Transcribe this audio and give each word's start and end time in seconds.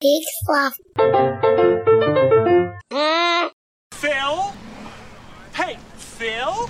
Big 0.00 0.22
sloth. 0.46 0.78
Hmm. 2.90 3.48
Phil? 3.92 4.52
Hey, 5.52 5.76
Phil? 5.96 6.68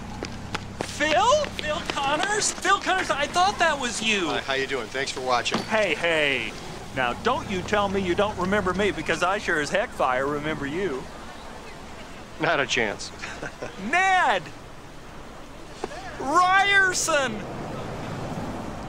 Phil? 0.80 1.45
Phil 1.45 1.80
Connors? 1.90 2.51
Phil 2.51 2.80
Connors, 2.80 3.11
I 3.11 3.29
thought 3.29 3.56
that 3.61 3.79
was 3.80 4.03
you. 4.03 4.27
Hi, 4.30 4.40
how 4.40 4.54
you 4.54 4.66
doing? 4.66 4.88
Thanks 4.88 5.12
for 5.12 5.21
watching. 5.21 5.58
Hey, 5.62 5.95
hey. 5.95 6.53
Now, 6.96 7.12
don't 7.22 7.48
you 7.48 7.62
tell 7.62 7.88
me 7.88 8.01
you 8.01 8.16
don't 8.16 8.37
remember 8.37 8.74
me 8.74 8.90
because 8.90 9.22
I 9.22 9.38
sure 9.38 9.60
as 9.60 9.71
heck 9.71 9.90
fire 9.90 10.26
remember 10.26 10.67
you. 10.67 11.04
Not 12.40 12.58
a 12.58 12.67
chance. 12.67 13.12
Ned! 13.92 14.42
Ryerson! 16.19 17.41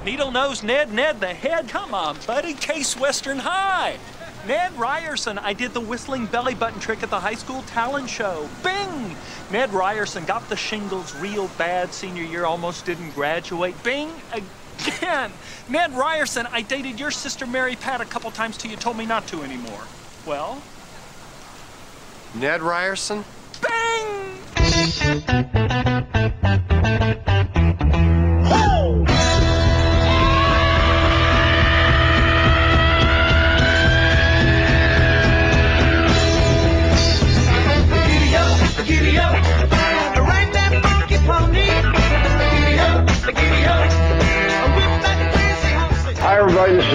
Needle 0.03 0.31
Nose 0.31 0.63
Ned, 0.63 0.91
Ned 0.91 1.19
the 1.19 1.27
Head. 1.31 1.69
Come 1.69 1.93
on, 1.93 2.17
buddy. 2.25 2.55
Case 2.55 2.99
Western 2.99 3.37
High. 3.37 3.99
Ned 4.47 4.73
Ryerson, 4.77 5.37
I 5.37 5.53
did 5.53 5.73
the 5.73 5.79
whistling 5.79 6.25
belly 6.25 6.55
button 6.55 6.79
trick 6.79 7.03
at 7.03 7.11
the 7.11 7.19
high 7.19 7.35
school 7.35 7.61
talent 7.63 8.09
show. 8.09 8.49
Bing! 8.63 9.15
Ned 9.51 9.71
Ryerson 9.71 10.25
got 10.25 10.49
the 10.49 10.55
shingles 10.55 11.15
real 11.15 11.47
bad 11.59 11.93
senior 11.93 12.23
year, 12.23 12.45
almost 12.45 12.85
didn't 12.85 13.11
graduate. 13.11 13.81
Bing! 13.83 14.09
Again! 14.33 15.31
Ned 15.69 15.93
Ryerson, 15.93 16.47
I 16.51 16.63
dated 16.63 16.99
your 16.99 17.11
sister 17.11 17.45
Mary 17.45 17.75
Pat 17.75 18.01
a 18.01 18.05
couple 18.05 18.31
times 18.31 18.57
till 18.57 18.71
you 18.71 18.77
told 18.77 18.97
me 18.97 19.05
not 19.05 19.27
to 19.27 19.43
anymore. 19.43 19.83
Well, 20.25 20.61
Ned 22.33 22.61
Ryerson? 22.61 23.23
bing! 23.61 24.41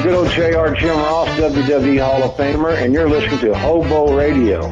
Good 0.07 0.15
old 0.15 0.29
JR 0.29 0.73
Jim 0.77 0.97
Ross, 0.99 1.29
WWE 1.31 1.99
Hall 1.99 2.23
of 2.23 2.37
Famer, 2.37 2.81
and 2.81 2.95
you're 2.95 3.11
listening 3.11 3.41
to 3.41 3.53
Hobo 3.53 4.17
Radio. 4.17 4.65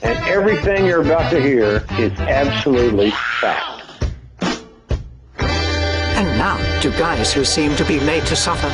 And 0.00 0.18
everything 0.26 0.86
you're 0.86 1.02
about 1.02 1.30
to 1.32 1.42
hear 1.42 1.84
is 1.98 2.18
absolutely 2.18 3.10
fact. 3.10 4.06
And 5.38 6.26
now, 6.38 6.56
to 6.80 6.88
guys 6.92 7.30
who 7.30 7.44
seem 7.44 7.76
to 7.76 7.84
be 7.84 8.00
made 8.00 8.24
to 8.28 8.34
suffer. 8.34 8.70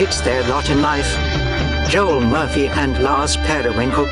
It's 0.00 0.20
their 0.22 0.42
lot 0.48 0.68
in 0.68 0.82
life. 0.82 1.16
Joel 1.88 2.22
Murphy 2.22 2.66
and 2.66 3.00
Lars 3.00 3.36
Periwinkle. 3.36 4.08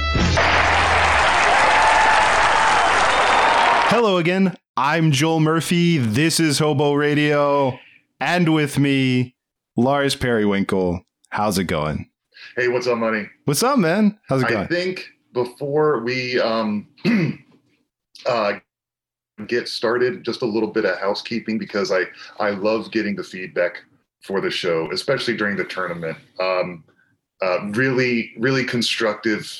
Hello 3.91 4.19
again. 4.19 4.56
I'm 4.77 5.11
Joel 5.11 5.41
Murphy. 5.41 5.98
This 5.98 6.39
is 6.39 6.61
Hobo 6.61 6.94
Radio. 6.94 7.77
And 8.20 8.55
with 8.55 8.78
me, 8.78 9.34
Lars 9.77 10.14
Periwinkle. 10.14 11.02
How's 11.31 11.59
it 11.59 11.65
going? 11.65 12.09
Hey, 12.57 12.69
what's 12.69 12.87
up, 12.87 12.98
money? 12.98 13.29
What's 13.45 13.62
up, 13.62 13.79
man? 13.79 14.19
How's 14.29 14.43
it 14.43 14.48
going? 14.48 14.65
I 14.65 14.67
think 14.67 15.09
before 15.33 16.01
we 16.01 16.41
um, 16.41 16.89
uh, 18.27 18.55
get 19.47 19.69
started, 19.69 20.25
just 20.25 20.43
a 20.43 20.47
little 20.47 20.70
bit 20.70 20.85
of 20.85 20.98
housekeeping 20.98 21.59
because 21.59 21.93
I 21.93 22.05
I 22.41 22.51
love 22.51 22.91
getting 22.91 23.15
the 23.15 23.23
feedback 23.23 23.83
for 24.23 24.41
the 24.41 24.51
show, 24.51 24.91
especially 24.93 25.37
during 25.37 25.57
the 25.57 25.65
tournament. 25.65 26.17
Um, 26.41 26.85
uh, 27.41 27.67
really, 27.70 28.33
really 28.39 28.65
constructive, 28.65 29.51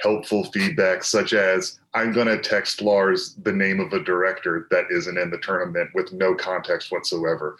helpful 0.00 0.44
feedback, 0.44 1.04
such 1.04 1.32
as 1.32 1.80
I'm 1.94 2.12
gonna 2.12 2.40
text 2.40 2.80
Lars 2.80 3.34
the 3.42 3.52
name 3.52 3.78
of 3.78 3.92
a 3.92 4.02
director 4.02 4.66
that 4.70 4.86
isn't 4.90 5.18
in 5.18 5.30
the 5.30 5.38
tournament 5.38 5.90
with 5.94 6.12
no 6.12 6.34
context 6.34 6.90
whatsoever. 6.90 7.56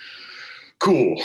Cool. 0.79 1.23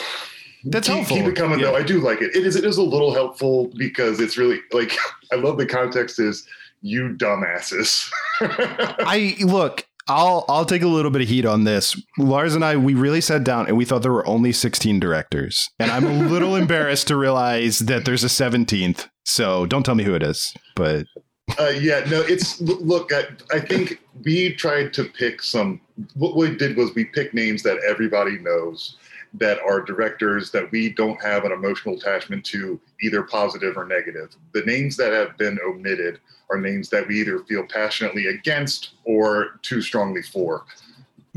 That's 0.65 0.87
keep, 0.87 0.95
helpful. 0.95 1.17
Keep 1.17 1.25
it 1.27 1.35
coming 1.35 1.59
Yeah. 1.59 1.67
though. 1.67 1.75
I 1.75 1.83
do 1.83 1.99
like 1.99 2.21
it. 2.21 2.35
It 2.35 2.45
is 2.45 2.55
it 2.55 2.65
is 2.65 2.77
a 2.77 2.83
little 2.83 3.13
helpful 3.13 3.71
because 3.77 4.19
it's 4.19 4.37
really 4.37 4.59
like 4.71 4.95
I 5.31 5.35
love 5.35 5.57
the 5.57 5.65
context 5.65 6.19
is 6.19 6.47
you 6.81 7.09
dumbasses. 7.17 8.11
I 8.41 9.35
look, 9.41 9.85
I'll 10.07 10.45
I'll 10.49 10.65
take 10.65 10.81
a 10.81 10.87
little 10.87 11.11
bit 11.11 11.21
of 11.21 11.27
heat 11.27 11.45
on 11.45 11.63
this. 11.63 11.99
Lars 12.17 12.55
and 12.55 12.63
I 12.63 12.77
we 12.77 12.93
really 12.93 13.21
sat 13.21 13.43
down 13.43 13.67
and 13.67 13.77
we 13.77 13.85
thought 13.85 14.01
there 14.01 14.11
were 14.11 14.27
only 14.27 14.51
16 14.51 14.99
directors. 14.99 15.69
And 15.79 15.91
I'm 15.91 16.05
a 16.05 16.13
little 16.29 16.55
embarrassed 16.55 17.07
to 17.07 17.15
realize 17.15 17.79
that 17.79 18.05
there's 18.05 18.23
a 18.23 18.27
17th. 18.27 19.07
So 19.23 19.65
don't 19.65 19.83
tell 19.83 19.95
me 19.95 20.03
who 20.03 20.13
it 20.13 20.23
is. 20.23 20.53
But 20.75 21.05
uh, 21.59 21.69
yeah, 21.69 22.03
no, 22.09 22.21
it's 22.21 22.59
look. 22.61 23.11
I, 23.13 23.25
I 23.51 23.59
think 23.59 23.99
we 24.23 24.53
tried 24.55 24.93
to 24.93 25.03
pick 25.03 25.41
some. 25.41 25.79
What 26.15 26.35
we 26.35 26.55
did 26.55 26.75
was 26.75 26.93
we 26.95 27.05
picked 27.05 27.33
names 27.33 27.63
that 27.63 27.77
everybody 27.87 28.39
knows 28.39 28.97
that 29.39 29.59
are 29.67 29.81
directors 29.81 30.51
that 30.51 30.71
we 30.71 30.89
don't 30.89 31.21
have 31.21 31.43
an 31.45 31.51
emotional 31.51 31.95
attachment 31.95 32.45
to, 32.45 32.79
either 33.01 33.23
positive 33.23 33.77
or 33.77 33.85
negative. 33.85 34.29
The 34.53 34.61
names 34.61 34.95
that 34.97 35.11
have 35.13 35.37
been 35.37 35.57
omitted 35.65 36.19
are 36.49 36.57
names 36.59 36.89
that 36.89 37.07
we 37.07 37.19
either 37.21 37.39
feel 37.39 37.65
passionately 37.67 38.27
against 38.27 38.91
or 39.03 39.59
too 39.61 39.81
strongly 39.81 40.21
for. 40.21 40.63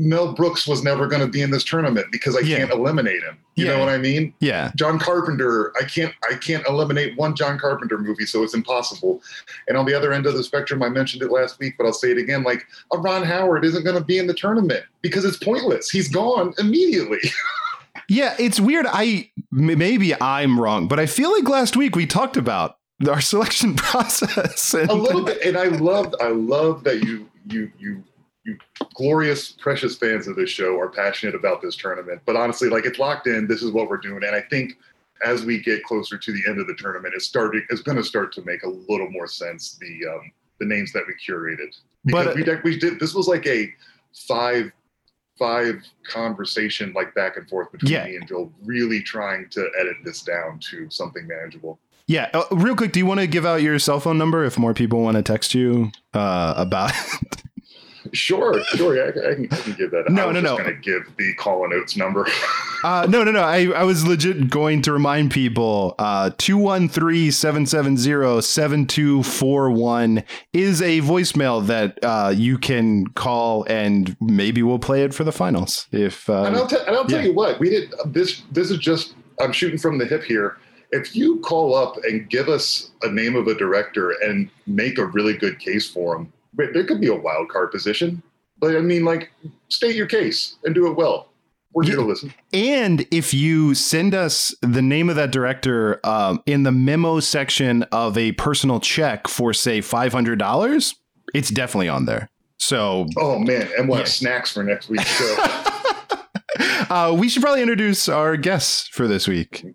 Mel 0.01 0.31
Brooks 0.33 0.65
was 0.65 0.81
never 0.81 1.07
going 1.07 1.21
to 1.21 1.27
be 1.27 1.41
in 1.41 1.51
this 1.51 1.65
tournament 1.65 2.07
because 2.09 2.33
I 2.37 2.39
Yeah. 2.39 2.59
can't 2.59 2.71
eliminate 2.71 3.21
him. 3.21 3.37
You 3.55 3.65
Yeah. 3.65 3.73
know 3.73 3.79
what 3.79 3.89
I 3.89 3.97
mean? 3.97 4.33
yeah. 4.39 4.71
John 4.77 4.97
Carpenter, 4.97 5.73
I 5.77 5.83
can't 5.83 6.13
I 6.31 6.35
can't 6.35 6.65
eliminate 6.67 7.17
one 7.17 7.35
John 7.35 7.59
Carpenter 7.59 7.97
movie, 7.97 8.25
so 8.25 8.41
it's 8.43 8.53
impossible. 8.53 9.21
And 9.67 9.77
on 9.77 9.85
the 9.85 9.93
other 9.93 10.13
end 10.13 10.25
of 10.25 10.35
the 10.35 10.43
spectrum, 10.43 10.81
I 10.83 10.87
mentioned 10.87 11.21
it 11.21 11.31
last 11.31 11.59
week, 11.59 11.73
but 11.77 11.85
I'll 11.85 11.91
say 11.91 12.11
it 12.11 12.17
again: 12.17 12.43
like 12.43 12.65
a 12.93 12.97
Ron 12.97 13.23
Howard 13.23 13.65
isn't 13.65 13.83
going 13.83 13.97
to 13.97 14.03
be 14.03 14.17
in 14.19 14.27
the 14.27 14.33
tournament 14.33 14.85
because 15.01 15.25
it's 15.25 15.35
pointless. 15.35 15.89
He's 15.89 16.07
gone 16.07 16.53
immediately. 16.59 17.19
Yeah, 18.09 18.35
it's 18.39 18.59
weird. 18.59 18.85
I 18.89 19.31
maybe 19.51 20.19
I'm 20.19 20.59
wrong, 20.59 20.87
but 20.87 20.99
I 20.99 21.05
feel 21.05 21.31
like 21.31 21.47
last 21.47 21.77
week 21.77 21.95
we 21.95 22.05
talked 22.05 22.37
about 22.37 22.77
our 23.07 23.21
selection 23.33 23.75
process. 23.75 24.73
And 24.73 24.89
a 24.89 24.93
little 24.93 25.23
bit, 25.23 25.41
and 25.43 25.57
I 25.57 25.65
love 25.65 26.13
I 26.19 26.29
love 26.29 26.83
that 26.83 27.03
you 27.03 27.29
you 27.47 27.71
you 27.77 28.03
you 28.45 28.57
glorious 28.95 29.51
precious 29.51 29.95
fans 29.97 30.27
of 30.27 30.35
this 30.35 30.49
show 30.49 30.79
are 30.79 30.89
passionate 30.89 31.35
about 31.35 31.61
this 31.61 31.75
tournament. 31.75 32.21
But 32.25 32.35
honestly, 32.35 32.69
like 32.69 32.85
it's 32.85 32.99
locked 32.99 33.27
in. 33.27 33.47
This 33.47 33.61
is 33.61 33.71
what 33.71 33.89
we're 33.89 33.97
doing, 33.97 34.23
and 34.23 34.35
I 34.35 34.41
think 34.41 34.73
as 35.23 35.45
we 35.45 35.61
get 35.61 35.83
closer 35.83 36.17
to 36.17 36.31
the 36.31 36.41
end 36.47 36.59
of 36.59 36.67
the 36.67 36.75
tournament, 36.75 37.13
it's 37.15 37.25
starting. 37.25 37.65
It's 37.69 37.81
going 37.81 37.97
to 37.97 38.03
start 38.03 38.31
to 38.33 38.41
make 38.43 38.63
a 38.63 38.69
little 38.69 39.09
more 39.11 39.27
sense. 39.27 39.77
The 39.79 40.07
um, 40.09 40.31
the 40.59 40.65
names 40.65 40.91
that 40.93 41.03
we 41.07 41.13
curated 41.13 41.75
because 42.05 42.25
But- 42.27 42.35
we 42.63 42.71
we 42.71 42.79
did 42.79 42.99
this 42.99 43.13
was 43.13 43.27
like 43.27 43.45
a 43.45 43.73
five 44.27 44.71
five 45.39 45.75
conversation 46.03 46.93
like 46.93 47.15
back 47.15 47.37
and 47.37 47.49
forth 47.49 47.71
between 47.71 47.91
Yeah. 47.91 48.05
me 48.05 48.17
and 48.17 48.27
Joel, 48.27 48.51
really 48.63 49.01
trying 49.01 49.49
to 49.51 49.69
edit 49.79 49.95
this 50.03 50.21
down 50.21 50.59
to 50.69 50.87
something 50.91 51.25
manageable. 51.25 51.79
Yeah, 52.07 52.29
uh, 52.33 52.43
real 52.51 52.75
quick, 52.75 52.91
do 52.91 52.99
you 52.99 53.05
want 53.05 53.19
to 53.19 53.27
give 53.27 53.45
out 53.45 53.61
your 53.61 53.77
cell 53.79 53.99
phone 53.99 54.17
number 54.17 54.43
if 54.43 54.57
more 54.57 54.73
people 54.73 55.01
want 55.01 55.15
to 55.17 55.23
text 55.23 55.53
you 55.55 55.91
uh, 56.13 56.53
about? 56.57 56.91
Sure, 58.13 58.61
sure, 58.75 58.95
yeah, 58.95 59.07
I, 59.07 59.11
can- 59.11 59.25
I, 59.25 59.35
can, 59.35 59.47
I 59.51 59.55
can 59.61 59.73
give 59.73 59.91
that. 59.91 60.09
No, 60.09 60.31
no, 60.31 60.41
just 60.41 60.43
no. 60.43 60.57
Going 60.63 60.75
to 60.75 60.81
give 60.81 61.15
the 61.17 61.33
call 61.35 61.63
and 61.63 61.71
notes 61.73 61.95
number. 61.95 62.27
uh, 62.83 63.07
no, 63.09 63.23
no, 63.23 63.31
no. 63.31 63.41
I, 63.41 63.67
I 63.67 63.83
was 63.83 64.05
legit 64.07 64.49
going 64.49 64.81
to 64.83 64.91
remind 64.93 65.31
people 65.31 65.95
uh, 65.99 66.31
213 66.37 67.31
770 67.31 68.41
7241 68.41 70.23
is 70.53 70.81
a 70.81 71.01
voicemail 71.01 71.65
that 71.67 71.99
uh, 72.03 72.33
you 72.35 72.57
can 72.57 73.07
call 73.07 73.63
and 73.69 74.15
maybe 74.21 74.63
we'll 74.63 74.79
play 74.79 75.03
it 75.03 75.13
for 75.13 75.23
the 75.23 75.31
finals. 75.31 75.87
If 75.91 76.29
uh, 76.29 76.43
and 76.43 76.55
I'll, 76.55 76.67
te- 76.67 76.77
and 76.87 76.95
I'll 76.95 77.05
tell 77.05 77.23
you 77.23 77.33
what, 77.33 77.59
we 77.59 77.69
did 77.69 77.93
this. 78.05 78.41
This 78.51 78.71
is 78.71 78.77
just 78.77 79.13
I'm 79.39 79.51
shooting 79.51 79.77
from 79.79 79.97
the 79.97 80.05
hip 80.05 80.23
here. 80.23 80.57
If 80.91 81.15
you 81.15 81.39
call 81.41 81.75
up 81.75 81.97
and 82.03 82.27
give 82.29 82.49
us 82.49 82.89
a 83.03 83.11
name 83.11 83.35
of 83.35 83.47
a 83.47 83.53
director 83.53 84.11
and 84.23 84.49
make 84.65 84.97
a 84.97 85.05
really 85.05 85.37
good 85.37 85.59
case 85.59 85.87
for 85.87 86.15
him, 86.15 86.33
there 86.53 86.85
could 86.85 87.01
be 87.01 87.07
a 87.07 87.15
wild 87.15 87.49
card 87.49 87.71
position. 87.71 88.21
But 88.59 88.75
I 88.75 88.79
mean, 88.79 89.05
like, 89.05 89.31
state 89.69 89.95
your 89.95 90.07
case 90.07 90.57
and 90.63 90.75
do 90.75 90.87
it 90.87 90.95
well. 90.97 91.29
We're 91.73 91.83
here 91.83 91.97
to 91.97 92.01
listen. 92.01 92.33
And 92.51 93.05
if 93.11 93.33
you 93.33 93.75
send 93.75 94.15
us 94.15 94.53
the 94.61 94.81
name 94.81 95.07
of 95.07 95.15
that 95.17 95.31
director 95.31 95.99
um, 96.03 96.41
in 96.47 96.63
the 96.63 96.71
memo 96.71 97.19
section 97.19 97.83
of 97.91 98.17
a 98.17 98.31
personal 98.33 98.79
check 98.79 99.27
for, 99.27 99.53
say, 99.53 99.79
$500, 99.79 100.95
it's 101.35 101.49
definitely 101.49 101.89
on 101.89 102.05
there. 102.05 102.29
So 102.57 103.05
Oh 103.17 103.39
man, 103.39 103.69
and 103.77 103.87
we'll 103.87 103.99
have 103.99 104.09
snacks 104.09 104.51
for 104.51 104.63
next 104.63 104.89
week's 104.89 105.05
show. 105.05 105.35
uh, 106.89 107.15
we 107.17 107.29
should 107.29 107.41
probably 107.41 107.61
introduce 107.61 108.09
our 108.09 108.35
guests 108.35 108.87
for 108.89 109.07
this 109.07 109.27
week. 109.27 109.65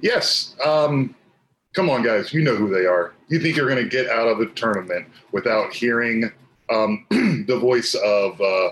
yes. 0.00 0.54
Um, 0.64 1.16
come 1.74 1.90
on, 1.90 2.02
guys. 2.02 2.32
You 2.32 2.42
know 2.42 2.56
who 2.56 2.68
they 2.68 2.86
are. 2.86 3.12
You 3.28 3.40
think 3.40 3.56
you're 3.56 3.68
going 3.68 3.82
to 3.82 3.88
get 3.88 4.08
out 4.08 4.28
of 4.28 4.38
the 4.38 4.46
tournament 4.46 5.06
without 5.32 5.72
hearing 5.72 6.30
um, 6.70 7.06
the 7.10 7.58
voice 7.60 7.94
of 7.94 8.40
uh, 8.40 8.70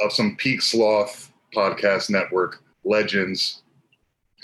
of 0.00 0.12
some 0.12 0.36
peak 0.36 0.62
sloth 0.62 1.30
podcast 1.54 2.10
network 2.10 2.62
legends, 2.84 3.62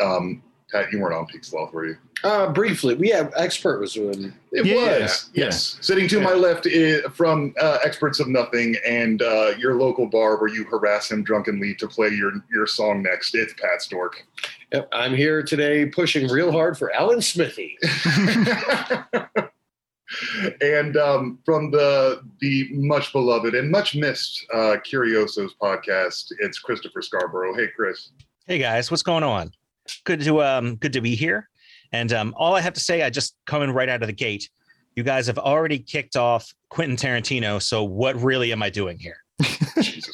um, 0.00 0.42
Pat, 0.70 0.90
you 0.92 1.00
weren't 1.00 1.14
on 1.14 1.26
Peak 1.26 1.44
Sloth, 1.44 1.72
were 1.72 1.86
you? 1.86 1.96
Uh, 2.24 2.50
briefly, 2.52 2.94
we 2.94 3.08
have 3.08 3.32
expert 3.36 3.78
was 3.78 3.94
doing. 3.94 4.32
It 4.52 4.66
Yeah, 4.66 5.00
was. 5.02 5.30
yeah. 5.32 5.44
Yes. 5.44 5.78
Sitting 5.80 6.08
to 6.08 6.20
my 6.20 6.32
left 6.32 6.66
is 6.66 7.02
from 7.12 7.54
uh, 7.60 7.78
Experts 7.84 8.18
of 8.20 8.26
Nothing 8.28 8.74
and 8.86 9.22
uh, 9.22 9.52
your 9.58 9.76
local 9.76 10.06
bar 10.06 10.36
where 10.40 10.48
you 10.52 10.64
harass 10.64 11.10
him 11.10 11.22
drunkenly 11.22 11.74
to 11.76 11.86
play 11.86 12.08
your 12.08 12.32
your 12.50 12.66
song 12.66 13.02
next. 13.02 13.34
It's 13.34 13.54
Pat 13.54 13.80
Stork. 13.80 14.26
Yep, 14.76 14.88
I'm 14.92 15.14
here 15.14 15.42
today 15.42 15.86
pushing 15.86 16.28
real 16.28 16.52
hard 16.52 16.76
for 16.76 16.92
Alan 16.92 17.22
Smithee. 17.22 17.78
and 20.60 20.98
um, 20.98 21.38
from 21.46 21.70
the 21.70 22.20
the 22.42 22.68
much 22.72 23.10
beloved 23.10 23.54
and 23.54 23.70
much 23.70 23.94
missed 23.94 24.44
uh, 24.52 24.76
Curiosos 24.84 25.52
podcast, 25.62 26.26
it's 26.40 26.58
Christopher 26.58 27.00
Scarborough. 27.00 27.56
Hey, 27.56 27.68
Chris. 27.74 28.10
Hey 28.46 28.58
guys, 28.58 28.90
what's 28.90 29.02
going 29.02 29.24
on? 29.24 29.50
Good 30.04 30.20
to 30.24 30.42
um 30.42 30.76
good 30.76 30.92
to 30.92 31.00
be 31.00 31.14
here. 31.14 31.48
And 31.92 32.12
um 32.12 32.34
all 32.36 32.54
I 32.54 32.60
have 32.60 32.74
to 32.74 32.80
say, 32.80 33.00
I 33.00 33.08
just 33.08 33.34
coming 33.46 33.70
right 33.70 33.88
out 33.88 34.02
of 34.02 34.08
the 34.08 34.12
gate. 34.12 34.50
You 34.94 35.04
guys 35.04 35.26
have 35.26 35.38
already 35.38 35.78
kicked 35.78 36.16
off 36.16 36.52
Quentin 36.68 36.98
Tarantino, 36.98 37.62
so 37.62 37.82
what 37.82 38.14
really 38.16 38.52
am 38.52 38.62
I 38.62 38.68
doing 38.68 38.98
here? 38.98 39.24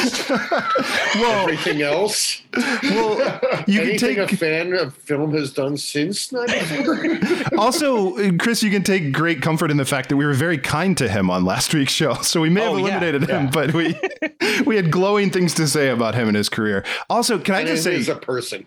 Jesus 0.00 0.30
well, 1.16 1.42
Everything 1.42 1.82
else, 1.82 2.42
well, 2.82 3.40
you 3.66 3.80
can 3.80 3.96
take 3.98 4.18
a 4.18 4.28
fan 4.28 4.72
of 4.74 4.94
film 4.94 5.32
has 5.34 5.52
done 5.52 5.76
since 5.76 6.32
'94. 6.32 7.18
also, 7.58 8.16
uh, 8.16 8.30
Chris, 8.38 8.62
you 8.62 8.70
can 8.70 8.82
take 8.82 9.12
great 9.12 9.42
comfort 9.42 9.70
in 9.70 9.76
the 9.76 9.84
fact 9.84 10.08
that 10.08 10.16
we 10.16 10.24
were 10.24 10.34
very 10.34 10.58
kind 10.58 10.96
to 10.98 11.08
him 11.08 11.30
on 11.30 11.44
last 11.44 11.74
week's 11.74 11.92
show. 11.92 12.14
So 12.14 12.40
we 12.40 12.50
may 12.50 12.60
have 12.62 12.72
Oh, 12.72 12.76
yeah, 12.76 12.82
eliminated 12.98 13.22
him, 13.28 13.44
yeah. 13.46 13.50
but 13.52 13.74
we 13.74 13.98
we 14.66 14.76
had 14.76 14.90
glowing 14.90 15.30
things 15.30 15.54
to 15.54 15.66
say 15.66 15.88
about 15.90 16.14
him 16.14 16.28
and 16.28 16.36
his 16.36 16.48
career. 16.48 16.84
Also, 17.08 17.38
can 17.38 17.54
I 17.54 17.60
and 17.60 17.68
just 17.68 17.86
as 17.86 18.06
say, 18.06 18.12
a 18.12 18.16
person, 18.16 18.66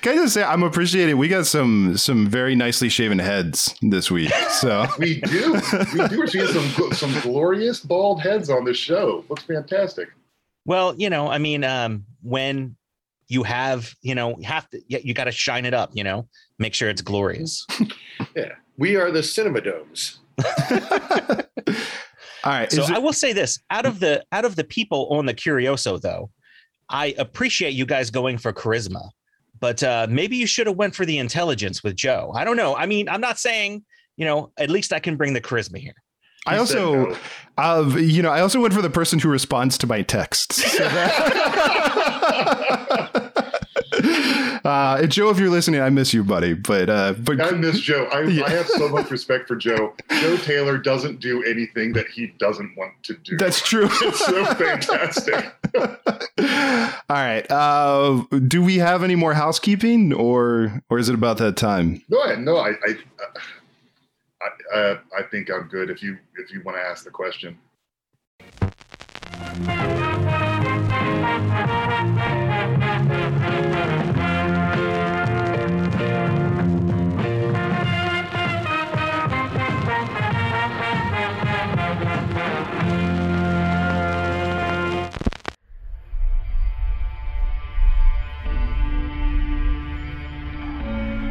can 0.00 0.12
I 0.18 0.22
just 0.22 0.34
say, 0.34 0.42
I'm 0.42 0.62
appreciating. 0.62 1.16
We 1.16 1.28
got 1.28 1.46
some 1.46 1.96
some 1.96 2.26
very 2.28 2.54
nicely 2.54 2.88
shaven 2.88 3.18
heads 3.18 3.74
this 3.82 4.10
week. 4.10 4.32
So 4.50 4.86
we 4.98 5.20
do. 5.20 5.54
We 5.94 6.08
do. 6.08 6.18
We're 6.18 6.26
seeing 6.26 6.46
some 6.48 6.92
some 6.92 7.20
glorious 7.20 7.80
bald 7.80 8.20
heads 8.22 8.50
on 8.50 8.64
this 8.64 8.76
show. 8.76 9.24
Looks 9.28 9.42
fantastic. 9.44 10.08
Well, 10.66 10.94
you 10.96 11.08
know, 11.08 11.28
I 11.28 11.38
mean, 11.38 11.62
um, 11.64 12.04
when 12.22 12.76
you 13.28 13.44
have, 13.44 13.94
you 14.02 14.14
know, 14.14 14.36
have 14.44 14.68
to 14.70 14.80
you, 14.88 14.98
you 15.02 15.14
gotta 15.14 15.30
shine 15.30 15.64
it 15.64 15.72
up, 15.72 15.90
you 15.94 16.04
know, 16.04 16.28
make 16.58 16.74
sure 16.74 16.90
it's 16.90 17.02
glorious. 17.02 17.64
yeah, 18.36 18.52
we 18.76 18.96
are 18.96 19.10
the 19.12 19.22
Cinema 19.22 19.60
Domes. 19.60 20.18
all 22.44 22.52
right, 22.52 22.70
So 22.70 22.82
is 22.82 22.90
I 22.90 22.98
will 22.98 23.12
say 23.12 23.32
this: 23.32 23.60
out 23.70 23.86
of 23.86 24.00
the 24.00 24.24
out 24.32 24.44
of 24.44 24.56
the 24.56 24.64
people 24.64 25.08
on 25.12 25.26
the 25.26 25.34
Curioso, 25.34 25.98
though, 25.98 26.30
I 26.90 27.14
appreciate 27.16 27.74
you 27.74 27.86
guys 27.86 28.10
going 28.10 28.36
for 28.36 28.52
charisma, 28.52 29.08
but 29.60 29.82
uh, 29.84 30.08
maybe 30.10 30.36
you 30.36 30.48
should 30.48 30.66
have 30.66 30.76
went 30.76 30.96
for 30.96 31.06
the 31.06 31.18
intelligence 31.18 31.84
with 31.84 31.94
Joe. 31.94 32.32
I 32.34 32.44
don't 32.44 32.56
know. 32.56 32.76
I 32.76 32.86
mean, 32.86 33.08
I'm 33.08 33.20
not 33.20 33.38
saying 33.38 33.84
you 34.16 34.24
know. 34.24 34.52
At 34.58 34.70
least 34.70 34.92
I 34.92 34.98
can 34.98 35.16
bring 35.16 35.32
the 35.32 35.40
charisma 35.40 35.78
here. 35.78 35.94
I 36.46 36.56
also, 36.58 37.06
no. 37.10 37.16
uh, 37.58 37.96
you 37.96 38.22
know, 38.22 38.30
I 38.30 38.40
also 38.40 38.60
went 38.60 38.72
for 38.74 38.82
the 38.82 38.90
person 38.90 39.18
who 39.18 39.28
responds 39.28 39.76
to 39.78 39.86
my 39.86 40.02
texts. 40.02 40.64
So 40.72 40.78
that- 40.88 41.32
uh, 44.64 45.06
Joe, 45.06 45.30
if 45.30 45.38
you're 45.38 45.50
listening, 45.50 45.80
I 45.80 45.90
miss 45.90 46.12
you, 46.12 46.22
buddy. 46.24 46.54
But 46.54 46.88
uh, 46.90 47.14
but 47.14 47.40
I 47.40 47.50
miss 47.52 47.80
Joe. 47.80 48.04
I, 48.12 48.22
Yeah. 48.22 48.44
I 48.44 48.50
have 48.50 48.68
so 48.68 48.88
much 48.88 49.10
respect 49.10 49.48
for 49.48 49.56
Joe. 49.56 49.94
Joe 50.10 50.36
Taylor 50.38 50.78
doesn't 50.78 51.20
do 51.20 51.42
anything 51.44 51.92
that 51.94 52.06
he 52.08 52.28
doesn't 52.38 52.76
want 52.76 52.92
to 53.04 53.14
do. 53.24 53.36
that's 53.36 53.60
true. 53.66 53.88
it's 54.02 54.24
so 54.24 54.44
fantastic. 54.54 55.52
All 57.08 57.16
right. 57.16 57.46
Uh, 57.50 58.24
do 58.46 58.62
we 58.62 58.78
have 58.78 59.02
any 59.02 59.14
more 59.14 59.34
housekeeping, 59.34 60.12
or 60.12 60.82
or 60.90 60.98
is 60.98 61.08
it 61.08 61.14
about 61.14 61.38
that 61.38 61.56
time? 61.56 62.02
No, 62.08 62.22
I, 62.22 62.34
no, 62.36 62.56
I, 62.58 62.70
I, 62.70 62.96
I, 64.42 64.98
I 65.18 65.22
think 65.30 65.50
I'm 65.50 65.68
good. 65.68 65.90
If 65.90 66.02
you, 66.02 66.18
if 66.36 66.52
you 66.52 66.62
want 66.62 66.76
to 66.78 66.82
ask 66.82 67.04
the 67.04 67.10
question. 67.10 67.58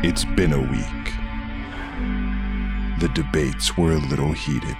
It's 0.07 0.23
been 0.23 0.53
a 0.53 0.61
week. 0.61 1.24
The 2.99 3.09
debates 3.09 3.77
were 3.77 3.91
a 3.91 3.97
little 3.97 4.31
heated. 4.31 4.77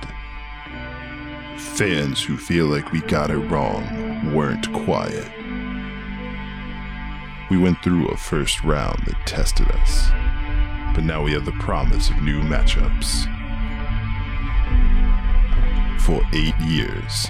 Fans 1.58 2.24
who 2.24 2.38
feel 2.38 2.66
like 2.66 2.92
we 2.94 3.02
got 3.02 3.30
it 3.30 3.38
wrong 3.38 4.34
weren't 4.34 4.72
quiet. 4.72 5.30
We 7.50 7.58
went 7.58 7.84
through 7.84 8.08
a 8.08 8.18
first 8.18 8.64
round 8.64 9.04
that 9.06 9.28
tested 9.28 9.70
us, 9.70 10.10
but 10.96 11.04
now 11.04 11.24
we 11.24 11.34
have 11.34 11.46
the 11.46 11.52
promise 11.54 12.10
of 12.10 12.22
new 12.22 12.42
matchups. 12.42 13.26
For 16.02 16.22
eight 16.34 16.58
years, 16.60 17.28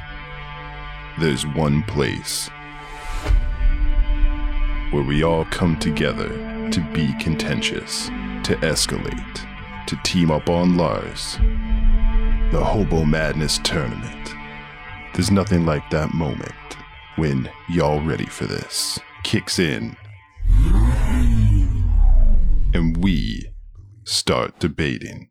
there's 1.20 1.48
one 1.48 1.82
place 1.84 2.50
where 4.92 5.04
we 5.04 5.24
all 5.24 5.46
come 5.46 5.78
together 5.80 6.30
to 6.70 6.80
be 6.94 7.14
contentious, 7.20 8.08
to 8.44 8.56
escalate, 8.62 9.45
to 9.88 9.96
team 10.04 10.32
up 10.32 10.50
on 10.50 10.78
Lars. 10.78 11.38
The 12.52 12.64
Hobo 12.64 13.06
Madness 13.06 13.60
Tournament. 13.60 14.34
There's 15.14 15.32
nothing 15.32 15.66
like 15.66 15.90
that 15.90 16.14
moment 16.14 16.52
when 17.16 17.50
y'all 17.70 18.02
ready 18.02 18.26
for 18.26 18.46
this 18.46 19.00
kicks 19.24 19.58
in 19.58 19.98
and 22.76 22.98
we 22.98 23.46
start 24.04 24.60
debating. 24.60 25.30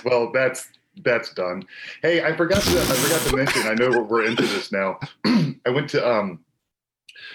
well, 0.04 0.30
that's 0.32 0.68
that's 1.02 1.32
done. 1.32 1.64
Hey, 2.02 2.24
I 2.24 2.36
forgot 2.36 2.62
to 2.62 2.80
I 2.80 2.84
forgot 2.84 3.28
to 3.28 3.36
mention. 3.36 3.62
I 3.66 3.74
know 3.74 4.02
we're, 4.02 4.24
into 4.24 4.42
this 4.42 4.72
now. 4.72 4.98
I 5.24 5.70
went 5.70 5.88
to 5.90 6.06
um 6.06 6.40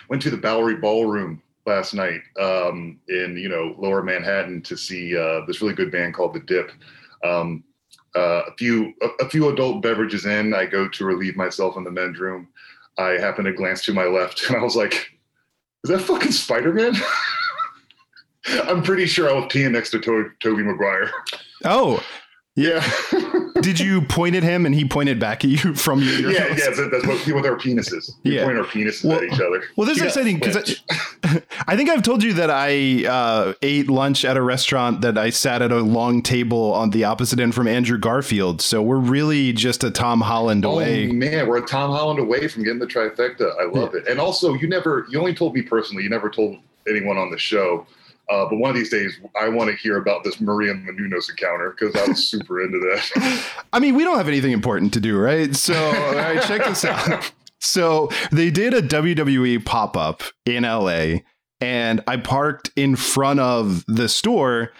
went 0.09 0.21
to 0.23 0.29
the 0.29 0.37
Bowery 0.37 0.75
Ballroom 0.75 1.41
last 1.65 1.93
night 1.93 2.21
um, 2.39 2.99
in 3.09 3.37
you 3.37 3.49
know 3.49 3.75
Lower 3.77 4.03
Manhattan 4.03 4.61
to 4.63 4.77
see 4.77 5.17
uh, 5.17 5.41
this 5.45 5.61
really 5.61 5.73
good 5.73 5.91
band 5.91 6.13
called 6.13 6.33
The 6.33 6.41
Dip. 6.41 6.71
Um, 7.23 7.63
uh, 8.15 8.43
a 8.47 8.55
few 8.57 8.93
a, 9.01 9.25
a 9.25 9.29
few 9.29 9.49
adult 9.49 9.81
beverages 9.81 10.25
in, 10.25 10.53
I 10.53 10.65
go 10.65 10.87
to 10.87 11.05
relieve 11.05 11.35
myself 11.35 11.77
in 11.77 11.83
the 11.83 11.91
men's 11.91 12.19
room. 12.19 12.47
I 12.97 13.11
happen 13.11 13.45
to 13.45 13.53
glance 13.53 13.83
to 13.85 13.93
my 13.93 14.05
left, 14.05 14.47
and 14.47 14.57
I 14.57 14.63
was 14.63 14.75
like, 14.75 14.93
"Is 15.83 15.89
that 15.89 16.01
fucking 16.01 16.31
Spider 16.31 16.73
Man?" 16.73 16.93
I'm 18.67 18.83
pretty 18.83 19.05
sure 19.07 19.29
I 19.29 19.33
was 19.33 19.45
peeing 19.45 19.71
next 19.71 19.89
to 19.91 19.99
to- 19.99 20.31
Tobey 20.39 20.63
Maguire. 20.63 21.11
Oh, 21.63 22.01
Yeah. 22.57 22.81
did 23.61 23.79
you 23.81 24.01
point 24.01 24.35
at 24.35 24.43
him 24.43 24.65
and 24.65 24.73
he 24.73 24.85
pointed 24.85 25.19
back 25.19 25.43
at 25.43 25.49
you 25.51 25.73
from 25.75 26.01
your 26.01 26.31
yeah, 26.31 26.47
yeah, 26.47 26.69
that, 26.69 26.89
that's 26.91 27.05
what 27.05 27.17
people 27.25 27.41
with 27.41 27.49
our 27.49 27.57
penises. 27.57 28.11
We 28.23 28.35
Yeah. 28.37 28.45
point 28.45 28.57
our 28.57 28.63
penises 28.63 29.03
Well- 29.03 29.17
at 29.17 29.23
each 29.23 29.33
other. 29.33 29.61
Well, 29.75 29.85
this 29.87 29.97
is 29.97 30.03
exciting 30.03 30.39
because 30.39 30.77
I, 31.23 31.41
I 31.67 31.75
think 31.75 31.89
I've 31.89 32.03
told 32.03 32.23
you 32.23 32.33
that 32.33 32.49
I 32.49 33.05
uh, 33.05 33.53
ate 33.61 33.89
lunch 33.89 34.23
at 34.23 34.37
a 34.37 34.41
restaurant 34.41 35.01
that 35.01 35.17
I 35.17 35.31
sat 35.31 35.61
at 35.61 35.71
a 35.73 35.81
long 35.81 36.21
table 36.21 36.73
on 36.73 36.91
the 36.91 37.03
opposite 37.03 37.39
end 37.41 37.53
from 37.55 37.67
Andrew 37.67 37.97
Garfield. 37.97 38.61
So 38.61 38.81
we're 38.81 38.99
really 38.99 39.51
just 39.51 39.83
a 39.83 39.91
Tom 39.91 40.21
Holland 40.21 40.63
away. 40.63 40.75
Oh 40.75 41.05
away. 41.07 41.11
man, 41.11 41.47
we're 41.47 41.57
a 41.57 41.65
Tom 41.65 41.91
Holland 41.91 42.19
away 42.19 42.47
from 42.47 42.63
getting 42.63 42.79
the 42.79 42.87
trifecta. 42.87 43.51
I 43.59 43.65
love 43.65 43.95
it. 43.95 44.07
And 44.07 44.19
also, 44.19 44.53
you 44.53 44.67
never, 44.69 45.05
you 45.09 45.19
only 45.19 45.33
told 45.35 45.53
me 45.55 45.61
personally. 45.61 46.03
You 46.03 46.09
never 46.09 46.29
told 46.29 46.57
anyone 46.87 47.17
on 47.17 47.31
the 47.31 47.37
show. 47.37 47.85
Uh, 48.29 48.45
but 48.49 48.57
one 48.57 48.69
of 48.71 48.75
these 48.75 48.89
days, 48.89 49.19
I 49.39 49.49
want 49.49 49.69
to 49.69 49.75
hear 49.75 49.97
about 49.97 50.23
this 50.23 50.41
Maria 50.41 50.73
Menounos 50.73 51.29
encounter 51.29 51.75
because 51.77 51.95
I 51.95 52.07
was 52.07 52.27
super 52.27 52.61
into 52.61 52.79
that. 52.79 53.45
I 53.73 53.79
mean, 53.79 53.95
we 53.95 54.03
don't 54.03 54.17
have 54.17 54.27
anything 54.27 54.51
important 54.51 54.93
to 54.93 54.99
do, 54.99 55.17
right? 55.17 55.55
So, 55.55 55.75
all 55.75 56.15
right, 56.15 56.41
check 56.43 56.65
this 56.65 56.83
out. 56.85 57.31
So, 57.59 58.09
they 58.31 58.49
did 58.51 58.73
a 58.73 58.81
WWE 58.81 59.63
pop 59.65 59.95
up 59.95 60.23
in 60.45 60.63
LA, 60.63 61.19
and 61.61 62.03
I 62.07 62.17
parked 62.17 62.71
in 62.75 62.95
front 62.95 63.39
of 63.39 63.85
the 63.87 64.09
store 64.09 64.71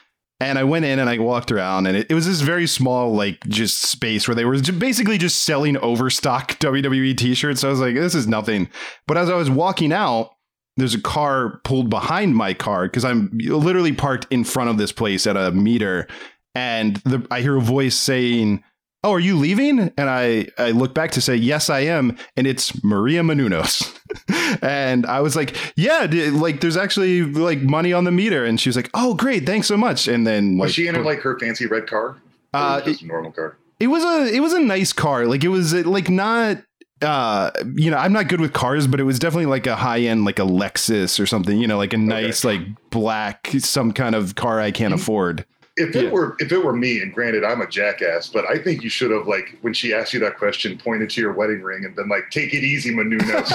And 0.41 0.59
I 0.59 0.65
went 0.65 0.83
in 0.83 0.99
and 0.99 1.09
I 1.09 1.17
walked 1.17 1.49
around, 1.49 1.87
and 1.87 1.95
it, 1.95 2.07
it 2.09 2.13
was 2.13 2.27
this 2.27 2.41
very 2.41 2.67
small, 2.67 3.13
like, 3.15 3.39
just 3.47 3.83
space 3.83 4.27
where 4.27 4.35
they 4.35 4.43
were 4.43 4.59
basically 4.59 5.17
just 5.17 5.43
selling 5.43 5.77
overstock 5.77 6.51
WWE 6.59 7.15
t 7.15 7.33
shirts. 7.35 7.61
So 7.61 7.69
I 7.69 7.71
was 7.71 7.79
like, 7.79 7.95
this 7.95 8.13
is 8.15 8.27
nothing. 8.27 8.69
But 9.07 9.17
as 9.17 9.29
I 9.29 9.35
was 9.35 9.49
walking 9.49 9.93
out, 9.93 10.34
there's 10.77 10.93
a 10.93 11.01
car 11.01 11.59
pulled 11.63 11.89
behind 11.89 12.35
my 12.35 12.53
car 12.53 12.83
because 12.87 13.05
I'm 13.05 13.29
literally 13.37 13.93
parked 13.93 14.27
in 14.29 14.43
front 14.43 14.69
of 14.69 14.77
this 14.77 14.91
place 14.91 15.25
at 15.27 15.37
a 15.37 15.51
meter. 15.51 16.07
And 16.53 16.97
the, 16.97 17.25
I 17.31 17.41
hear 17.41 17.57
a 17.57 17.61
voice 17.61 17.95
saying, 17.95 18.63
Oh, 19.03 19.11
are 19.11 19.19
you 19.19 19.37
leaving? 19.37 19.91
And 19.97 20.09
I, 20.09 20.47
I 20.57 20.71
look 20.71 20.95
back 20.95 21.11
to 21.11 21.21
say, 21.21 21.35
Yes, 21.35 21.69
I 21.69 21.81
am. 21.81 22.17
And 22.35 22.47
it's 22.47 22.83
Maria 22.83 23.21
Menounos. 23.21 23.93
and 24.63 25.05
I 25.05 25.21
was 25.21 25.35
like, 25.35 25.55
Yeah, 25.75 26.07
d- 26.07 26.29
like 26.31 26.61
there's 26.61 26.77
actually 26.77 27.21
like 27.23 27.59
money 27.61 27.93
on 27.93 28.03
the 28.03 28.11
meter. 28.11 28.43
And 28.45 28.59
she 28.59 28.69
was 28.69 28.75
like, 28.75 28.89
Oh, 28.93 29.13
great. 29.13 29.45
Thanks 29.45 29.67
so 29.67 29.77
much. 29.77 30.07
And 30.07 30.25
then, 30.25 30.57
Was 30.57 30.73
she 30.73 30.87
in 30.87 31.01
like 31.03 31.19
her 31.21 31.37
fancy 31.39 31.65
red 31.67 31.87
car? 31.87 32.17
Uh, 32.53 32.81
just 32.81 33.01
a 33.01 33.05
normal 33.07 33.31
car. 33.31 33.57
it 33.79 33.87
was 33.87 34.03
a 34.03 34.33
it 34.33 34.39
was 34.39 34.53
a 34.53 34.59
nice 34.59 34.93
car. 34.93 35.25
Like 35.27 35.43
it 35.43 35.49
was 35.49 35.73
uh, 35.73 35.83
like 35.85 36.09
not 36.09 36.57
uh 37.01 37.51
you 37.75 37.91
know 37.91 37.97
i'm 37.97 38.13
not 38.13 38.29
good 38.29 38.39
with 38.39 38.53
cars 38.53 38.87
but 38.87 38.99
it 39.01 39.03
was 39.03 39.19
definitely 39.19 39.45
like 39.47 39.67
a 39.67 39.75
high 39.75 39.99
end 39.99 40.23
like 40.23 40.39
a 40.39 40.43
lexus 40.43 41.19
or 41.19 41.25
something 41.25 41.57
you 41.59 41.67
know 41.67 41.77
like 41.77 41.91
a 41.91 41.97
nice 41.97 42.45
like 42.45 42.61
black 42.89 43.49
some 43.59 43.91
kind 43.91 44.15
of 44.15 44.35
car 44.35 44.61
i 44.61 44.71
can't 44.71 44.93
afford 44.93 45.45
If 45.77 45.93
it 45.93 46.05
Yeah. 46.05 46.09
were 46.11 46.37
if 46.39 46.53
it 46.53 46.63
were 46.63 46.71
me, 46.73 47.01
and 47.01 47.13
granted 47.13 47.43
I'm 47.43 47.59
a 47.59 47.67
jackass, 47.67 48.29
but 48.29 48.45
I 48.49 48.57
think 48.57 48.81
you 48.81 48.89
should 48.89 49.11
have 49.11 49.27
like 49.27 49.57
when 49.61 49.73
she 49.73 49.93
asked 49.93 50.13
you 50.13 50.21
that 50.21 50.37
question, 50.37 50.77
pointed 50.77 51.09
to 51.09 51.19
your 51.21 51.33
wedding 51.33 51.61
ring 51.61 51.83
and 51.83 51.93
been 51.93 52.07
like, 52.07 52.29
"Take 52.31 52.53
it 52.53 52.63
easy, 52.63 52.95
Menounos." 52.95 53.51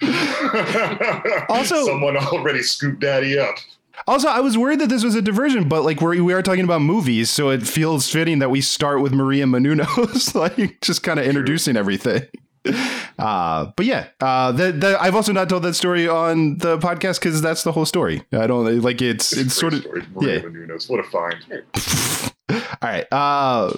Also- 1.48 1.84
someone 1.84 2.16
already 2.16 2.62
scooped 2.62 3.00
daddy 3.00 3.38
up. 3.40 3.56
Also 4.06 4.28
i 4.28 4.40
was 4.40 4.56
worried 4.56 4.80
that 4.80 4.88
this 4.88 5.04
was 5.04 5.14
a 5.14 5.22
diversion 5.22 5.68
but 5.68 5.82
like 5.82 6.00
we're, 6.00 6.22
we 6.22 6.32
are 6.32 6.42
talking 6.42 6.64
about 6.64 6.80
movies 6.80 7.30
so 7.30 7.50
it 7.50 7.66
feels 7.66 8.10
fitting 8.10 8.38
that 8.38 8.50
we 8.50 8.60
start 8.60 9.00
with 9.00 9.12
maria 9.12 9.44
Menounos, 9.44 10.34
like 10.58 10.80
just 10.80 11.02
kind 11.02 11.18
of 11.18 11.26
introducing 11.26 11.76
everything 11.76 12.22
uh 13.18 13.72
but 13.74 13.86
yeah 13.86 14.08
uh 14.20 14.52
that 14.52 14.80
that 14.80 15.00
i've 15.00 15.14
also 15.14 15.32
not 15.32 15.48
told 15.48 15.62
that 15.62 15.72
story 15.72 16.06
on 16.06 16.58
the 16.58 16.76
podcast 16.78 17.18
because 17.18 17.40
that's 17.40 17.62
the 17.62 17.72
whole 17.72 17.86
story 17.86 18.22
i 18.32 18.46
don't 18.46 18.80
like 18.82 19.00
it's 19.00 19.32
it's 19.32 19.54
sort 19.54 19.72
of 19.72 19.80
Story, 19.80 20.02
Maria 20.14 20.34
yeah. 20.34 20.40
Menounos. 20.42 20.90
What 20.90 21.00
a 21.00 21.04
find! 21.04 22.34
All 22.82 22.88
right. 22.88 23.06
Uh, 23.12 23.72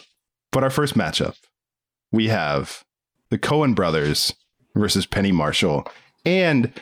but 0.51 0.63
our 0.63 0.71
first 0.71 0.95
matchup, 0.95 1.37
we 2.11 2.29
have 2.29 2.85
the 3.31 3.39
Coen 3.39 3.75
brothers 3.75 4.35
versus 4.75 5.07
Penny 5.07 5.33
Marshall. 5.33 5.87
And 6.25 6.73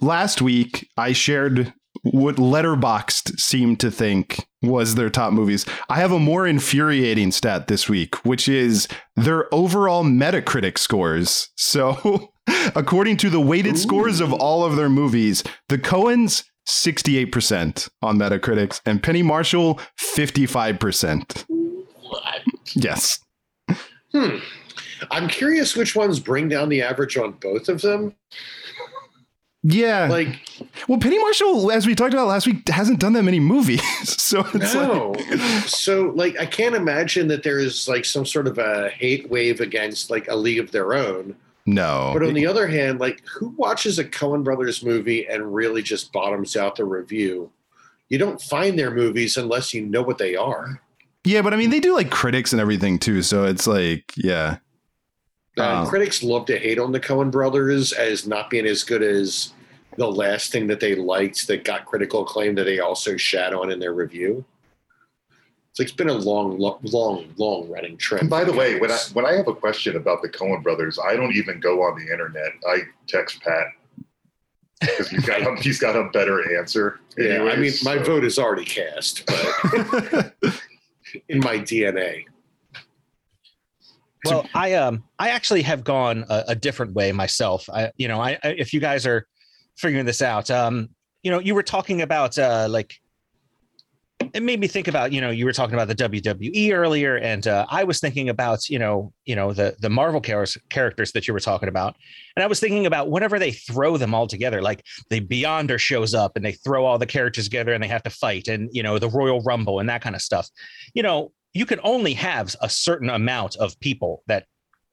last 0.00 0.42
week, 0.42 0.88
I 0.96 1.12
shared 1.12 1.72
what 2.02 2.36
Letterboxd 2.36 3.38
seemed 3.38 3.80
to 3.80 3.90
think 3.90 4.46
was 4.62 4.94
their 4.94 5.10
top 5.10 5.32
movies. 5.32 5.66
I 5.88 5.96
have 5.96 6.12
a 6.12 6.18
more 6.18 6.46
infuriating 6.46 7.32
stat 7.32 7.66
this 7.66 7.88
week, 7.88 8.16
which 8.24 8.48
is 8.48 8.88
their 9.16 9.52
overall 9.54 10.04
Metacritic 10.04 10.78
scores. 10.78 11.48
So, 11.56 12.32
according 12.74 13.18
to 13.18 13.30
the 13.30 13.40
weighted 13.40 13.78
scores 13.78 14.20
of 14.20 14.32
all 14.32 14.64
of 14.64 14.76
their 14.76 14.90
movies, 14.90 15.42
the 15.68 15.78
Coens 15.78 16.44
68% 16.68 17.88
on 18.02 18.18
Metacritics 18.18 18.80
and 18.86 19.02
Penny 19.02 19.22
Marshall 19.22 19.80
55%. 19.98 21.44
Yes. 22.74 23.18
Hmm. 24.12 24.36
I'm 25.10 25.28
curious 25.28 25.76
which 25.76 25.96
ones 25.96 26.20
bring 26.20 26.48
down 26.48 26.68
the 26.68 26.82
average 26.82 27.16
on 27.16 27.32
both 27.32 27.68
of 27.68 27.80
them. 27.80 28.14
Yeah. 29.62 30.08
Like, 30.08 30.40
well, 30.88 30.98
Penny 30.98 31.18
Marshall, 31.18 31.70
as 31.70 31.86
we 31.86 31.94
talked 31.94 32.14
about 32.14 32.28
last 32.28 32.46
week, 32.46 32.66
hasn't 32.68 32.98
done 32.98 33.12
that 33.12 33.24
many 33.24 33.40
movies. 33.40 33.82
So 34.30 34.46
it's 34.54 34.74
no. 34.74 35.10
like, 35.10 35.40
so, 35.68 36.12
like, 36.14 36.38
I 36.38 36.46
can't 36.46 36.74
imagine 36.76 37.26
that 37.28 37.42
there 37.42 37.58
is 37.58 37.88
like 37.88 38.04
some 38.04 38.24
sort 38.24 38.46
of 38.46 38.58
a 38.58 38.88
hate 38.90 39.28
wave 39.28 39.60
against 39.60 40.08
like 40.08 40.28
a 40.28 40.36
league 40.36 40.60
of 40.60 40.70
their 40.70 40.94
own. 40.94 41.34
no. 41.66 42.10
But 42.12 42.22
on 42.22 42.34
the 42.34 42.46
other 42.46 42.68
hand, 42.68 43.00
like, 43.00 43.22
who 43.26 43.48
watches 43.56 43.98
a 43.98 44.04
Coen 44.04 44.44
Brothers 44.44 44.84
movie 44.84 45.26
and 45.26 45.52
really 45.52 45.82
just 45.82 46.12
bottoms 46.12 46.56
out 46.56 46.76
the 46.76 46.84
review? 46.84 47.50
You 48.08 48.18
don't 48.18 48.40
find 48.40 48.78
their 48.78 48.90
movies 48.92 49.36
unless 49.36 49.74
you 49.74 49.84
know 49.84 50.02
what 50.02 50.18
they 50.18 50.36
are. 50.36 50.80
yeah, 51.24 51.42
but 51.42 51.52
I 51.52 51.56
mean, 51.56 51.70
they 51.70 51.80
do 51.80 51.92
like 51.94 52.10
critics 52.10 52.52
and 52.52 52.60
everything 52.60 52.98
too. 52.98 53.22
So 53.22 53.44
it's 53.44 53.66
like, 53.66 54.12
yeah. 54.16 54.58
Uh, 55.58 55.84
Oh. 55.84 55.88
critics 55.90 56.22
love 56.22 56.46
to 56.46 56.58
hate 56.58 56.78
on 56.78 56.92
the 56.92 57.00
Coen 57.00 57.30
Brothers 57.30 57.92
as 57.92 58.26
not 58.26 58.50
being 58.50 58.66
as 58.66 58.84
good 58.84 59.02
as 59.02 59.52
the 59.96 60.06
last 60.10 60.52
thing 60.52 60.66
that 60.68 60.80
they 60.80 60.94
liked 60.94 61.46
that 61.48 61.64
got 61.64 61.84
critical 61.86 62.22
acclaim 62.22 62.54
that 62.54 62.64
they 62.64 62.78
also 62.78 63.16
shat 63.16 63.52
on 63.52 63.70
in 63.70 63.78
their 63.80 63.92
review. 63.92 64.44
It's 65.70 65.78
like 65.78 65.88
it's 65.88 65.96
been 65.96 66.08
a 66.08 66.14
long, 66.14 66.58
lo- 66.58 66.78
long, 66.82 67.32
long 67.36 67.68
running 67.68 67.96
trend. 67.96 68.22
And 68.22 68.30
by 68.30 68.44
the 68.44 68.52
way, 68.52 68.78
when 68.80 68.90
I 68.90 68.98
when 69.12 69.24
I 69.26 69.32
have 69.34 69.48
a 69.48 69.54
question 69.54 69.96
about 69.96 70.22
the 70.22 70.28
Coen 70.28 70.62
brothers, 70.62 70.98
I 70.98 71.14
don't 71.16 71.32
even 71.34 71.60
go 71.60 71.82
on 71.82 71.96
the 71.98 72.10
internet. 72.10 72.52
I 72.68 72.82
text 73.06 73.40
Pat 73.42 73.66
because 74.80 75.08
he's 75.10 75.24
got 75.26 75.42
a, 75.42 75.54
he's 75.60 75.78
got 75.78 75.94
a 75.96 76.08
better 76.10 76.56
answer. 76.58 77.00
yeah, 77.18 77.34
I 77.34 77.38
mean, 77.38 77.48
anyways, 77.48 77.84
my 77.84 77.98
vote 77.98 78.24
is 78.24 78.38
already 78.38 78.64
cast, 78.64 79.26
but 79.26 80.34
in 81.28 81.40
my 81.40 81.58
DNA. 81.58 82.24
Well, 84.24 84.46
I 84.54 84.74
um 84.74 85.04
I 85.18 85.30
actually 85.30 85.62
have 85.62 85.84
gone 85.84 86.24
a, 86.28 86.44
a 86.48 86.54
different 86.54 86.92
way 86.92 87.12
myself. 87.12 87.68
I 87.72 87.90
you 87.96 88.08
know 88.08 88.20
I, 88.20 88.38
I 88.42 88.48
if 88.48 88.72
you 88.72 88.80
guys 88.80 89.06
are 89.06 89.26
figuring 89.76 90.06
this 90.06 90.22
out, 90.22 90.50
um 90.50 90.90
you 91.22 91.30
know 91.30 91.38
you 91.38 91.54
were 91.54 91.62
talking 91.62 92.02
about 92.02 92.38
uh 92.38 92.66
like 92.70 92.94
it 94.34 94.42
made 94.42 94.60
me 94.60 94.66
think 94.66 94.88
about 94.88 95.12
you 95.12 95.20
know 95.20 95.30
you 95.30 95.44
were 95.44 95.52
talking 95.52 95.74
about 95.74 95.88
the 95.88 95.94
WWE 95.94 96.72
earlier, 96.72 97.16
and 97.16 97.46
uh, 97.46 97.66
I 97.68 97.84
was 97.84 98.00
thinking 98.00 98.28
about 98.28 98.68
you 98.68 98.78
know 98.78 99.12
you 99.24 99.34
know 99.34 99.52
the 99.52 99.76
the 99.80 99.88
Marvel 99.88 100.20
char- 100.20 100.46
characters 100.68 101.12
that 101.12 101.26
you 101.26 101.34
were 101.34 101.40
talking 101.40 101.68
about, 101.68 101.96
and 102.36 102.42
I 102.42 102.46
was 102.46 102.60
thinking 102.60 102.86
about 102.86 103.10
whenever 103.10 103.38
they 103.38 103.52
throw 103.52 103.96
them 103.96 104.14
all 104.14 104.26
together, 104.26 104.60
like 104.60 104.84
the 105.08 105.20
Beyonder 105.20 105.78
shows 105.78 106.14
up 106.14 106.36
and 106.36 106.44
they 106.44 106.52
throw 106.52 106.84
all 106.84 106.98
the 106.98 107.06
characters 107.06 107.44
together 107.44 107.72
and 107.72 107.82
they 107.82 107.88
have 107.88 108.02
to 108.04 108.10
fight, 108.10 108.48
and 108.48 108.68
you 108.72 108.82
know 108.82 108.98
the 108.98 109.08
Royal 109.08 109.40
Rumble 109.40 109.80
and 109.80 109.88
that 109.88 110.02
kind 110.02 110.14
of 110.14 110.22
stuff. 110.22 110.48
You 110.94 111.02
know 111.02 111.32
you 111.52 111.66
can 111.66 111.80
only 111.82 112.14
have 112.14 112.54
a 112.60 112.68
certain 112.68 113.10
amount 113.10 113.56
of 113.56 113.78
people 113.80 114.22
that 114.26 114.46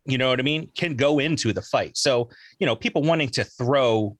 you 0.06 0.18
know 0.18 0.30
what 0.30 0.40
I 0.40 0.44
mean 0.44 0.72
can 0.76 0.96
go 0.96 1.20
into 1.20 1.54
the 1.54 1.62
fight. 1.62 1.98
So 1.98 2.30
you 2.60 2.66
know 2.66 2.76
people 2.76 3.04
wanting 3.04 3.30
to 3.30 3.44
throw 3.44 4.18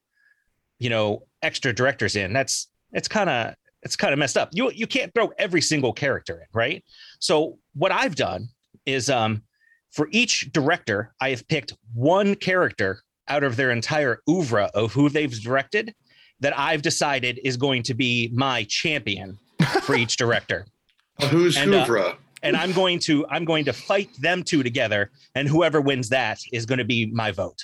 you 0.80 0.90
know 0.90 1.24
extra 1.42 1.74
directors 1.74 2.16
in 2.16 2.34
that's 2.34 2.70
it's 2.94 3.08
kind 3.08 3.30
of 3.30 3.56
it's 3.84 3.96
kind 3.96 4.14
of 4.14 4.20
messed 4.20 4.38
up. 4.38 4.50
You 4.52 4.72
you 4.72 4.88
can't 4.88 5.14
throw 5.14 5.32
every 5.38 5.62
single 5.62 5.94
character 5.94 6.40
in, 6.40 6.48
right? 6.54 6.84
So 7.20 7.58
what 7.74 7.92
I've 7.92 8.16
done 8.16 8.50
is 8.86 9.10
um 9.10 9.44
for 9.92 10.10
each 10.12 10.52
director, 10.52 11.14
I 11.22 11.30
have 11.30 11.48
picked 11.48 11.74
one 11.94 12.36
character 12.36 13.02
out 13.28 13.44
of 13.44 13.56
their 13.56 13.72
entire 13.72 14.20
oeuvre 14.30 14.70
of 14.74 14.94
who 14.94 15.10
they've 15.10 15.32
directed 15.42 15.94
that 16.40 16.58
I've 16.58 16.82
decided 16.82 17.40
is 17.44 17.58
going 17.58 17.84
to 17.84 17.94
be 17.94 18.30
my 18.34 18.66
champion 18.70 19.38
for 19.82 19.96
each 19.96 20.18
director. 20.24 20.68
Who's 21.30 21.58
And, 21.58 21.74
uh, 21.74 21.86
Hoovra? 21.86 22.18
And 22.48 22.56
I'm 22.58 22.72
going 22.74 23.00
to 23.00 23.26
I'm 23.30 23.46
going 23.46 23.66
to 23.66 23.74
fight 23.74 24.10
them 24.20 24.44
two 24.44 24.64
together, 24.64 25.12
and 25.36 25.48
whoever 25.48 25.82
wins 25.82 26.10
that 26.10 26.40
is 26.52 26.66
going 26.66 26.80
to 26.80 26.86
be 26.86 27.06
my 27.08 27.32
vote. 27.32 27.64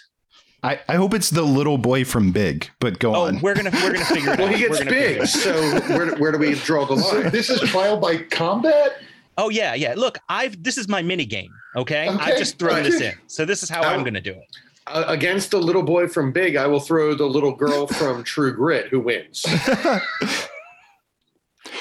I, 0.66 0.80
I 0.88 0.96
hope 0.96 1.14
it's 1.14 1.30
the 1.30 1.42
little 1.42 1.78
boy 1.78 2.06
from 2.06 2.32
Big, 2.32 2.70
but 2.80 2.98
go 3.00 3.14
Oh, 3.16 3.22
on. 3.28 3.42
we're 3.42 3.54
gonna 3.54 3.70
we're 3.84 3.92
gonna 3.94 4.06
figure 4.06 4.32
it 4.34 4.40
well, 4.40 4.48
out. 4.48 4.56
he 4.56 4.64
We're 4.64 4.70
gets 4.70 4.80
gonna 4.80 4.92
figure 4.92 5.12
it 5.16 5.20
big, 5.20 5.28
so 5.28 5.80
where, 5.98 6.16
where 6.16 6.32
do 6.32 6.38
we 6.38 6.54
draw 6.56 6.86
the 6.86 6.96
So 6.98 7.20
line? 7.20 7.30
this 7.32 7.50
is 7.50 7.60
trial 7.70 7.98
by 7.98 8.18
combat. 8.18 9.02
Oh 9.38 9.50
yeah, 9.50 9.74
yeah. 9.74 9.94
Look, 9.98 10.20
I've 10.30 10.64
this 10.64 10.78
is 10.78 10.88
my 10.88 11.02
mini 11.02 11.26
game. 11.26 11.52
Okay, 11.76 12.08
Okay, 12.08 12.18
I've 12.18 12.38
just 12.38 12.60
thrown 12.60 12.76
right. 12.76 12.84
this 12.84 13.02
in. 13.02 13.14
So 13.28 13.44
this 13.46 13.62
is 13.64 13.70
how 13.70 13.82
I'm 13.82 14.00
Oh. 14.00 14.04
going 14.04 14.14
to 14.14 14.22
do 14.22 14.32
it. 14.32 14.46
Uh, 14.88 15.04
against 15.08 15.52
the 15.52 15.58
little 15.60 15.82
boy 15.84 16.08
from 16.08 16.32
Big, 16.32 16.56
I 16.56 16.68
will 16.68 16.80
throw 16.80 17.14
the 17.16 17.26
little 17.26 17.54
girl 17.54 17.88
from 17.88 18.24
True 18.24 18.54
Grit, 18.54 18.88
who 18.90 19.00
wins. 19.00 19.44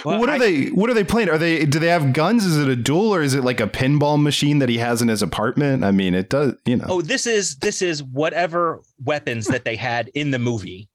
Well, 0.05 0.19
what 0.19 0.29
are 0.29 0.33
I- 0.33 0.39
they? 0.39 0.67
What 0.67 0.91
are 0.91 0.95
they 0.95 1.05
playing? 1.05 1.29
Are 1.29 1.39
they? 1.39 1.65
Do 1.65 1.79
they 1.79 1.89
have 1.89 2.13
guns? 2.13 2.45
Is 2.45 2.59
it 2.59 2.69
a 2.69 2.77
duel 2.77 3.15
or 3.15 3.23
is 3.23 3.35
it 3.35 3.45
like 3.45 3.61
a 3.61 3.67
pinball 3.67 4.21
machine 4.21 4.59
that 4.61 4.69
he 4.69 4.79
has 4.79 5.01
in 5.03 5.09
his 5.09 5.23
apartment? 5.23 5.85
I 5.85 5.91
mean, 5.91 6.15
it 6.15 6.29
does. 6.29 6.55
You 6.65 6.77
know. 6.77 6.87
Oh, 6.89 7.01
this 7.03 7.27
is 7.27 7.57
this 7.57 7.83
is 7.83 8.03
whatever 8.03 8.81
weapons 9.03 9.47
that 9.47 9.65
they 9.65 9.77
had 9.77 10.09
in 10.15 10.31
the 10.31 10.39
movie. 10.39 10.89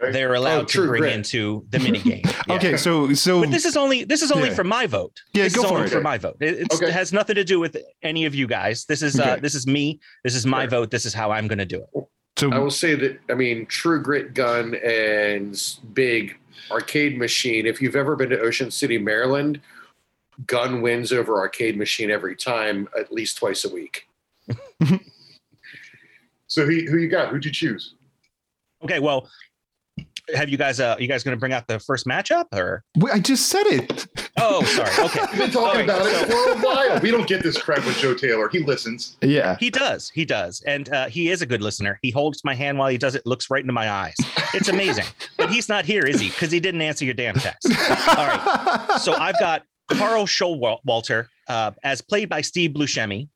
They're 0.00 0.34
allowed 0.34 0.60
Oh, 0.62 0.64
to 0.66 0.86
bring 0.86 1.00
Grit. 1.02 1.12
into 1.14 1.66
the 1.70 1.80
mini 1.80 1.98
game. 1.98 2.22
Yeah. 2.48 2.54
Okay, 2.54 2.76
so 2.76 3.12
so 3.14 3.40
But 3.40 3.50
this 3.50 3.64
is 3.64 3.76
only 3.76 4.04
this 4.04 4.22
is 4.22 4.30
only 4.30 4.48
Yeah. 4.48 4.54
for 4.54 4.62
my 4.64 4.86
vote. 4.86 5.20
Yeah, 5.34 5.42
this 5.44 5.56
go 5.56 5.62
is 5.64 5.68
for 5.68 5.74
only 5.74 5.86
it. 5.88 5.90
for 5.92 6.00
my 6.00 6.18
vote. 6.18 6.36
It, 6.40 6.58
it's, 6.60 6.76
Okay. 6.76 6.86
it 6.86 6.92
has 6.92 7.12
nothing 7.12 7.34
to 7.34 7.42
do 7.44 7.58
with 7.60 7.76
any 8.02 8.24
of 8.24 8.32
you 8.34 8.46
guys. 8.46 8.84
This 8.86 9.02
is 9.02 9.18
uh, 9.18 9.24
Okay. 9.24 9.40
this 9.40 9.54
is 9.56 9.66
me. 9.66 9.98
This 10.24 10.34
is 10.36 10.46
my 10.46 10.62
Sure. 10.62 10.70
vote. 10.70 10.90
This 10.92 11.04
is 11.04 11.12
how 11.14 11.32
I'm 11.32 11.46
going 11.48 11.58
to 11.58 11.66
do 11.66 11.82
it. 11.82 12.04
so 12.38 12.50
I 12.52 12.58
will 12.60 12.70
say 12.70 12.94
that 12.94 13.18
I 13.28 13.34
mean 13.34 13.66
True 13.66 14.00
Grit 14.00 14.34
gun 14.34 14.76
and 14.76 15.60
Big 15.92 16.36
arcade 16.70 17.18
machine. 17.18 17.66
If 17.66 17.80
you've 17.80 17.96
ever 17.96 18.16
been 18.16 18.30
to 18.30 18.40
Ocean 18.40 18.70
City, 18.70 18.98
Maryland, 18.98 19.60
gun 20.46 20.82
wins 20.82 21.12
over 21.12 21.38
arcade 21.38 21.76
machine 21.76 22.10
every 22.10 22.36
time, 22.36 22.88
at 22.98 23.12
least 23.12 23.38
twice 23.38 23.64
a 23.64 23.68
week. 23.68 24.06
So 26.48 26.64
who, 26.64 26.80
who 26.90 26.96
you 26.96 27.08
got? 27.08 27.28
Who'd 27.28 27.44
you 27.44 27.52
choose? 27.52 27.94
Okay, 28.82 28.98
well, 28.98 29.28
have 30.34 30.48
you 30.48 30.56
guys 30.58 30.78
uh 30.80 30.96
you 30.98 31.06
guys 31.08 31.22
going 31.24 31.36
to 31.36 31.38
bring 31.40 31.52
out 31.52 31.66
the 31.68 31.78
first 31.80 32.06
matchup 32.06 32.44
or 32.52 32.84
Wait, 32.96 33.12
I 33.14 33.18
just 33.18 33.48
said 33.48 33.66
it. 33.66 34.06
Oh, 34.36 34.62
sorry. 34.64 34.90
Okay. 35.08 35.20
We've 35.32 35.38
been 35.38 35.50
talking 35.50 35.58
All 35.58 35.74
right, 35.74 35.84
about 35.84 36.04
so- 36.04 36.10
it 36.10 36.26
for 36.28 36.50
a 36.52 36.56
while. 36.60 37.00
We 37.00 37.10
don't 37.10 37.26
get 37.28 37.42
this 37.42 37.60
crap 37.60 37.84
with 37.86 37.96
Joe 37.98 38.14
Taylor. 38.14 38.48
He 38.48 38.60
listens. 38.60 39.16
Yeah. 39.22 39.56
He 39.58 39.70
does. 39.70 40.10
He 40.10 40.24
does. 40.24 40.60
And 40.66 40.88
uh, 40.92 41.08
he 41.08 41.30
is 41.30 41.40
a 41.42 41.46
good 41.46 41.62
listener. 41.62 41.98
He 42.02 42.10
holds 42.10 42.44
my 42.44 42.54
hand 42.54 42.78
while 42.78 42.88
he 42.88 42.98
does 42.98 43.14
it, 43.14 43.24
looks 43.26 43.50
right 43.50 43.62
into 43.62 43.72
my 43.72 43.90
eyes. 43.90 44.14
It's 44.54 44.68
amazing. 44.68 45.04
but 45.38 45.50
he's 45.50 45.68
not 45.68 45.84
here, 45.84 46.02
is 46.04 46.20
he? 46.20 46.28
Because 46.28 46.50
he 46.50 46.60
didn't 46.60 46.82
answer 46.82 47.04
your 47.04 47.14
damn 47.14 47.34
text. 47.36 47.66
All 48.08 48.26
right. 48.26 48.98
So 49.00 49.14
I've 49.14 49.38
got 49.38 49.62
Carl 49.90 50.26
Showalter, 50.26 51.26
uh, 51.48 51.70
as 51.82 52.00
played 52.00 52.28
by 52.28 52.40
Steve 52.42 52.72
Buscemi, 52.72 53.28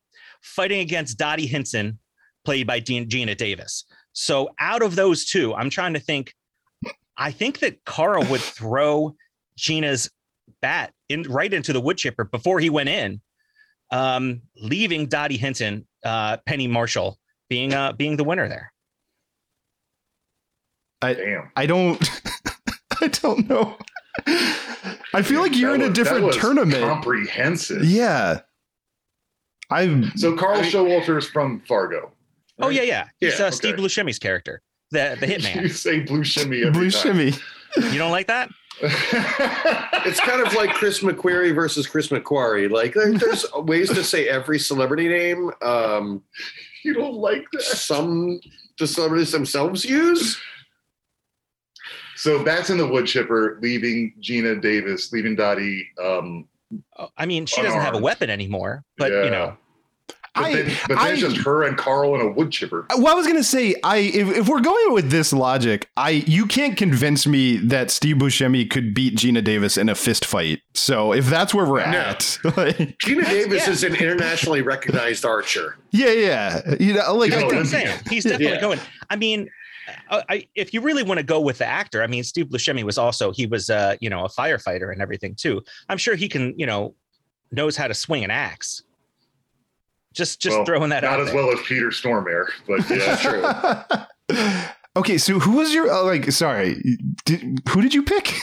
fighting 0.43 0.81
against 0.81 1.17
Dottie 1.19 1.47
Hinson, 1.47 1.99
played 2.45 2.67
by 2.67 2.81
Dean- 2.81 3.09
Geena 3.09 3.37
Davis. 3.37 3.85
So 4.13 4.51
out 4.61 4.83
of 4.83 4.95
those 4.95 5.25
two, 5.25 5.55
I'm 5.55 5.71
trying 5.71 5.95
to 5.95 6.01
think. 6.01 6.35
I 7.17 7.31
think 7.31 7.61
that 7.61 7.85
Carl 7.85 8.25
would 8.25 8.41
throw 8.59 9.15
Geena's 9.59 10.11
bat 10.61 10.93
in 11.09 11.23
right 11.25 11.53
into 11.53 11.73
the 11.73 11.81
wood 11.81 11.99
chipper 11.99 12.25
before 12.25 12.61
he 12.61 12.71
went 12.71 12.89
in 12.89 13.21
um, 13.91 14.43
leaving 14.57 15.07
Dottie 15.07 15.37
Hinson, 15.37 15.87
uh, 16.05 16.39
Penny 16.47 16.67
Marshall 16.67 17.19
being 17.49 17.75
uh, 17.75 17.93
being 17.93 18.17
the 18.17 18.25
winner 18.25 18.49
there. 18.49 18.73
I 21.03 21.15
Damn. 21.15 21.51
I 21.57 21.67
don't 21.67 22.11
I 23.01 23.09
don't 23.09 23.49
know. 23.49 23.77
I 25.15 25.23
feel 25.23 25.41
like 25.41 25.55
you're 25.57 25.75
in 25.75 25.83
a 25.83 25.89
was- 25.89 25.97
that 25.97 26.05
different 26.05 26.25
was 26.27 26.37
tournament. 26.37 26.83
Comprehensive. 26.85 27.85
Yeah. 27.85 28.41
I'm 29.71 30.13
So 30.17 30.37
Carl 30.37 30.61
Showalter 30.63 31.17
is 31.19 31.27
from 31.29 31.61
Fargo. 31.67 32.13
Oh 32.61 32.69
yeah, 32.69 32.83
yeah. 32.83 33.09
He's 33.19 33.39
Yeah, 33.39 33.47
uh, 33.47 33.51
Steve 33.51 33.75
okay. 33.75 33.83
Buscemi's 33.83 34.19
character, 34.19 34.61
the 34.93 35.17
the 35.19 35.61
You 35.63 35.69
say 35.69 36.01
blue 36.01 36.23
shimmy 36.25 36.61
every 36.61 36.71
blue 36.73 36.91
time. 36.91 37.03
shimmy. 37.17 37.33
you 37.93 37.99
don't 37.99 38.13
like 38.13 38.29
that? 38.29 38.51
It's 40.05 40.19
kind 40.19 40.45
of 40.45 40.53
like 40.55 40.71
Chris 40.71 41.01
McQuarrie 41.01 41.55
versus 41.55 41.87
Chris 41.87 42.09
McQuarrie. 42.09 42.69
Like 42.71 42.95
there- 42.95 43.13
there's 43.17 43.47
ways 43.55 43.89
to 43.91 44.03
say 44.03 44.29
every 44.29 44.59
celebrity 44.59 45.07
name. 45.09 45.51
Um, 45.63 46.23
you 46.85 46.93
don't 46.95 47.15
like 47.15 47.47
that. 47.53 47.63
some 47.63 48.41
the 48.79 48.87
celebrities 48.87 49.31
themselves 49.31 49.85
use. 49.85 50.41
So 52.17 52.43
that's 52.43 52.71
in 52.71 52.79
the 52.79 52.87
wood 52.87 53.07
chipper, 53.07 53.59
leaving 53.63 54.15
Geena 54.21 54.61
Davis, 54.61 55.13
leaving 55.13 55.37
Dottie. 55.37 55.89
Um, 56.03 56.49
Oh, 56.99 57.09
I 57.19 57.27
mean, 57.27 57.45
she 57.45 57.61
doesn't 57.61 57.81
have 57.83 57.95
a 57.95 57.99
weapon 57.99 58.31
anymore, 58.31 58.83
but 58.97 59.13
you 59.13 59.31
know, 59.31 59.55
but 59.55 59.62
I- 60.35 60.55
then, 60.55 60.65
but 60.89 60.89
then 60.89 60.99
I- 60.99 61.11
it's 61.11 61.21
just 61.21 61.37
her 61.39 61.63
and 61.65 61.77
Carl 61.77 62.15
in 62.15 62.21
a 62.23 62.31
wood 62.31 62.51
chipper. 62.51 62.87
Well, 62.97 63.09
I 63.09 63.15
was 63.15 63.27
gonna 63.27 63.43
say, 63.45 63.75
I 63.85 63.99
if, 63.99 64.29
if 64.39 64.49
we're 64.49 64.61
going 64.61 64.95
with 64.95 65.11
this 65.11 65.33
logic, 65.33 65.89
I 65.97 66.11
you 66.11 66.47
can't 66.47 66.77
convince 66.77 67.27
me 67.27 67.59
that 67.59 67.91
Steve 67.91 68.17
Buscemi 68.17 68.69
could 68.71 68.95
beat 68.95 69.17
Geena 69.17 69.45
Davis 69.45 69.77
in 69.77 69.89
a 69.89 69.95
fist 69.95 70.25
fight. 70.25 70.61
So 70.75 71.13
if 71.13 71.27
that's 71.27 71.53
where 71.53 71.67
we're 71.67 71.85
No. 71.91 71.99
at, 71.99 72.39
like, 72.45 72.97
Geena 73.05 73.25
Davis 73.27 73.67
yeah. 73.67 73.71
is 73.73 73.85
an 73.85 73.95
internationally 73.95 74.63
recognized 74.63 75.25
archer. 75.25 75.77
yeah, 75.91 76.11
yeah, 76.13 76.75
you 76.81 76.95
know, 76.95 77.15
like 77.15 77.31
You 77.31 77.37
that's 77.37 77.41
know, 77.43 77.47
what 77.49 77.57
I'm 77.57 77.65
saying. 77.67 77.99
He's 78.11 78.25
definitely 78.25 78.47
Yeah. 78.55 78.61
going. 78.61 78.81
I 79.11 79.17
mean, 79.17 79.51
uh, 80.09 80.23
I, 80.31 80.47
if 80.55 80.73
you 80.73 80.81
really 80.81 81.03
want 81.03 81.19
to 81.19 81.25
go 81.25 81.41
with 81.41 81.59
the 81.59 81.67
actor, 81.67 82.03
I 82.03 82.07
mean, 82.07 82.25
Steve 82.25 82.47
Buscemi 82.47 82.85
was 82.85 82.97
also 82.97 83.33
he 83.33 83.47
was 83.47 83.69
uh, 83.69 83.97
you 84.01 84.09
know 84.09 84.25
a 84.25 84.29
firefighter 84.31 84.91
and 84.93 85.03
everything 85.03 85.35
too. 85.35 85.61
I'm 85.89 85.99
sure 85.99 86.15
he 86.15 86.29
can 86.29 86.55
you 86.57 86.65
know 86.67 86.95
knows 87.51 87.77
how 87.77 87.87
to 87.87 87.93
swing 87.95 88.25
an 88.25 88.31
axe. 88.31 88.83
Just 90.13 90.41
just 90.41 90.57
Well, 90.57 90.65
throwing 90.65 90.91
that 90.91 91.03
Not 91.03 91.13
out 91.15 91.19
Not 91.19 91.21
as 91.29 91.33
there. 91.33 91.37
well 91.45 91.53
as 91.53 91.61
Peter 91.67 91.89
Stormare, 91.89 92.47
but 92.67 92.89
yeah, 92.91 93.17
true. 94.29 94.39
okay, 94.97 95.19
so 95.19 95.39
who 95.39 95.53
was 95.57 95.73
your 95.75 95.91
uh, 95.91 96.03
like? 96.05 96.31
Sorry, 96.33 96.77
did, 97.25 97.61
who 97.69 97.81
did 97.83 97.95
you 97.95 98.03
pick? 98.03 98.35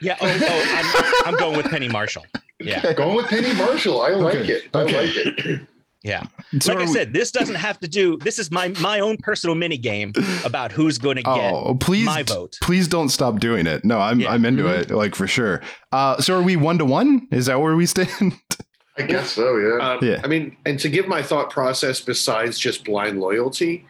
Yeah. 0.00 0.16
Oh, 0.20 0.28
oh 0.28 1.22
I'm, 1.26 1.34
I'm 1.34 1.40
going 1.40 1.56
with 1.56 1.66
Penny 1.72 1.88
Marshall. 1.88 2.24
Yeah. 2.60 2.92
Going 2.92 3.16
with 3.16 3.26
Penny 3.26 3.52
Marshall. 3.54 4.00
I 4.00 4.10
like 4.10 4.36
Okay, 4.36 4.52
it. 4.52 4.68
I 4.72 4.78
okay. 4.82 5.06
like 5.06 5.16
it. 5.16 5.60
Yeah. 6.04 6.22
So 6.60 6.72
like 6.74 6.84
I 6.84 6.92
said, 6.92 7.12
this 7.12 7.32
doesn't 7.32 7.56
have 7.56 7.80
to 7.80 7.88
do. 7.88 8.16
This 8.18 8.38
is 8.38 8.52
my 8.52 8.68
my 8.80 9.00
own 9.00 9.16
personal 9.16 9.56
mini 9.56 9.76
game 9.76 10.12
about 10.44 10.70
who's 10.70 10.98
going 10.98 11.16
to 11.16 11.22
get 11.24 11.52
Oh, 11.52 11.74
please, 11.74 12.06
my 12.06 12.22
vote. 12.22 12.58
please 12.62 12.86
don't 12.86 13.08
stop 13.08 13.40
doing 13.40 13.66
it. 13.66 13.84
No, 13.84 13.98
I'm 13.98 14.20
Yeah. 14.20 14.30
I'm 14.30 14.44
into 14.44 14.68
it, 14.68 14.92
like 14.92 15.16
for 15.16 15.26
sure. 15.26 15.62
Uh, 15.90 16.20
so 16.20 16.38
are 16.38 16.42
we 16.42 16.54
one 16.54 16.78
to 16.78 16.84
one? 16.84 17.26
Is 17.32 17.46
that 17.46 17.60
where 17.60 17.74
we 17.74 17.86
stand? 17.86 18.34
I 18.98 19.02
guess 19.02 19.30
so. 19.30 19.56
Yeah. 19.56 19.78
Um, 19.78 19.98
Yeah. 20.02 20.20
I 20.24 20.26
mean, 20.26 20.56
and 20.66 20.78
to 20.80 20.88
give 20.88 21.06
my 21.06 21.22
thought 21.22 21.50
process 21.50 22.00
besides 22.00 22.58
just 22.58 22.84
blind 22.84 23.20
loyalty, 23.20 23.86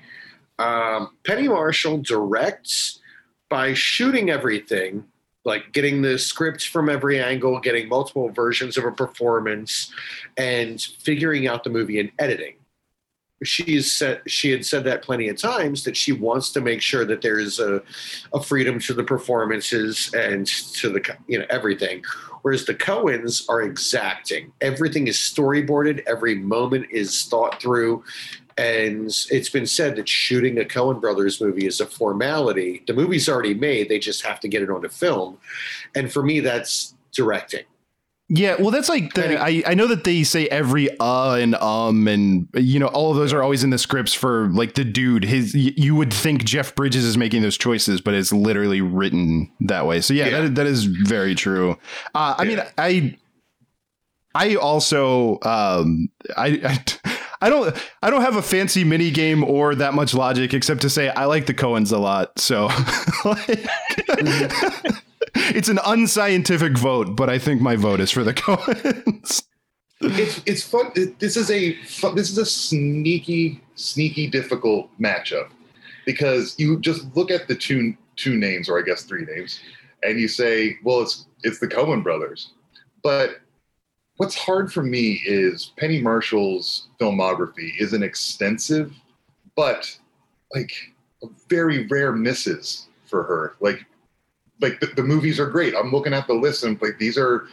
um, 0.58 1.10
Penny 1.24 1.48
Marshall 1.48 1.98
directs 1.98 3.00
by 3.48 3.74
shooting 3.74 4.30
everything, 4.30 5.04
like 5.44 5.72
getting 5.72 6.02
the 6.02 6.18
script 6.18 6.68
from 6.68 6.88
every 6.88 7.20
angle, 7.20 7.58
getting 7.60 7.88
multiple 7.88 8.28
versions 8.28 8.76
of 8.76 8.84
a 8.84 8.92
performance, 8.92 9.92
and 10.36 10.80
figuring 10.80 11.46
out 11.46 11.64
the 11.64 11.70
movie 11.70 12.00
and 12.00 12.10
editing. 12.18 12.54
She's 13.44 13.90
said 13.92 14.22
she 14.26 14.50
had 14.50 14.66
said 14.66 14.82
that 14.84 15.02
plenty 15.02 15.28
of 15.28 15.36
times 15.36 15.84
that 15.84 15.96
she 15.96 16.10
wants 16.10 16.50
to 16.50 16.60
make 16.60 16.82
sure 16.82 17.04
that 17.04 17.22
there's 17.22 17.60
a, 17.60 17.80
a 18.34 18.42
freedom 18.42 18.80
to 18.80 18.94
the 18.94 19.04
performances 19.04 20.12
and 20.12 20.44
to 20.44 20.88
the 20.90 21.16
you 21.28 21.38
know 21.38 21.46
everything 21.48 22.02
whereas 22.42 22.64
the 22.64 22.74
Coens 22.74 23.48
are 23.48 23.62
exacting. 23.62 24.52
Everything 24.60 25.08
is 25.08 25.16
storyboarded, 25.16 26.02
every 26.06 26.34
moment 26.34 26.86
is 26.90 27.24
thought 27.24 27.60
through. 27.60 28.04
And 28.56 29.06
it's 29.30 29.48
been 29.48 29.66
said 29.66 29.94
that 29.96 30.08
shooting 30.08 30.58
a 30.58 30.64
Coen 30.64 31.00
Brothers 31.00 31.40
movie 31.40 31.66
is 31.66 31.80
a 31.80 31.86
formality. 31.86 32.82
The 32.86 32.92
movie's 32.92 33.28
already 33.28 33.54
made, 33.54 33.88
they 33.88 34.00
just 34.00 34.24
have 34.24 34.40
to 34.40 34.48
get 34.48 34.62
it 34.62 34.70
onto 34.70 34.88
film. 34.88 35.38
And 35.94 36.12
for 36.12 36.22
me, 36.22 36.40
that's 36.40 36.94
directing. 37.12 37.64
Yeah, 38.30 38.56
well, 38.58 38.70
that's 38.70 38.90
like 38.90 39.14
the, 39.14 39.40
I 39.42 39.62
I 39.66 39.72
know 39.74 39.86
that 39.86 40.04
they 40.04 40.22
say 40.22 40.46
every 40.48 40.90
uh 41.00 41.34
and 41.36 41.54
um 41.54 42.06
and 42.06 42.46
you 42.54 42.78
know 42.78 42.88
all 42.88 43.10
of 43.10 43.16
those 43.16 43.32
are 43.32 43.42
always 43.42 43.64
in 43.64 43.70
the 43.70 43.78
scripts 43.78 44.12
for 44.12 44.48
like 44.52 44.74
the 44.74 44.84
dude. 44.84 45.24
His 45.24 45.54
you 45.54 45.94
would 45.94 46.12
think 46.12 46.44
Jeff 46.44 46.74
Bridges 46.74 47.04
is 47.04 47.16
making 47.16 47.40
those 47.40 47.56
choices, 47.56 48.02
but 48.02 48.12
it's 48.12 48.30
literally 48.30 48.82
written 48.82 49.50
that 49.60 49.86
way. 49.86 50.02
So 50.02 50.12
yeah, 50.12 50.26
Yeah. 50.28 50.40
that 50.42 50.54
that 50.56 50.66
is 50.66 50.84
very 50.84 51.34
true. 51.34 51.78
Uh, 52.14 52.34
I 52.36 52.44
mean, 52.44 52.60
I 52.76 53.16
I 54.34 54.56
also 54.56 55.38
um 55.42 56.10
I. 56.36 56.60
I 56.64 56.84
I 57.40 57.50
don't 57.50 57.72
I 58.02 58.10
don't 58.10 58.22
have 58.22 58.34
a 58.34 58.42
fancy 58.42 58.82
mini 58.82 59.12
game 59.12 59.44
or 59.44 59.76
that 59.76 59.94
much 59.94 60.12
logic 60.12 60.52
except 60.54 60.80
to 60.80 60.90
say 60.90 61.08
I 61.10 61.26
like 61.26 61.46
the 61.46 61.54
Coens 61.54 61.92
a 61.92 61.96
lot. 61.96 62.36
So 62.40 62.64
like, 63.24 63.64
it's 65.54 65.68
an 65.68 65.78
unscientific 65.84 66.76
vote, 66.76 67.16
but 67.16 67.28
I 67.28 67.38
think 67.38 67.60
my 67.60 67.76
vote 67.76 68.00
is 68.00 68.10
for 68.10 68.24
the 68.24 68.34
Coens. 68.34 69.42
it's 70.00 70.42
it's 70.46 70.62
fun. 70.62 70.92
This 70.94 71.36
is 71.36 71.50
a 71.50 71.76
this 72.14 72.30
is 72.30 72.38
a 72.38 72.46
sneaky 72.46 73.60
sneaky 73.74 74.28
difficult 74.28 74.90
matchup 75.00 75.48
because 76.06 76.54
you 76.58 76.78
just 76.80 77.14
look 77.16 77.30
at 77.30 77.48
the 77.48 77.54
two 77.54 77.96
two 78.16 78.36
names 78.36 78.68
or 78.68 78.78
I 78.78 78.82
guess 78.82 79.04
three 79.04 79.24
names 79.24 79.60
and 80.02 80.20
you 80.20 80.28
say, 80.28 80.76
well, 80.84 81.00
it's 81.02 81.26
it's 81.42 81.58
the 81.58 81.68
Coen 81.68 82.02
brothers. 82.02 82.52
But 83.02 83.40
what's 84.16 84.34
hard 84.34 84.72
for 84.72 84.82
me 84.82 85.20
is 85.24 85.72
Penny 85.76 86.00
Marshall's 86.00 86.88
filmography 87.00 87.72
isn't 87.78 88.02
extensive, 88.02 88.92
but 89.56 89.96
like 90.54 90.72
a 91.22 91.26
very 91.48 91.86
rare 91.86 92.12
misses 92.12 92.88
for 93.06 93.22
her. 93.22 93.54
Like 93.60 93.84
like 94.60 94.80
the, 94.80 94.86
the 94.96 95.02
movies 95.02 95.38
are 95.40 95.46
great. 95.46 95.74
I'm 95.74 95.90
looking 95.92 96.12
at 96.12 96.26
the 96.26 96.34
list 96.34 96.64
and 96.64 96.80
like 96.82 96.98
these 96.98 97.16
are 97.18 97.46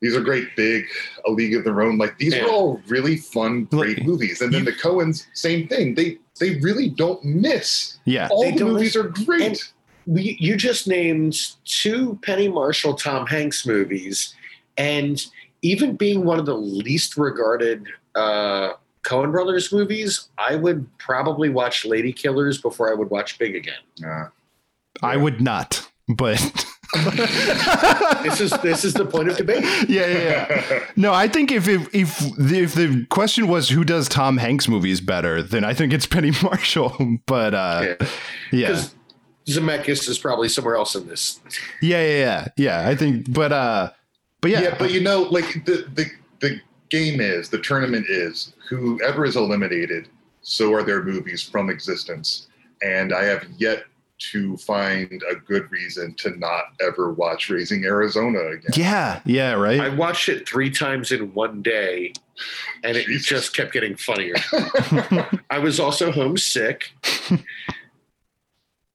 these 0.00 0.14
are 0.16 0.20
great 0.20 0.54
big 0.56 0.84
a 1.26 1.30
league 1.30 1.54
of 1.54 1.64
their 1.64 1.80
own 1.80 1.96
like 1.98 2.18
these 2.18 2.34
Yeah. 2.34 2.44
are 2.44 2.48
all 2.50 2.80
really 2.88 3.16
fun 3.16 3.64
great 3.64 3.98
Look, 3.98 4.06
movies 4.06 4.40
and 4.42 4.52
then 4.52 4.64
the 4.64 4.72
coens 4.72 5.26
same 5.32 5.66
thing 5.68 5.94
they 5.94 6.18
they 6.40 6.56
really 6.60 6.88
don't 6.90 7.24
miss 7.24 7.98
Yeah. 8.04 8.28
all 8.30 8.42
They 8.42 8.50
the 8.52 8.64
movies 8.66 8.96
miss- 8.96 9.04
are 9.04 9.08
great 9.24 9.42
and- 9.42 9.62
we, 10.06 10.36
you 10.38 10.56
just 10.56 10.86
named 10.86 11.34
two 11.64 12.18
Penny 12.22 12.46
Marshall 12.48 12.92
Tom 12.94 13.26
Hanks 13.26 13.64
movies, 13.66 14.34
and 14.76 15.24
even 15.62 15.96
being 15.96 16.26
one 16.26 16.38
of 16.38 16.44
the 16.44 16.54
least 16.58 17.16
regarded 17.16 17.86
uh, 18.14 18.72
Coen 19.06 19.32
Brothers 19.32 19.72
movies, 19.72 20.28
I 20.36 20.56
would 20.56 20.86
probably 20.98 21.48
watch 21.48 21.84
Ladykillers 21.84 22.60
before 22.60 22.90
I 22.90 22.94
would 22.94 23.08
watch 23.08 23.38
Big 23.38 23.56
again. 23.56 23.80
Nah. 23.98 24.26
I 25.02 25.16
would 25.16 25.40
not, 25.40 25.88
but 26.08 26.38
This 28.22 28.40
is 28.40 28.50
this 28.62 28.84
is 28.84 28.94
the 28.94 29.04
point 29.04 29.28
of 29.28 29.36
debate. 29.36 29.64
yeah, 29.88 30.06
yeah, 30.06 30.46
yeah. 30.70 30.84
No, 30.96 31.12
I 31.12 31.26
think 31.28 31.50
if 31.50 31.66
if 31.68 31.92
if 31.94 32.18
the, 32.38 32.60
if 32.60 32.74
the 32.74 33.06
question 33.10 33.48
was 33.48 33.68
who 33.68 33.84
does 33.84 34.08
Tom 34.08 34.36
Hanks 34.36 34.68
movies 34.68 35.00
better, 35.00 35.42
then 35.42 35.64
I 35.64 35.74
think 35.74 35.92
it's 35.92 36.06
Penny 36.06 36.30
Marshall. 36.42 37.18
But 37.26 37.54
uh, 37.54 37.96
Yeah. 38.52 38.70
yeah, 38.70 38.84
Zemeckis 39.46 40.08
is 40.08 40.18
probably 40.18 40.48
somewhere 40.48 40.76
else 40.76 40.94
in 40.94 41.06
this. 41.08 41.40
yeah, 41.82 42.00
yeah, 42.02 42.18
yeah, 42.18 42.48
yeah. 42.56 42.88
I 42.88 42.94
think, 42.94 43.32
but 43.32 43.52
uh, 43.52 43.90
but 44.40 44.50
yeah, 44.50 44.60
yeah. 44.62 44.76
but 44.78 44.90
you 44.92 45.00
know 45.00 45.22
like 45.22 45.64
the 45.64 45.86
the 45.94 46.06
the 46.40 46.60
game 46.90 47.20
is 47.20 47.48
the 47.48 47.58
tournament 47.58 48.06
is 48.08 48.52
whoever 48.68 49.24
is 49.24 49.36
eliminated 49.36 50.08
so 50.42 50.72
are 50.72 50.82
their 50.84 51.02
movies 51.02 51.42
from 51.42 51.70
existence 51.70 52.46
and 52.82 53.12
i 53.12 53.24
have 53.24 53.44
yet 53.56 53.84
to 54.32 54.56
find 54.58 55.22
a 55.30 55.34
good 55.34 55.70
reason 55.70 56.14
to 56.18 56.30
not 56.38 56.64
ever 56.80 57.12
watch 57.12 57.50
Raising 57.50 57.84
Arizona 57.84 58.38
again. 58.52 58.70
Yeah, 58.74 59.20
yeah, 59.24 59.52
right. 59.52 59.80
I 59.80 59.88
watched 59.90 60.28
it 60.28 60.48
three 60.48 60.70
times 60.70 61.12
in 61.12 61.32
one 61.34 61.62
day, 61.62 62.12
and 62.82 62.96
it 62.96 63.06
Jesus. 63.06 63.26
just 63.26 63.56
kept 63.56 63.72
getting 63.72 63.96
funnier. 63.96 64.34
I 65.50 65.58
was 65.58 65.80
also 65.80 66.10
homesick. 66.12 66.90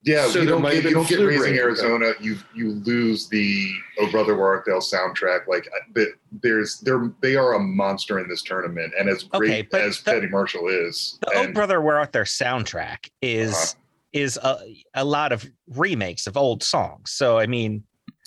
Yeah, 0.04 0.28
So 0.30 0.40
you 0.40 0.46
don't 0.48 0.62
get, 0.62 0.82
you 0.86 0.92
don't 0.92 1.08
get 1.10 1.20
Raising 1.20 1.52
break, 1.52 1.60
Arizona. 1.60 2.14
You 2.22 2.38
you 2.56 2.72
lose 2.86 3.28
the 3.28 3.70
Oh 4.00 4.10
Brother 4.10 4.34
Where 4.38 4.48
Art 4.48 4.64
Thou 4.66 4.80
soundtrack. 4.80 5.46
Like 5.48 5.68
I- 5.98 6.06
there's 6.42 6.80
they're 6.80 7.12
they 7.22 7.36
are 7.36 7.56
a 7.56 7.60
monster 7.60 8.18
in 8.20 8.30
this 8.30 8.42
tournament, 8.42 8.94
and 8.98 9.10
as 9.10 9.24
great 9.24 9.50
Okay, 9.52 9.62
but 9.70 9.82
as 9.82 10.02
the- 10.02 10.14
Penny 10.14 10.28
Marshall 10.28 10.70
is, 10.70 11.20
The 11.22 11.34
Oh 11.36 11.52
Brother 11.52 11.82
Where 11.82 12.00
Art 12.00 12.14
There 12.14 12.24
soundtrack 12.24 13.10
is 13.22 13.52
Uh-huh. 13.54 13.80
Is 14.14 14.38
a, 14.38 14.60
a 14.94 15.06
lot 15.06 15.32
of 15.32 15.46
remakes 15.68 16.28
of 16.28 16.38
old 16.38 16.64
songs. 16.64 17.12
So 17.12 17.38
I 17.38 17.48
mean, 17.48 17.84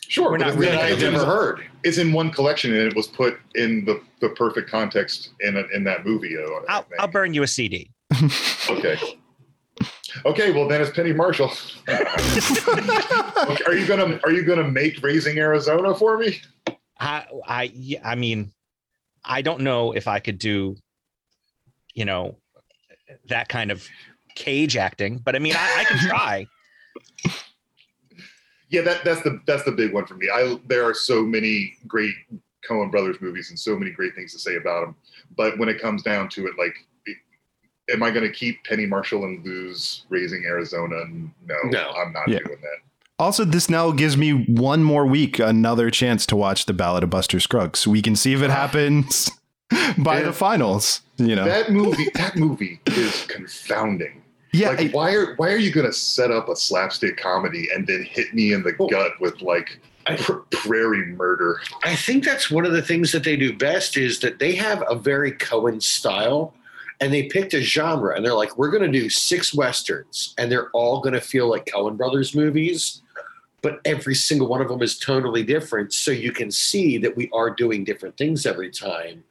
sure, 0.09 0.31
we're 0.31 0.39
not 0.39 0.55
really 0.55 0.73
That 0.73 0.85
I 0.85 0.91
gonna 0.91 1.09
it 1.09 1.11
never 1.13 1.27
heard. 1.27 1.65
It's 1.85 1.99
in 1.99 2.13
one 2.13 2.31
collection, 2.31 2.73
and 2.73 2.83
it 2.83 2.95
was 2.95 3.09
put 3.09 3.39
in 3.55 3.85
the, 3.85 4.01
the 4.21 4.31
perfect 4.31 4.71
context 4.71 5.31
in 5.41 5.57
a, 5.57 5.65
in 5.75 5.85
that 5.85 6.07
movie. 6.07 6.37
I'll. 6.69 6.87
I'll 6.99 7.09
burn 7.09 7.35
you 7.35 7.43
a 7.43 7.49
CD. 7.49 7.91
Okay. 8.71 8.97
Okay, 10.25 10.53
well 10.53 10.69
then 10.69 10.81
it's 10.81 10.91
Penny 10.91 11.13
Marshall. 11.13 11.51
Okay, 13.43 13.65
are 13.65 13.75
you 13.75 13.87
gonna 13.87 14.21
are 14.23 14.31
you 14.31 14.45
gonna 14.45 14.71
make 14.71 15.03
Raising 15.03 15.37
Arizona 15.39 15.95
for 15.95 16.17
me? 16.17 16.41
I 17.01 17.27
I 17.45 17.73
I 18.05 18.15
mean, 18.15 18.53
I 19.25 19.43
don't 19.43 19.63
know 19.63 19.93
if 19.93 20.07
I 20.07 20.21
could 20.21 20.39
do, 20.39 20.77
you 21.93 22.05
know, 22.05 22.37
that 23.27 23.49
kind 23.49 23.73
of 23.73 23.89
cage 24.35 24.77
acting, 24.77 25.19
but 25.19 25.35
I 25.37 25.39
mean, 25.39 25.55
I, 25.57 25.81
I 25.81 25.85
can 25.85 25.99
try. 26.09 26.47
Yeah, 28.69 28.81
that 28.83 29.05
that's 29.05 29.23
the 29.23 29.41
that's 29.47 29.65
the 29.65 29.73
big 29.73 29.93
one 29.93 30.07
for 30.07 30.15
me. 30.15 30.29
I 30.33 30.59
there 30.67 30.85
are 30.85 30.95
so 30.95 31.23
many 31.25 31.75
great 31.87 32.15
Coen 32.69 32.91
Brothers 32.91 33.17
movies 33.21 33.51
and 33.51 33.59
so 33.59 33.77
many 33.79 33.91
great 33.91 34.15
things 34.15 34.33
to 34.33 34.39
say 34.39 34.57
about 34.57 34.87
them, 34.87 34.97
but 35.37 35.59
when 35.59 35.69
it 35.69 35.81
comes 35.81 36.03
down 36.03 36.29
to 36.31 36.47
it, 36.47 36.55
like, 36.59 36.75
am 37.93 38.03
I 38.03 38.11
going 38.11 38.27
to 38.27 38.33
keep 38.33 38.65
Penny 38.65 38.87
Marshall 38.87 39.25
and 39.25 39.45
lose 39.45 40.05
Raising 40.09 40.45
Arizona? 40.47 41.05
No, 41.45 41.57
No. 41.65 41.91
I'm 41.91 42.13
not 42.13 42.29
Yeah. 42.29 42.39
doing 42.39 42.61
that. 42.63 42.79
Also, 43.19 43.45
this 43.45 43.69
now 43.69 43.91
gives 43.93 44.17
me 44.17 44.33
one 44.33 44.83
more 44.83 45.07
week, 45.07 45.39
another 45.39 45.91
chance 45.91 46.25
to 46.27 46.35
watch 46.37 46.67
the 46.67 46.73
Ballad 46.73 47.05
of 47.05 47.11
Buster 47.11 47.39
Scruggs. 47.41 47.81
So 47.81 47.91
we 47.91 48.01
can 48.03 48.17
see 48.17 48.33
if 48.33 48.43
it 48.43 48.51
ah. 48.51 48.55
happens 48.55 49.31
by 49.99 50.19
Yeah. 50.21 50.23
the 50.27 50.33
finals. 50.33 51.03
You 51.19 51.37
know, 51.37 51.45
That 51.45 51.71
movie 51.71 52.09
that 52.15 52.37
movie 52.37 52.81
is 52.87 53.25
confounding. 53.27 54.22
Yeah, 54.53 54.69
like 54.71 54.81
I- 54.81 54.89
why 54.89 55.13
are 55.15 55.35
why 55.37 55.51
are 55.53 55.57
you 55.59 55.71
going 55.71 55.87
to 55.87 55.93
set 55.93 56.31
up 56.31 56.49
a 56.49 56.57
slapstick 56.57 57.17
comedy 57.17 57.69
and 57.75 57.87
then 57.87 58.03
hit 58.03 58.35
me 58.35 58.53
in 58.53 58.63
the 58.63 58.75
Well, 58.79 58.89
gut 58.89 59.13
with 59.21 59.41
like 59.43 59.81
I- 60.07 60.17
pr- 60.17 60.41
prairie 60.51 61.07
murder? 61.07 61.61
I 61.85 61.97
think 61.97 62.25
that's 62.25 62.51
one 62.51 62.67
of 62.67 62.73
the 62.73 62.83
things 62.83 63.13
that 63.13 63.25
they 63.25 63.37
do 63.37 63.57
best 63.57 63.97
is 63.97 64.21
that 64.21 64.39
they 64.39 64.55
have 64.57 64.83
a 64.89 64.95
very 64.95 65.33
Coen 65.33 65.83
style 65.83 66.55
and 67.01 67.13
they 67.13 67.25
picked 67.25 67.55
a 67.55 67.63
genre 67.63 68.15
and 68.15 68.25
they're 68.25 68.35
like, 68.35 68.57
we're 68.59 68.71
going 68.71 68.91
to 68.93 69.01
do 69.01 69.09
six 69.09 69.55
Westerns 69.55 70.35
and 70.39 70.53
they're 70.53 70.71
all 70.71 71.01
going 71.01 71.15
to 71.15 71.21
feel 71.21 71.49
like 71.49 71.67
Coen 71.67 71.97
Brothers 71.97 72.35
movies, 72.35 73.01
but 73.63 73.81
every 73.87 74.15
single 74.15 74.49
one 74.49 74.61
of 74.61 74.69
them 74.69 74.83
is 74.83 74.99
totally 74.99 75.43
different. 75.43 75.93
So 75.95 76.11
you 76.11 76.31
can 76.31 76.51
see 76.51 76.99
that 76.99 77.17
we 77.17 77.31
are 77.33 77.51
doing 77.51 77.85
different 77.85 78.17
things 78.19 78.45
every 78.45 78.71
time. 78.71 79.25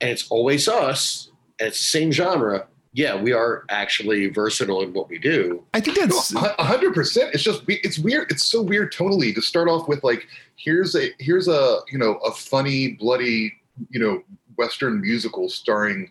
And 0.00 0.10
it's 0.10 0.28
always 0.28 0.68
us 0.68 1.30
and 1.58 1.68
it's 1.68 1.78
the 1.78 1.84
same 1.84 2.12
genre. 2.12 2.66
Yeah, 2.98 3.14
we 3.14 3.32
are 3.32 3.62
actually 3.68 4.26
versatile 4.26 4.82
in 4.82 4.92
what 4.92 5.08
we 5.08 5.18
do. 5.18 5.62
I 5.72 5.78
think 5.80 5.98
that's 6.00 6.32
No, 6.32 6.52
a 6.58 6.64
hundred 6.64 6.94
percent. 6.94 7.32
It's 7.32 7.44
just 7.44 7.62
it's 7.68 7.96
weird. 7.96 8.28
It's 8.28 8.44
so 8.44 8.60
weird 8.60 8.92
tonally 8.92 9.32
to 9.36 9.40
start 9.40 9.68
off 9.68 9.86
with 9.86 10.02
like 10.02 10.26
here's 10.56 10.96
a 10.96 11.10
here's 11.20 11.46
a 11.46 11.78
you 11.92 11.98
know 11.98 12.14
a 12.26 12.32
funny 12.32 12.94
bloody 12.98 13.52
you 13.88 14.00
know 14.00 14.20
western 14.56 15.00
musical 15.00 15.48
starring 15.48 16.10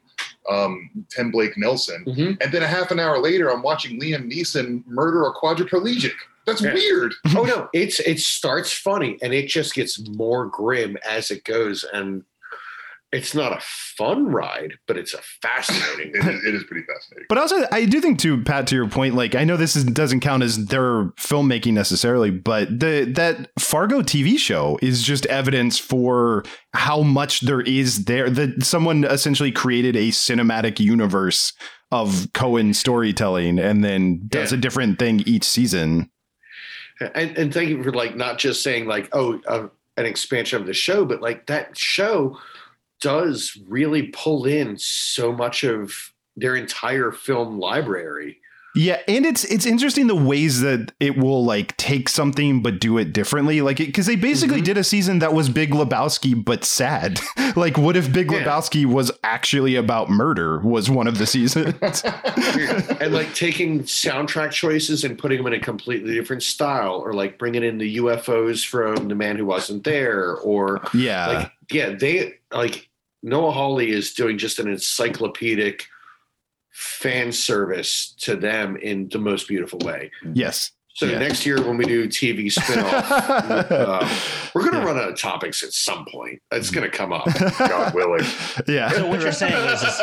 um, 0.49 0.89
Tim 1.09 1.29
Blake 1.29 1.57
Nelson, 1.57 2.05
Mhm. 2.07 2.41
and 2.41 2.53
then 2.53 2.63
a 2.63 2.67
half 2.67 2.89
an 2.91 3.01
hour 3.01 3.19
later 3.19 3.51
I'm 3.51 3.63
watching 3.63 3.99
Liam 3.99 4.31
Neeson 4.31 4.87
murder 4.87 5.25
a 5.25 5.33
quadriplegic. 5.33 6.13
That's 6.45 6.61
Yeah. 6.61 6.73
weird. 6.73 7.13
oh 7.35 7.43
no, 7.43 7.67
it's 7.73 7.99
it 7.99 8.19
starts 8.19 8.71
funny 8.71 9.17
and 9.21 9.33
it 9.33 9.49
just 9.49 9.73
gets 9.75 9.99
more 10.07 10.45
grim 10.45 10.95
as 11.05 11.31
it 11.31 11.43
goes, 11.43 11.83
and 11.91 12.23
it's 13.13 13.33
not 13.33 13.53
a 13.53 13.59
fun 13.61 14.27
ride, 14.27 14.73
but 14.85 14.97
it's 14.97 15.13
a 15.13 15.21
fascinating. 15.41 16.11
It 16.15 16.25
is, 16.35 16.43
it 16.45 16.55
is 16.55 16.63
pretty 16.65 16.85
fascinating. 16.85 17.25
But 17.29 17.37
also, 17.37 17.55
I 17.71 17.85
do 17.85 18.01
think 18.01 18.19
too, 18.19 18.43
Pat, 18.43 18.67
to 18.67 18.75
your 18.75 18.89
point, 18.89 19.15
like 19.15 19.33
I 19.35 19.43
know 19.45 19.55
this 19.55 19.75
is, 19.77 19.85
doesn't 19.85 20.19
count 20.19 20.43
as 20.43 20.65
their 20.65 21.05
filmmaking 21.19 21.73
necessarily, 21.73 22.31
but 22.31 22.67
the 22.79 23.09
that 23.15 23.49
Fargo 23.59 24.01
TV 24.01 24.37
show 24.37 24.77
is 24.81 25.03
just 25.03 25.25
evidence 25.27 25.77
for 25.79 26.43
how 26.73 27.01
much 27.01 27.41
there 27.41 27.61
is 27.61 28.05
there. 28.05 28.29
That 28.29 28.63
someone 28.65 29.03
essentially 29.05 29.51
created 29.51 29.95
a 29.95 30.09
cinematic 30.09 30.79
universe 30.79 31.53
of 31.91 32.27
Coen 32.33 32.75
storytelling, 32.75 33.57
and 33.59 33.83
then 33.85 34.23
does 34.27 34.51
Yeah. 34.51 34.57
a 34.57 34.61
different 34.61 34.99
thing 34.99 35.21
each 35.25 35.45
season. 35.45 36.09
and, 36.99 37.37
and 37.37 37.53
thank 37.53 37.69
you 37.69 37.81
for 37.83 37.91
like 37.93 38.15
not 38.17 38.37
just 38.37 38.61
saying 38.63 38.87
like 38.87 39.07
oh 39.13 39.39
uh, 39.47 39.67
an 39.95 40.05
expansion 40.05 40.59
of 40.59 40.67
the 40.67 40.73
show, 40.73 41.05
but 41.05 41.21
like 41.21 41.45
that 41.47 41.77
show 41.77 42.37
does 43.01 43.57
really 43.67 44.03
pull 44.13 44.45
in 44.45 44.77
so 44.77 45.31
much 45.31 45.63
of 45.63 46.13
their 46.35 46.55
entire 46.55 47.11
film 47.11 47.59
library. 47.59 48.37
Yeah, 48.75 48.99
and 49.07 49.25
it's 49.25 49.43
it's 49.45 49.65
interesting 49.65 50.05
the 50.05 50.13
ways 50.13 50.61
that 50.61 50.91
it 50.99 51.17
will 51.17 51.43
like 51.43 51.75
take 51.77 52.07
something 52.09 52.61
but 52.61 52.79
do 52.79 52.99
it 52.99 53.11
differently. 53.11 53.61
Like 53.61 53.77
because 53.77 54.05
they 54.05 54.15
basically 54.15 54.61
Mhm. 54.61 54.65
did 54.65 54.77
a 54.77 54.83
season 54.83 55.17
that 55.17 55.33
was 55.33 55.49
Big 55.49 55.71
Lebowski 55.71 56.45
but 56.45 56.63
sad. 56.63 57.19
like 57.55 57.75
what 57.79 57.97
if 57.97 58.13
Big 58.13 58.31
Yeah. 58.31 58.43
Lebowski 58.43 58.85
was 58.85 59.11
actually 59.23 59.75
about 59.75 60.11
murder? 60.11 60.59
Was 60.59 60.91
one 60.91 61.07
of 61.07 61.17
the 61.17 61.25
seasons. 61.25 61.73
and 63.01 63.13
like 63.15 63.33
taking 63.33 63.81
soundtrack 63.83 64.51
choices 64.51 65.03
and 65.03 65.17
putting 65.17 65.39
them 65.39 65.47
in 65.47 65.53
a 65.53 65.59
completely 65.59 66.13
different 66.13 66.43
style, 66.43 66.95
or 67.03 67.13
like 67.13 67.39
bringing 67.39 67.63
in 67.63 67.79
the 67.79 67.97
UFOs 67.97 68.63
from 68.63 69.07
The 69.07 69.15
Man 69.15 69.37
Who 69.37 69.45
Wasn't 69.45 69.85
There, 69.85 70.35
or 70.35 70.81
yeah, 70.93 71.27
like 71.27 71.51
yeah, 71.71 71.89
they 71.95 72.35
like 72.51 72.86
Noah 73.27 73.51
Hawley 73.51 73.91
is 73.91 74.13
doing 74.13 74.37
just 74.37 74.59
an 74.59 74.67
encyclopedic 74.67 75.85
fan 76.71 77.31
service 77.31 78.13
to 78.21 78.35
them 78.35 78.77
in 78.77 79.09
the 79.09 79.17
most 79.19 79.47
beautiful 79.47 79.79
way. 79.79 80.11
yes. 80.33 80.71
So 80.93 81.05
Yeah. 81.05 81.19
next 81.19 81.45
year 81.45 81.61
when 81.61 81.77
we 81.77 81.85
do 81.85 82.07
TV 82.07 82.47
spinoff, 82.47 83.11
uh, 83.71 84.49
we're 84.55 84.61
going 84.61 84.73
to 84.73 84.79
Yeah. 84.79 84.83
run 84.85 84.97
out 84.97 85.09
of 85.09 85.19
topics 85.19 85.61
at 85.61 85.71
some 85.71 86.05
point. 86.11 86.41
It's 86.51 86.71
going 86.71 86.89
to 86.89 86.97
come 86.97 87.13
up. 87.13 87.25
God 87.59 87.93
willing. 87.93 88.25
yeah. 88.67 88.89
So 88.89 89.07
what 89.07 89.21
you're 89.21 89.31
saying 89.31 89.53
is, 89.73 89.83
is 89.83 90.01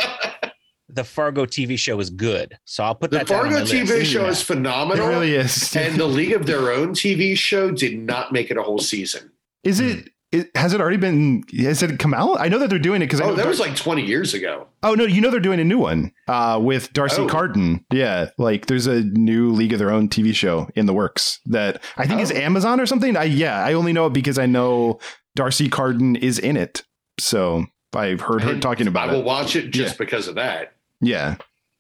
the 0.88 1.02
Fargo 1.02 1.46
TV 1.46 1.76
show 1.76 1.98
is 1.98 2.10
good. 2.10 2.56
So 2.64 2.84
I'll 2.84 2.94
put 2.94 3.10
the 3.10 3.18
that 3.18 3.26
down 3.26 3.46
on 3.46 3.50
Fargo 3.52 3.64
TV 3.66 3.88
list. 3.88 4.12
show 4.12 4.26
is 4.26 4.40
phenomenal. 4.40 5.06
It 5.06 5.10
really 5.10 5.34
is. 5.34 5.74
and 5.74 5.96
the 5.96 6.06
League 6.06 6.32
of 6.32 6.46
Their 6.46 6.70
Own 6.70 6.90
TV 6.90 7.36
show 7.36 7.72
did 7.72 7.98
not 7.98 8.30
make 8.32 8.52
it 8.52 8.56
a 8.56 8.62
whole 8.62 8.78
season. 8.78 9.32
is 9.64 9.80
it, 9.80 10.10
it 10.34 10.50
has 10.56 10.72
it 10.74 10.80
already 10.80 10.96
been 10.96 11.44
has 11.58 11.82
it 11.82 11.98
come 11.98 12.12
out? 12.14 12.40
I 12.40 12.48
know 12.48 12.58
that 12.58 12.68
they're 12.70 12.78
doing 12.78 13.00
it 13.02 13.06
because 13.06 13.20
Oh, 13.20 13.34
that 13.34 13.42
Dar- 13.42 13.48
was 13.48 13.60
like 13.60 13.76
20 13.76 14.04
years 14.04 14.34
ago. 14.34 14.66
Oh 14.82 14.94
no, 14.94 15.04
you 15.04 15.20
know 15.20 15.30
they're 15.30 15.40
doing 15.40 15.60
a 15.60 15.64
new 15.64 15.78
one 15.78 16.12
uh, 16.28 16.58
with 16.62 16.92
D'Arcy 16.92 17.22
Oh. 17.22 17.26
Carden. 17.26 17.84
Yeah, 17.92 18.30
like 18.38 18.66
there's 18.66 18.86
a 18.86 19.02
new 19.02 19.50
League 19.52 19.72
of 19.72 19.78
Their 19.78 19.90
Own 19.90 20.08
TV 20.08 20.34
show 20.34 20.68
in 20.74 20.86
the 20.86 20.92
works 20.92 21.40
that 21.46 21.82
I 21.96 22.06
think 22.06 22.20
is 22.20 22.32
Oh. 22.32 22.36
Amazon 22.36 22.80
or 22.80 22.86
something. 22.86 23.16
I 23.16 23.24
yeah, 23.24 23.64
I 23.64 23.72
only 23.74 23.92
know 23.92 24.06
it 24.06 24.12
because 24.12 24.38
I 24.38 24.46
know 24.46 24.98
D'Arcy 25.36 25.68
Carden 25.68 26.16
is 26.16 26.38
in 26.38 26.56
it. 26.56 26.82
So 27.20 27.66
I've 27.94 28.20
heard 28.22 28.42
her 28.42 28.52
And 28.52 28.60
talking 28.62 28.88
about 28.88 29.08
it. 29.08 29.12
I 29.12 29.14
will 29.14 29.20
it. 29.20 29.26
watch 29.26 29.54
it 29.56 29.70
just 29.70 29.98
because 29.98 30.26
of 30.28 30.34
that. 30.34 30.74
Yeah, 31.00 31.36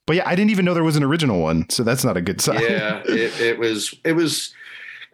but 0.06 0.16
yeah, 0.16 0.28
I 0.28 0.34
didn't 0.34 0.50
even 0.52 0.64
know 0.64 0.74
there 0.74 0.84
was 0.84 0.96
an 0.96 1.02
original 1.02 1.40
one, 1.40 1.68
so 1.70 1.82
that's 1.82 2.04
not 2.04 2.16
a 2.16 2.20
good 2.22 2.40
sign. 2.40 2.60
Yeah, 2.60 3.02
it, 3.06 3.40
it 3.40 3.58
was 3.58 3.94
it 4.04 4.12
was 4.12 4.54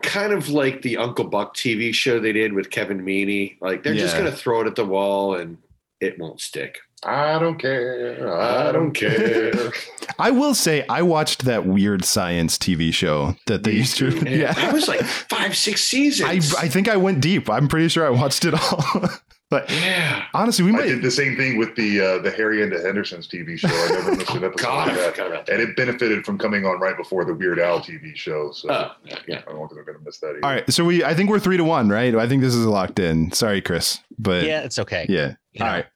kind 0.03 0.33
of 0.33 0.49
like 0.49 0.83
the 0.83 0.97
Uncle 0.97 1.25
Buck 1.25 1.55
TV 1.55 1.93
show 1.95 2.19
they 2.21 2.33
did 2.33 2.53
with 2.53 2.71
Kevin 2.71 3.03
Meaney. 3.03 3.57
Like 3.61 3.83
they're 3.83 3.95
just 3.95 4.17
going 4.17 4.31
to 4.31 4.37
throw 4.37 4.63
it 4.63 4.67
at 4.67 4.77
the 4.77 4.85
wall 4.85 5.35
and 5.35 5.59
it 6.01 6.19
won't 6.19 6.41
stick. 6.41 6.79
I 7.03 7.39
don't 7.39 7.59
care. 7.59 8.31
I 8.35 8.73
don't 8.73 8.93
care. 8.93 9.73
I 10.19 10.31
will 10.31 10.55
say 10.55 10.85
I 10.89 11.01
watched 11.03 11.47
that 11.47 11.65
weird 11.65 12.05
science 12.05 12.59
TV 12.59 12.93
show 12.93 13.37
that 13.47 13.65
they 13.65 13.73
used 13.73 13.97
to. 13.99 14.11
Yeah, 14.31 14.53
that 14.53 14.73
was 14.73 14.87
like 14.87 15.01
five, 15.03 15.57
six 15.57 15.81
I 15.81 15.85
seasons. 15.85 16.55
I 16.55 16.69
think 16.69 16.89
I 16.89 16.97
went 16.97 17.21
deep. 17.21 17.49
I'm 17.49 17.69
pretty 17.69 17.89
sure 17.89 18.07
I 18.07 18.11
watched 18.11 18.45
it 18.45 18.55
all. 18.55 19.09
but 19.51 19.69
yeah. 19.71 20.27
honestly, 20.33 20.65
we 20.65 20.75
I 20.79 20.87
did 20.87 21.03
the 21.03 21.11
same 21.11 21.37
thing 21.37 21.59
with 21.59 21.75
the 21.77 22.01
uh, 22.01 22.19
the 22.19 22.31
Harry 22.31 22.63
and 22.63 22.73
the 22.73 22.81
Hendersons 22.81 23.27
TV 23.29 23.59
show. 23.59 23.69
I 23.69 23.89
never 23.91 24.17
missed 24.17 24.31
an 24.31 24.45
episode 24.45 24.65
God, 24.67 24.89
of 24.89 24.95
that. 24.95 25.11
forgot 25.15 25.27
about 25.27 25.47
that. 25.47 25.53
And 25.53 25.63
it 25.63 25.77
benefited 25.77 26.25
from 26.25 26.39
coming 26.39 26.65
on 26.65 26.79
right 26.81 26.97
before 26.97 27.25
the 27.25 27.35
Weird 27.35 27.59
Al 27.59 27.81
TV 27.81 28.15
show. 28.17 28.53
So 28.53 28.69
Oh, 28.71 28.93
yeah. 29.27 29.43
I 29.47 29.51
don't 29.53 29.59
think 29.69 29.75
they're 29.75 29.85
going 29.85 29.99
to 29.99 30.05
miss 30.05 30.19
that 30.21 30.29
either. 30.37 30.45
All 30.45 30.51
right, 30.51 30.73
so 30.73 30.85
we 30.85 31.05
I 31.05 31.15
think 31.15 31.29
we're 31.31 31.39
three 31.41 31.57
to 31.57 31.65
one, 31.65 31.89
right? 31.89 32.15
I 32.15 32.29
think 32.29 32.43
this 32.43 32.55
is 32.55 32.65
locked 32.65 32.99
in. 32.99 33.33
Sorry, 33.33 33.61
Chris, 33.61 34.01
but 34.19 34.45
Yeah, 34.45 34.61
it's 34.63 34.79
okay. 34.79 35.05
yeah. 35.09 35.35
You 35.53 35.65
All 35.65 35.71
know. 35.71 35.77
right, 35.79 35.87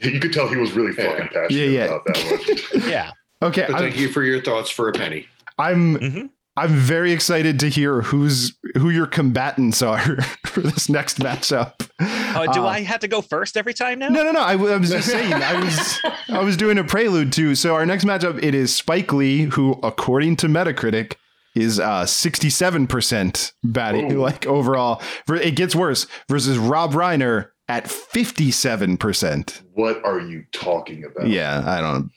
You 0.00 0.18
could 0.20 0.32
tell 0.32 0.48
he 0.48 0.56
was 0.56 0.72
really 0.72 0.92
Yeah. 0.98 1.10
fucking 1.10 1.28
passionate 1.28 1.52
Yeah, 1.52 1.64
yeah. 1.66 1.84
about 1.84 2.04
that 2.06 2.70
one. 2.72 2.88
Yeah. 2.90 3.10
okay. 3.42 3.66
But 3.68 3.76
I'm, 3.76 3.82
thank 3.82 3.96
you 3.98 4.08
for 4.10 4.22
your 4.24 4.42
thoughts 4.42 4.68
for 4.70 4.88
a 4.88 4.92
penny. 4.92 5.26
I'm 5.58 5.96
Mhm. 5.98 6.30
I'm 6.56 6.70
very 6.74 7.12
excited 7.12 7.58
to 7.60 7.68
hear 7.68 8.02
who's 8.02 8.56
who 8.76 8.90
your 8.90 9.06
combatants 9.06 9.82
are 9.82 10.00
for 10.46 10.60
this 10.60 10.88
next 10.88 11.18
matchup. 11.20 11.74
Oh, 12.00 12.52
do 12.52 12.62
Uh, 12.64 12.66
I 12.66 12.80
have 12.82 13.00
to 13.00 13.08
go 13.08 13.20
first 13.22 13.56
every 13.56 13.72
time 13.72 13.98
now? 14.00 14.08
No, 14.08 14.24
no, 14.24 14.32
no. 14.32 14.42
I, 14.42 14.52
w- 14.52 14.72
I 14.72 14.76
was 14.76 14.90
just 14.90 15.08
saying. 15.08 15.32
I 15.32 15.58
was 15.62 16.00
I 16.28 16.40
was 16.42 16.56
doing 16.56 16.76
a 16.78 16.84
prelude 16.84 17.32
too. 17.32 17.54
So 17.54 17.74
our 17.74 17.86
next 17.86 18.04
matchup 18.04 18.42
it 18.42 18.54
is 18.54 18.74
Spike 18.74 19.12
Lee, 19.12 19.42
who 19.44 19.78
according 19.82 20.36
to 20.36 20.48
Metacritic 20.48 21.14
is 21.54 21.80
uh 21.80 22.04
67% 22.04 23.52
batting 23.64 24.12
Ooh. 24.12 24.20
like 24.20 24.46
overall. 24.46 25.00
It 25.28 25.56
gets 25.56 25.74
worse 25.74 26.06
versus 26.28 26.58
Rob 26.58 26.92
Reiner 26.92 27.48
at 27.68 27.84
57%. 27.84 29.62
What 29.74 30.04
are 30.04 30.20
you 30.20 30.44
talking 30.52 31.04
about? 31.04 31.28
Yeah, 31.28 31.62
I 31.66 31.80
don't. 31.80 32.10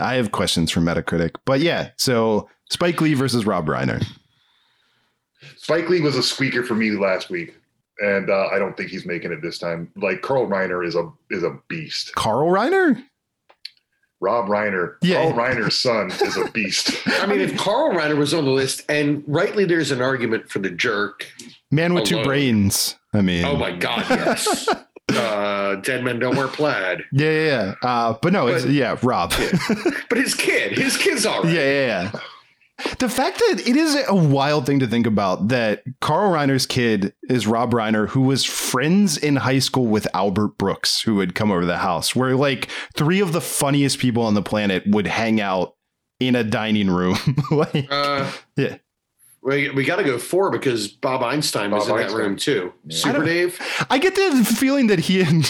I 0.00 0.14
have 0.14 0.32
questions 0.32 0.70
for 0.72 0.80
Metacritic, 0.80 1.36
but 1.44 1.60
yeah. 1.60 1.90
So 1.96 2.48
Spike 2.70 3.00
Lee 3.00 3.14
versus 3.14 3.46
Rob 3.46 3.66
Reiner. 3.66 4.04
Spike 5.56 5.88
Lee 5.88 6.00
was 6.00 6.16
a 6.16 6.22
squeaker 6.22 6.62
for 6.62 6.74
me 6.74 6.90
last 6.92 7.30
week, 7.30 7.54
and 8.00 8.28
uh, 8.30 8.48
I 8.52 8.58
don't 8.58 8.76
think 8.76 8.90
he's 8.90 9.06
making 9.06 9.32
it 9.32 9.40
this 9.42 9.58
time. 9.58 9.90
Like 9.96 10.22
Carl 10.22 10.46
Reiner 10.46 10.84
is 10.86 10.94
a 10.94 11.10
is 11.30 11.42
a 11.44 11.58
beast. 11.68 12.14
Carl 12.14 12.48
Reiner. 12.50 13.02
Rob 14.20 14.46
Reiner, 14.48 14.96
Yeah. 15.00 15.22
Carl 15.22 15.32
Reiner's 15.34 15.78
son, 15.78 16.10
is 16.10 16.36
a 16.36 16.50
beast. 16.50 16.90
I 17.06 17.26
mean, 17.26 17.38
if 17.38 17.56
Carl 17.56 17.94
Reiner 17.94 18.16
was 18.16 18.34
on 18.34 18.44
the 18.46 18.50
list, 18.50 18.82
and 18.88 19.22
rightly 19.28 19.64
there's 19.64 19.92
an 19.92 20.00
argument 20.02 20.50
for 20.50 20.58
the 20.58 20.70
jerk. 20.70 21.24
Man 21.70 21.94
with 21.94 22.02
two 22.04 22.24
brains. 22.24 22.96
I 23.14 23.20
mean, 23.20 23.44
Oh 23.44 23.56
my 23.56 23.70
God, 23.70 24.04
yes. 24.10 24.68
uh, 25.14 25.76
dead 25.76 26.02
men 26.02 26.18
don't 26.18 26.36
wear 26.36 26.48
plaid. 26.48 27.04
yeah, 27.12 27.30
yeah, 27.30 27.44
yeah. 27.82 27.88
Uh, 27.88 28.18
but 28.20 28.32
no, 28.32 28.48
it's 28.48 28.66
yeah, 28.66 28.96
Rob. 29.04 29.32
But 30.08 30.18
his 30.18 30.34
kid, 30.34 30.76
his 30.76 30.96
kid's 30.96 31.24
all 31.24 31.42
right. 31.44 31.52
Yeah, 31.54 31.60
yeah, 31.62 32.10
yeah. 32.12 32.20
The 32.98 33.08
fact 33.08 33.38
that 33.38 33.62
it 33.66 33.76
is 33.76 33.96
a 34.08 34.14
wild 34.14 34.66
thing 34.66 34.78
to 34.80 34.86
think 34.86 35.06
about 35.06 35.48
that 35.48 35.82
Carl 36.00 36.32
Reiner's 36.32 36.66
kid 36.66 37.12
is 37.28 37.46
Rob 37.46 37.72
Reiner, 37.72 38.08
who 38.08 38.20
was 38.20 38.44
friends 38.44 39.16
in 39.18 39.36
high 39.36 39.58
school 39.58 39.86
with 39.86 40.06
Albert 40.14 40.58
Brooks, 40.58 41.00
who 41.02 41.16
would 41.16 41.34
come 41.34 41.50
over 41.50 41.60
to 41.62 41.66
the 41.66 41.78
house, 41.78 42.14
where 42.14 42.36
like 42.36 42.68
three 42.96 43.20
of 43.20 43.32
the 43.32 43.40
funniest 43.40 43.98
people 43.98 44.22
on 44.22 44.34
the 44.34 44.42
planet 44.42 44.84
would 44.86 45.06
hang 45.08 45.40
out 45.40 45.74
in 46.20 46.36
a 46.36 46.44
dining 46.44 46.88
room. 46.90 47.16
like, 47.50 47.86
Uh, 47.90 48.30
yeah. 48.56 48.76
we, 49.42 49.70
we 49.70 49.84
got 49.84 49.96
to 49.96 50.04
go 50.04 50.18
four 50.18 50.50
because 50.50 50.88
Bob 50.88 51.22
Einstein 51.22 51.70
was 51.70 51.88
in 51.88 51.94
Einstein. 51.94 52.10
that 52.10 52.16
room 52.16 52.36
too. 52.36 52.72
I 52.88 52.92
Super 52.94 53.12
don't- 53.18 53.26
Dave. 53.26 53.86
I 53.90 53.98
get 53.98 54.14
the 54.14 54.44
feeling 54.56 54.86
that 54.88 54.98
he 55.00 55.20
and 55.22 55.44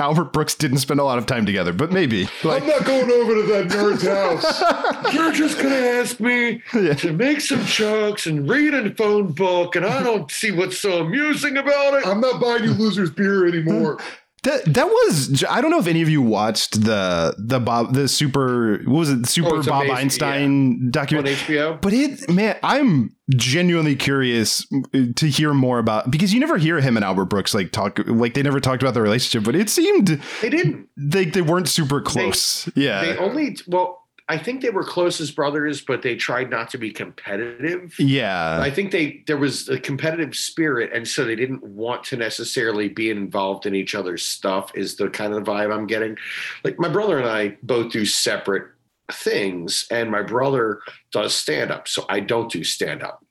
Albert 0.00 0.32
Brooks 0.32 0.54
didn't 0.54 0.78
spend 0.78 0.98
a 0.98 1.04
lot 1.04 1.18
of 1.18 1.26
time 1.26 1.44
together, 1.46 1.72
but 1.72 1.92
maybe. 1.92 2.28
Like, 2.42 2.62
I'm 2.62 2.68
not 2.68 2.84
going 2.84 3.10
over 3.10 3.34
to 3.34 3.42
that 3.52 3.68
nerd's 3.68 4.06
house. 4.06 5.12
You're 5.14 5.32
just 5.32 5.58
gonna 5.58 5.74
ask 5.74 6.18
me 6.20 6.62
Yeah. 6.74 6.94
to 6.94 7.12
make 7.12 7.40
some 7.40 7.64
jokes 7.64 8.26
and 8.26 8.48
read 8.48 8.74
a 8.74 8.94
phone 8.94 9.32
book, 9.32 9.76
and 9.76 9.84
I 9.84 10.02
don't 10.02 10.30
see 10.30 10.50
what's 10.52 10.78
so 10.78 11.00
amusing 11.00 11.56
about 11.58 11.94
it. 11.94 12.06
I'm 12.06 12.20
not 12.20 12.40
buying 12.40 12.64
you 12.64 12.72
losers 12.72 13.10
beer 13.10 13.46
anymore. 13.46 13.98
That 14.42 14.64
that 14.74 14.86
was 14.86 15.44
I 15.48 15.60
don't 15.60 15.70
know 15.70 15.78
if 15.78 15.86
any 15.86 16.00
of 16.02 16.08
you 16.08 16.22
watched 16.22 16.82
the 16.84 17.34
the 17.38 17.60
Bob 17.60 17.92
the 17.94 18.08
super 18.08 18.80
what 18.86 18.98
was 19.00 19.10
it 19.10 19.26
super 19.26 19.56
Oh, 19.56 19.62
Bob 19.62 19.82
amazing, 19.84 19.96
Einstein 19.96 20.44
on 20.44 20.90
documentary 20.90 21.34
HBO. 21.34 21.80
but 21.80 21.92
it 21.92 22.28
man 22.30 22.56
I'm 22.62 23.14
genuinely 23.36 23.94
curious 23.96 24.66
uh, 24.94 24.98
to 25.16 25.28
hear 25.28 25.52
more 25.54 25.78
about 25.78 26.10
because 26.10 26.32
you 26.32 26.40
never 26.40 26.56
hear 26.56 26.80
him 26.80 26.96
and 26.96 27.04
Albert 27.04 27.26
Brooks 27.26 27.52
like 27.54 27.70
talk 27.70 28.00
like 28.06 28.34
they 28.34 28.42
never 28.42 28.60
talked 28.60 28.82
about 28.82 28.94
their 28.94 29.02
relationship 29.02 29.44
but 29.44 29.54
it 29.54 29.68
seemed 29.68 30.20
They 30.40 30.48
didn't. 30.50 30.88
they 30.96 31.26
they 31.26 31.42
weren't 31.42 31.68
super 31.68 32.00
close 32.00 32.68
yeah 32.74 33.02
They 33.04 33.16
only 33.18 33.56
well, 33.66 33.99
I 34.30 34.38
think 34.38 34.62
they 34.62 34.70
were 34.70 34.84
close 34.84 35.20
as 35.20 35.32
brothers, 35.32 35.80
but 35.80 36.02
they 36.02 36.14
tried 36.14 36.50
not 36.50 36.70
to 36.70 36.78
be 36.78 36.92
competitive. 36.92 37.96
yeah 37.98 38.60
I 38.60 38.70
think 38.70 38.92
they 38.92 39.24
there 39.26 39.36
was 39.36 39.68
a 39.68 39.76
competitive 39.80 40.36
spirit, 40.36 40.92
and 40.94 41.06
so 41.06 41.24
they 41.24 41.34
didn't 41.34 41.64
want 41.64 42.04
to 42.04 42.16
necessarily 42.16 42.88
be 42.88 43.10
involved 43.10 43.66
in 43.66 43.74
each 43.74 43.96
other's 43.96 44.24
stuff. 44.24 44.70
Is 44.76 44.94
the 44.94 45.10
kind 45.10 45.34
of 45.34 45.42
vibe 45.42 45.74
I'm 45.74 45.88
getting. 45.88 46.16
Like 46.62 46.78
my 46.78 46.88
brother 46.88 47.18
and 47.18 47.28
I 47.28 47.56
both 47.64 47.90
do 47.90 48.06
separate 48.06 48.68
things, 49.12 49.84
and 49.90 50.12
my 50.12 50.22
brother 50.22 50.78
does 51.10 51.34
stand 51.34 51.72
up, 51.72 51.88
so 51.88 52.06
I 52.08 52.20
don't 52.20 52.52
do 52.52 52.62
stand 52.62 53.02
up. 53.02 53.26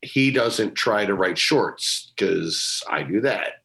He 0.00 0.30
doesn't 0.30 0.76
try 0.76 1.04
to 1.04 1.12
write 1.12 1.36
shorts 1.36 2.10
because 2.16 2.82
I 2.88 3.02
do 3.02 3.20
that. 3.20 3.60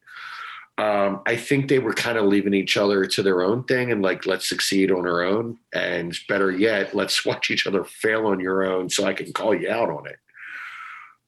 Um, 0.76 1.20
I 1.24 1.36
think 1.36 1.68
they 1.68 1.78
were 1.78 1.92
kind 1.92 2.18
of 2.18 2.24
leaving 2.24 2.54
each 2.54 2.76
other 2.76 3.04
to 3.04 3.22
their 3.22 3.42
own 3.42 3.62
thing 3.64 3.92
and 3.92 4.02
like, 4.02 4.26
let's 4.26 4.48
succeed 4.48 4.90
on 4.90 5.06
our 5.06 5.22
own. 5.22 5.58
And 5.72 6.16
better 6.28 6.50
yet, 6.50 6.94
let's 6.94 7.24
watch 7.26 7.50
each 7.50 7.66
other 7.66 7.84
fail 7.84 8.26
on 8.26 8.40
your 8.40 8.64
own 8.64 8.90
so 8.90 9.04
I 9.04 9.12
can 9.12 9.32
call 9.32 9.54
you 9.54 9.70
out 9.70 9.88
on 9.88 10.06
it. 10.06 10.16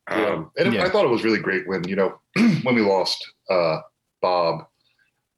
Um, 0.09 0.51
and 0.57 0.73
yeah. 0.73 0.85
I 0.85 0.89
thought 0.89 1.05
it 1.05 1.11
was 1.11 1.25
really 1.25 1.41
great 1.41 1.67
when 1.67 1.87
you 1.89 1.97
know 1.97 2.21
when 2.63 2.77
we 2.77 2.81
lost 2.81 3.25
uh, 3.51 3.79
Bob, 4.23 4.67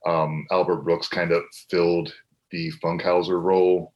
um, 0.07 0.47
Albert 0.51 0.83
Brooks 0.83 1.09
kind 1.09 1.33
of 1.33 1.43
filled 1.71 2.13
the 2.51 2.71
Funkhouser 2.83 3.43
role 3.43 3.95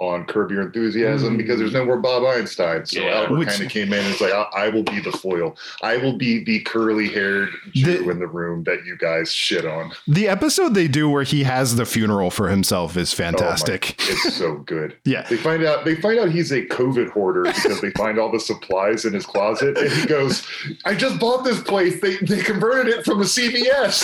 on 0.00 0.24
Curb 0.24 0.50
Your 0.50 0.62
Enthusiasm 0.62 1.36
because 1.36 1.58
there's 1.58 1.70
mm. 1.72 1.74
no 1.74 1.84
more 1.84 1.98
Bob 1.98 2.24
Einstein. 2.24 2.86
So 2.86 3.00
Yeah. 3.00 3.20
Albert 3.28 3.46
kind 3.48 3.62
of 3.62 3.70
came 3.70 3.92
in 3.92 3.98
and 4.00 4.08
was 4.08 4.20
like, 4.20 4.32
I, 4.32 4.46
I 4.54 4.68
will 4.70 4.82
be 4.82 4.98
the 5.00 5.12
foil. 5.12 5.56
I 5.82 5.98
will 5.98 6.14
be 6.16 6.42
the 6.42 6.60
curly 6.60 7.08
haired 7.08 7.50
Jew 7.72 7.98
The- 8.04 8.10
in 8.10 8.18
the 8.18 8.26
room 8.26 8.64
that 8.64 8.84
you 8.84 8.96
guys 8.96 9.30
shit 9.32 9.66
on. 9.66 9.92
the 10.08 10.26
episode 10.28 10.74
they 10.74 10.88
do 10.88 11.08
where 11.10 11.22
he 11.22 11.42
has 11.44 11.76
the 11.76 11.84
funeral 11.84 12.30
for 12.30 12.48
himself 12.48 12.96
is 12.96 13.12
Oh 13.12 13.22
my- 13.22 13.30
fantastic 13.30 13.94
it's 14.08 14.34
so 14.34 14.56
good. 14.56 14.96
yeah 15.04 15.26
They 15.28 15.36
find 15.36 15.62
out 15.64 15.84
they 15.84 15.94
find 15.96 16.18
out 16.18 16.30
he's 16.30 16.50
a 16.50 16.64
COVID 16.66 17.10
hoarder 17.10 17.42
because 17.42 17.80
they 17.80 17.90
find 17.92 18.18
all 18.18 18.32
the 18.32 18.40
supplies 18.40 19.04
in 19.04 19.12
his 19.12 19.26
closet, 19.26 19.76
and 19.76 19.90
he 19.92 20.06
goes, 20.06 20.46
"I 20.84 20.94
just 20.94 21.18
bought 21.20 21.44
this 21.44 21.60
place. 21.62 22.00
They 22.00 22.16
they 22.18 22.42
converted 22.42 22.92
it 22.94 23.04
from 23.04 23.20
a 23.20 23.24
CVS." 23.24 24.00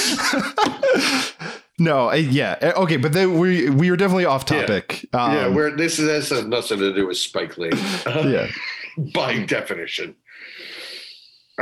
no 1.78 2.08
I- 2.08 2.16
yeah 2.16 2.56
eh, 2.60 2.72
okay 2.72 2.96
but 2.96 3.12
then 3.12 3.38
we 3.38 3.68
we 3.70 3.90
are 3.90 3.96
definitely 3.96 4.24
off 4.24 4.44
Yeah. 4.50 4.60
topic 4.62 5.06
yeah, 5.12 5.46
Um, 5.46 5.54
where 5.54 5.70
this 5.76 5.98
is 5.98 6.06
this 6.06 6.30
has 6.30 6.44
nothing 6.46 6.78
to 6.78 6.94
do 6.94 7.06
with 7.06 7.16
Spike 7.18 7.58
Lee, 7.58 7.70
yeah 8.06 8.48
by 9.14 9.44
definition. 9.44 10.14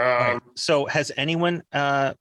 Um, 0.00 0.40
So 0.56 0.86
has 0.86 1.12
anyone 1.16 1.62
uh 1.72 2.14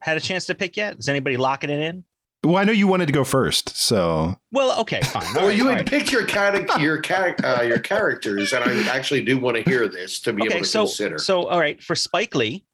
had 0.00 0.16
a 0.16 0.20
chance 0.20 0.44
to 0.46 0.54
pick 0.54 0.76
yet? 0.76 0.98
Is 0.98 1.08
anybody 1.08 1.36
locking 1.36 1.70
it 1.70 1.80
in? 1.80 2.04
Well, 2.44 2.56
I 2.58 2.64
know 2.64 2.72
you 2.72 2.86
wanted 2.86 3.06
to 3.06 3.12
go 3.12 3.24
first, 3.24 3.74
so 3.74 4.36
Well, 4.52 4.78
okay, 4.82 5.00
fine. 5.04 5.32
Well, 5.34 5.46
right, 5.46 5.56
you 5.56 5.66
had 5.68 5.76
right. 5.78 5.86
picked 5.86 6.12
your 6.12 6.26
cat, 6.26 6.78
your 6.78 6.98
cat, 6.98 7.42
uh, 7.42 7.62
your 7.62 7.78
characters, 7.78 8.52
and 8.52 8.62
I 8.62 8.94
actually 8.94 9.24
do 9.24 9.38
want 9.38 9.56
to 9.56 9.62
hear 9.62 9.88
this 9.88 10.20
to 10.20 10.32
be 10.34 10.42
okay, 10.42 10.56
able 10.56 10.64
to 10.64 10.68
so 10.70 10.80
consider. 10.84 11.18
so 11.18 11.46
all 11.46 11.58
right 11.58 11.82
for 11.82 11.94
Spike 11.94 12.34
Lee, 12.34 12.64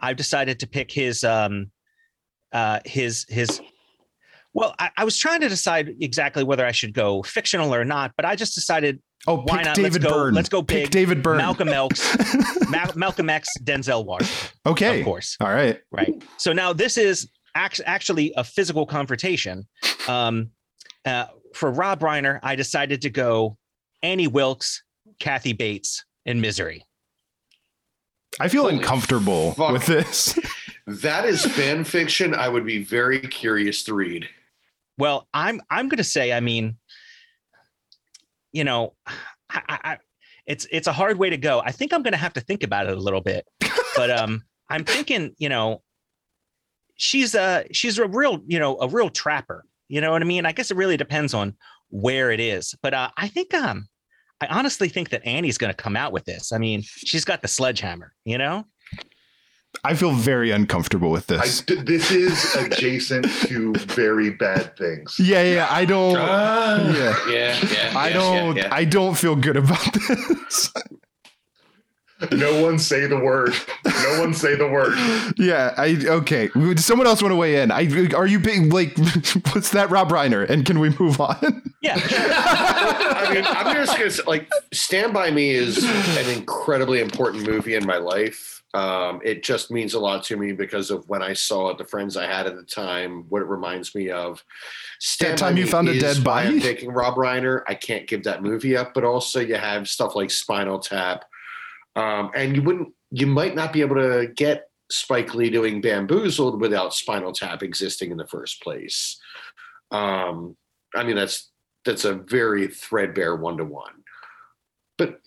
I've 0.00 0.16
decided 0.16 0.60
to 0.60 0.66
pick 0.66 0.90
his 0.90 1.24
um 1.24 1.70
uh 2.52 2.80
his 2.86 3.26
his. 3.28 3.60
Well, 4.58 4.74
I, 4.80 4.90
I 4.96 5.04
was 5.04 5.16
trying 5.16 5.40
to 5.42 5.48
decide 5.48 5.94
exactly 6.00 6.42
whether 6.42 6.66
I 6.66 6.72
should 6.72 6.92
go 6.92 7.22
fictional 7.22 7.72
or 7.72 7.84
not, 7.84 8.12
but 8.16 8.24
I 8.24 8.34
just 8.34 8.56
decided 8.56 9.00
oh, 9.28 9.36
Why 9.42 9.58
pick 9.58 9.66
not? 9.66 9.76
David 9.76 9.92
Let's 10.02 10.04
go- 10.04 10.10
Byrne. 10.10 10.34
let's 10.34 10.48
go 10.48 10.62
Pick. 10.64 10.90
David 10.90 11.22
Byrne. 11.22 11.36
Malcolm 11.36 11.68
X, 11.68 12.16
Ma- 12.68 12.90
Malcolm 12.96 13.30
X, 13.30 13.48
Denzel 13.62 14.04
Washington, 14.04 14.58
okay, 14.66 14.98
of 14.98 15.04
course. 15.04 15.36
all 15.40 15.48
right. 15.54 15.78
right? 15.92 16.24
So 16.38 16.52
now 16.52 16.72
this 16.72 16.98
is 16.98 17.28
act- 17.54 17.80
actually 17.86 18.32
a 18.36 18.42
physical 18.42 18.84
confrontation. 18.84 19.68
Um, 20.08 20.50
uh, 21.04 21.26
for 21.54 21.70
Rob 21.70 22.00
Reiner, 22.00 22.40
I 22.42 22.56
decided 22.56 23.02
to 23.02 23.10
go 23.10 23.56
Annie 24.02 24.26
Wilkes, 24.26 24.82
Kathy 25.20 25.52
Bates, 25.52 26.04
and 26.26 26.40
Misery. 26.40 26.84
I 28.40 28.48
feel 28.48 28.62
Holy 28.62 28.74
uncomfortable 28.76 29.52
fuck. 29.52 29.72
with 29.72 29.86
this. 29.86 30.36
that 30.88 31.24
is 31.26 31.44
fan 31.44 31.84
fiction. 31.84 32.34
I 32.34 32.48
would 32.48 32.66
be 32.66 32.82
very 32.82 33.20
curious 33.20 33.84
to 33.84 33.94
read. 33.94 34.28
Well, 34.98 35.28
I'm 35.32 35.60
I'm 35.70 35.88
going 35.88 35.98
to 35.98 36.04
say, 36.04 36.32
I 36.32 36.40
mean, 36.40 36.76
you 38.52 38.64
know, 38.64 38.94
I, 39.50 39.62
I, 39.68 39.98
it's 40.46 40.66
it's 40.70 40.88
a 40.88 40.92
hard 40.92 41.18
way 41.18 41.30
to 41.30 41.36
go. 41.36 41.60
I 41.64 41.70
think 41.70 41.92
I'm 41.92 42.02
going 42.02 42.12
to 42.12 42.18
have 42.18 42.32
to 42.34 42.40
think 42.40 42.62
about 42.62 42.88
it 42.88 42.96
a 42.96 43.00
little 43.00 43.20
bit, 43.20 43.46
but 43.96 44.10
um, 44.10 44.42
I'm 44.68 44.84
thinking, 44.84 45.34
you 45.38 45.48
know, 45.48 45.82
she's 46.96 47.34
a 47.34 47.64
she's 47.72 47.98
a 47.98 48.08
real 48.08 48.40
you 48.46 48.58
know 48.58 48.76
a 48.80 48.88
real 48.88 49.08
trapper. 49.08 49.64
You 49.88 50.00
know 50.00 50.12
what 50.12 50.20
I 50.20 50.26
mean? 50.26 50.44
I 50.44 50.52
guess 50.52 50.70
it 50.70 50.76
really 50.76 50.98
depends 50.98 51.32
on 51.32 51.54
where 51.90 52.30
it 52.30 52.40
is, 52.40 52.74
but 52.82 52.92
uh, 52.92 53.10
I 53.16 53.28
think 53.28 53.54
um, 53.54 53.88
I 54.40 54.46
honestly 54.46 54.88
think 54.88 55.10
that 55.10 55.24
Annie's 55.24 55.58
going 55.58 55.72
to 55.72 55.82
come 55.82 55.96
out 55.96 56.12
with 56.12 56.24
this. 56.24 56.52
I 56.52 56.58
mean, 56.58 56.82
she's 56.82 57.24
got 57.24 57.40
the 57.40 57.48
sledgehammer. 57.48 58.12
You 58.24 58.38
know? 58.38 58.64
I 59.84 59.94
feel 59.94 60.12
very 60.12 60.50
uncomfortable 60.50 61.10
with 61.10 61.26
this. 61.28 61.60
d- 61.62 61.76
this 61.76 62.10
is 62.10 62.54
adjacent 62.56 63.26
to 63.46 63.74
very 63.74 64.30
bad 64.30 64.76
things. 64.76 65.16
yeah, 65.18 65.42
yeah, 65.42 65.68
I 65.70 65.84
don't. 65.84 66.16
Ah, 66.18 66.90
yeah. 66.90 67.16
yeah, 67.28 67.58
yeah. 67.72 67.92
I 67.98 68.08
yeah, 68.08 68.14
don't. 68.14 68.56
yeah, 68.56 68.62
yeah. 68.64 68.74
I 68.74 68.84
don't 68.84 69.14
feel 69.16 69.36
good 69.36 69.56
about 69.56 69.92
this. 69.92 70.72
No 72.32 72.64
one 72.64 72.80
say 72.80 73.06
the 73.06 73.16
word. 73.18 73.54
No 73.84 74.20
one 74.20 74.34
say 74.34 74.56
the 74.56 74.66
word. 74.66 74.98
yeah, 75.38 75.72
I 75.76 75.96
okay. 76.04 76.50
Would 76.56 76.80
Someone 76.80 77.06
else 77.06 77.22
want 77.22 77.30
to 77.30 77.36
weigh 77.36 77.62
in? 77.62 77.70
I 77.70 77.88
are 78.12 78.26
you 78.26 78.40
being 78.40 78.70
like, 78.70 78.98
what's 79.52 79.70
that, 79.70 79.88
Rob 79.90 80.08
Reiner? 80.10 80.48
And 80.48 80.66
can 80.66 80.80
we 80.80 80.90
move 80.98 81.20
on? 81.20 81.62
Yeah. 81.80 81.94
I 81.96 83.30
mean, 83.32 83.44
I'm 83.46 83.72
just 83.76 83.96
gonna 83.96 84.10
say, 84.10 84.22
like, 84.26 84.50
Stand 84.72 85.14
by 85.14 85.30
Me 85.30 85.50
is 85.50 85.78
an 85.84 86.28
incredibly 86.36 87.00
important 87.00 87.46
movie 87.46 87.76
in 87.76 87.86
my 87.86 87.98
life. 87.98 88.57
Um, 88.74 89.20
it 89.24 89.42
just 89.42 89.70
means 89.70 89.94
a 89.94 90.00
lot 90.00 90.22
to 90.24 90.36
me 90.36 90.52
because 90.52 90.90
of 90.90 91.08
when 91.08 91.22
I 91.22 91.32
saw 91.32 91.70
it, 91.70 91.78
the 91.78 91.84
friends 91.84 92.16
I 92.16 92.26
had 92.26 92.46
at 92.46 92.54
the 92.54 92.62
time, 92.62 93.24
what 93.30 93.40
it 93.40 93.46
reminds 93.46 93.94
me 93.94 94.10
of. 94.10 94.44
Stand 95.00 95.38
time 95.38 95.56
you 95.56 95.66
found 95.66 95.88
a 95.88 95.98
dead 95.98 96.18
why 96.24 96.42
I'm 96.42 96.48
body? 96.48 96.60
taking 96.60 96.90
Rob 96.90 97.14
Reiner. 97.14 97.62
I 97.66 97.74
can't 97.74 98.06
give 98.06 98.24
that 98.24 98.42
movie 98.42 98.76
up, 98.76 98.92
but 98.92 99.04
also 99.04 99.40
you 99.40 99.54
have 99.54 99.88
stuff 99.88 100.14
like 100.14 100.30
Spinal 100.30 100.78
Tap, 100.78 101.24
um, 101.96 102.30
and 102.34 102.54
you 102.54 102.62
wouldn't, 102.62 102.92
you 103.10 103.26
might 103.26 103.54
not 103.54 103.72
be 103.72 103.80
able 103.80 103.96
to 103.96 104.28
get 104.36 104.68
Spike 104.90 105.34
Lee 105.34 105.50
doing 105.50 105.80
Bamboozled 105.80 106.60
without 106.60 106.94
Spinal 106.94 107.32
Tap 107.32 107.62
existing 107.62 108.10
in 108.10 108.18
the 108.18 108.26
first 108.26 108.62
place. 108.62 109.18
Um, 109.90 110.56
I 110.94 111.04
mean, 111.04 111.16
that's 111.16 111.50
that's 111.84 112.04
a 112.04 112.14
very 112.14 112.68
threadbare 112.68 113.34
one 113.34 113.56
to 113.56 113.64
one. 113.64 114.02
But 114.98 115.20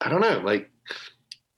I 0.00 0.08
don't 0.08 0.20
know, 0.20 0.40
like 0.40 0.70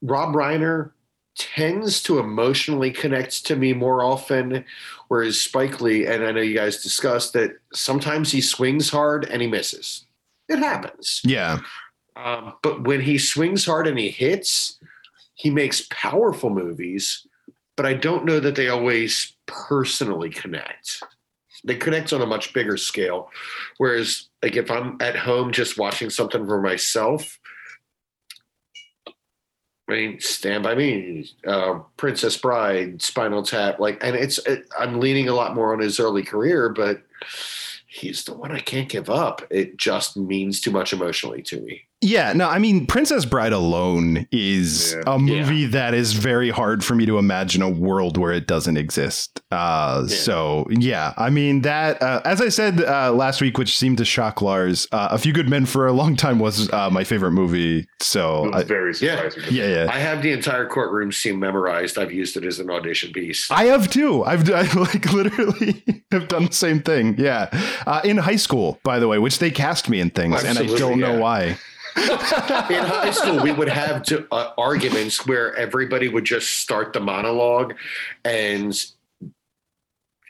Rob 0.01 0.35
Reiner 0.35 0.91
tends 1.37 2.01
to 2.03 2.19
emotionally 2.19 2.91
connect 2.91 3.45
to 3.45 3.55
me 3.55 3.73
more 3.73 4.03
often, 4.03 4.65
whereas 5.07 5.39
Spike 5.39 5.81
Lee, 5.81 6.05
and 6.05 6.23
I 6.23 6.31
know 6.31 6.41
you 6.41 6.55
guys 6.55 6.81
discussed 6.81 7.33
that 7.33 7.51
sometimes 7.73 8.31
he 8.31 8.41
swings 8.41 8.89
hard 8.89 9.25
and 9.25 9.41
he 9.41 9.47
misses. 9.47 10.05
It 10.49 10.59
happens. 10.59 11.21
Yeah. 11.23 11.59
Um, 12.15 12.53
but 12.63 12.83
when 12.83 13.01
he 13.01 13.17
swings 13.17 13.65
hard 13.65 13.87
and 13.87 13.99
he 13.99 14.09
hits, 14.09 14.79
he 15.35 15.49
makes 15.49 15.87
powerful 15.91 16.49
movies. 16.49 17.25
But 17.75 17.85
I 17.85 17.93
don't 17.93 18.25
know 18.25 18.39
that 18.39 18.55
they 18.55 18.69
always 18.69 19.33
personally 19.45 20.31
connect. 20.31 21.03
They 21.63 21.75
connect 21.75 22.11
on 22.11 22.21
a 22.21 22.25
much 22.25 22.53
bigger 22.53 22.77
scale. 22.77 23.29
Whereas, 23.77 24.29
like 24.41 24.55
if 24.55 24.71
I'm 24.71 24.97
at 24.99 25.15
home 25.15 25.51
just 25.51 25.77
watching 25.77 26.09
something 26.09 26.45
for 26.47 26.61
myself, 26.61 27.39
I 29.89 29.93
mean, 29.93 30.19
Stand 30.19 30.63
by 30.63 30.75
Me, 30.75 31.29
uh, 31.47 31.79
Princess 31.95 32.35
Bride, 32.35 33.01
Spinal 33.01 33.41
Tap, 33.41 33.79
like, 33.79 34.03
and 34.03 34.15
it's 34.17 34.37
it, 34.39 34.67
I'm 34.77 34.99
leaning 34.99 35.29
a 35.29 35.33
lot 35.33 35.55
more 35.55 35.71
on 35.73 35.79
his 35.79 35.99
early 35.99 36.23
career, 36.23 36.69
but 36.69 37.03
he's 37.87 38.25
the 38.25 38.33
one 38.33 38.51
I 38.51 38.59
can't 38.59 38.89
give 38.89 39.09
up. 39.09 39.43
It 39.49 39.77
just 39.77 40.17
means 40.17 40.59
too 40.59 40.71
much 40.71 40.91
emotionally 40.91 41.41
to 41.43 41.61
me. 41.61 41.86
Yeah, 41.99 42.33
no, 42.33 42.47
I 42.47 42.59
mean, 42.59 42.85
Princess 42.85 43.25
Bride 43.25 43.53
alone 43.53 44.27
is 44.31 44.93
Yeah. 44.93 45.15
a 45.15 45.17
movie 45.19 45.65
that 45.65 45.95
is 45.95 46.13
very 46.13 46.51
hard 46.51 46.83
for 46.85 46.93
me 46.93 47.07
to 47.07 47.17
imagine 47.17 47.63
a 47.63 47.69
world 47.69 48.17
where 48.17 48.31
it 48.31 48.45
doesn't 48.45 48.77
exist. 48.77 49.41
Uh, 49.51 50.03
Yeah. 50.07 50.15
So, 50.15 50.67
yeah, 50.69 51.13
I 51.17 51.31
mean, 51.31 51.61
that, 51.63 51.99
uh, 52.03 52.21
as 52.23 52.39
I 52.39 52.49
said 52.49 52.81
uh, 52.83 53.11
last 53.13 53.41
week, 53.41 53.57
which 53.57 53.75
seemed 53.75 53.97
to 53.97 54.05
shock 54.05 54.43
Lars, 54.43 54.87
uh, 54.91 55.07
A 55.09 55.17
Few 55.17 55.33
Good 55.33 55.49
Men 55.49 55.65
for 55.65 55.87
a 55.87 55.91
long 55.91 56.15
time 56.15 56.37
was 56.37 56.71
uh, 56.71 56.89
my 56.91 57.03
favorite 57.03 57.31
movie. 57.31 57.87
So, 57.99 58.45
It 58.45 58.53
was 58.53 58.63
I, 58.63 58.67
very 58.67 58.93
yeah. 59.01 59.15
surprising. 59.15 59.43
to 59.45 59.51
me. 59.51 59.57
yeah, 59.57 59.67
yeah. 59.85 59.91
I 59.91 59.97
have 59.97 60.21
the 60.21 60.31
entire 60.33 60.67
courtroom 60.67 61.11
scene 61.11 61.39
memorized. 61.39 61.97
I've 61.97 62.11
used 62.11 62.37
it 62.37 62.45
as 62.45 62.59
an 62.59 62.69
audition 62.69 63.11
piece. 63.11 63.49
I 63.49 63.65
have 63.65 63.89
too. 63.89 64.23
I've 64.23 64.47
I 64.53 64.71
like 64.73 65.11
literally 65.11 65.83
have 66.11 66.27
done 66.27 66.45
the 66.45 66.53
same 66.53 66.79
thing. 66.81 67.15
Yeah, 67.17 67.49
uh, 67.87 68.01
in 68.03 68.17
high 68.17 68.35
school, 68.35 68.79
by 68.83 68.99
the 68.99 69.07
way, 69.07 69.17
which 69.17 69.39
they 69.39 69.49
cast 69.49 69.89
me 69.89 69.99
in 69.99 70.11
things, 70.11 70.43
and 70.43 70.59
I 70.59 70.65
don't 70.67 70.99
know 70.99 71.17
why. 71.17 71.57
In 72.69 72.83
high 72.83 73.11
school, 73.11 73.41
we 73.41 73.51
would 73.51 73.69
have 73.69 74.03
to, 74.03 74.27
uh, 74.31 74.51
arguments 74.57 75.25
where 75.25 75.55
everybody 75.55 76.07
would 76.07 76.25
just 76.25 76.59
start 76.59 76.93
the 76.93 76.99
monologue, 76.99 77.75
and 78.23 78.79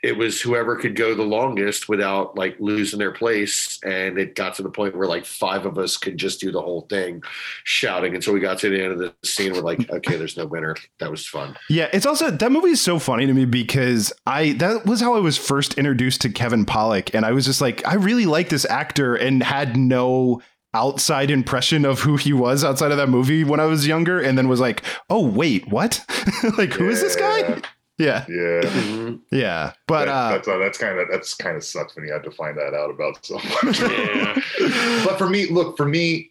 it 0.02 0.16
was 0.16 0.40
whoever 0.40 0.76
could 0.76 0.94
go 0.94 1.14
the 1.14 1.24
longest 1.24 1.88
without 1.88 2.36
like 2.36 2.56
losing 2.60 2.98
their 2.98 3.10
place. 3.10 3.78
And 3.82 4.18
it 4.18 4.34
got 4.34 4.54
to 4.56 4.62
the 4.62 4.70
point 4.70 4.96
where 4.96 5.08
like 5.08 5.24
five 5.24 5.66
of 5.66 5.76
us 5.76 5.96
could 5.96 6.16
just 6.16 6.40
do 6.40 6.52
the 6.52 6.62
whole 6.62 6.82
thing, 6.82 7.22
shouting 7.64 8.14
until 8.14 8.32
we 8.32 8.40
got 8.40 8.58
to 8.60 8.70
the 8.70 8.82
end 8.82 8.92
of 8.92 8.98
the 8.98 9.12
scene. 9.24 9.52
We're 9.52 9.60
like, 9.60 9.90
okay, 9.90 10.16
there's 10.16 10.36
no 10.36 10.46
winner. 10.46 10.76
That 11.00 11.10
was 11.10 11.26
fun. 11.26 11.56
Yeah, 11.68 11.88
it's 11.92 12.06
also 12.06 12.30
that 12.30 12.52
movie 12.52 12.70
is 12.70 12.80
so 12.80 12.98
funny 12.98 13.26
to 13.26 13.34
me 13.34 13.44
because 13.44 14.12
I 14.26 14.52
that 14.54 14.86
was 14.86 15.00
how 15.00 15.14
I 15.14 15.20
was 15.20 15.36
first 15.36 15.74
introduced 15.74 16.20
to 16.22 16.30
Kevin 16.30 16.64
Pollak, 16.64 17.10
and 17.14 17.26
I 17.26 17.32
was 17.32 17.44
just 17.44 17.60
like, 17.60 17.86
I 17.86 17.94
really 17.94 18.26
like 18.26 18.50
this 18.50 18.64
actor, 18.66 19.16
and 19.16 19.42
had 19.42 19.76
no 19.76 20.42
outside 20.74 21.30
impression 21.30 21.84
of 21.84 22.00
who 22.00 22.16
he 22.16 22.32
was 22.32 22.62
outside 22.64 22.90
of 22.90 22.96
that 22.98 23.08
movie 23.08 23.44
when 23.44 23.60
I 23.60 23.64
was 23.64 23.86
younger, 23.86 24.20
and 24.20 24.36
then 24.36 24.48
was 24.48 24.60
like, 24.60 24.82
oh 25.10 25.26
wait, 25.26 25.68
what? 25.68 26.04
like, 26.58 26.72
who 26.72 26.88
is 26.88 27.00
this 27.00 27.16
guy? 27.16 27.60
Yeah, 27.98 28.24
Yeah. 28.28 29.14
Yeah, 29.32 29.72
but 29.88 30.04
That- 30.04 30.08
uh, 30.12 30.28
that's 30.30 30.46
uh, 30.48 30.58
that's 30.58 30.78
kind 30.78 30.98
of 31.00 31.08
that's 31.10 31.34
kind 31.34 31.56
of 31.56 31.64
sucks 31.64 31.96
when 31.96 32.04
you 32.06 32.12
have 32.12 32.22
to 32.22 32.30
find 32.30 32.56
that 32.56 32.72
out 32.74 32.90
about 32.90 33.24
someone. 33.26 33.74
Yeah. 33.90 34.40
but 35.04 35.18
for 35.18 35.28
me, 35.28 35.46
look 35.50 35.76
for 35.76 35.84
me, 35.84 36.30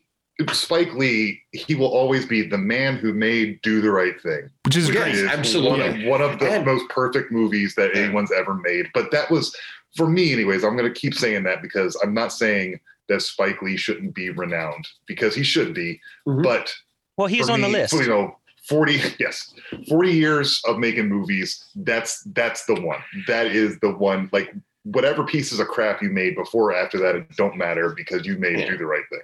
Spike 0.53 0.93
Lee, 0.93 1.41
he 1.51 1.75
will 1.75 1.87
always 1.87 2.25
be 2.25 2.43
the 2.47 2.57
man 2.57 2.95
who 2.95 3.11
made 3.11 3.59
Do 3.63 3.81
the 3.81 3.91
Right 3.91 4.19
Thing. 4.21 4.49
which 4.65 4.77
is 4.77 4.87
Yes, 4.87 4.95
great. 5.03 5.15
is 5.15 5.23
absolutely. 5.25 6.05
one 6.05 6.21
of, 6.21 6.21
one 6.21 6.21
of 6.21 6.39
the 6.39 6.49
And- 6.49 6.65
most 6.65 6.87
perfect 6.89 7.31
movies 7.33 7.75
that 7.75 7.93
anyone's 7.97 8.31
ever 8.31 8.53
made. 8.53 8.87
But 8.93 9.11
that 9.11 9.29
was 9.29 9.53
for 9.97 10.07
me, 10.07 10.31
anyways. 10.31 10.63
I'm 10.63 10.77
going 10.77 10.91
to 10.93 10.97
keep 10.99 11.15
saying 11.15 11.43
that 11.43 11.61
because 11.61 11.99
I'm 12.03 12.13
not 12.13 12.31
saying 12.31 12.79
that 13.09 13.21
Spike 13.21 13.61
Lee 13.61 13.77
shouldn't 13.77 14.13
be 14.13 14.29
renowned 14.29 14.87
because 15.07 15.35
he 15.35 15.43
should 15.43 15.73
be. 15.73 15.99
Mhm. 16.27 16.43
But 16.43 16.73
Well, 17.17 17.27
he's 17.27 17.47
for 17.47 17.53
on 17.53 17.61
the 17.61 17.69
list. 17.69 17.93
You 17.93 18.07
know, 18.07 18.37
40 18.67 18.99
yes 19.19 19.53
40 19.87 20.11
years 20.11 20.61
of 20.67 20.77
making 20.77 21.07
movies 21.07 21.63
that's 21.75 22.21
that's 22.33 22.65
the 22.65 22.75
one 22.81 22.99
that 23.27 23.47
is 23.47 23.79
the 23.79 23.91
one 23.91 24.29
like 24.33 24.53
whatever 24.83 25.23
pieces 25.23 25.59
of 25.59 25.67
crap 25.67 26.01
you 26.01 26.09
made 26.09 26.35
before 26.35 26.71
or 26.71 26.75
after 26.75 26.97
that 26.99 27.15
it 27.15 27.35
don't 27.37 27.55
matter 27.55 27.93
because 27.95 28.25
you 28.25 28.37
made 28.37 28.59
Yeah. 28.59 28.71
do 28.71 28.77
the 28.77 28.85
right 28.85 29.03
thing 29.09 29.21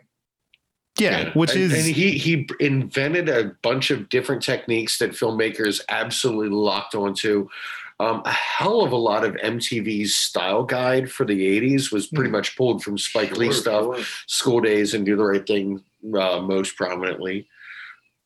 yeah, 1.00 1.32
which 1.34 1.54
and, 1.54 1.62
is 1.62 1.74
and 1.74 1.96
he 1.96 2.12
he 2.12 2.48
invented 2.60 3.28
a 3.28 3.56
bunch 3.63 3.89
of 3.89 4.10
different 4.10 4.43
techniques 4.43 5.00
that 5.00 5.12
filmmakers 5.12 5.82
absolutely 5.89 6.50
locked 6.50 6.93
onto. 6.93 7.50
Um, 7.99 8.21
a 8.25 8.32
hell 8.32 8.82
of 8.82 8.91
a 8.91 8.97
lot 8.97 9.23
of 9.23 9.36
MTV's 9.36 10.15
style 10.15 10.63
guide 10.63 11.12
for 11.12 11.25
the 11.25 11.45
'80s 11.60 11.91
was 11.91 12.08
pretty 12.08 12.29
Hmm. 12.29 12.34
much 12.38 12.56
pulled 12.58 12.84
from 12.84 12.97
Spike 12.97 13.38
Lee 13.38 13.51
stuff. 13.51 13.84
sure. 13.95 14.06
School 14.27 14.62
Daze 14.62 14.93
and 14.93 15.06
Do 15.06 15.15
the 15.15 15.23
Right 15.23 15.45
Thing 15.45 15.84
uh, 16.17 16.39
most 16.41 16.75
prominently. 16.75 17.47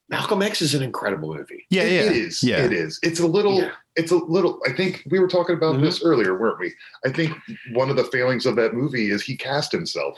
Malcolm 0.10 0.42
X 0.42 0.62
is 0.62 0.74
an 0.74 0.82
incredible 0.84 1.36
movie. 1.36 1.66
yeah, 1.70 1.82
It- 1.84 1.92
yeah, 1.94 2.10
it 2.12 2.16
is 2.16 2.44
yeah. 2.44 2.64
it 2.66 2.72
is 2.74 2.98
it's 3.04 3.20
a 3.20 3.28
little 3.28 3.60
Yeah. 3.60 3.72
it's 3.98 4.12
a 4.12 4.16
little 4.16 4.58
i 4.66 4.72
think 4.72 5.04
we 5.12 5.20
were 5.20 5.28
talking 5.28 5.56
about 5.58 5.76
Mhm. 5.76 5.82
this 5.82 6.02
earlier 6.02 6.40
weren't 6.40 6.60
we 6.60 6.74
i 7.06 7.10
think 7.12 7.34
one 7.74 7.90
of 7.90 7.98
the 7.98 8.06
failings 8.06 8.46
of 8.46 8.56
that 8.56 8.74
movie 8.74 9.12
is 9.12 9.22
he 9.22 9.36
cast 9.36 9.70
himself 9.72 10.18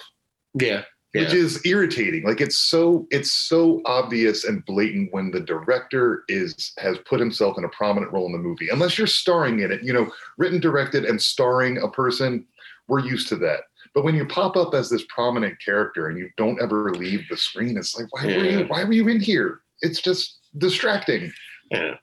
Yeah, 0.53 0.83
which 1.13 1.34
is 1.34 1.65
irritating. 1.65 2.24
Like 2.24 2.41
it's 2.41 2.58
so 2.58 3.08
it's 3.10 3.32
so 3.32 3.82
obvious 3.86 4.43
and 4.43 4.63
blatant 4.65 5.12
when 5.12 5.32
the 5.32 5.39
director 5.39 6.24
is 6.28 6.74
has 6.78 6.98
put 7.00 7.19
himself 7.19 7.58
in 7.58 7.63
a 7.63 7.69
prominent 7.69 8.13
role 8.13 8.28
in 8.28 8.32
the 8.32 8.38
movie. 8.38 8.69
Unless 8.69 8.98
you're 8.98 9.08
starring 9.08 9.60
in 9.60 9.72
it 9.72 9.84
you 9.84 9.93
know 9.93 10.12
written 10.38 10.60
directed 10.60 11.06
and 11.06 11.22
starring 11.22 11.78
a 11.80 11.89
person 11.89 12.45
we're 12.88 13.00
used 13.00 13.28
to 13.30 13.36
that. 13.38 13.62
But 13.95 14.04
when 14.04 14.15
you 14.15 14.26
pop 14.26 14.56
up 14.56 14.74
as 14.74 14.89
this 14.89 15.04
prominent 15.10 15.60
character 15.63 16.10
and 16.10 16.17
you 16.17 16.30
don't 16.38 16.62
ever 16.62 16.93
leave 16.93 17.28
the 17.30 17.38
screen 17.38 17.78
it's 17.78 17.98
like 17.98 18.13
why 18.13 18.26
were 18.26 18.45
you 18.45 18.65
why 18.65 18.84
were 18.84 18.93
you 18.93 19.08
in 19.08 19.19
here? 19.19 19.62
It's 19.82 20.02
just 20.02 20.39
distracting. 20.58 21.32
Yeah. 21.72 21.95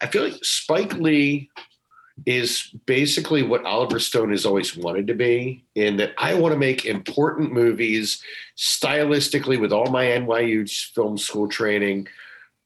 I 0.00 0.06
feel 0.06 0.24
like 0.24 0.38
Spike 0.42 0.94
Lee 0.94 1.48
is 2.26 2.68
basically 2.86 3.42
what 3.42 3.64
Oliver 3.64 3.98
Stone 3.98 4.30
has 4.30 4.44
always 4.46 4.76
wanted 4.76 5.06
to 5.08 5.14
be, 5.14 5.64
in 5.74 5.96
that 5.96 6.12
I 6.18 6.34
want 6.34 6.52
to 6.52 6.58
make 6.58 6.84
important 6.84 7.52
movies 7.52 8.22
stylistically 8.56 9.60
with 9.60 9.72
all 9.72 9.86
my 9.90 10.04
NYU 10.06 10.68
film 10.94 11.16
school 11.18 11.48
training. 11.48 12.08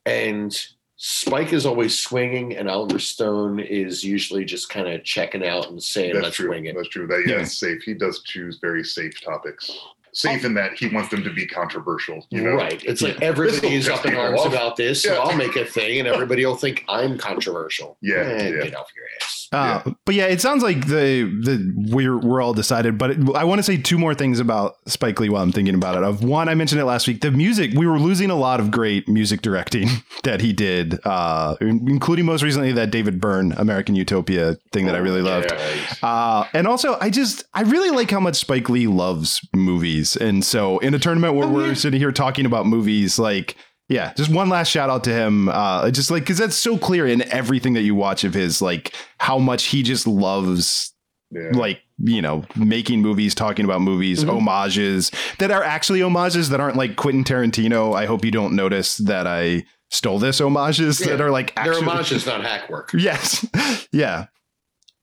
And 0.05 0.57
Spike 0.97 1.53
is 1.53 1.67
always 1.67 1.99
swinging, 1.99 2.57
and 2.57 2.69
Oliver 2.71 2.99
Stone 2.99 3.61
is 3.61 4.03
usually 4.03 4.45
just 4.45 4.69
kind 4.69 4.89
of 4.89 5.05
checking 5.05 5.45
out 5.47 5.69
and 5.71 5.83
saying, 5.83 6.15
That's 6.15 6.25
let's 6.25 6.37
true. 6.37 6.51
wing 6.51 6.67
it. 6.67 6.75
That's 6.77 6.89
true. 6.89 7.07
That 7.07 7.25
yeah, 7.27 7.35
Yeah. 7.37 7.43
it's 7.43 7.59
safe. 7.59 7.83
He 7.83 7.95
does 7.95 8.23
choose 8.23 8.59
very 8.61 8.83
safe 8.85 9.21
topics. 9.23 9.71
Safe 10.13 10.47
in 10.47 10.55
that 10.55 10.73
he 10.79 10.89
wants 10.89 11.11
them 11.11 11.23
to 11.25 11.31
be 11.31 11.45
controversial. 11.47 12.27
You 12.31 12.41
know, 12.41 12.53
Right. 12.55 12.83
It's 12.87 13.03
like 13.03 13.21
Yeah. 13.21 13.27
everybody 13.27 13.75
is 13.75 13.87
up 13.91 14.07
in 14.07 14.15
arms 14.15 14.41
off. 14.41 14.47
about 14.47 14.77
this, 14.77 15.03
so 15.03 15.13
Yeah. 15.13 15.19
I'll 15.19 15.37
make 15.37 15.57
a 15.57 15.67
thing, 15.67 15.99
and 15.99 16.09
everybody 16.09 16.47
will 16.47 16.57
think 16.57 16.85
I'm 16.89 17.19
controversial. 17.19 17.99
Yeah, 18.01 18.21
Eh, 18.23 18.49
yeah. 18.57 18.63
Get 18.65 18.75
off 18.77 18.89
your 18.97 19.05
ass. 19.21 19.36
Uh, 19.53 19.93
But 20.05 20.15
yeah, 20.15 20.27
it 20.27 20.41
sounds 20.41 20.63
like 20.63 20.87
the 20.87 21.25
the 21.43 21.73
we're 21.91 22.19
we're 22.19 22.41
all 22.41 22.55
decided. 22.55 22.99
But 22.99 23.11
it, 23.13 23.19
I 23.35 23.45
want 23.45 23.59
to 23.59 23.63
say 23.63 23.77
two 23.77 23.99
more 23.99 24.15
things 24.15 24.41
about 24.41 24.77
Spike 24.87 25.19
Lee 25.21 25.29
while 25.29 25.43
I'm 25.43 25.53
thinking 25.53 25.75
about 25.75 25.97
it. 25.97 26.03
Of 26.03 26.23
one, 26.23 26.49
I 26.49 26.55
mentioned 26.55 26.81
it 26.81 26.85
last 26.85 27.07
week. 27.07 27.21
The 27.21 27.31
music 27.31 27.73
we 27.75 27.87
were 27.87 27.99
losing 27.99 28.31
a 28.31 28.35
lot 28.37 28.61
of 28.61 28.71
great 28.71 29.09
music 29.09 29.43
directing 29.43 29.89
that 30.25 30.41
he 30.41 30.53
did, 30.53 30.99
uh, 31.05 31.57
including 31.61 32.25
most 32.25 32.43
recently 32.43 32.73
that 32.73 32.91
David 32.91 33.21
Byrne 33.21 33.53
American 33.53 33.95
Utopia 33.95 34.57
thing 34.73 34.87
that 34.87 34.95
I 34.95 34.99
really 34.99 35.23
loved. 35.23 35.53
Yeah. 35.53 36.09
Uh, 36.09 36.47
and 36.53 36.67
also, 36.67 36.99
I 37.01 37.11
just 37.11 37.45
I 37.55 37.63
really 37.63 37.91
like 37.91 38.11
how 38.11 38.21
much 38.21 38.37
Spike 38.37 38.69
Lee 38.69 38.87
loves 38.87 39.41
movies, 39.55 40.17
and 40.17 40.45
so 40.45 40.79
in 40.79 40.95
a 40.95 40.99
tournament 40.99 41.35
where 41.35 41.49
we're 41.49 41.75
sitting 41.75 42.01
here 42.01 42.13
talking 42.13 42.47
about 42.47 42.67
movies, 42.67 43.19
like 43.19 43.57
yeah, 43.89 44.13
just 44.17 44.31
one 44.31 44.49
last 44.49 44.69
shout 44.69 44.91
out 44.91 45.05
to 45.05 45.13
him, 45.13 45.49
uh, 45.49 45.91
just 45.91 46.11
like 46.11 46.23
because 46.25 46.39
that's 46.39 46.57
so 46.57 46.77
clear 46.77 47.07
in 47.07 47.23
everything 47.31 47.75
that 47.75 47.83
you 47.83 47.95
watch 47.95 48.25
of 48.25 48.35
his, 48.35 48.61
like 48.63 48.95
how 49.19 49.39
much 49.39 49.65
he 49.67 49.83
just 49.83 50.07
loves 50.07 50.93
Yeah. 51.33 51.51
like 51.55 51.81
you 51.99 52.23
know 52.23 52.45
making 52.55 53.03
movies 53.03 53.35
talking 53.35 53.65
about 53.65 53.81
movies 53.81 54.23
Mhm. 54.23 54.29
homages 54.29 55.11
that 55.39 55.51
are 55.51 55.63
actually 55.65 56.01
homages 56.01 56.51
that 56.51 56.61
aren't 56.61 56.77
like 56.77 56.95
quentin 56.97 57.25
tarantino 57.25 57.97
i 57.97 58.07
hope 58.07 58.25
you 58.25 58.31
don't 58.31 58.55
notice 58.55 58.99
that 58.99 59.27
i 59.27 59.65
stole 59.91 60.19
this 60.21 60.39
homages 60.39 60.99
that 60.99 61.21
are 61.21 61.31
like 61.33 61.53
They're 61.57 61.73
actually 61.73 61.87
homages, 61.87 62.27
not 62.27 62.43
hack 62.45 62.69
work. 62.71 62.93
yes 62.95 63.45
yeah 63.93 64.27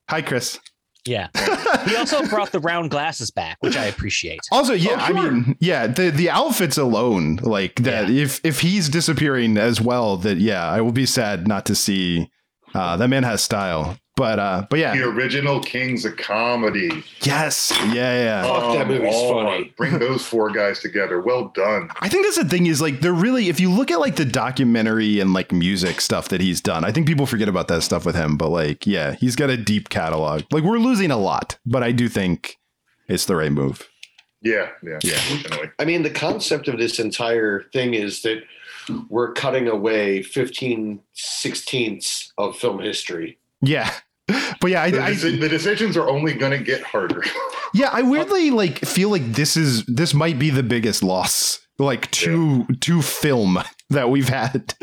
hi 0.10 0.22
chris 0.22 0.60
Yeah. 1.06 1.28
he 1.86 1.96
also 1.96 2.26
brought 2.28 2.52
the 2.52 2.60
round 2.60 2.90
glasses 2.92 3.30
back, 3.32 3.58
which 3.62 3.76
I 3.76 3.86
appreciate. 3.86 4.40
also 4.52 4.74
yeah 4.74 4.92
Oh, 4.94 4.96
i 4.96 5.12
mean 5.12 5.56
yeah 5.60 5.88
the 5.88 6.10
the 6.12 6.30
outfits 6.30 6.78
alone 6.78 7.38
like 7.44 7.76
that 7.84 8.10
if 8.10 8.40
if 8.46 8.62
he's 8.62 8.88
disappearing 8.90 9.58
as 9.58 9.82
well 9.82 10.16
that 10.18 10.38
yeah 10.38 10.70
i 10.70 10.80
will 10.82 10.92
be 10.94 11.06
sad 11.06 11.48
not 11.48 11.66
to 11.66 11.76
see 11.76 12.30
uh 12.74 12.96
that 12.98 13.08
man 13.10 13.24
has 13.24 13.42
style 13.44 13.98
but 14.16 14.38
uh 14.40 14.66
but 14.70 14.78
yeah 14.80 14.96
The 14.96 15.04
original 15.08 15.60
Kings 15.60 16.06
of 16.06 16.18
Comedy. 16.18 17.04
yes 17.22 17.72
yeah 17.88 17.94
yeah 17.94 18.44
Fuck, 18.44 18.78
that 18.78 18.88
movie's 18.88 19.14
on. 19.16 19.46
funny. 19.46 19.74
Bring 19.78 19.98
those 20.00 20.24
four 20.26 20.52
guys 20.52 20.80
together. 20.80 21.20
Well 21.22 21.50
done. 21.56 21.90
I 22.00 22.10
think 22.10 22.26
that's 22.26 22.38
the 22.38 22.46
thing 22.46 22.68
is 22.68 22.82
like 22.82 23.00
they're 23.02 23.14
really 23.14 23.50
if 23.50 23.60
you 23.60 23.70
look 23.72 23.90
at 23.92 24.00
like 24.00 24.16
the 24.16 24.26
documentary 24.26 25.20
and 25.20 25.34
like 25.34 25.52
music 25.52 26.00
stuff 26.02 26.30
that 26.30 26.42
he's 26.42 26.62
done, 26.62 26.84
I 26.86 26.92
think 26.92 27.08
people 27.08 27.26
forget 27.26 27.48
about 27.50 27.68
that 27.70 27.82
stuff 27.82 28.06
with 28.06 28.16
him. 28.16 28.38
But 28.38 28.50
like, 28.50 28.86
yeah, 28.86 29.14
he's 29.14 29.36
got 29.36 29.50
a 29.50 29.58
deep 29.58 29.90
catalog. 29.90 30.44
Like 30.52 30.64
we're 30.64 30.78
losing 30.80 31.10
a 31.12 31.18
lot, 31.18 31.58
but 31.66 31.82
I 31.84 31.92
do 31.92 32.08
think 32.10 32.58
it's 33.08 33.26
the 33.26 33.36
right 33.36 33.52
move. 33.52 33.90
Yeah, 34.42 34.70
yeah, 34.84 35.00
Yeah. 35.04 35.12
Definitely. 35.14 35.72
I 35.80 35.86
mean, 35.86 36.04
the 36.04 36.10
concept 36.10 36.68
of 36.68 36.78
this 36.78 37.00
entire 37.00 37.64
thing 37.74 37.94
is 37.94 38.22
that 38.24 38.44
we're 39.10 39.32
cutting 39.32 39.70
away 39.70 40.22
15 40.22 41.00
sixteenths 41.14 42.34
of 42.38 42.58
film 42.58 42.80
history. 42.80 43.38
Yeah. 43.64 43.92
But 44.62 44.72
yeah, 44.72 44.90
The, 44.90 45.02
I, 45.02 45.08
I 45.08 45.14
the 45.14 45.50
decisions 45.50 45.98
are 45.98 46.08
only 46.08 46.34
going 46.34 46.58
to 46.58 46.64
get 46.64 46.82
harder. 46.84 47.24
yeah, 47.74 47.90
I 47.92 48.02
weirdly 48.04 48.52
like 48.52 48.80
feel 48.80 49.10
like 49.10 49.24
this 49.34 49.58
is 49.58 49.84
this 49.86 50.14
might 50.14 50.40
be 50.40 50.50
the 50.50 50.64
biggest 50.64 51.04
loss 51.04 51.60
like 51.80 52.10
to 52.12 52.66
to 52.82 53.02
film 53.02 53.60
that 53.90 54.10
we've 54.10 54.30
had. 54.30 54.74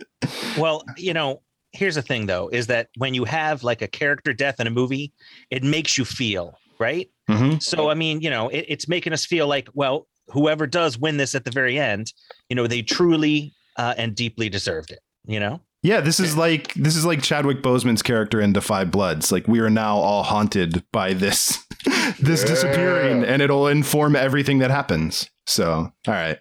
Well, 0.59 0.85
you 0.97 1.15
know, 1.15 1.41
here's 1.73 1.95
the 1.95 2.03
thing 2.03 2.27
though, 2.27 2.49
is 2.53 2.67
that 2.67 2.89
when 2.99 3.15
you 3.15 3.25
have 3.25 3.63
like 3.65 3.81
a 3.81 3.89
character 3.89 4.35
death 4.35 4.61
in 4.61 4.67
a 4.67 4.71
movie, 4.71 5.13
it 5.51 5.63
makes 5.65 5.97
you 5.97 6.05
feel, 6.05 6.59
right? 6.79 7.09
Mhm. 7.31 7.63
So 7.63 7.89
I 7.89 7.95
mean, 7.95 8.21
you 8.21 8.29
know, 8.29 8.49
it, 8.51 8.67
it's 8.69 8.89
making 8.89 9.15
us 9.15 9.25
feel 9.25 9.47
like, 9.47 9.69
well, 9.73 10.07
whoever 10.29 10.67
does 10.67 10.99
win 10.99 11.17
this 11.17 11.35
at 11.35 11.45
the 11.45 11.51
very 11.51 11.79
end, 11.79 12.13
you 12.51 12.57
know, 12.57 12.67
they 12.67 12.83
truly 12.83 13.55
uh, 13.77 13.95
and 13.97 14.15
deeply 14.15 14.51
deserved 14.51 14.91
it. 14.91 15.01
You 15.27 15.41
know? 15.41 15.61
Yeah, 15.83 16.01
this 16.01 16.21
is 16.21 16.37
like 16.37 16.75
this 16.75 16.95
is 16.97 17.07
like 17.07 17.23
Chadwick 17.23 17.63
Boseman's 17.63 18.03
character 18.03 18.41
in 18.41 18.53
Da 18.53 18.61
5 18.61 18.91
Bloods. 18.91 19.33
Like 19.33 19.49
we 19.49 19.61
are 19.61 19.71
now 19.71 19.97
all 19.97 20.23
haunted 20.23 20.85
by 20.93 21.15
this 21.15 21.59
this 22.21 22.43
Yeah. 22.43 22.49
disappearing 22.49 23.25
and 23.25 23.41
it'll 23.41 23.67
inform 23.67 24.15
everything 24.15 24.59
that 24.59 24.71
happens. 24.71 25.31
So, 25.47 25.73
all 25.73 26.15
right. 26.15 26.39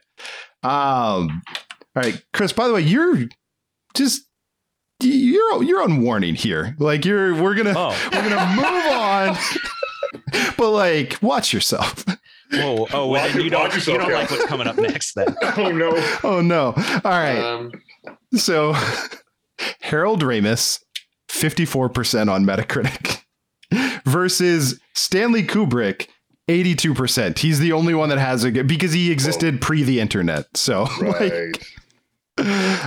Um 0.63 1.41
all 1.95 2.03
right, 2.03 2.21
Chris, 2.33 2.51
by 2.53 2.67
the 2.67 2.73
way, 2.73 2.81
you're 2.81 3.17
just 3.95 4.23
you're 5.01 5.63
you're 5.63 5.81
on 5.83 6.01
warning 6.01 6.35
here. 6.35 6.75
Like 6.77 7.05
you're 7.05 7.33
we're 7.33 7.55
going 7.55 7.73
to 7.73 7.73
Oh, 7.77 7.97
we're 8.11 8.29
going 8.29 8.37
to 8.37 8.55
move 8.55 8.91
on. 8.91 9.37
but 10.57 10.69
like 10.71 11.17
watch 11.21 11.53
yourself. 11.53 12.03
whoa, 12.51 12.87
oh, 12.93 13.07
well, 13.07 13.09
Watch- 13.09 13.35
you 13.35 13.49
don't, 13.49 13.73
yourself, 13.73 13.87
you 13.87 13.97
don't 13.99 14.09
yeah. 14.11 14.17
like 14.19 14.31
what's 14.31 14.45
coming 14.47 14.67
up 14.67 14.77
next 14.77 15.13
then. 15.13 15.33
oh 15.57 15.71
no. 15.71 15.91
Oh 16.25 16.41
no. 16.41 16.73
All 17.05 17.11
right. 17.11 17.39
Um, 17.39 17.71
So 18.35 18.73
Harold 19.81 20.21
Ramis, 20.23 20.79
54% 21.29 22.31
on 22.31 22.45
Metacritic 22.45 23.23
versus 24.05 24.79
Stanley 24.93 25.43
Kubrick, 25.43 26.07
82%. 26.47 27.37
He's 27.39 27.59
the 27.59 27.71
only 27.71 27.93
one 27.93 28.09
that 28.09 28.17
has 28.17 28.43
a 28.43 28.51
good 28.51 28.67
because 28.67 28.91
he 28.93 29.11
existed 29.11 29.61
pre 29.61 29.83
the 29.83 29.99
internet. 29.99 30.45
So 30.57 30.85
Right. 31.01 31.31
like 31.31 31.65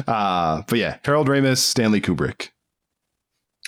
uh 0.08 0.62
but 0.66 0.78
yeah, 0.78 0.96
Harold 1.04 1.28
Ramis, 1.28 1.58
Stanley 1.58 2.00
Kubrick. 2.00 2.48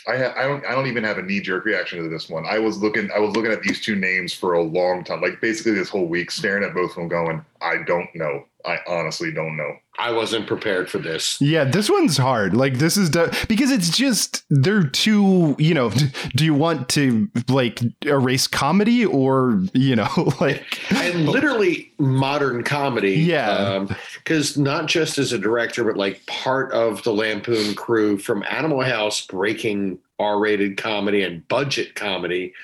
I 0.08 0.16
ha- 0.18 0.34
I 0.36 0.42
don't 0.44 0.64
I 0.66 0.72
don't 0.74 0.86
even 0.86 1.04
have 1.04 1.18
a 1.18 1.22
knee 1.22 1.40
jerk 1.40 1.64
reaction 1.64 2.02
to 2.02 2.08
this 2.08 2.28
one. 2.28 2.44
I 2.46 2.58
was 2.58 2.78
looking 2.78 3.10
I 3.14 3.18
was 3.18 3.34
looking 3.36 3.52
at 3.52 3.62
these 3.62 3.80
two 3.80 3.94
names 3.94 4.32
for 4.32 4.54
a 4.54 4.62
long 4.62 5.04
time, 5.04 5.20
like 5.20 5.40
basically 5.40 5.72
this 5.72 5.88
whole 5.88 6.06
week, 6.06 6.30
staring 6.30 6.64
at 6.64 6.74
both 6.74 6.90
of 6.90 6.96
them, 6.96 7.08
going, 7.08 7.44
I 7.60 7.82
don't 7.86 8.08
know. 8.14 8.44
I 8.64 8.78
honestly 8.86 9.30
don't 9.30 9.56
know. 9.56 9.76
I 9.98 10.10
wasn't 10.10 10.46
prepared 10.46 10.90
for 10.90 10.98
this. 10.98 11.38
Yeah, 11.40 11.64
this 11.64 11.90
one's 11.90 12.16
hard. 12.16 12.54
Like 12.56 12.78
this 12.78 12.96
is 12.96 13.10
de- 13.10 13.32
because 13.46 13.70
it's 13.70 13.96
just 13.96 14.44
they're 14.50 14.88
too, 14.88 15.54
you 15.58 15.74
know, 15.74 15.90
do 16.34 16.44
you 16.44 16.54
want 16.54 16.88
to 16.90 17.28
like 17.48 17.80
erase 18.04 18.46
comedy 18.46 19.04
or, 19.04 19.62
you 19.72 19.94
know, 19.94 20.08
like 20.40 20.92
And 20.92 21.28
literally 21.28 21.92
modern 21.98 22.64
comedy. 22.64 23.12
Yeah. 23.12 23.50
Um, 23.50 23.94
because 24.16 24.56
not 24.56 24.86
just 24.86 25.18
as 25.18 25.32
a 25.32 25.38
director, 25.38 25.84
but 25.84 25.96
like 25.96 26.24
part 26.26 26.72
of 26.72 27.02
the 27.04 27.12
Lampoon 27.12 27.74
crew 27.74 28.18
from 28.18 28.44
Animal 28.50 28.82
House 28.82 29.26
breaking 29.26 29.98
R 30.18 30.38
rated 30.38 30.76
comedy 30.76 31.22
and 31.22 31.46
budget 31.48 31.94
comedy. 31.94 32.54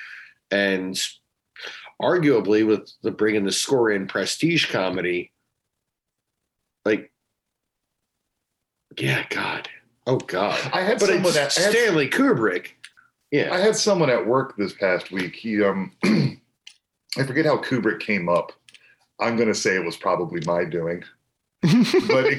And 0.51 1.01
arguably 2.01 2.67
with 2.67 2.91
the 3.03 3.11
bringing 3.11 3.45
the 3.45 3.53
score 3.53 3.91
in 3.91 4.07
prestige 4.07 4.71
comedy. 4.71 5.31
Like, 6.85 7.11
yeah, 8.99 9.25
God. 9.31 9.69
Oh, 10.07 10.19
God. 10.19 10.59
I 10.73 10.83
had 10.83 10.99
But 10.99 11.09
someone 11.09 11.33
that 11.35 11.57
I 11.59 11.63
had- 11.63 11.71
Stanley 11.73 12.09
Kubrick. 12.09 12.69
Yeah. 13.31 13.55
I 13.55 13.59
had 13.61 13.77
someone 13.77 14.11
at 14.11 14.27
work 14.27 14.57
this 14.57 14.73
past 14.73 15.13
week. 15.13 15.37
He 15.37 15.63
um 15.63 15.93
I 16.05 17.23
forget 17.25 17.47
how 17.47 17.59
Kubrick 17.59 18.01
came 18.01 18.29
up. 18.29 18.53
I'm 19.21 19.37
gonna 19.37 19.55
say 19.55 19.77
it 19.77 19.85
was 19.85 19.97
probably 19.97 20.41
my 20.47 20.65
doing. 20.65 21.05
but 21.63 21.71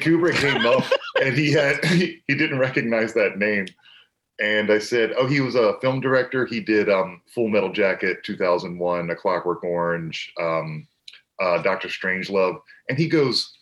Kubrick 0.02 0.36
came 0.36 0.66
up 0.66 0.84
and 1.24 1.34
he 1.38 1.52
had 1.54 1.84
he, 1.86 2.22
he 2.28 2.36
didn't 2.36 2.60
recognize 2.60 3.14
that 3.14 3.38
name. 3.38 3.68
And 4.42 4.70
I 4.72 4.80
said, 4.80 5.14
Oh, 5.18 5.28
he 5.28 5.40
was 5.40 5.56
a 5.56 5.80
film 5.80 6.02
director. 6.02 6.46
He 6.46 6.60
did 6.60 6.90
um 6.90 7.22
Full 7.34 7.48
Metal 7.48 7.72
Jacket 7.72 8.24
2001, 8.26 9.10
A 9.12 9.16
Clockwork 9.16 9.64
Orange, 9.64 10.34
um, 10.42 10.86
uh, 11.42 11.62
Doctor 11.62 11.88
Strangelove. 11.88 12.60
And 12.90 12.98
he 12.98 13.08
goes, 13.08 13.60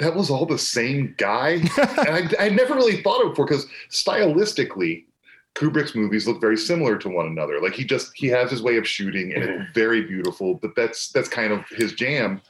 That 0.00 0.16
was 0.16 0.30
all 0.30 0.46
the 0.46 0.58
same 0.58 1.14
guy. 1.18 1.50
and 1.78 2.34
I, 2.38 2.46
I 2.46 2.48
never 2.48 2.74
really 2.74 3.02
thought 3.02 3.20
of 3.20 3.28
it 3.28 3.30
before 3.30 3.46
because 3.46 3.66
stylistically, 3.90 5.04
Kubrick's 5.54 5.94
movies 5.94 6.26
look 6.26 6.40
very 6.40 6.56
similar 6.56 6.96
to 6.98 7.08
one 7.08 7.26
another. 7.26 7.60
Like 7.60 7.74
he 7.74 7.84
just 7.84 8.12
he 8.14 8.26
has 8.28 8.50
his 8.50 8.62
way 8.62 8.76
of 8.76 8.88
shooting 8.88 9.32
and 9.34 9.44
it's 9.44 9.72
very 9.74 10.02
beautiful, 10.02 10.54
but 10.54 10.74
that's 10.74 11.10
that's 11.10 11.28
kind 11.28 11.52
of 11.52 11.64
his 11.70 11.92
jam. 11.92 12.40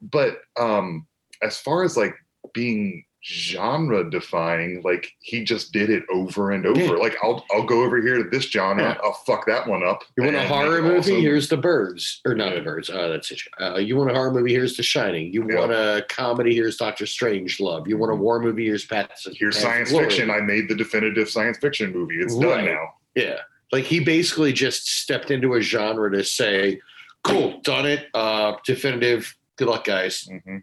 But 0.00 0.42
um 0.58 1.06
as 1.42 1.58
far 1.58 1.84
as 1.84 1.96
like 1.96 2.14
being 2.52 3.04
genre 3.22 4.08
defying, 4.08 4.80
like 4.82 5.10
he 5.20 5.42
just 5.44 5.72
did 5.72 5.90
it 5.90 6.04
over 6.12 6.52
and 6.52 6.64
over. 6.66 6.80
Yeah. 6.80 6.90
Like 6.92 7.16
I'll 7.22 7.44
I'll 7.52 7.64
go 7.64 7.82
over 7.82 8.00
here 8.00 8.22
to 8.22 8.28
this 8.30 8.44
genre, 8.44 8.82
Yeah. 8.82 8.96
I'll 9.02 9.12
fuck 9.26 9.46
that 9.46 9.66
one 9.66 9.82
up. 9.84 10.02
You 10.16 10.24
want 10.24 10.36
a 10.36 10.46
horror 10.46 10.82
movie? 10.82 11.20
Here's 11.20 11.48
the 11.48 11.56
birds, 11.56 12.20
or 12.24 12.34
not 12.34 12.54
the 12.54 12.60
birds. 12.60 12.88
Uh, 12.90 13.08
that's 13.08 13.30
it. 13.30 13.40
Uh, 13.60 13.76
you 13.76 13.96
want 13.96 14.10
a 14.10 14.14
horror 14.14 14.32
movie? 14.32 14.52
Here's 14.52 14.76
The 14.76 14.82
Shining. 14.82 15.32
You 15.32 15.48
Yeah. 15.50 15.58
want 15.58 15.72
a 15.72 16.04
comedy? 16.08 16.54
Here's 16.54 16.76
Doctor 16.76 17.04
Strangelove. 17.04 17.88
You 17.88 17.96
want 17.98 18.12
a 18.12 18.16
war 18.16 18.40
movie? 18.40 18.66
Here's 18.66 18.84
Patterson. 18.86 19.34
Here's 19.36 19.58
science 19.58 19.90
fiction. 19.90 20.30
I 20.30 20.40
made 20.40 20.68
the 20.68 20.74
definitive 20.74 21.28
science 21.28 21.58
fiction 21.58 21.92
movie. 21.92 22.16
It's 22.20 22.36
done 22.36 22.64
now. 22.66 22.94
Yeah, 23.14 23.40
like 23.72 23.84
he 23.84 24.00
basically 24.00 24.52
just 24.52 24.86
stepped 25.00 25.30
into 25.30 25.54
a 25.54 25.60
genre 25.60 26.10
to 26.12 26.22
say, 26.22 26.80
"Cool, 27.24 27.60
done 27.62 27.84
it. 27.86 28.06
Uh, 28.14 28.54
definitive. 28.64 29.34
Good 29.56 29.66
luck, 29.68 29.84
guys." 29.84 30.28
hmm 30.46 30.58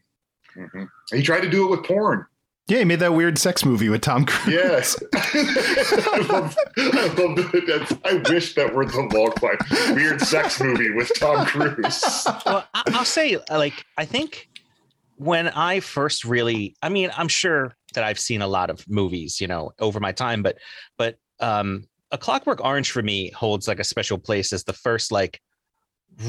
hmm 0.56 0.84
He 1.12 1.22
tried 1.22 1.42
to 1.42 1.50
do 1.50 1.66
it 1.66 1.72
with 1.72 1.84
porn. 1.84 2.26
Yeah, 2.68 2.80
he 2.80 2.86
made 2.86 3.00
that 3.00 3.14
weird 3.14 3.38
sex 3.38 3.64
movie 3.64 3.90
with 3.90 4.02
Tom 4.02 4.26
Cruise. 4.26 4.56
Yes. 4.56 4.98
I 5.14 6.26
love, 6.30 6.58
I 6.78 7.14
love 7.16 7.36
that. 7.36 8.00
I 8.04 8.32
wish 8.32 8.56
that 8.56 8.74
were 8.74 8.86
the 8.86 9.02
log 9.14 9.42
line. 9.44 9.96
Weird 9.96 10.20
sex 10.22 10.60
movie 10.60 10.90
with 10.92 11.12
Tom 11.20 11.46
Cruise. 11.46 12.04
well, 12.46 12.68
I- 12.74 12.84
I'll 12.88 13.06
say, 13.06 13.38
like, 13.52 13.86
I 14.00 14.06
think 14.06 14.50
when 15.18 15.48
I 15.50 15.80
first 15.80 16.26
really, 16.26 16.76
I 16.82 16.90
mean, 16.90 17.12
I'm 17.16 17.28
sure 17.28 17.76
that 17.94 18.04
I've 18.04 18.20
seen 18.20 18.42
a 18.42 18.48
lot 18.48 18.72
of 18.72 18.84
movies, 18.90 19.40
you 19.40 19.48
know, 19.48 19.72
over 19.80 20.00
my 20.00 20.12
time, 20.12 20.42
but, 20.42 20.58
but, 20.98 21.18
um, 21.40 21.88
a 22.12 22.18
Clockwork 22.18 22.64
Orange 22.64 22.92
for 22.92 23.02
me 23.04 23.30
holds 23.32 23.68
like 23.68 23.80
a 23.80 23.84
special 23.84 24.18
place 24.18 24.52
as 24.52 24.64
the 24.64 24.74
first, 24.74 25.12
like, 25.12 25.40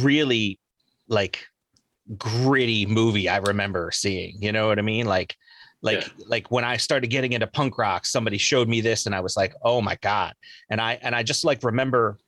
really, 0.01 0.59
like, 1.09 1.47
gritty 2.19 2.85
movie 2.87 3.29
I 3.29 3.39
remember 3.39 3.91
seeing. 3.91 4.37
You 4.41 4.53
know 4.53 4.69
what 4.69 4.79
I 4.79 4.83
mean? 4.83 5.07
Like, 5.07 5.35
like, 5.83 6.03
Yeah. 6.03 6.25
like 6.27 6.51
when 6.51 6.65
I 6.65 6.77
started 6.77 7.09
getting 7.09 7.33
into 7.33 7.47
punk 7.47 7.79
rock, 7.79 8.07
somebody 8.07 8.39
showed 8.39 8.69
me 8.69 8.81
this, 8.81 9.07
and 9.07 9.15
I 9.15 9.21
was 9.21 9.37
like, 9.37 9.55
oh 9.63 9.81
my 9.81 9.97
god! 10.03 10.35
And 10.71 10.81
I 10.81 10.99
and 11.03 11.15
I 11.15 11.23
just 11.23 11.45
like 11.45 11.63
remember 11.63 12.19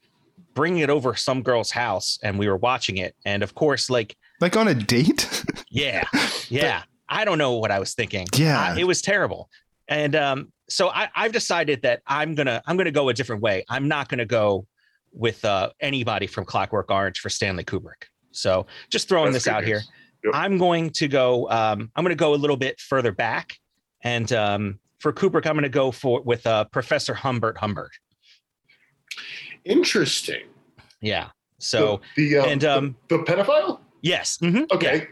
bringing 0.54 0.80
it 0.80 0.90
over 0.90 1.14
some 1.14 1.42
girl's 1.42 1.70
house, 1.70 2.18
and 2.22 2.38
we 2.38 2.48
were 2.48 2.56
watching 2.56 2.98
it, 2.98 3.14
and 3.24 3.42
of 3.42 3.54
course, 3.54 3.88
like 3.90 4.16
Like 4.40 4.56
on 4.56 4.68
a 4.68 4.74
date? 4.74 5.44
yeah, 5.70 6.04
yeah. 6.48 6.82
I 7.08 7.24
don't 7.24 7.38
know 7.38 7.52
what 7.54 7.70
I 7.70 7.78
was 7.78 7.94
thinking. 7.94 8.26
Yeah. 8.36 8.60
I- 8.74 8.78
it 8.78 8.84
was 8.86 9.00
terrible. 9.00 9.48
And 9.88 10.14
um, 10.14 10.52
so 10.68 10.90
I, 10.90 11.08
I've 11.16 11.32
decided 11.32 11.80
that 11.82 12.02
I'm 12.06 12.34
gonna 12.34 12.62
I'm 12.66 12.76
gonna 12.76 12.90
go 12.90 13.08
a 13.08 13.14
different 13.14 13.40
way. 13.40 13.64
I'm 13.70 13.88
not 13.88 14.08
gonna 14.10 14.26
go 14.26 14.66
with 15.12 15.42
uh, 15.46 15.70
anybody 15.80 16.26
from 16.26 16.44
Clockwork 16.44 16.90
Orange 16.90 17.20
for 17.20 17.30
Stanley 17.30 17.64
Kubrick. 17.64 18.04
So 18.32 18.66
just 18.90 19.08
throwing 19.08 19.32
That's 19.32 19.44
this 19.46 19.50
out 19.52 19.64
here. 19.64 19.80
Yep. 20.28 20.34
I'm 20.36 20.58
going 20.58 20.90
to 20.90 21.08
go. 21.08 21.48
Um, 21.50 21.90
I'm 21.94 22.04
going 22.04 22.16
to 22.16 22.16
go 22.16 22.34
a 22.34 22.36
little 22.36 22.56
bit 22.56 22.80
further 22.80 23.12
back, 23.12 23.56
and 24.02 24.32
um, 24.32 24.78
for 24.98 25.12
Kubrick, 25.12 25.46
I'm 25.46 25.54
going 25.54 25.62
to 25.62 25.68
go 25.68 25.90
for 25.90 26.20
with 26.22 26.46
uh, 26.46 26.64
Professor 26.64 27.14
Humbert 27.14 27.58
Humbert. 27.58 27.92
Interesting. 29.64 30.42
Yeah. 31.00 31.28
So 31.58 32.00
the, 32.16 32.28
the, 32.30 32.38
uh, 32.38 32.46
and, 32.46 32.64
um, 32.64 32.96
the, 33.08 33.18
the 33.18 33.24
pedophile. 33.24 33.80
yes. 34.00 34.38
mhm, 34.38 34.70
Okay. 34.72 35.08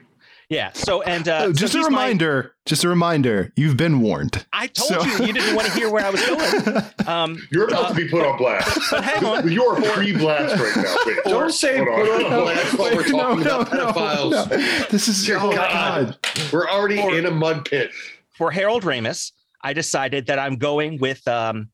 Yeah. 0.49 0.71
So 0.75 1.03
and 1.03 1.27
uh, 1.29 1.39
Oh, 1.43 1.47
so 1.49 1.53
just 1.55 1.75
a 1.75 1.79
he's 1.79 1.91
my- 1.91 2.05
reminder. 2.05 2.53
just 2.67 2.85
a 2.85 2.89
reminder. 2.89 3.53
You've 3.57 3.77
been 3.77 4.01
warned. 4.01 4.47
I 4.53 4.69
told 4.69 4.89
So- 4.91 5.05
you 5.05 5.27
you 5.27 5.33
didn't 5.33 5.57
want 5.57 5.67
to 5.67 5.75
hear 5.75 5.91
where 5.91 6.05
I 6.07 6.11
was 6.11 6.25
going. 6.25 6.83
Um, 7.07 7.39
You're 7.53 7.69
about 7.69 7.85
uh, 7.85 7.89
to 7.91 7.95
be 7.95 8.09
put 8.09 8.27
on 8.27 8.37
blast. 8.37 8.81
but 8.91 9.05
hang 9.05 9.25
on. 9.25 9.49
You're 9.49 9.77
pre-blast 9.81 10.57
right 10.61 10.85
now. 10.85 10.97
Wait, 11.07 11.19
Don't 11.25 11.53
say 11.53 11.77
hold 11.77 11.89
put 11.89 12.11
on. 12.11 12.33
on 12.33 12.43
blast 12.43 12.79
while 12.79 12.91
we're 12.97 13.03
Wait, 13.03 13.13
no, 13.13 13.19
talking 13.21 13.45
no, 13.45 13.61
about 13.61 13.73
no, 13.73 13.87
pedophiles. 13.93 14.51
no. 14.51 14.87
This 14.91 15.07
is 15.07 15.25
Dear 15.25 15.39
oh 15.41 15.53
God. 15.53 16.17
god. 16.23 16.51
We're 16.53 16.69
already 16.69 17.01
Or- 17.01 17.17
in 17.17 17.27
a 17.27 17.31
mud 17.31 17.65
pit. 17.65 17.93
for 18.31 18.51
Harold 18.51 18.83
Ramis, 18.83 19.31
I 19.63 19.73
decided 19.73 20.27
that 20.27 20.39
I'm 20.41 20.57
going 20.57 20.99
with 20.99 21.27
um, 21.29 21.71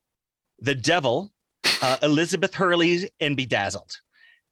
the 0.61 0.75
devil, 0.75 1.33
uh, 1.81 1.97
Elizabeth 2.03 2.55
Hurley 2.55 3.11
in 3.21 3.35
Bedazzled. 3.35 4.01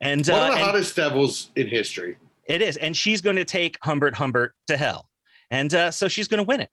And, 0.00 0.26
One 0.26 0.38
uh, 0.38 0.42
of 0.44 0.48
the 0.52 0.56
and 0.56 0.64
hottest 0.64 0.96
devils 0.96 1.50
in 1.56 1.66
history. 1.68 2.16
It 2.50 2.62
is. 2.62 2.76
And 2.78 2.96
she's 2.96 3.20
going 3.20 3.36
to 3.36 3.44
take 3.44 3.78
Humbert 3.82 4.14
Humbert 4.14 4.54
to 4.66 4.76
hell. 4.76 5.08
And 5.50 5.72
uh, 5.74 5.90
so 5.90 6.08
she's 6.08 6.28
going 6.28 6.38
to 6.38 6.44
win 6.44 6.60
it. 6.60 6.70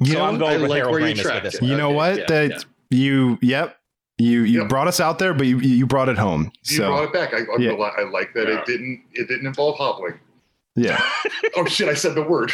You 0.00 0.12
so 0.12 0.18
know, 0.18 0.24
I'm 0.24 0.38
going 0.38 0.58
I 0.58 0.62
with 0.62 0.70
like 0.70 0.78
Harold 0.82 0.96
Ramis 0.96 1.14
with 1.14 1.20
tracked 1.22 1.44
this 1.44 1.60
you 1.62 1.76
know 1.76 1.88
Okay, 1.88 1.94
what? 1.96 2.18
yeah, 2.18 2.24
that 2.28 2.50
yeah. 2.50 2.58
you 2.90 3.38
yep. 3.42 3.76
You 4.18 4.42
you 4.42 4.60
Yep. 4.60 4.68
brought 4.68 4.86
us 4.86 5.00
out 5.00 5.18
there, 5.18 5.32
but 5.34 5.46
you 5.46 5.58
you 5.60 5.86
brought 5.86 6.08
it 6.08 6.18
home. 6.18 6.52
You 6.68 6.76
So 6.76 6.88
brought 6.88 7.04
it 7.04 7.12
back. 7.12 7.32
I, 7.34 7.38
I, 7.38 7.56
Yeah. 7.58 7.72
I 7.72 8.02
like 8.10 8.32
that 8.34 8.48
Yeah. 8.48 8.58
it 8.60 8.66
didn't. 8.66 9.02
It 9.12 9.28
didn't 9.28 9.46
involve 9.46 9.76
hobbling. 9.78 10.18
yeah. 10.76 11.02
Oh 11.56 11.64
shit! 11.66 11.88
I 11.88 11.94
said 11.94 12.14
the 12.14 12.22
word. 12.22 12.52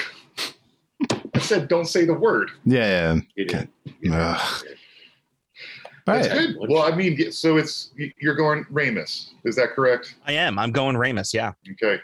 I 1.34 1.38
said 1.38 1.68
don't 1.68 1.84
say 1.86 2.04
the 2.06 2.14
word. 2.14 2.50
Yeah, 2.64 3.14
yeah. 3.14 3.20
You 3.34 3.44
did. 3.44 3.68
That's 6.06 6.28
right. 6.28 6.30
good. 6.30 6.56
Well, 6.68 6.82
I 6.90 6.94
mean, 6.96 7.30
so 7.32 7.56
it's 7.56 7.90
you're 8.18 8.34
going 8.36 8.64
Ramis. 8.66 9.30
Is 9.44 9.56
that 9.56 9.70
correct? 9.70 10.14
I 10.26 10.32
am. 10.32 10.58
I'm 10.58 10.70
going 10.72 10.94
Ramis. 10.96 11.34
Yeah. 11.34 11.52
Okay. 11.72 12.00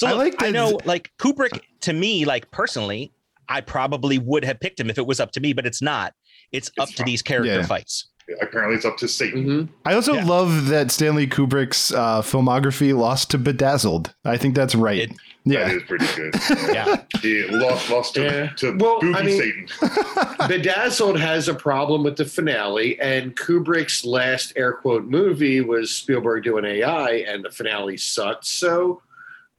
So 0.00 0.06
I 0.06 0.12
look, 0.12 0.40
like 0.40 0.42
I 0.42 0.50
know, 0.50 0.78
like 0.86 1.12
Kubrick, 1.18 1.60
to 1.82 1.92
me, 1.92 2.24
like 2.24 2.50
personally, 2.50 3.12
I 3.50 3.60
probably 3.60 4.16
would 4.16 4.46
have 4.46 4.58
picked 4.58 4.80
him 4.80 4.88
if 4.88 4.96
it 4.96 5.06
was 5.06 5.20
up 5.20 5.30
to 5.32 5.40
me, 5.40 5.52
but 5.52 5.66
it's 5.66 5.82
not. 5.82 6.14
It's, 6.52 6.70
up 6.78 6.88
to 6.90 7.02
these 7.02 7.20
character 7.20 7.56
Yeah. 7.56 7.66
fights. 7.66 8.06
Apparently, 8.40 8.76
it's 8.76 8.86
up 8.86 8.96
to 8.98 9.08
Satan. 9.08 9.44
Mhm. 9.44 9.68
I 9.84 9.92
also 9.92 10.14
Yeah. 10.14 10.24
love 10.24 10.68
that 10.68 10.90
Stanley 10.90 11.26
Kubrick's 11.26 11.92
uh, 11.92 12.22
filmography 12.22 12.96
lost 12.96 13.30
to 13.32 13.38
Bedazzled. 13.38 14.14
I 14.24 14.38
think 14.38 14.54
that's 14.54 14.74
right. 14.74 15.10
It- 15.10 15.16
yeah. 15.44 15.66
That 15.68 15.74
is 15.76 15.82
pretty 15.82 16.06
good. 16.16 16.34
Yeah. 16.72 17.02
He 17.20 17.42
lost, 17.48 17.90
lost 17.90 18.14
to, 18.14 18.22
Yeah. 18.22 18.46
to 18.56 18.76
Well, 18.78 19.00
Boogie 19.00 19.16
I 19.16 19.22
mean- 19.22 19.68
Satan. 19.68 20.48
Bedazzled 20.48 21.18
has 21.18 21.48
a 21.48 21.54
problem 21.54 22.04
with 22.04 22.16
the 22.16 22.24
finale, 22.24 22.98
and 23.00 23.36
Kubrick's 23.36 24.04
last 24.06 24.54
air 24.56 24.72
quote 24.72 25.04
movie 25.04 25.60
was 25.60 25.94
Spielberg 25.94 26.44
doing 26.44 26.64
AI, 26.64 27.24
and 27.28 27.44
the 27.44 27.50
finale 27.50 27.96
sucked. 27.98 28.46
So, 28.46 29.02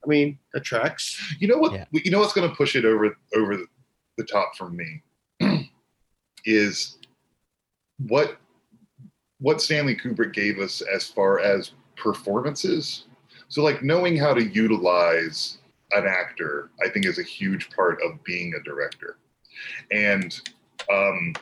I 0.03 0.07
mean, 0.07 0.39
that 0.53 0.63
tracks. 0.63 1.35
You 1.39 1.47
know 1.47 1.57
what? 1.57 1.73
Yeah. 1.73 1.85
You 1.91 2.11
know 2.11 2.19
what's 2.19 2.33
going 2.33 2.49
to 2.49 2.55
push 2.55 2.75
it 2.75 2.85
over 2.85 3.15
over 3.35 3.57
the 4.17 4.23
top 4.23 4.55
for 4.55 4.69
me 4.69 5.01
is 6.45 6.97
what 8.07 8.37
what 9.39 9.61
Stanley 9.61 9.95
Kubrick 9.95 10.33
gave 10.33 10.59
us 10.59 10.81
as 10.81 11.07
far 11.07 11.39
as 11.39 11.71
performances. 11.95 13.05
So, 13.47 13.63
like 13.63 13.83
knowing 13.83 14.15
how 14.15 14.33
to 14.33 14.43
utilize 14.43 15.57
an 15.91 16.05
actor, 16.07 16.69
I 16.83 16.89
think 16.89 17.05
is 17.05 17.19
a 17.19 17.23
huge 17.23 17.69
part 17.71 17.99
of 18.03 18.23
being 18.23 18.53
a 18.53 18.63
director. 18.63 19.17
And 19.91 20.39
um, 20.91 21.33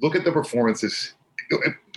look 0.00 0.14
at 0.14 0.24
the 0.24 0.32
performances. 0.32 1.14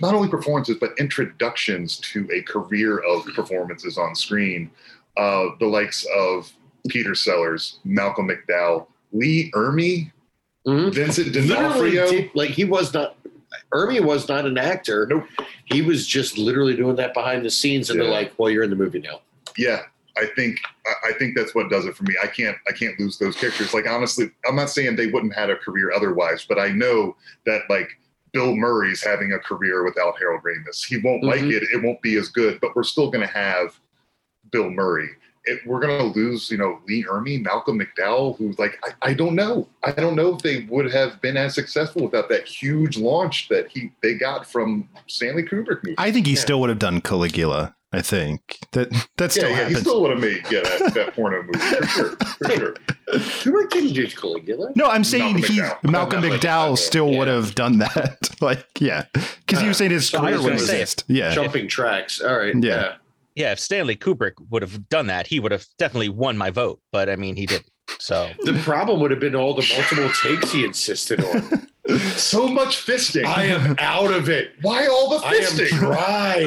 Not 0.00 0.14
only 0.14 0.28
performances, 0.28 0.78
but 0.80 0.98
introductions 0.98 1.98
to 1.98 2.28
a 2.32 2.42
career 2.42 2.98
of 2.98 3.24
performances 3.34 3.98
on 3.98 4.14
screen. 4.14 4.70
Uh, 5.16 5.50
the 5.60 5.66
likes 5.66 6.06
of 6.16 6.52
Peter 6.88 7.14
Sellers, 7.14 7.78
Malcolm 7.84 8.28
McDowell, 8.28 8.86
Lee 9.12 9.50
Ermey, 9.54 10.10
Mhm. 10.66 10.92
Vincent 10.94 11.32
D'Onofrio. 11.32 12.10
did- 12.10 12.30
like 12.34 12.50
he 12.50 12.64
was 12.64 12.92
not. 12.94 13.16
Ermey 13.72 14.00
was 14.00 14.28
not 14.28 14.46
an 14.46 14.58
actor. 14.58 15.06
Nope. 15.08 15.26
He 15.66 15.82
was 15.82 16.06
just 16.06 16.36
literally 16.38 16.74
doing 16.74 16.96
that 16.96 17.14
behind 17.14 17.44
the 17.44 17.50
scenes, 17.50 17.88
and 17.90 17.98
Yeah. 17.98 18.04
they're 18.04 18.12
like, 18.12 18.32
"Well, 18.38 18.50
you're 18.50 18.64
in 18.64 18.70
the 18.70 18.76
movie 18.76 19.00
now." 19.00 19.20
yeah 19.56 19.82
i 20.16 20.26
think 20.34 20.58
I- 21.04 21.12
think 21.12 21.36
that's 21.36 21.54
what 21.54 21.70
does 21.70 21.84
it 21.86 21.94
for 21.96 22.02
me 22.04 22.16
i 22.20 22.26
can't 22.26 22.56
i 22.68 22.72
can't 22.72 22.98
lose 22.98 23.18
those 23.18 23.36
characters 23.36 23.72
like 23.72 23.86
honestly 23.88 24.30
i'm 24.48 24.56
not 24.56 24.68
saying 24.70 24.96
they 24.96 25.06
wouldn't 25.06 25.32
have 25.32 25.48
had 25.48 25.50
a 25.50 25.56
career 25.56 25.92
otherwise 25.92 26.44
but 26.48 26.58
i 26.58 26.70
know 26.70 27.14
that 27.46 27.62
like 27.70 27.88
bill 28.32 28.56
murray's 28.56 29.00
having 29.04 29.32
a 29.32 29.38
career 29.38 29.84
without 29.84 30.18
harold 30.18 30.40
ramis 30.42 30.84
he 30.84 30.96
won't 30.96 31.22
like 31.22 31.40
Mhm. 31.42 31.52
it 31.52 31.62
it 31.72 31.82
won't 31.84 32.02
be 32.02 32.16
as 32.16 32.30
good 32.30 32.58
but 32.60 32.74
we're 32.74 32.82
still 32.82 33.10
going 33.12 33.24
to 33.24 33.32
have 33.32 33.78
bill 34.54 34.70
murray 34.70 35.08
it, 35.46 35.60
we're 35.66 35.80
going 35.80 35.98
to 35.98 36.18
lose 36.18 36.50
you 36.50 36.56
know 36.56 36.78
lee 36.88 37.04
ermey 37.10 37.42
malcolm 37.42 37.78
mcdowell 37.78 38.36
who's 38.38 38.58
like 38.58 38.78
I, 39.02 39.10
I 39.10 39.14
don't 39.14 39.34
know 39.34 39.68
i 39.82 39.90
don't 39.90 40.16
know 40.16 40.34
if 40.34 40.40
they 40.42 40.56
would 40.70 40.90
have 40.92 41.20
been 41.20 41.36
as 41.36 41.54
successful 41.54 42.02
without 42.04 42.28
that 42.30 42.46
huge 42.46 42.96
launch 42.96 43.48
that 43.48 43.68
he 43.70 43.92
they 44.02 44.14
got 44.14 44.46
from 44.50 44.88
stanley 45.06 45.42
kubrick 45.42 45.82
movie 45.84 45.96
I 45.98 46.10
think 46.12 46.26
he 46.26 46.32
Yeah. 46.34 46.40
still 46.40 46.60
would 46.60 46.70
have 46.70 46.78
done 46.78 47.00
Caligula. 47.00 47.74
I 47.92 48.02
think 48.02 48.58
that 48.72 48.88
that 49.18 49.30
still 49.30 49.48
yeah, 49.50 49.60
yeah, 49.60 49.68
he 49.68 49.74
still 49.76 50.02
would 50.02 50.10
have 50.10 50.20
made 50.20 50.42
yeah 50.50 50.62
that, 50.62 50.94
that 50.94 51.14
porno 51.14 51.42
movie 51.44 51.58
for 51.58 51.86
sure, 51.86 52.16
for 52.38 52.50
sure. 52.58 52.74
Kubrick 53.12 53.70
didn't 53.70 53.92
do 53.92 54.04
Caligula. 54.08 54.72
no, 54.74 54.86
I'm 54.86 55.04
saying 55.04 55.34
Malcolm 55.34 55.54
he 55.54 55.60
McDowell. 55.60 55.90
Malcolm 55.90 55.92
Malcolm 55.92 56.22
McDowell 56.22 56.40
McDowell, 56.72 56.78
still 56.78 57.10
yeah. 57.10 57.18
would 57.18 57.28
have 57.28 57.54
done 57.54 57.78
that. 57.78 58.30
like, 58.40 58.66
yeah, 58.80 59.04
because 59.12 59.60
he 59.62 59.68
was 59.68 59.76
saying 59.76 59.92
his 59.92 60.12
uh, 60.12 60.20
career 60.20 60.42
would 60.42 60.54
exist. 60.54 61.04
Yeah, 61.06 61.32
Jumping 61.32 61.68
tracks. 61.68 62.20
All 62.20 62.36
right. 62.36 62.54
Yeah. 62.54 62.70
Yeah. 62.82 62.94
Yeah. 63.34 63.52
If 63.52 63.60
Stanley 63.60 63.96
Kubrick 63.96 64.32
would 64.50 64.62
have 64.62 64.88
done 64.88 65.06
that, 65.08 65.26
he 65.26 65.40
would 65.40 65.52
have 65.52 65.66
definitely 65.78 66.08
won 66.10 66.36
my 66.38 66.50
vote. 66.50 66.80
But 66.92 67.08
I 67.08 67.16
mean, 67.16 67.36
he 67.36 67.46
didn't. 67.46 67.70
So 67.98 68.30
The 68.44 68.54
problem 68.64 69.00
would 69.00 69.10
have 69.10 69.20
been 69.20 69.34
all 69.36 69.54
the 69.54 69.66
multiple 69.76 70.08
takes 70.22 70.52
he 70.52 70.64
insisted 70.64 71.22
on. 71.24 71.68
So 72.16 72.48
much 72.48 72.78
fisting. 72.86 73.26
I 73.26 73.44
am 73.44 73.76
out 73.78 74.10
of 74.10 74.30
it. 74.30 74.52
Why 74.62 74.86
all 74.86 75.10
the 75.10 75.18
fisting? 75.18 75.26
I 75.26 75.34
am 75.36 75.42
fisting? 75.42 75.78
dry. 75.78 76.42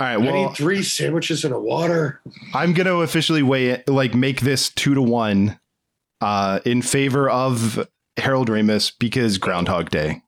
all 0.00 0.06
right. 0.06 0.14
I 0.14 0.16
Well, 0.16 0.48
need 0.48 0.56
three 0.56 0.82
sandwiches 0.82 1.44
and 1.44 1.52
a 1.52 1.60
water. 1.60 2.22
I'm 2.54 2.72
gonna 2.72 2.94
officially 3.00 3.42
weigh 3.42 3.66
it, 3.66 3.86
like 3.86 4.14
make 4.14 4.40
this 4.40 4.70
two 4.70 4.94
to 4.94 5.02
one, 5.02 5.60
uh, 6.22 6.60
in 6.64 6.80
favor 6.80 7.28
of 7.28 7.86
Harold 8.16 8.48
Ramis 8.48 8.94
because 8.98 9.36
Groundhog 9.36 9.90
Day. 9.90 10.22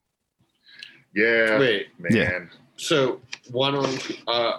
Yeah, 1.14 1.59
Wait. 1.59 1.87
man. 1.99 2.14
Yeah. 2.14 2.39
So 2.76 3.22
one 3.51 3.74
on. 3.74 3.99
Uh, 4.28 4.59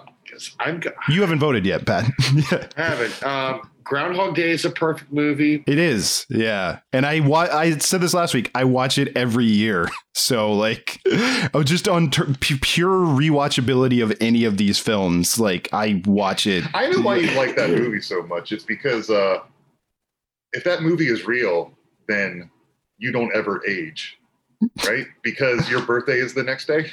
I'm. 0.60 0.80
go- 0.80 0.92
You 1.08 1.20
haven't 1.20 1.38
voted 1.40 1.64
yet, 1.66 1.86
Pat. 1.86 2.10
yeah. 2.34 2.66
I 2.76 2.82
haven't. 2.82 3.22
Um, 3.24 3.70
Groundhog 3.84 4.34
Day 4.34 4.50
is 4.52 4.64
a 4.64 4.70
perfect 4.70 5.12
movie. 5.12 5.62
It 5.66 5.78
is, 5.78 6.24
yeah. 6.30 6.78
And 6.94 7.04
I 7.04 7.20
wa- 7.20 7.48
I 7.52 7.76
said 7.78 8.00
this 8.00 8.14
last 8.14 8.32
week. 8.32 8.50
I 8.54 8.64
watch 8.64 8.96
it 8.96 9.14
every 9.14 9.44
year, 9.44 9.88
so 10.14 10.52
like, 10.54 11.00
oh, 11.52 11.62
just 11.62 11.86
on 11.86 12.10
ter- 12.10 12.32
pu- 12.40 12.56
pure 12.62 13.04
rewatchability 13.06 14.02
of 14.02 14.16
any 14.22 14.44
of 14.44 14.56
these 14.56 14.78
films, 14.78 15.38
like 15.38 15.68
I 15.72 16.02
watch 16.06 16.46
it. 16.46 16.64
I 16.74 16.88
know 16.88 17.00
why 17.02 17.16
you 17.16 17.30
like 17.36 17.56
that 17.56 17.70
movie 17.70 18.00
so 18.00 18.22
much. 18.22 18.52
It's 18.52 18.64
because 18.64 19.10
uh, 19.10 19.40
if 20.54 20.64
that 20.64 20.80
movie 20.82 21.08
is 21.08 21.26
real, 21.26 21.70
then 22.08 22.50
you 22.96 23.12
don't 23.12 23.34
ever 23.36 23.60
age, 23.68 24.18
right? 24.86 25.06
Because 25.22 25.68
your 25.68 25.82
birthday 25.82 26.18
is 26.20 26.32
the 26.32 26.42
next 26.42 26.66
day. 26.66 26.90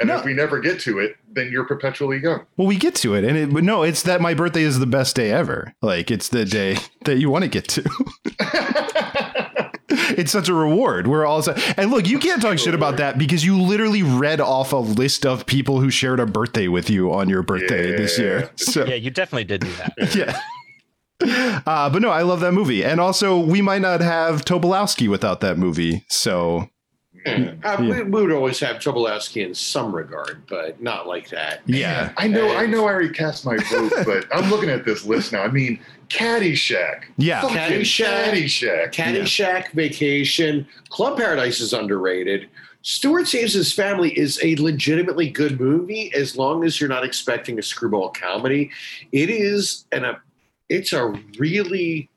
And 0.00 0.08
No. 0.08 0.18
if 0.18 0.24
we 0.24 0.32
never 0.34 0.58
get 0.60 0.80
to 0.80 0.98
it, 0.98 1.16
then 1.32 1.50
you're 1.52 1.64
perpetually 1.64 2.18
young. 2.18 2.44
Well, 2.56 2.66
we 2.66 2.76
get 2.76 2.94
to 2.96 3.14
it, 3.14 3.24
and 3.24 3.36
it, 3.36 3.52
but 3.52 3.62
no, 3.64 3.82
it's 3.82 4.02
that 4.02 4.20
my 4.20 4.34
birthday 4.34 4.62
is 4.62 4.78
the 4.80 4.86
best 4.86 5.14
day 5.16 5.30
ever. 5.30 5.74
Like 5.80 6.10
it's 6.10 6.28
the 6.28 6.44
day 6.44 6.76
that 7.04 7.18
you 7.18 7.30
want 7.30 7.44
to 7.44 7.48
get 7.48 7.68
to. 7.68 7.84
it's 10.16 10.32
such 10.32 10.48
a 10.48 10.54
reward. 10.54 11.06
We're 11.06 11.24
all 11.26 11.42
so, 11.42 11.54
and 11.76 11.90
look, 11.90 12.08
you 12.08 12.18
can't 12.18 12.42
talk 12.42 12.58
shit 12.58 12.74
about 12.74 12.96
that 12.96 13.18
because 13.18 13.44
you 13.44 13.60
literally 13.60 14.02
read 14.02 14.40
off 14.40 14.72
a 14.72 14.76
list 14.76 15.24
of 15.26 15.46
people 15.46 15.80
who 15.80 15.90
shared 15.90 16.20
a 16.20 16.26
birthday 16.26 16.68
with 16.68 16.90
you 16.90 17.12
on 17.12 17.28
your 17.28 17.42
birthday 17.42 17.92
this 17.96 18.18
year. 18.18 18.50
So 18.56 18.84
yeah, 18.84 18.94
you 18.94 19.10
definitely 19.10 19.44
did 19.44 19.62
do 19.62 19.72
that. 19.72 20.14
yeah. 20.14 20.40
Uh, 21.66 21.90
but 21.90 22.00
no, 22.02 22.08
I 22.10 22.22
love 22.22 22.40
that 22.40 22.52
movie, 22.52 22.82
and 22.84 22.98
also 23.00 23.38
we 23.38 23.60
might 23.60 23.82
not 23.82 24.00
have 24.00 24.44
Tobolowski 24.44 25.08
without 25.08 25.40
that 25.40 25.58
movie. 25.58 26.04
So 26.08 26.68
Uh, 27.26 27.76
we, 27.80 28.02
we 28.02 28.22
would 28.22 28.32
always 28.32 28.58
have 28.60 28.76
Tobolowski 28.76 29.44
in 29.44 29.54
some 29.54 29.94
regard, 29.94 30.42
but 30.48 30.80
not 30.80 31.06
like 31.06 31.28
that. 31.28 31.60
yeah, 31.66 32.12
I 32.16 32.26
know, 32.26 32.56
I 32.56 32.66
know 32.66 32.86
I 32.86 32.92
already 32.92 33.10
cast 33.10 33.44
my 33.44 33.56
vote, 33.58 33.92
but 34.06 34.26
I'm 34.34 34.48
looking 34.50 34.70
at 34.70 34.84
this 34.84 35.04
list 35.04 35.32
now. 35.32 35.42
I 35.42 35.48
mean, 35.48 35.80
Caddyshack. 36.08 37.04
yeah, 37.18 37.42
Fucking 37.42 37.56
Caddyshack. 37.56 38.24
Caddyshack. 38.24 38.92
Caddyshack, 38.92 39.72
Vacation, 39.72 40.66
Club 40.88 41.18
Paradise 41.18 41.60
is 41.60 41.72
underrated. 41.72 42.48
Stuart 42.82 43.28
Saves 43.28 43.52
His 43.52 43.72
Family 43.72 44.18
is 44.18 44.40
a 44.42 44.56
legitimately 44.56 45.28
good 45.28 45.60
movie 45.60 46.10
as 46.14 46.36
long 46.36 46.64
as 46.64 46.80
you're 46.80 46.88
not 46.88 47.04
expecting 47.04 47.58
a 47.58 47.62
screwball 47.62 48.08
comedy. 48.08 48.70
It 49.12 49.28
is 49.28 49.84
and 49.92 50.06
a 50.06 50.20
it's 50.70 50.92
a 50.92 51.08
really 51.38 52.08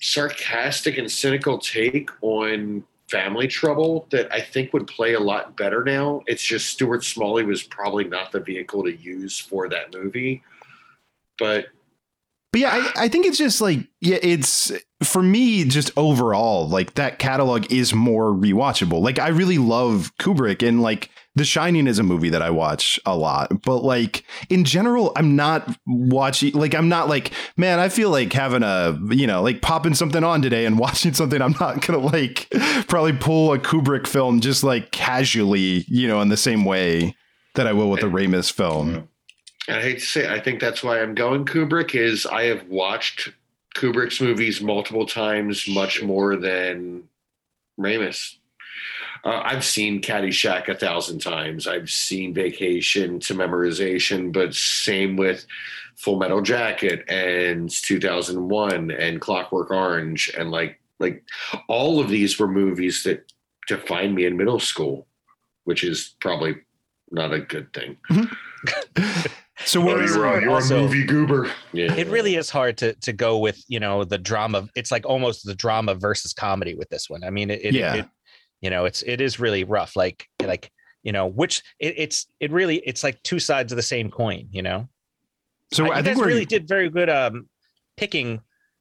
sarcastic 0.00 0.98
and 0.98 1.10
cynical 1.10 1.58
take 1.58 2.10
on 2.22 2.82
family 3.10 3.48
trouble 3.48 4.06
that 4.10 4.32
I 4.32 4.40
think 4.40 4.72
would 4.72 4.86
play 4.86 5.14
a 5.14 5.20
lot 5.20 5.56
better 5.56 5.82
now. 5.84 6.22
It's 6.26 6.42
just 6.42 6.68
Stuart 6.68 7.04
Smalley 7.04 7.44
was 7.44 7.62
probably 7.62 8.04
not 8.04 8.32
the 8.32 8.40
vehicle 8.40 8.84
to 8.84 8.94
use 8.96 9.38
for 9.38 9.68
that 9.68 9.92
movie. 9.92 10.42
But 11.38 11.66
But 12.52 12.60
yeah, 12.60 12.70
I, 12.70 13.04
I 13.04 13.08
think 13.08 13.26
it's 13.26 13.38
just 13.38 13.60
like 13.60 13.80
yeah, 14.00 14.18
it's 14.22 14.72
for 15.02 15.22
me 15.22 15.64
just 15.64 15.90
overall 15.96 16.68
like 16.68 16.94
that 16.94 17.18
catalog 17.18 17.72
is 17.72 17.94
more 17.94 18.32
rewatchable. 18.32 19.00
Like 19.02 19.18
I 19.18 19.28
really 19.28 19.58
love 19.58 20.12
Kubrick 20.18 20.66
and 20.66 20.82
like 20.82 21.10
The 21.36 21.44
Shining 21.44 21.86
is 21.86 21.98
a 21.98 22.02
movie 22.02 22.30
that 22.30 22.42
I 22.42 22.50
watch 22.50 22.98
a 23.06 23.16
lot, 23.16 23.62
but 23.62 23.78
like 23.78 24.24
in 24.48 24.64
general, 24.64 25.12
I'm 25.14 25.36
not 25.36 25.76
watching 25.86 26.52
like 26.54 26.74
I'm 26.74 26.88
not 26.88 27.08
like 27.08 27.32
man, 27.56 27.78
I 27.78 27.88
feel 27.88 28.10
like 28.10 28.32
having 28.32 28.64
a 28.64 28.98
you 29.10 29.26
know 29.26 29.40
like 29.40 29.62
popping 29.62 29.94
something 29.94 30.24
on 30.24 30.42
today 30.42 30.66
and 30.66 30.78
watching 30.78 31.14
something. 31.14 31.40
I'm 31.40 31.54
not 31.60 31.86
gonna 31.86 32.00
like 32.00 32.48
probably 32.88 33.12
pull 33.12 33.52
a 33.52 33.58
Kubrick 33.58 34.06
film 34.06 34.40
just 34.40 34.64
like 34.64 34.90
casually, 34.90 35.84
you 35.86 36.08
know, 36.08 36.20
in 36.20 36.30
the 36.30 36.36
same 36.36 36.64
way 36.64 37.14
that 37.54 37.66
I 37.66 37.72
will 37.72 37.90
with 37.90 38.02
a 38.02 38.06
eh, 38.06 38.10
Ramis 38.10 38.52
film. 38.52 39.08
And 39.68 39.76
I 39.76 39.82
hate 39.82 40.00
to 40.00 40.04
say, 40.04 40.24
it, 40.24 40.30
I 40.30 40.40
think 40.40 40.60
that's 40.60 40.82
why 40.82 41.00
I'm 41.00 41.14
going 41.14 41.44
Kubrick. 41.44 41.94
Is 41.94 42.26
I 42.26 42.44
have 42.44 42.66
watched 42.68 43.32
Kubrick's 43.76 44.20
movies 44.20 44.60
multiple 44.60 45.06
times, 45.06 45.68
much 45.68 46.02
more 46.02 46.36
than 46.36 47.04
Ramis. 47.78 48.36
Uh, 49.24 49.42
I've 49.44 49.64
seen 49.64 50.00
Caddyshack 50.00 50.68
a 50.68 50.74
thousand 50.74 51.18
times. 51.20 51.66
I've 51.66 51.90
seen 51.90 52.32
Vacation 52.34 53.20
to 53.20 53.34
Memorization, 53.34 54.32
but 54.32 54.54
same 54.54 55.16
with 55.16 55.44
Full 55.96 56.18
Metal 56.18 56.40
Jacket 56.40 57.04
and 57.10 57.68
2001 57.70 58.90
and 58.90 59.20
Clockwork 59.20 59.70
Orange 59.70 60.32
and 60.38 60.50
like 60.50 60.80
like 60.98 61.22
all 61.68 61.98
of 62.00 62.08
these 62.08 62.38
were 62.38 62.48
movies 62.48 63.02
that 63.04 63.30
defined 63.68 64.14
me 64.14 64.24
in 64.26 64.36
middle 64.36 64.60
school, 64.60 65.06
which 65.64 65.82
is 65.84 66.14
probably 66.20 66.56
not 67.10 67.32
a 67.32 67.40
good 67.40 67.72
thing. 67.72 67.96
So 69.66 69.82
Oh, 69.82 69.84
what 69.86 69.98
was 69.98 70.14
you're, 70.14 70.24
a, 70.26 70.40
you're 70.40 70.50
Also- 70.52 70.78
a 70.78 70.82
movie 70.82 71.04
goober. 71.04 71.50
Yeah, 71.72 71.92
It 71.94 72.08
really 72.08 72.36
is 72.36 72.48
hard 72.50 72.78
to 72.78 72.94
to 72.94 73.12
go 73.12 73.38
with 73.38 73.62
you 73.68 73.78
know 73.80 74.04
the 74.04 74.16
drama. 74.18 74.68
It's 74.74 74.90
like 74.90 75.04
almost 75.06 75.44
the 75.44 75.54
drama 75.54 75.94
versus 75.94 76.32
comedy 76.32 76.74
with 76.74 76.88
this 76.88 77.10
one. 77.10 77.22
I 77.24 77.30
mean, 77.30 77.50
it, 77.50 77.60
it, 77.64 77.74
Yeah. 77.74 77.94
it 77.96 78.06
you 78.60 78.70
know 78.70 78.84
it's 78.84 79.02
it 79.02 79.20
is 79.20 79.40
really 79.40 79.64
rough. 79.64 79.96
Like 79.96 80.26
like 80.42 80.70
you 81.02 81.12
know 81.12 81.26
which 81.26 81.62
it, 81.78 81.94
it's 81.96 82.26
it 82.40 82.50
really 82.50 82.76
it's 82.86 83.02
like 83.02 83.22
two 83.22 83.38
sides 83.38 83.72
of 83.72 83.76
the 83.76 83.82
same 83.82 84.10
coin. 84.10 84.48
You 84.50 84.62
know. 84.62 84.88
so 85.72 85.90
I, 85.90 85.98
I, 85.98 86.02
think 86.02 86.18
we're 86.18 86.26
really 86.26 86.44
did 86.44 86.68
very 86.68 86.90
good 86.90 87.08
um 87.08 87.48
picking 87.96 88.40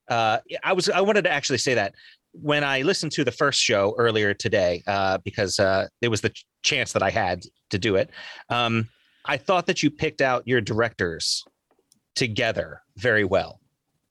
uh 0.10 0.40
I 0.64 0.74
was 0.74 0.90
I 0.90 1.02
wanted 1.02 1.24
to 1.24 1.32
actually 1.32 1.60
say 1.60 1.74
that 1.76 1.94
when 2.32 2.64
I 2.64 2.82
listened 2.82 3.12
to 3.14 3.24
the 3.24 3.32
first 3.32 3.62
show 3.62 3.96
earlier 3.98 4.34
today 4.34 4.84
uh 4.88 5.18
because 5.20 5.60
uh 5.60 5.88
it 6.02 6.08
was 6.10 6.22
the 6.22 6.34
chance 6.64 6.94
that 6.94 7.04
I 7.04 7.10
had 7.10 7.44
to 7.70 7.78
do 7.78 7.96
it 7.96 8.10
um 8.50 8.90
I 9.26 9.38
thought 9.38 9.68
that 9.68 9.84
you 9.84 9.92
picked 9.92 10.22
out 10.22 10.48
your 10.48 10.62
directors 10.62 11.44
together 12.16 12.82
very 12.98 13.24
well. 13.24 13.60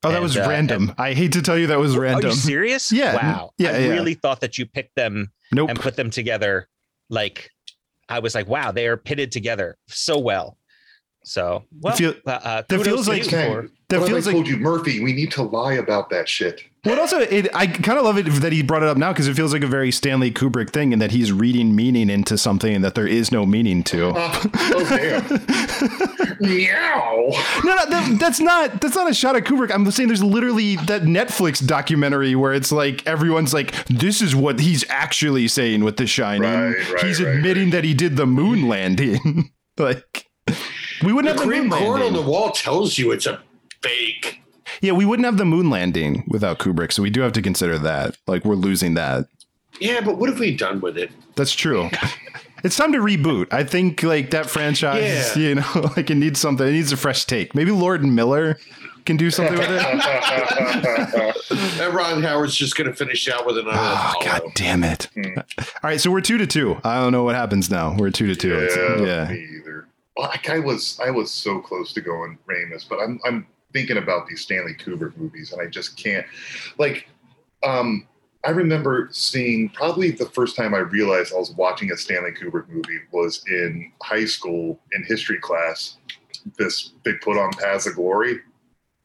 Oh, 0.05 0.11
that 0.11 0.17
And, 0.17 0.23
was 0.23 0.37
uh, 0.37 0.47
random. 0.49 0.95
I 0.97 1.13
hate 1.13 1.33
to 1.33 1.43
tell 1.43 1.59
you 1.59 1.67
that 1.69 1.79
was 1.79 1.97
random. 1.97 2.27
Are 2.27 2.29
you 2.29 2.37
serious? 2.39 2.93
Yeah, 2.93 3.17
Wow. 3.17 3.51
yeah, 3.59 3.71
I 3.71 3.79
yeah. 3.79 3.89
really 3.89 4.15
thought 4.15 4.41
that 4.41 4.57
you 4.57 4.67
picked 4.67 4.95
them 4.95 5.33
Nope. 5.53 5.71
and 5.71 5.81
put 5.81 5.97
them 5.97 6.11
together 6.11 6.69
like 7.09 7.51
I 8.09 8.21
was 8.21 8.35
like, 8.35 8.49
wow, 8.49 8.73
they 8.73 8.87
are 8.87 8.97
pitted 8.97 9.31
together 9.33 9.77
so 9.87 10.19
well. 10.19 10.57
So 11.29 11.65
well, 11.81 11.95
feel- 11.95 12.15
uh, 12.27 12.31
uh, 12.31 12.63
that 12.69 12.81
feels 12.85 13.07
like- 13.07 13.23
you 13.23 13.29
Okay. 13.29 13.53
for- 13.53 13.69
That 13.91 14.01
what 14.01 14.09
feels 14.09 14.27
if 14.27 14.35
I 14.35 14.37
like 14.37 14.45
told 14.45 14.49
you, 14.49 14.57
Murphy, 14.59 15.03
we 15.03 15.13
need 15.13 15.31
to 15.33 15.43
lie 15.43 15.75
about 15.75 16.11
that 16.11 16.29
shit. 16.29 16.63
Well, 16.85 16.99
also, 17.01 17.19
it, 17.21 17.49
I 17.55 17.67
kind 17.67 17.99
of 17.99 18.05
love 18.05 18.19
it 18.19 18.23
that 18.41 18.53
he 18.53 18.63
brought 18.63 18.83
it 18.83 18.89
up 18.89 18.97
now 18.97 19.13
because 19.13 19.29
it 19.29 19.35
feels 19.35 19.53
like 19.53 19.63
a 19.63 19.67
very 19.67 19.91
Stanley 19.91 20.31
Kubrick 20.31 20.71
thing, 20.71 20.93
and 20.93 21.03
that 21.03 21.11
he's 21.11 21.33
reading 21.33 21.75
meaning 21.75 22.09
into 22.09 22.39
something 22.39 22.81
that 22.83 22.95
there 22.95 23.07
is 23.07 23.31
no 23.33 23.45
meaning 23.45 23.83
to. 23.85 24.09
Uh, 24.11 24.41
oh 24.55 24.87
damn! 24.89 26.39
Meow. 26.41 27.29
no, 27.65 27.75
no, 27.75 27.87
that, 27.91 28.17
that's 28.21 28.41
not 28.41 28.81
that's 28.81 28.95
not 28.95 29.11
a 29.11 29.15
shot 29.15 29.37
at 29.37 29.45
Kubrick. 29.45 29.71
I'm 29.75 29.91
saying 29.91 30.09
there's 30.09 30.23
literally 30.23 30.77
that 30.77 31.03
Netflix 31.03 31.65
documentary 31.67 32.35
where 32.35 32.53
it's 32.55 32.73
like 32.73 33.07
everyone's 33.07 33.53
like, 33.53 33.73
this 33.87 34.23
is 34.23 34.35
what 34.37 34.61
he's 34.61 34.85
actually 34.89 35.49
saying 35.49 35.85
with 35.85 35.97
The 35.97 36.07
Shining. 36.07 36.43
Right, 36.51 36.93
right, 36.93 37.05
he's 37.05 37.23
right, 37.23 37.37
admitting 37.37 37.71
that 37.71 37.85
he 37.85 37.93
did 37.95 38.17
the 38.17 38.27
moon 38.27 38.69
landing. 38.69 39.51
like, 39.79 40.28
we 41.03 41.13
wouldn't 41.13 41.35
the 41.37 41.41
have 41.43 41.49
the 41.51 41.57
moon 41.57 41.71
Supreme 41.71 41.87
Court 41.87 42.01
on 42.01 42.07
landing. 42.07 42.23
the 42.25 42.31
wall 42.31 42.51
tells 42.51 42.99
you 42.99 43.13
it's 43.13 43.27
a 43.27 43.41
fake. 43.83 44.41
yeah, 44.81 44.93
we 44.93 45.05
wouldn't 45.05 45.27
have 45.27 45.37
the 45.39 45.45
moon 45.45 45.71
landing 45.71 46.25
without 46.29 46.59
Kubrick, 46.59 46.93
so 46.93 47.03
we 47.03 47.11
do 47.11 47.21
have 47.23 47.33
to 47.33 47.43
consider 47.43 47.79
that. 47.79 48.17
Like, 48.27 48.45
we're 48.45 48.55
losing 48.55 48.95
that. 48.95 49.27
Yeah, 49.81 50.01
but 50.01 50.19
what 50.19 50.29
have 50.29 50.39
we 50.41 50.57
done 50.57 50.81
with 50.81 50.99
it? 50.99 51.11
That's 51.37 51.53
true. 51.55 51.91
It's 52.65 52.77
time 52.77 52.91
to 52.91 52.99
reboot. 52.99 53.53
I 53.53 53.63
think 53.63 54.03
like 54.03 54.31
that 54.33 54.51
franchise, 54.51 55.37
Yeah. 55.37 55.41
you 55.41 55.55
know, 55.55 55.93
like 55.97 56.11
it 56.11 56.17
needs 56.17 56.41
something. 56.41 56.67
It 56.67 56.73
needs 56.73 56.91
a 56.91 56.97
fresh 56.97 57.25
take. 57.25 57.55
Maybe 57.55 57.71
Lord 57.71 58.03
and 58.03 58.17
Miller 58.17 58.59
can 59.05 59.17
do 59.17 59.31
something 59.31 59.57
with 59.57 59.69
it. 59.71 61.35
And 61.81 61.95
Ron 61.95 62.21
Howard's 62.23 62.57
just 62.57 62.77
going 62.77 62.91
to 62.91 62.97
finish 62.97 63.29
out 63.29 63.47
with 63.47 63.59
another. 63.59 63.79
Oh 63.81 64.15
Apollo. 64.21 64.41
god 64.41 64.43
damn 64.55 64.83
it. 64.83 65.05
Hmm. 65.15 65.39
All 65.39 65.65
right, 65.85 66.01
so 66.01 66.11
we're 66.11 66.21
2 66.21 66.39
to 66.39 66.47
2. 66.49 66.81
I 66.83 66.97
don't 67.01 67.13
know 67.13 67.23
what 67.23 67.37
happens 67.37 67.71
now. 67.71 67.95
We're 67.97 68.11
2 68.11 68.27
to 68.27 68.35
2. 68.37 68.55
It's- 68.59 68.77
yeah, 68.77 69.07
yeah. 69.07 69.31
me 69.31 69.47
either. 69.61 69.87
Like 70.19 70.51
I 70.51 70.59
was, 70.59 70.99
I 71.01 71.11
was 71.11 71.31
so 71.31 71.61
close 71.61 71.93
to 71.93 72.01
going 72.01 72.39
Ramis, 72.49 72.89
but 72.89 72.99
I'm, 72.99 73.21
I'm 73.25 73.47
thinking 73.73 73.99
about 73.99 74.27
these 74.27 74.41
Stanley 74.41 74.75
Kubrick 74.75 75.17
movies, 75.17 75.53
and 75.53 75.63
I 75.63 75.67
just 75.67 75.97
can't. 75.97 76.27
Like, 76.77 77.09
um, 77.65 78.07
I 78.45 78.51
remember 78.51 79.09
seeing 79.13 79.69
probably 79.71 80.11
the 80.11 80.27
first 80.27 80.57
time 80.57 80.75
I 80.75 80.79
realized 80.79 81.33
I 81.35 81.39
was 81.39 81.53
watching 81.53 81.91
a 81.93 81.97
Stanley 81.97 82.31
Kubrick 82.31 82.69
movie 82.69 83.01
was 83.13 83.45
in 83.49 83.93
high 84.03 84.25
school 84.25 84.81
in 84.93 85.05
history 85.05 85.39
class. 85.39 85.99
This 86.57 86.93
big 87.03 87.21
put 87.21 87.37
on 87.37 87.53
Paths 87.53 87.87
of 87.87 87.97
Glory. 87.97 88.41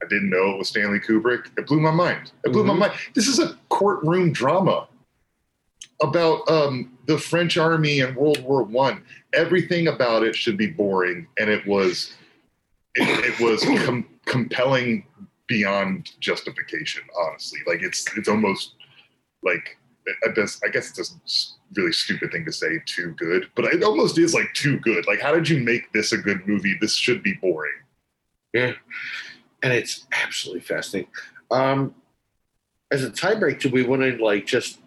I 0.02 0.08
didn't 0.08 0.30
know 0.30 0.52
it 0.52 0.58
was 0.58 0.70
Stanley 0.70 1.00
Kubrick. 1.00 1.48
It 1.58 1.66
blew 1.68 1.80
my 1.80 1.92
mind. 1.92 2.32
It 2.44 2.54
blew 2.54 2.64
my 2.64 2.74
mind. 2.74 2.94
This 3.16 3.28
is 3.28 3.40
a 3.40 3.58
courtroom 3.70 4.32
drama 4.32 4.88
about 6.02 6.48
um, 6.50 6.93
the 7.06 7.18
French 7.18 7.58
army 7.58 8.02
and 8.02 8.16
World 8.16 8.44
War 8.44 8.64
One. 8.64 9.04
Everything 9.34 9.88
about 9.88 10.24
it 10.24 10.36
should 10.36 10.58
be 10.58 10.68
boring, 10.68 11.28
and 11.38 11.50
it 11.50 11.66
was 11.68 12.14
it, 12.96 13.26
it 13.26 13.40
was 13.44 13.64
com- 13.86 14.08
compelling 14.26 15.06
beyond 15.48 16.12
justification. 16.20 17.04
Honestly, 17.28 17.60
like 17.68 17.82
it's 17.82 18.06
it's 18.18 18.30
almost 18.30 18.76
like 19.44 19.78
I 20.26 20.32
guess 20.32 20.60
I 20.64 20.70
guess 20.70 20.98
it's 20.98 21.12
a 21.12 21.80
really 21.80 21.94
stupid 21.94 22.32
thing 22.32 22.46
to 22.46 22.52
say. 22.52 22.82
Too 22.86 23.12
good, 23.18 23.50
but 23.56 23.66
it 23.66 23.84
almost 23.84 24.18
is 24.18 24.34
like 24.34 24.54
too 24.54 24.80
good. 24.80 25.06
Like, 25.08 25.20
how 25.20 25.34
did 25.34 25.50
you 25.50 25.60
make 25.60 25.92
this 25.94 26.12
a 26.12 26.18
good 26.18 26.48
movie? 26.48 26.76
This 26.80 26.96
should 26.96 27.24
be 27.24 27.34
boring. 27.34 27.74
Yeah, 28.54 28.74
and 29.62 29.74
it's 29.74 30.06
absolutely 30.12 30.62
fascinating. 30.62 31.12
Um, 31.52 31.96
as 32.92 33.04
a 33.04 33.10
tiebreak, 33.10 33.60
do 33.60 33.70
we 33.70 33.84
want 33.84 34.02
to 34.04 34.24
like 34.24 34.46
just 34.46 34.80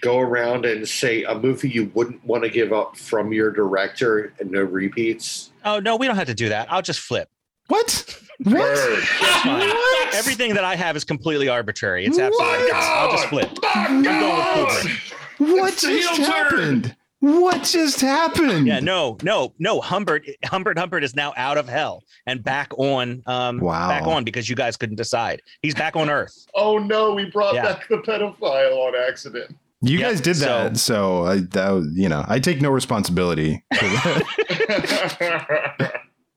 go 0.00 0.18
around 0.20 0.64
and 0.64 0.88
say 0.88 1.22
a 1.24 1.34
movie 1.34 1.68
you 1.68 1.90
wouldn't 1.94 2.24
want 2.24 2.42
to 2.44 2.48
give 2.50 2.72
up 2.72 2.96
from 2.96 3.32
your 3.32 3.50
director 3.50 4.32
and 4.40 4.50
no 4.50 4.62
repeats? 4.62 5.50
Oh 5.64 5.78
no, 5.80 5.96
we 5.96 6.06
don't 6.06 6.16
have 6.16 6.26
to 6.28 6.34
do 6.34 6.48
that. 6.48 6.70
I'll 6.72 6.82
just 6.82 7.00
flip. 7.00 7.28
What? 7.68 8.18
What? 8.42 8.54
Word. 8.54 8.98
That's 9.20 9.42
fine. 9.42 9.68
What? 9.68 10.14
Everything 10.14 10.54
that 10.54 10.64
I 10.64 10.74
have 10.76 10.96
is 10.96 11.04
completely 11.04 11.48
arbitrary. 11.48 12.04
It's 12.04 12.18
absolutely 12.18 12.58
What? 12.58 12.74
I'll 12.74 13.10
just 13.12 13.26
flip. 13.28 13.50
I'm 13.74 14.02
going 14.02 14.20
with 14.20 14.74
Kubrick. 14.74 15.12
What 15.38 15.72
It's 15.72 15.82
just 15.82 16.16
heel 16.16 16.26
turn. 16.26 16.34
happened? 16.34 16.96
What 17.20 17.62
just 17.62 18.00
happened? 18.00 18.66
Yeah, 18.66 18.80
no, 18.80 19.16
no, 19.22 19.54
no. 19.60 19.80
Humbert, 19.80 20.26
Humbert, 20.44 20.76
Humbert 20.76 21.04
is 21.04 21.14
now 21.14 21.32
out 21.36 21.56
of 21.56 21.68
hell 21.68 22.02
and 22.26 22.42
back 22.42 22.76
on. 22.76 23.22
Um, 23.26 23.60
Wow. 23.60 23.88
back 23.88 24.08
on 24.08 24.24
because 24.24 24.50
you 24.50 24.56
guys 24.56 24.76
couldn't 24.76 24.96
decide. 24.96 25.40
He's 25.62 25.74
back 25.76 25.94
on 25.94 26.10
Earth. 26.10 26.46
Oh 26.54 26.78
no, 26.78 27.14
we 27.14 27.26
brought 27.26 27.54
Yeah. 27.54 27.62
back 27.74 27.86
the 27.88 27.98
pedophile 27.98 28.76
on 28.76 28.94
accident. 28.96 29.54
You 29.84 29.98
Yep, 29.98 30.10
guys 30.10 30.20
did 30.20 30.36
that, 30.36 30.76
so, 30.76 31.24
I 31.24 31.38
that, 31.40 31.90
you 31.94 32.08
know, 32.08 32.24
I 32.28 32.38
take 32.38 32.60
no 32.62 32.70
responsibility. 32.70 33.64
for 33.74 33.84
that. 33.84 35.42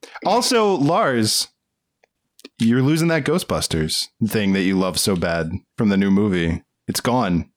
also, 0.26 0.74
Lars, 0.74 1.48
you're 2.58 2.82
losing 2.82 3.08
that 3.08 3.24
Ghostbusters 3.24 4.08
thing 4.26 4.52
that 4.54 4.62
you 4.62 4.76
love 4.78 4.98
so 4.98 5.14
bad 5.16 5.52
from 5.76 5.88
the 5.90 5.96
new 5.96 6.10
movie. 6.10 6.62
It's 6.88 7.00
gone. 7.00 7.50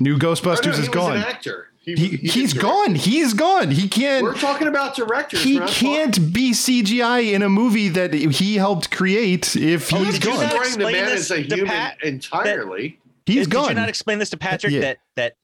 New 0.00 0.14
Oh, 0.14 0.18
no, 0.18 0.32
Ghostbusters 0.32 0.64
he 0.64 0.70
is 0.70 0.78
was 0.80 0.88
gone. 0.90 1.16
an 1.16 1.22
actor. 1.24 1.64
He, 1.80 1.94
He, 1.96 2.08
he 2.18 2.28
he's 2.28 2.52
did 2.52 2.60
gone. 2.62 2.94
He's 2.94 3.32
gone. 3.34 3.70
He 3.70 3.88
can't. 3.88 4.22
We're 4.22 4.34
talking 4.34 4.68
about 4.68 4.94
directors. 4.94 5.42
he 5.42 5.54
we're 5.54 5.60
not 5.60 5.68
talking- 5.70 5.88
can't 5.90 6.32
be 6.34 6.50
CGI 6.52 7.32
in 7.32 7.42
a 7.42 7.48
movie 7.48 7.88
that 7.88 8.12
he 8.12 8.56
helped 8.56 8.90
create 8.90 9.56
if 9.56 9.90
Oh, 9.92 9.96
he's 10.04 10.14
did 10.18 10.24
you 10.26 10.30
gone. 10.32 10.42
not 10.42 10.52
the 10.52 10.58
Explain 10.58 10.92
man 10.92 11.06
this 11.06 11.30
as 11.30 11.38
a 11.38 11.42
to 11.44 11.54
human 11.56 11.66
Pat- 11.66 11.96
entirely. 12.04 13.00
He's 13.28 13.46
Did 13.46 13.52
gone. 13.52 13.62
Did 13.68 13.70
you 13.70 13.80
not 13.80 13.88
explain 13.88 14.18
this 14.18 14.30
to 14.30 14.36
uh, 14.36 14.40
Patrick 14.40 14.72
Yeah. 14.72 14.80
that 14.80 14.98
that 15.16 15.34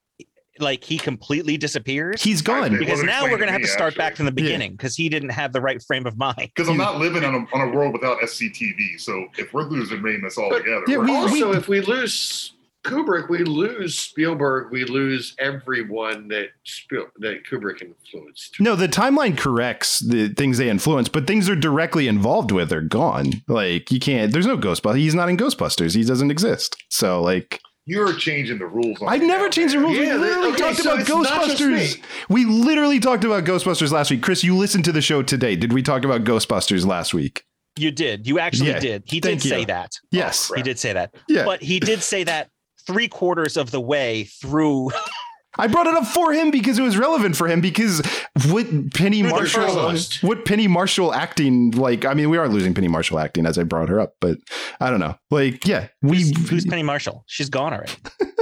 like 0.61 0.85
he 0.85 0.99
completely 0.99 1.57
disappears? 1.57 2.23
He's 2.23 2.43
gone. 2.43 2.79
Because 2.79 3.03
now 3.03 3.25
we're 3.25 3.31
gonna 3.39 3.47
to 3.47 3.53
have 3.53 3.61
to 3.61 3.67
me, 3.67 3.73
start 3.73 3.97
back 3.97 4.17
from 4.17 4.27
the 4.27 4.33
beginning 4.33 4.73
because 4.73 4.95
he 4.97 5.09
didn't 5.09 5.31
have 5.31 5.53
the 5.53 5.61
right 5.61 5.83
frame 5.83 6.07
of 6.07 6.17
mind. 6.17 6.37
Because 6.55 6.69
I'm 6.69 6.77
not 6.77 6.99
living 6.99 7.25
on 7.25 7.35
a, 7.35 7.57
on 7.57 7.69
a 7.69 7.73
world 7.73 7.93
without 7.93 8.19
SCTV. 8.21 8.99
So 9.01 9.27
if 9.39 9.53
we're 9.53 9.65
losing 9.65 9.99
Ramis 10.01 10.39
altogether, 10.39 10.83
Yeah, 10.87 10.99
we're 10.99 11.05
we- 11.05 11.11
also- 11.17 11.47
also, 11.49 11.53
if 11.59 11.69
we 11.69 11.81
lose 11.81 12.53
Kubrick, 12.85 13.31
we 13.31 13.39
lose 13.45 13.99
Spielberg, 13.99 14.71
we 14.71 14.85
lose 14.85 15.35
everyone 15.39 16.29
that 16.29 16.49
Spiel, 16.65 17.07
that 17.19 17.45
Kubrick 17.51 17.81
influenced. 17.83 18.61
No, 18.61 18.77
the 18.77 18.87
timeline 18.89 19.39
corrects 19.39 20.01
the 20.01 20.29
things 20.29 20.59
they 20.59 20.69
influence, 20.69 21.09
but 21.09 21.27
things 21.27 21.47
they're 21.47 21.57
directly 21.57 22.07
involved 22.09 22.53
with 22.53 22.71
are 22.73 22.83
gone. 22.83 23.43
Like 23.49 23.91
you 23.91 23.99
can't. 23.99 24.33
There's 24.33 24.47
no 24.47 24.59
Ghostbusters. 24.59 24.99
He's 24.99 25.15
not 25.15 25.29
in 25.31 25.37
Ghostbusters. 25.39 25.95
He 25.97 26.05
doesn't 26.05 26.31
exist. 26.31 26.77
So 26.91 27.23
like, 27.23 27.59
you're 27.87 28.15
changing 28.15 28.59
the 28.59 28.67
rules. 28.67 29.01
on 29.03 29.09
I've 29.09 29.21
me 29.21 29.27
never 29.27 29.49
changed 29.49 29.75
the 29.75 29.81
man. 29.81 29.87
rules. 29.89 29.99
we 29.99 30.13
literally 30.13 30.49
okay, 30.53 30.57
talked 30.59 30.77
so 30.79 30.91
about 30.93 31.01
it's 31.01 31.09
not 31.11 31.47
just 31.47 31.63
Ghostbusters. 31.63 32.03
We 32.29 32.45
literally 32.45 33.01
talked 33.01 33.25
about 33.25 33.45
Ghostbusters 33.45 33.93
last 33.93 34.11
week. 34.11 34.23
Chris, 34.23 34.43
you 34.45 34.57
listened 34.57 34.85
to 34.87 34.93
the 34.93 35.03
show 35.03 35.23
today. 35.23 35.57
Did 35.57 35.73
we 35.73 35.83
talk 35.83 36.05
about 36.05 36.25
Ghostbusters 36.25 36.87
last 36.87 37.13
week? 37.15 37.45
You 37.77 37.91
did. 37.91 38.27
You 38.27 38.39
actually 38.39 38.71
Yeah, 38.71 38.79
did. 38.81 39.03
He 39.07 39.21
did 39.21 39.29
thank 39.29 39.45
you. 39.45 39.51
say 39.51 39.65
that. 39.67 39.91
Yes. 40.11 40.51
He 40.55 40.63
did 40.63 40.79
say 40.79 40.93
that. 40.93 41.15
Yeah. 41.29 41.45
But 41.45 41.61
he 41.63 41.81
did 41.81 42.03
say 42.03 42.23
that 42.25 42.49
three 42.87 43.09
quarters 43.09 43.57
of 43.57 43.71
the 43.71 43.81
way 43.81 44.25
through 44.25 44.91
I 45.59 45.67
brought 45.69 45.87
it 45.87 45.95
up 45.95 46.07
for 46.07 46.33
him 46.33 46.51
because 46.51 46.79
it 46.79 46.83
was 46.83 46.97
relevant 46.97 47.37
for 47.37 47.47
him 47.49 47.61
because 47.61 48.01
what 48.51 48.67
Penny 48.95 49.21
Through 49.23 49.31
the 49.31 49.37
Marshall 49.37 50.27
what 50.29 50.45
Penny 50.45 50.67
Marshall 50.69 51.15
acting 51.15 51.71
like 51.73 52.05
I 52.05 52.15
mean 52.15 52.31
we 52.31 52.39
are 52.39 52.49
losing 52.49 52.75
Penny 52.75 52.89
Marshall 52.89 53.19
acting 53.19 53.47
as 53.47 53.59
I 53.59 53.63
brought 53.65 53.89
her 53.89 54.01
up 54.01 54.15
but 54.21 54.39
I 54.81 54.91
don't 54.91 55.01
know 55.01 55.17
like 55.31 55.67
yeah 55.67 55.89
we 56.03 56.19
who's, 56.19 56.51
who's 56.51 56.67
Penny 56.67 56.83
Marshall? 56.83 57.25
She's 57.27 57.49
gone 57.51 57.73
already. 57.73 57.93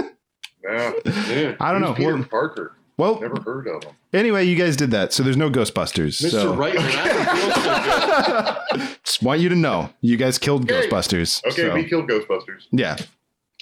Yeah. 0.64 0.92
Yeah. 1.04 1.56
I 1.60 1.72
don't 1.72 1.80
Who's 1.82 1.90
know 1.90 1.94
Peter 1.96 2.14
We're- 2.14 2.24
Parker. 2.24 2.76
well 2.96 3.20
Never 3.20 3.40
heard 3.42 3.66
of 3.66 3.82
him. 3.82 3.92
anyway 4.12 4.44
you 4.44 4.54
guys 4.54 4.76
did 4.76 4.92
that 4.92 5.12
so 5.12 5.22
there's 5.24 5.36
no 5.36 5.50
Ghostbusters 5.50 6.22
Mr. 6.22 6.30
so 6.30 6.54
Wright, 6.54 6.74
when 6.76 6.88
so 6.88 8.86
just 9.04 9.22
want 9.24 9.40
you 9.40 9.48
to 9.48 9.56
know 9.56 9.90
you 10.00 10.16
guys 10.16 10.38
killed 10.38 10.70
Okay. 10.70 10.86
Ghostbusters 10.88 11.44
Okay, 11.46 11.62
so, 11.68 11.74
we 11.74 11.84
killed 11.84 12.08
Ghostbusters. 12.08 12.66
yeah 12.70 12.96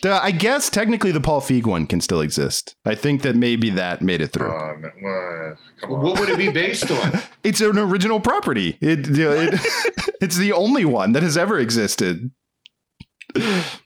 I 0.05 0.31
guess 0.31 0.71
technically 0.71 1.13
the 1.13 1.21
Paul 1.21 1.41
Feig 1.41 1.67
one 1.67 1.87
can 1.87 2.01
still 2.01 2.21
exist 2.21 2.75
I 2.85 2.95
think 2.95 3.23
that 3.23 3.37
maybe 3.37 3.71
that 3.71 4.03
made 4.03 4.21
it 4.21 4.29
through 4.29 4.51
Um, 4.51 4.85
uh. 4.85 5.89
What 5.89 6.19
would 6.21 6.29
it 6.29 6.39
be 6.39 6.51
based 6.51 6.91
on? 6.91 7.21
it's 7.45 7.61
an 7.61 7.79
original 7.79 8.21
property 8.21 8.79
it, 8.81 9.07
it 9.09 9.61
it's 10.21 10.37
the 10.37 10.53
only 10.53 10.85
one 10.85 11.13
that 11.13 11.23
has 11.23 11.37
ever 11.37 11.59
existed 11.59 12.31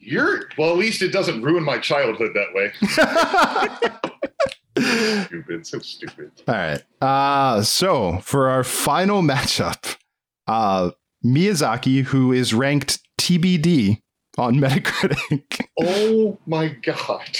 You're 0.01 0.49
Well, 0.57 0.71
at 0.71 0.79
least 0.79 1.03
it 1.03 1.13
doesn't 1.13 1.43
ruin 1.43 1.65
my 1.65 1.79
childhood 1.79 2.33
that 2.35 2.55
way. 2.55 2.73
stupid, 5.27 5.67
so 5.67 5.79
stupid. 5.81 6.31
All 6.49 6.55
right. 6.55 6.83
Uh, 7.01 7.63
so 7.63 8.19
for 8.19 8.49
our 8.49 8.65
final 8.65 9.23
matchup, 9.23 9.97
uh, 10.47 10.91
Miyazaki, 11.25 12.05
who 12.05 12.33
is 12.33 12.55
ranked 12.55 13.01
TBD 13.21 14.01
on 14.39 14.55
Metacritic. 14.61 15.61
Oh 15.81 16.39
my 16.47 16.69
god. 16.69 17.39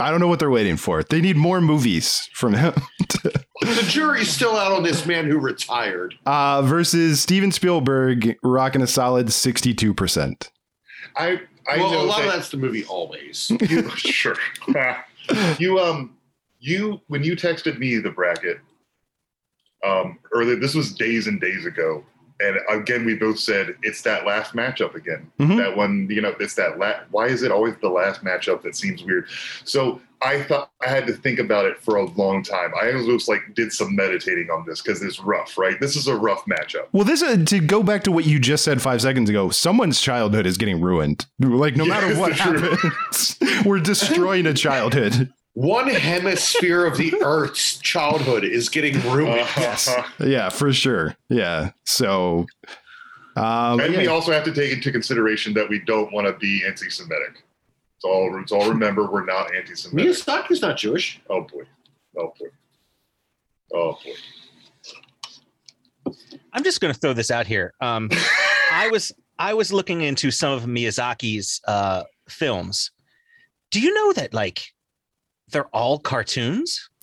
I 0.00 0.10
don't 0.10 0.20
know 0.20 0.28
what 0.28 0.38
they're 0.38 0.50
waiting 0.50 0.78
for. 0.78 1.02
They 1.02 1.20
need 1.20 1.36
more 1.36 1.60
movies 1.60 2.30
from 2.32 2.54
him. 2.54 2.72
the 3.60 3.84
jury's 3.88 4.30
still 4.30 4.56
out 4.56 4.72
on 4.72 4.82
this 4.82 5.04
man 5.04 5.26
who 5.26 5.38
retired. 5.38 6.14
uh, 6.24 6.62
versus 6.62 7.20
Steven 7.20 7.52
Spielberg, 7.52 8.36
rocking 8.42 8.80
a 8.80 8.86
solid 8.86 9.26
62%. 9.26 10.50
I 11.16 11.40
I 11.68 11.76
well, 11.78 11.90
know 11.90 12.02
a 12.02 12.04
lot 12.04 12.18
that 12.20 12.28
of 12.28 12.32
that's 12.32 12.48
the 12.50 12.56
movie 12.56 12.84
always. 12.86 13.50
you 13.68 13.88
sure. 13.96 14.36
you 15.58 15.78
um 15.78 16.16
you 16.58 17.00
when 17.08 17.22
you 17.22 17.36
texted 17.36 17.78
me 17.78 17.96
the 17.98 18.10
bracket 18.10 18.58
um 19.86 20.18
earlier 20.32 20.56
this 20.56 20.74
was 20.74 20.92
days 20.94 21.26
and 21.26 21.40
days 21.40 21.66
ago 21.66 22.04
and 22.40 22.58
again 22.68 23.04
we 23.06 23.14
both 23.14 23.38
said 23.38 23.74
it's 23.82 24.02
that 24.02 24.26
last 24.26 24.52
matchup 24.54 24.94
again 24.94 25.30
Mhm. 25.40 25.56
that 25.56 25.76
one 25.76 26.06
you 26.10 26.20
know 26.20 26.34
it's 26.40 26.54
that 26.54 26.78
la- 26.78 27.00
why 27.10 27.26
is 27.26 27.42
it 27.42 27.50
always 27.50 27.74
the 27.80 27.88
last 27.88 28.22
matchup 28.24 28.62
that 28.62 28.76
seems 28.76 29.02
weird 29.02 29.26
so 29.64 30.00
i 30.22 30.42
thought 30.42 30.70
i 30.84 30.88
had 30.88 31.06
to 31.06 31.12
think 31.14 31.38
about 31.38 31.64
it 31.64 31.78
for 31.82 31.96
a 31.96 32.04
long 32.12 32.42
time 32.42 32.72
i 32.82 32.92
almost 32.92 33.28
like 33.28 33.40
did 33.54 33.72
some 33.72 33.94
meditating 33.96 34.50
on 34.50 34.64
this 34.66 34.82
because 34.82 35.02
it's 35.02 35.18
rough 35.20 35.56
right 35.56 35.80
this 35.80 35.96
is 35.96 36.08
a 36.08 36.14
rough 36.16 36.44
matchup 36.46 36.86
Well, 36.92 37.04
this 37.04 37.22
uh, 37.22 37.36
to 37.46 37.60
go 37.60 37.82
back 37.82 38.02
to 38.04 38.12
what 38.12 38.26
you 38.26 38.38
just 38.38 38.64
said 38.64 38.80
five 38.82 39.00
seconds 39.02 39.28
ago. 39.30 39.50
Someone's 39.50 40.00
childhood 40.00 40.46
is 40.46 40.56
getting 40.58 40.80
ruined. 40.80 41.26
Like 41.38 41.76
no 41.76 41.84
Yeah, 41.84 42.00
matter 42.00 42.18
what 42.20 42.32
happens, 42.32 43.38
we're 43.64 43.80
destroying 43.80 44.46
a 44.46 44.54
childhood. 44.54 45.32
One 45.56 45.88
hemisphere 45.88 46.84
of 46.84 46.98
the 46.98 47.14
Earth's 47.22 47.78
childhood 47.78 48.44
is 48.44 48.68
getting 48.68 49.00
ruined. 49.10 49.48
Uh-huh. 49.56 50.02
Yeah, 50.20 50.50
for 50.50 50.72
sure. 50.72 51.16
Yeah. 51.30 51.70
So, 51.84 52.46
um, 53.36 53.80
and 53.80 53.94
yeah. 53.94 54.00
we 54.00 54.06
also 54.06 54.32
have 54.32 54.44
to 54.44 54.52
take 54.52 54.70
into 54.70 54.92
consideration 54.92 55.54
that 55.54 55.68
we 55.68 55.80
don't 55.80 56.12
want 56.12 56.26
to 56.26 56.34
be 56.34 56.62
anti-semitic 56.66 57.42
it's 57.96 58.04
all 58.04 58.38
it's 58.40 58.52
all 58.52 58.68
remember 58.68 59.10
we're 59.10 59.24
not 59.24 59.54
anti-semitic 59.54 60.12
Miyazaki's 60.12 60.60
not 60.60 60.76
Jewish. 60.76 61.20
Oh 61.30 61.42
boy. 61.42 61.62
Oh 62.18 62.34
boy. 62.38 62.48
Oh 63.72 63.98
boy. 64.04 64.12
I'm 66.52 66.62
just 66.62 66.80
going 66.80 66.92
to 66.92 67.00
throw 67.00 67.14
this 67.14 67.30
out 67.30 67.46
here. 67.46 67.72
Um, 67.80 68.10
I 68.72 68.88
was 68.90 69.12
I 69.38 69.54
was 69.54 69.72
looking 69.72 70.02
into 70.02 70.30
some 70.30 70.52
of 70.52 70.64
Miyazaki's 70.64 71.62
uh, 71.66 72.04
films. 72.28 72.90
Do 73.70 73.80
you 73.80 73.94
know 73.94 74.12
that 74.12 74.34
like 74.34 74.74
they're 75.52 75.68
all 75.68 75.98
cartoons? 75.98 76.88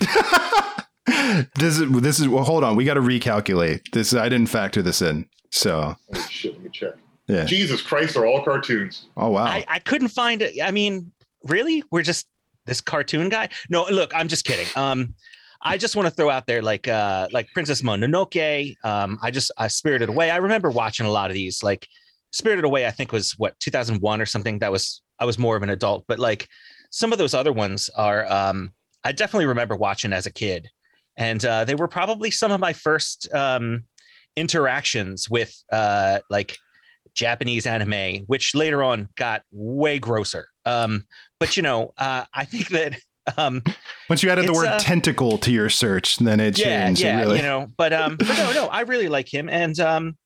this 1.56 1.80
is 1.80 1.92
this 2.02 2.20
is 2.20 2.28
well, 2.28 2.44
hold 2.44 2.64
on. 2.64 2.76
We 2.76 2.86
got 2.86 2.96
to 2.96 3.02
recalculate 3.02 3.82
this. 3.92 4.14
I 4.14 4.30
didn't 4.30 4.48
factor 4.48 4.82
this 4.82 5.02
in. 5.02 5.28
So 5.52 5.96
Holy 6.12 6.28
shit, 6.30 6.54
let 6.54 6.64
me 6.64 6.70
check. 6.72 6.94
yeah. 7.28 7.46
Jesus 7.46 7.82
Christ, 7.82 8.16
they're 8.16 8.26
all 8.26 8.44
cartoons. 8.44 9.08
Oh 9.18 9.30
wow. 9.30 9.46
I, 9.46 9.66
I 9.68 9.80
couldn't 9.80 10.10
find 10.10 10.42
it. 10.42 10.56
I 10.62 10.72
mean, 10.72 11.12
really? 11.44 11.84
We're 11.92 12.02
just 12.02 12.28
this 12.66 12.82
cartoon 12.82 13.30
guy? 13.30 13.50
No, 13.70 13.86
look, 13.90 14.14
I'm 14.16 14.28
just 14.28 14.46
kidding. 14.46 14.68
Um, 14.76 15.14
I 15.62 15.78
just 15.78 15.96
want 15.96 16.08
to 16.08 16.12
throw 16.14 16.30
out 16.30 16.46
there 16.46 16.62
like 16.62 16.88
uh 16.88 17.28
like 17.32 17.48
Princess 17.54 17.82
Mononoke. 17.82 18.76
Um, 18.84 19.18
I 19.22 19.32
just 19.32 19.52
I 19.58 19.68
Spirited 19.68 20.10
Away. 20.10 20.30
I 20.30 20.38
remember 20.38 20.70
watching 20.70 21.06
a 21.06 21.12
lot 21.12 21.30
of 21.30 21.36
these. 21.36 21.64
Like 21.64 21.88
Spirited 22.32 22.66
Away, 22.66 22.86
I 22.86 22.92
think 22.92 23.12
was 23.12 23.34
what 23.38 23.58
2001 23.60 24.22
or 24.22 24.26
something. 24.26 24.60
That 24.60 24.72
was 24.72 25.02
I 25.20 25.26
was 25.26 25.40
more 25.40 25.56
of 25.56 25.64
an 25.64 25.70
adult, 25.70 26.06
but 26.08 26.20
like 26.20 26.50
some 26.94 27.12
of 27.12 27.18
those 27.18 27.34
other 27.34 27.52
ones 27.52 27.90
are 27.96 28.32
um 28.32 28.72
I 29.04 29.12
definitely 29.12 29.48
remember 29.48 29.76
watching 29.76 30.14
as 30.14 30.26
a 30.26 30.32
kid. 30.32 30.70
And 31.18 31.44
uh, 31.46 31.66
they 31.66 31.76
were 31.76 31.88
probably 31.88 32.32
some 32.32 32.52
of 32.52 32.60
my 32.60 32.74
first 32.74 33.32
um, 33.34 33.84
interactions 34.36 35.30
with 35.30 35.54
uh, 35.72 36.20
like 36.30 36.58
Japanese 37.14 37.68
anime, 37.68 38.24
which 38.26 38.56
later 38.56 38.82
on 38.84 39.10
got 39.16 39.44
way 39.52 40.00
grosser. 40.00 40.48
Um, 40.66 41.06
but 41.40 41.56
you 41.56 41.64
know, 41.64 41.94
uh, 41.98 42.26
I 42.34 42.46
think 42.46 42.70
that 42.70 42.98
um, 43.38 43.62
Once 44.10 44.24
you 44.24 44.30
added 44.30 44.48
the 44.48 44.54
word 44.54 44.68
uh, 44.68 44.80
tentacle 44.80 45.38
to 45.40 45.52
your 45.52 45.70
search, 45.70 46.18
then 46.18 46.40
it 46.40 46.58
yeah, 46.58 46.86
changed. 46.86 47.02
Yeah, 47.02 47.20
really- 47.20 47.38
you 47.38 47.44
know. 47.44 47.68
But 47.78 47.94
um, 47.94 48.18
but 48.18 48.30
no, 48.30 48.52
no, 48.54 48.68
I 48.68 48.82
really 48.82 49.08
like 49.08 49.32
him, 49.32 49.50
and 49.50 49.80
um, 49.80 50.18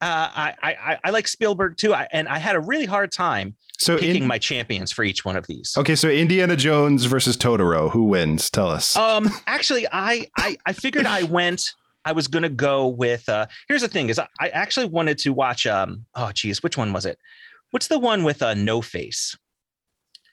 uh, 0.00 0.30
I, 0.34 0.54
I 0.62 0.72
I- 0.92 0.98
I 1.04 1.10
like 1.10 1.26
Spielberg 1.28 1.76
too. 1.76 1.94
I, 1.94 2.06
and 2.12 2.28
I 2.28 2.38
had 2.38 2.54
a 2.56 2.60
really 2.60 2.86
hard 2.86 3.12
time 3.12 3.56
So 3.78 3.96
picking 3.98 4.22
in- 4.22 4.28
my 4.28 4.38
champions 4.38 4.92
for 4.92 5.04
each 5.04 5.24
one 5.24 5.36
of 5.36 5.46
these. 5.46 5.74
okay, 5.76 5.94
so 5.96 6.08
Indiana 6.08 6.56
Jones 6.56 7.04
versus 7.06 7.36
Totoro. 7.36 7.90
Who 7.90 8.04
wins? 8.04 8.50
Tell 8.50 8.68
us. 8.68 8.96
Um, 8.96 9.30
actually, 9.46 9.86
I, 9.90 10.26
I 10.36 10.56
I 10.66 10.72
figured 10.72 11.06
I 11.06 11.22
went. 11.24 11.72
I 12.04 12.12
was 12.12 12.28
gonna 12.28 12.48
go 12.48 12.86
with. 12.88 13.28
Uh, 13.28 13.46
here's 13.68 13.82
the 13.82 13.88
thing: 13.88 14.08
is 14.10 14.18
I, 14.18 14.28
I 14.40 14.48
actually 14.50 14.86
wanted 14.86 15.18
to 15.18 15.30
watch. 15.32 15.66
Um, 15.66 16.04
oh, 16.14 16.30
geez, 16.32 16.62
which 16.62 16.76
one 16.76 16.92
was 16.92 17.04
it? 17.06 17.18
What's 17.72 17.88
the 17.88 17.98
one 17.98 18.22
with 18.22 18.42
uh, 18.42 18.54
no 18.54 18.80
face? 18.82 19.36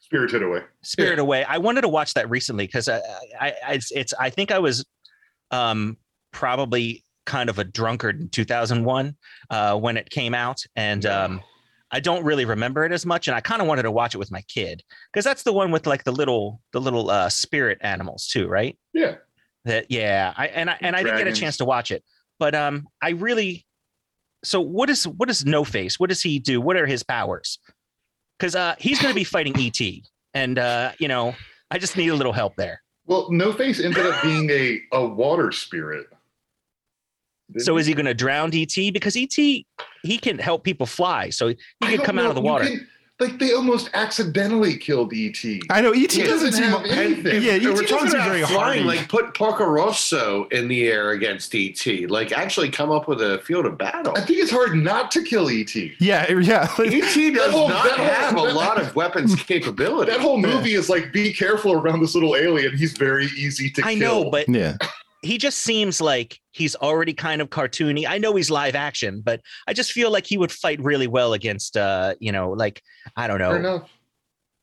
Spirited 0.01 0.43
Away. 0.43 0.61
Spirit 0.83 1.17
Away. 1.17 1.43
I 1.45 1.57
wanted 1.57 1.81
to 1.81 1.87
watch 1.87 2.13
that 2.13 2.29
recently 2.29 2.67
because 2.67 2.87
I, 2.87 2.97
I, 3.39 3.53
I, 3.65 3.73
it's, 3.73 3.91
it's. 3.91 4.13
I 4.19 4.29
think 4.29 4.51
I 4.51 4.59
was, 4.59 4.85
um, 5.49 5.97
probably 6.31 7.02
kind 7.25 7.49
of 7.49 7.59
a 7.59 7.63
drunkard 7.63 8.19
in 8.19 8.29
2001 8.29 9.15
uh, 9.49 9.77
when 9.77 9.97
it 9.97 10.09
came 10.09 10.33
out, 10.33 10.63
and 10.75 11.05
um, 11.05 11.41
I 11.91 11.99
don't 11.99 12.23
really 12.23 12.45
remember 12.45 12.83
it 12.85 12.91
as 12.91 13.05
much. 13.05 13.27
And 13.27 13.35
I 13.35 13.41
kind 13.41 13.61
of 13.61 13.67
wanted 13.67 13.83
to 13.83 13.91
watch 13.91 14.15
it 14.15 14.17
with 14.17 14.31
my 14.31 14.41
kid 14.41 14.83
because 15.11 15.23
that's 15.23 15.43
the 15.43 15.53
one 15.53 15.71
with 15.71 15.85
like 15.85 16.03
the 16.03 16.11
little, 16.11 16.59
the 16.71 16.81
little 16.81 17.09
uh, 17.09 17.29
spirit 17.29 17.77
animals 17.81 18.27
too, 18.27 18.47
right? 18.47 18.77
Yeah. 18.93 19.15
That 19.65 19.85
yeah. 19.89 20.33
I 20.35 20.47
and 20.47 20.69
I 20.69 20.77
and 20.81 20.95
I 20.95 21.03
didn't 21.03 21.19
get 21.19 21.27
a 21.27 21.33
chance 21.33 21.57
to 21.57 21.65
watch 21.65 21.91
it, 21.91 22.03
but 22.39 22.55
um, 22.55 22.87
I 23.01 23.11
really. 23.11 23.65
So 24.43 24.59
what 24.59 24.89
is 24.89 25.07
what 25.07 25.29
is 25.29 25.45
No 25.45 25.63
Face? 25.63 25.97
What 25.97 26.09
does 26.09 26.21
he 26.21 26.39
do? 26.39 26.59
What 26.59 26.75
are 26.75 26.85
his 26.85 27.01
powers? 27.01 27.59
Because 28.37 28.55
uh, 28.55 28.75
he's 28.77 28.99
going 29.01 29.13
to 29.13 29.15
be 29.15 29.23
fighting 29.23 29.53
ET, 29.57 29.79
and 30.33 30.59
uh, 30.59 30.91
you 30.99 31.07
know, 31.07 31.33
I 31.71 31.77
just 31.77 31.95
need 31.95 32.09
a 32.09 32.15
little 32.15 32.33
help 32.33 32.57
there. 32.57 32.81
Well, 33.05 33.31
No 33.31 33.53
Face 33.53 33.79
ended 33.79 34.05
up 34.05 34.21
being 34.21 34.49
a, 34.49 34.81
a 34.91 35.05
water 35.05 35.51
spirit. 35.53 36.07
So 37.57 37.77
is 37.77 37.85
he 37.85 37.93
going 37.93 38.05
to 38.05 38.13
drown 38.13 38.51
ET? 38.53 38.75
Because 38.75 39.15
ET 39.15 39.35
he 39.35 39.65
can 40.21 40.37
help 40.39 40.63
people 40.63 40.85
fly, 40.85 41.29
so 41.29 41.47
he 41.49 41.55
can 41.81 41.97
don't 41.97 42.05
come 42.05 42.19
out 42.19 42.27
of 42.27 42.35
the 42.35 42.41
water. 42.41 42.65
can- 42.65 42.87
like 43.19 43.37
they 43.39 43.53
almost 43.53 43.89
accidentally 43.93 44.75
killed 44.75 45.13
ET. 45.15 45.37
I 45.69 45.81
know 45.81 45.91
ET 45.91 46.11
He 46.11 46.23
doesn't 46.23 46.53
seem. 46.53 46.63
have 46.63 46.83
anything. 46.85 47.41
Yeah, 47.43 47.53
And 47.53 47.61
ET 47.63 47.69
we're 47.69 47.71
doesn't 47.83 47.87
talking 47.87 48.09
about 48.15 48.27
very 48.27 48.41
flying. 48.41 48.83
hardy. 48.83 48.83
Like 48.83 49.07
put 49.07 49.33
Porco 49.35 49.65
Rosso 49.65 50.45
in 50.45 50.67
the 50.67 50.87
air 50.89 51.11
against 51.11 51.53
ET. 51.55 52.09
Like 52.09 52.31
actually 52.33 52.69
come 52.69 52.91
up 52.91 53.07
with 53.07 53.21
a 53.21 53.37
field 53.45 53.65
of 53.67 53.77
battle. 53.77 54.13
I 54.17 54.21
think 54.25 54.39
it's 54.39 54.51
hard 54.51 54.75
not 54.75 55.09
to 55.11 55.21
kill 55.23 55.47
ET. 55.47 55.73
yeah, 55.99 56.29
yeah. 56.33 56.67
like- 56.79 56.91
ET 56.91 57.33
does 57.35 57.51
whole- 57.51 57.69
not 57.69 57.85
that 57.85 57.97
whole- 57.97 58.05
have 58.07 58.35
a 58.35 58.53
lot 58.57 58.81
of 58.81 58.93
weapons 58.95 59.35
capability. 59.43 60.11
That 60.11 60.19
whole 60.19 60.39
movie 60.39 60.73
is 60.73 60.89
like, 60.89 61.13
be 61.13 61.31
careful 61.31 61.73
around 61.73 62.01
this 62.01 62.15
little 62.15 62.35
alien. 62.35 62.75
He's 62.75 62.97
very 62.97 63.27
easy 63.37 63.69
to 63.69 63.81
kill. 63.83 63.89
I 63.89 63.95
kill. 63.95 64.23
know, 64.25 64.29
but 64.31 64.49
yeah. 64.49 64.75
He 65.23 65.37
just 65.37 65.59
seems 65.59 65.99
like 66.01 66.39
he's 66.51 66.75
already 66.75 67.13
kind 67.13 67.41
of 67.41 67.49
cartoony. 67.49 68.05
I 68.07 68.17
know 68.17 68.35
he's 68.35 68.51
live 68.51 68.75
action, 68.75 69.21
but 69.23 69.41
I 69.67 69.73
just 69.73 69.91
feel 69.91 70.11
like 70.11 70.25
he 70.25 70.37
would 70.37 70.51
fight 70.51 70.81
really 70.81 71.07
well 71.07 71.33
against 71.33 71.77
uh, 71.77 72.15
you 72.19 72.31
know, 72.31 72.51
like 72.51 72.81
I 73.15 73.27
don't 73.27 73.39
Fair 73.39 73.59
know. 73.59 73.75
enough. 73.75 73.89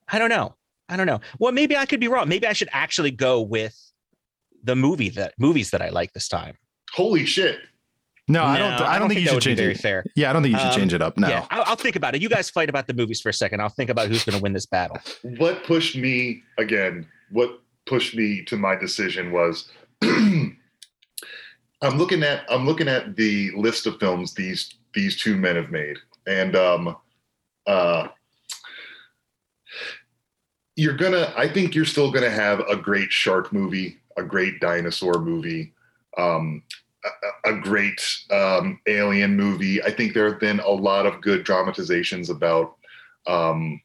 I 0.08 0.18
don't 0.18 0.30
know. 0.30 0.54
I 0.88 0.96
don't 0.96 1.06
know. 1.06 1.20
Well, 1.38 1.52
maybe 1.52 1.76
I 1.76 1.86
could 1.86 2.00
be 2.00 2.08
wrong. 2.08 2.28
Maybe 2.28 2.46
I 2.46 2.52
should 2.52 2.68
actually 2.72 3.10
go 3.12 3.40
with 3.40 3.76
the 4.62 4.76
movie 4.76 5.08
that 5.10 5.34
movies 5.38 5.70
that 5.70 5.80
I 5.82 5.88
like 5.90 6.12
this 6.12 6.28
time. 6.28 6.56
Holy 6.92 7.24
shit. 7.24 7.60
No, 8.28 8.42
I 8.44 8.58
No, 8.58 8.78
don't. 8.78 8.88
I 8.88 8.98
don't 8.98 9.08
think, 9.08 9.20
you 9.20 9.26
that 9.26 9.30
should 9.30 9.34
would 9.36 9.40
be 9.40 9.44
change 9.50 9.58
very 9.58 9.72
it. 9.72 9.78
fair. 9.78 10.04
Yeah, 10.16 10.30
I 10.30 10.32
don't 10.32 10.42
think 10.42 10.52
you 10.54 10.58
should 10.60 10.68
Um, 10.72 10.76
change 10.78 10.94
it 10.94 11.02
up. 11.02 11.16
No. 11.16 11.28
Yeah, 11.28 11.46
I'll, 11.50 11.62
I'll 11.66 11.76
think 11.76 11.96
about 11.96 12.14
it. 12.14 12.22
You 12.22 12.28
guys 12.28 12.50
fight 12.50 12.68
about 12.68 12.86
the 12.86 12.94
movies 12.94 13.20
for 13.20 13.28
a 13.28 13.32
second. 13.32 13.60
I'll 13.60 13.68
think 13.70 13.90
about 13.90 14.08
who's 14.08 14.24
going 14.24 14.36
to 14.36 14.42
win 14.42 14.52
this 14.52 14.66
battle. 14.66 14.98
What 15.22 15.64
pushed 15.64 15.96
me 15.96 16.42
again? 16.58 17.06
What 17.30 17.60
pushed 17.86 18.14
me 18.14 18.42
to 18.44 18.56
my 18.56 18.76
decision 18.76 19.32
was 19.32 19.68
I'm 21.82 21.96
looking 21.96 22.22
at 22.22 22.44
I'm 22.50 22.66
looking 22.66 22.88
at 22.88 23.16
the 23.16 23.50
list 23.52 23.86
of 23.86 23.98
films 23.98 24.34
these 24.34 24.74
these 24.94 25.16
two 25.16 25.36
men 25.36 25.56
have 25.56 25.70
made, 25.70 25.96
and 26.26 26.56
um, 26.56 26.96
uh, 27.66 28.08
you're 30.76 30.96
gonna. 30.96 31.32
I 31.36 31.48
think 31.48 31.74
you're 31.74 31.84
still 31.84 32.10
gonna 32.10 32.30
have 32.30 32.60
a 32.60 32.76
great 32.76 33.10
shark 33.10 33.52
movie, 33.52 33.98
a 34.16 34.22
great 34.22 34.60
dinosaur 34.60 35.20
movie, 35.20 35.72
um, 36.18 36.62
a, 37.44 37.52
a 37.52 37.60
great 37.60 38.02
um, 38.30 38.80
alien 38.86 39.36
movie. 39.36 39.82
I 39.82 39.90
think 39.90 40.14
there 40.14 40.30
have 40.30 40.40
been 40.40 40.60
a 40.60 40.70
lot 40.70 41.06
of 41.06 41.20
good 41.20 41.44
dramatizations 41.44 42.30
about 42.30 42.76
um, 43.26 43.80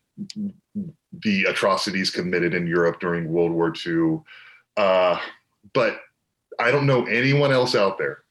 the 1.24 1.44
atrocities 1.46 2.10
committed 2.10 2.54
in 2.54 2.68
Europe 2.68 3.00
during 3.00 3.30
World 3.30 3.52
War 3.52 3.74
II. 3.86 4.22
Uh, 4.78 5.20
but 5.74 6.00
I 6.60 6.72
don't 6.72 6.86
know 6.86 7.06
anyone 7.06 7.52
else 7.52 7.76
out 7.76 7.98
there, 7.98 8.24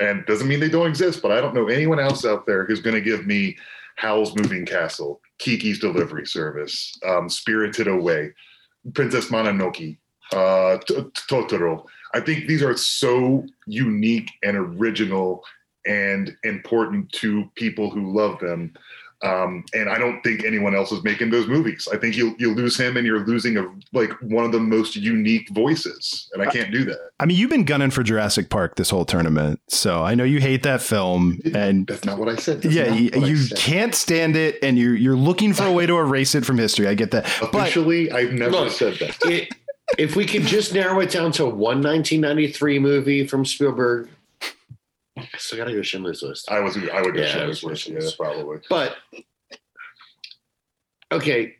and 0.00 0.24
doesn't 0.26 0.48
mean 0.48 0.60
they 0.60 0.68
don't 0.68 0.88
exist, 0.88 1.22
but 1.22 1.32
I 1.32 1.40
don't 1.40 1.54
know 1.54 1.68
anyone 1.68 2.00
else 2.00 2.24
out 2.24 2.46
there 2.46 2.64
who's 2.64 2.80
going 2.80 2.94
to 2.94 3.00
give 3.00 3.26
me 3.26 3.56
Howl's 3.96 4.34
Moving 4.36 4.64
Castle, 4.64 5.20
Kiki's 5.38 5.78
Delivery 5.78 6.26
Service, 6.26 6.98
um, 7.06 7.28
Spirited 7.28 7.86
Away, 7.86 8.32
Princess 8.94 9.26
Mononoke, 9.26 9.98
uh, 10.32 10.78
Totoro. 11.28 11.84
I 12.14 12.20
think 12.20 12.46
these 12.46 12.62
are 12.62 12.76
so 12.76 13.44
unique 13.66 14.30
and 14.42 14.56
original 14.56 15.44
and 15.86 16.36
important 16.44 17.10
to 17.12 17.50
people 17.54 17.90
who 17.90 18.12
love 18.12 18.38
them. 18.40 18.74
Um, 19.22 19.66
and 19.74 19.90
I 19.90 19.98
don't 19.98 20.22
think 20.22 20.44
anyone 20.44 20.74
else 20.74 20.92
is 20.92 21.02
making 21.04 21.30
those 21.30 21.46
movies. 21.46 21.86
I 21.92 21.98
think 21.98 22.16
you 22.16 22.34
you 22.38 22.54
lose 22.54 22.78
him, 22.78 22.96
and 22.96 23.06
you're 23.06 23.24
losing 23.26 23.58
a 23.58 23.70
like 23.92 24.10
one 24.22 24.46
of 24.46 24.52
the 24.52 24.60
most 24.60 24.96
unique 24.96 25.48
voices, 25.50 26.30
and 26.32 26.42
I 26.42 26.46
can't 26.46 26.72
do 26.72 26.84
that. 26.86 27.10
I 27.20 27.26
mean, 27.26 27.36
you've 27.36 27.50
been 27.50 27.64
gunning 27.64 27.90
for 27.90 28.02
Jurassic 28.02 28.48
Park 28.48 28.76
this 28.76 28.88
whole 28.88 29.04
tournament, 29.04 29.60
so 29.68 30.02
I 30.02 30.14
know 30.14 30.24
you 30.24 30.40
hate 30.40 30.62
that 30.62 30.80
film, 30.80 31.38
and 31.54 31.86
That's 31.86 32.06
not 32.06 32.18
what 32.18 32.30
I 32.30 32.36
said. 32.36 32.62
That's 32.62 32.74
yeah, 32.74 32.94
you, 32.94 33.10
you 33.26 33.36
said. 33.36 33.58
can't 33.58 33.94
stand 33.94 34.36
it, 34.36 34.58
and 34.62 34.78
you're 34.78 34.96
you're 34.96 35.16
looking 35.16 35.52
for 35.52 35.64
a 35.64 35.72
way 35.72 35.84
to 35.84 35.98
erase 35.98 36.34
it 36.34 36.46
from 36.46 36.56
history. 36.56 36.88
I 36.88 36.94
get 36.94 37.10
that, 37.10 37.24
but 37.40 37.54
Officially, 37.54 38.10
I've 38.10 38.32
never 38.32 38.50
Look, 38.52 38.72
said 38.72 38.94
that. 39.00 39.18
it, 39.26 39.50
if 39.98 40.16
we 40.16 40.24
could 40.24 40.42
just 40.44 40.72
narrow 40.72 41.00
it 41.00 41.10
down 41.10 41.32
to 41.32 41.44
one 41.44 41.82
1993 41.82 42.78
movie 42.78 43.26
from 43.26 43.44
Spielberg, 43.44 44.08
I 45.22 45.38
still 45.38 45.58
gotta 45.58 45.72
go 45.72 45.82
Schindler's 45.82 46.22
List. 46.22 46.50
I 46.50 46.60
was 46.60 46.76
I 46.76 47.02
would 47.02 47.14
go 47.14 47.22
Yeah, 47.22 47.46
was 47.46 47.62
List, 47.62 47.88
yeah, 47.88 48.00
probably. 48.18 48.58
But 48.68 48.96
okay, 51.12 51.56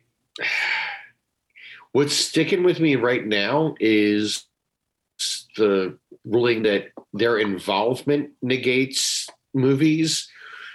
what's 1.91 2.13
sticking 2.13 2.63
with 2.63 2.79
me 2.79 2.95
right 2.95 3.25
now 3.25 3.75
is 3.79 4.45
the 5.57 5.97
ruling 6.25 6.63
that 6.63 6.91
their 7.13 7.37
involvement 7.37 8.31
negates 8.41 9.27
movies. 9.53 10.29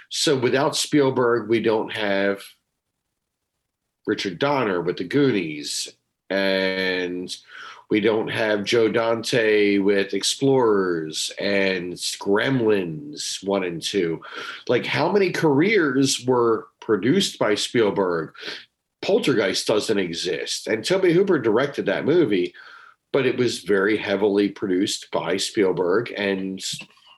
So 0.09 0.37
without 0.37 0.75
Spielberg, 0.75 1.49
we 1.49 1.61
don't 1.61 1.91
have 1.91 2.41
Richard 4.05 4.39
Donner 4.39 4.81
with 4.81 4.97
the 4.97 5.03
Goonies, 5.03 5.89
and 6.29 7.35
we 7.89 7.99
don't 7.99 8.27
have 8.27 8.65
Joe 8.65 8.89
Dante 8.89 9.77
with 9.77 10.13
Explorers 10.13 11.31
and 11.39 11.93
Gremlins 11.93 13.45
one 13.45 13.63
and 13.63 13.81
two. 13.81 14.21
Like, 14.67 14.85
how 14.85 15.11
many 15.11 15.31
careers 15.31 16.25
were 16.25 16.67
produced 16.81 17.39
by 17.39 17.55
Spielberg? 17.55 18.33
Poltergeist 19.01 19.67
doesn't 19.67 19.99
exist, 19.99 20.67
and 20.67 20.83
Tobe 20.83 21.05
Hooper 21.05 21.39
directed 21.39 21.85
that 21.85 22.05
movie, 22.05 22.53
but 23.13 23.25
it 23.25 23.37
was 23.37 23.59
very 23.59 23.95
heavily 23.95 24.49
produced 24.49 25.09
by 25.11 25.37
Spielberg 25.37 26.11
and 26.17 26.63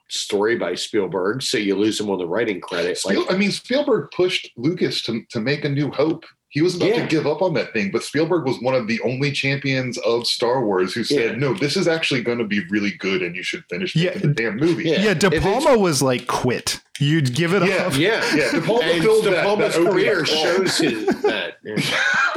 story 0.08 0.56
by 0.56 0.74
Spielberg. 0.74 1.42
So 1.42 1.56
you 1.56 1.74
lose 1.74 1.98
him 1.98 2.10
on 2.10 2.18
the 2.18 2.26
writing 2.26 2.60
credit. 2.60 2.98
Spiel, 2.98 3.24
I 3.30 3.36
mean, 3.36 3.50
Spielberg 3.50 4.10
pushed 4.14 4.50
Lucas 4.56 5.02
to, 5.02 5.24
to 5.30 5.40
make 5.40 5.64
a 5.64 5.68
new 5.68 5.90
hope. 5.90 6.24
He 6.52 6.62
was 6.62 6.74
about 6.74 6.88
Yeah. 6.88 7.02
to 7.02 7.06
give 7.06 7.26
up 7.28 7.42
on 7.42 7.54
that 7.54 7.72
thing, 7.72 7.90
but 7.92 8.02
Spielberg 8.02 8.44
was 8.44 8.60
one 8.60 8.74
of 8.74 8.88
the 8.88 9.00
only 9.02 9.30
champions 9.30 9.98
of 9.98 10.26
Star 10.26 10.64
Wars 10.64 10.92
who 10.92 11.04
said, 11.04 11.30
Yeah. 11.32 11.36
"No, 11.36 11.54
this 11.54 11.76
is 11.76 11.86
actually 11.86 12.22
going 12.22 12.38
to 12.38 12.44
be 12.44 12.60
really 12.70 12.90
good, 12.90 13.22
and 13.22 13.36
you 13.36 13.42
should 13.44 13.64
finish 13.70 13.94
Yeah. 13.94 14.18
the 14.18 14.26
damn 14.28 14.56
movie." 14.56 14.84
Yeah. 14.88 15.00
yeah, 15.02 15.14
De 15.14 15.30
Palma 15.40 15.78
was 15.78 16.02
like 16.02 16.26
quit. 16.26 16.80
You'd 16.98 17.34
give 17.34 17.54
it 17.54 17.62
Yeah. 17.64 17.86
up. 17.86 17.96
Yeah, 17.96 18.22
Yeah, 18.36 18.50
De 18.50 18.60
Palma 18.60 18.82
and 18.82 19.02
filled 19.02 19.24
De 19.24 19.30
that- 19.30 19.44
Palma's 19.46 19.74
that 19.74 19.80
opening 19.80 19.92
career 19.94 20.20
up. 20.22 20.26
shows 20.26 20.78
his, 20.78 21.06
that. 21.22 21.54
Yeah. 21.64 21.76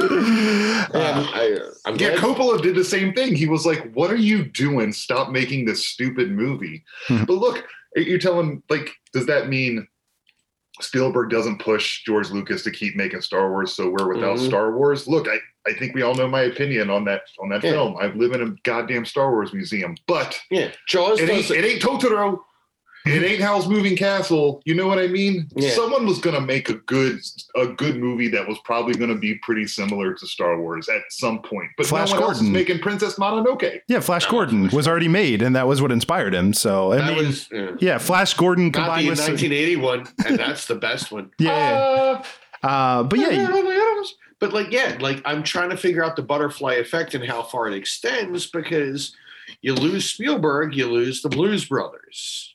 Uh, 0.00 0.86
And 0.94 1.26
I, 1.34 1.56
I'm 1.86 1.96
Yeah, 1.96 2.10
glad- 2.10 2.18
Coppola 2.18 2.62
did 2.62 2.74
the 2.76 2.84
same 2.84 3.12
thing. 3.14 3.34
He 3.34 3.46
was 3.46 3.66
like, 3.66 3.90
"What 3.94 4.10
are 4.10 4.16
you 4.16 4.44
doing? 4.44 4.92
Stop 4.92 5.30
making 5.30 5.64
this 5.64 5.86
stupid 5.86 6.30
movie." 6.30 6.84
Mhm. 7.08 7.26
But 7.26 7.34
look, 7.34 7.64
you're 7.96 8.18
telling 8.18 8.62
like, 8.68 8.90
does 9.12 9.26
that 9.26 9.48
mean 9.48 9.86
Spielberg 10.80 11.30
doesn't 11.30 11.58
push 11.60 12.02
George 12.04 12.30
Lucas 12.30 12.62
to 12.64 12.70
keep 12.70 12.96
making 12.96 13.20
Star 13.20 13.50
Wars? 13.50 13.72
So 13.72 13.88
we're 13.90 14.12
without 14.14 14.38
Mhm. 14.38 14.46
Star 14.46 14.76
Wars. 14.76 15.06
Look, 15.06 15.28
I, 15.28 15.38
I 15.68 15.72
think 15.74 15.94
we 15.94 16.02
all 16.02 16.14
know 16.14 16.28
my 16.28 16.42
opinion 16.42 16.90
on 16.90 17.04
that 17.04 17.22
on 17.40 17.48
that 17.50 17.62
Yeah. 17.62 17.70
film. 17.72 17.96
I 18.00 18.08
live 18.08 18.32
in 18.32 18.42
a 18.42 18.50
goddamn 18.64 19.04
Star 19.04 19.30
Wars 19.30 19.52
museum, 19.52 19.94
but 20.06 20.38
yeah, 20.50 20.70
Jaws 20.88 21.20
it 21.20 21.30
ain't, 21.30 21.50
it 21.50 21.64
ain't 21.64 21.80
Totoro. 21.82 22.40
It 23.06 23.22
ain't 23.22 23.42
Howl's 23.42 23.68
Moving 23.68 23.96
Castle. 23.96 24.62
You 24.64 24.74
know 24.74 24.86
what 24.88 24.98
I 24.98 25.08
mean? 25.08 25.46
Yeah. 25.54 25.70
Someone 25.70 26.06
was 26.06 26.18
gonna 26.20 26.40
make 26.40 26.70
a 26.70 26.74
good 26.74 27.20
a 27.54 27.66
good 27.66 27.96
movie 27.96 28.28
that 28.28 28.48
was 28.48 28.56
probably 28.64 28.94
gonna 28.94 29.14
be 29.18 29.34
pretty 29.42 29.66
similar 29.66 30.14
to 30.14 30.26
Star 30.26 30.58
Wars 30.58 30.88
at 30.88 31.02
some 31.10 31.42
point. 31.42 31.70
But 31.76 31.86
Flash 31.86 32.10
no 32.12 32.14
one 32.20 32.22
else 32.24 32.36
is 32.36 32.38
Gordon. 32.38 32.52
making 32.54 32.78
Princess 32.78 33.16
Mononoke. 33.16 33.80
yeah, 33.88 34.00
Flash 34.00 34.24
Gordon 34.26 34.68
was 34.68 34.88
already 34.88 35.08
made, 35.08 35.42
and 35.42 35.54
that 35.54 35.66
was 35.66 35.82
what 35.82 35.92
inspired 35.92 36.34
him. 36.34 36.54
So 36.54 36.92
I 36.92 36.96
that 36.96 37.14
mean, 37.16 37.26
was 37.26 37.48
yeah. 37.52 37.70
yeah, 37.78 37.98
Flash 37.98 38.32
Gordon 38.34 38.66
not 38.66 38.72
the 38.72 38.78
combined 38.78 39.08
with 39.08 39.18
some- 39.18 39.32
1981, 39.34 40.06
and 40.26 40.38
that's 40.38 40.66
the 40.66 40.74
best 40.76 41.12
one. 41.12 41.30
yeah, 41.38 42.22
yeah. 42.62 42.68
Uh, 42.68 43.02
but 43.02 43.18
yeah, 43.18 43.50
but 44.38 44.54
like 44.54 44.70
yeah, 44.70 44.96
like 45.00 45.20
I'm 45.26 45.42
trying 45.42 45.68
to 45.70 45.76
figure 45.76 46.02
out 46.02 46.16
the 46.16 46.22
butterfly 46.22 46.74
effect 46.76 47.14
and 47.14 47.22
how 47.22 47.42
far 47.42 47.68
it 47.68 47.74
extends 47.74 48.46
because 48.46 49.14
you 49.60 49.74
lose 49.74 50.10
Spielberg, 50.10 50.74
you 50.74 50.90
lose 50.90 51.20
the 51.20 51.28
Blues 51.28 51.66
Brothers 51.66 52.53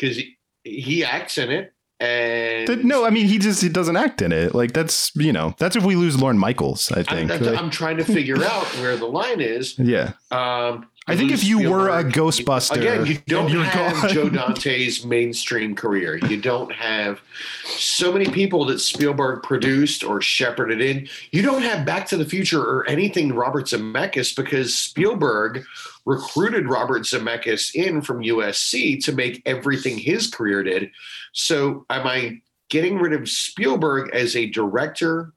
because 0.00 0.16
he, 0.16 0.36
he 0.64 1.04
acts 1.04 1.38
in 1.38 1.50
it, 1.50 1.72
and 2.00 2.84
no, 2.84 3.04
I 3.04 3.10
mean 3.10 3.26
he 3.26 3.38
just 3.38 3.62
he 3.62 3.68
doesn't 3.68 3.96
act 3.96 4.22
in 4.22 4.32
it. 4.32 4.54
Like 4.54 4.72
that's 4.72 5.14
you 5.16 5.32
know 5.32 5.54
that's 5.58 5.76
if 5.76 5.84
we 5.84 5.96
lose 5.96 6.20
Lorne 6.20 6.38
Michaels. 6.38 6.90
I 6.92 7.02
think. 7.02 7.30
Like, 7.30 7.42
I'm 7.42 7.70
trying 7.70 7.98
to 7.98 8.04
figure 8.16 8.42
out 8.42 8.64
where 8.80 8.96
the 8.96 9.06
line 9.06 9.40
is. 9.40 9.78
yeah, 9.78 10.12
Um, 10.30 10.88
I 11.10 11.16
think 11.16 11.32
if 11.32 11.42
you 11.42 11.68
were 11.70 11.88
a 11.88 12.00
Spielberg, 12.00 12.12
Ghostbuster, 12.14 12.76
again, 12.76 13.06
you 13.06 13.18
don't 13.26 13.50
have 13.50 13.94
gone- 14.02 14.10
Joe 14.10 14.28
Dante's 14.28 15.04
mainstream 15.04 15.74
career. 15.74 16.16
You 16.16 16.40
don't 16.40 16.72
have 16.72 17.20
so 17.64 18.12
many 18.12 18.26
people 18.26 18.64
that 18.66 18.78
Spielberg 18.78 19.42
produced 19.42 20.04
or 20.04 20.20
shepherded 20.22 20.80
in. 20.80 21.08
You 21.32 21.42
don't 21.42 21.62
have 21.62 21.84
Back 21.84 22.06
to 22.08 22.16
the 22.16 22.24
Future 22.24 22.60
or 22.62 22.88
anything 22.88 23.32
Robert 23.34 23.66
Zemeckis 23.66 24.36
because 24.36 24.76
Spielberg 24.76 25.64
recruited 26.06 26.68
Robert 26.68 27.02
Zemeckis 27.02 27.74
in 27.74 28.02
from 28.02 28.22
USC 28.22 29.02
to 29.04 29.12
make 29.12 29.42
everything 29.46 29.98
his 29.98 30.28
career 30.28 30.62
did. 30.62 30.90
So, 31.32 31.84
am 31.90 32.06
I 32.06 32.40
getting 32.68 32.98
rid 32.98 33.12
of 33.12 33.28
Spielberg 33.28 34.10
as 34.14 34.36
a 34.36 34.46
director 34.46 35.32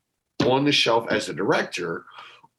on 0.46 0.66
the 0.66 0.72
shelf 0.72 1.08
as 1.10 1.30
a 1.30 1.34
director? 1.34 2.06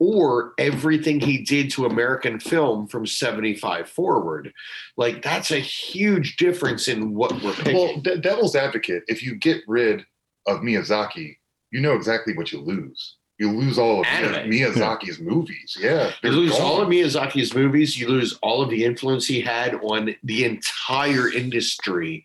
Or 0.00 0.52
everything 0.58 1.20
he 1.20 1.38
did 1.38 1.70
to 1.70 1.86
American 1.86 2.40
film 2.40 2.86
from 2.88 3.06
75 3.06 3.88
forward. 3.88 4.52
Like 4.96 5.22
that's 5.22 5.50
a 5.50 5.58
huge 5.60 6.36
difference 6.36 6.88
in 6.88 7.14
what 7.14 7.32
we're 7.42 7.52
picking. 7.54 7.74
Well, 7.76 8.00
de- 8.00 8.18
devil's 8.18 8.56
advocate, 8.56 9.04
if 9.06 9.22
you 9.22 9.36
get 9.36 9.62
rid 9.68 10.04
of 10.46 10.60
Miyazaki, 10.60 11.36
you 11.70 11.80
know 11.80 11.94
exactly 11.94 12.34
what 12.36 12.52
you 12.52 12.60
lose. 12.60 13.16
You 13.38 13.50
lose 13.50 13.78
all 13.78 14.00
of 14.00 14.06
Anime. 14.06 14.48
Miyazaki's 14.50 15.18
movies. 15.18 15.76
Yeah, 15.80 16.12
You 16.22 16.30
lose 16.30 16.52
gone. 16.52 16.62
all 16.62 16.80
of 16.82 16.88
Miyazaki's 16.88 17.52
movies. 17.54 17.98
You 17.98 18.06
lose 18.08 18.38
all 18.42 18.62
of 18.62 18.70
the 18.70 18.84
influence 18.84 19.26
he 19.26 19.40
had 19.40 19.74
on 19.82 20.14
the 20.22 20.44
entire 20.44 21.32
industry 21.32 22.24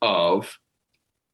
of, 0.00 0.56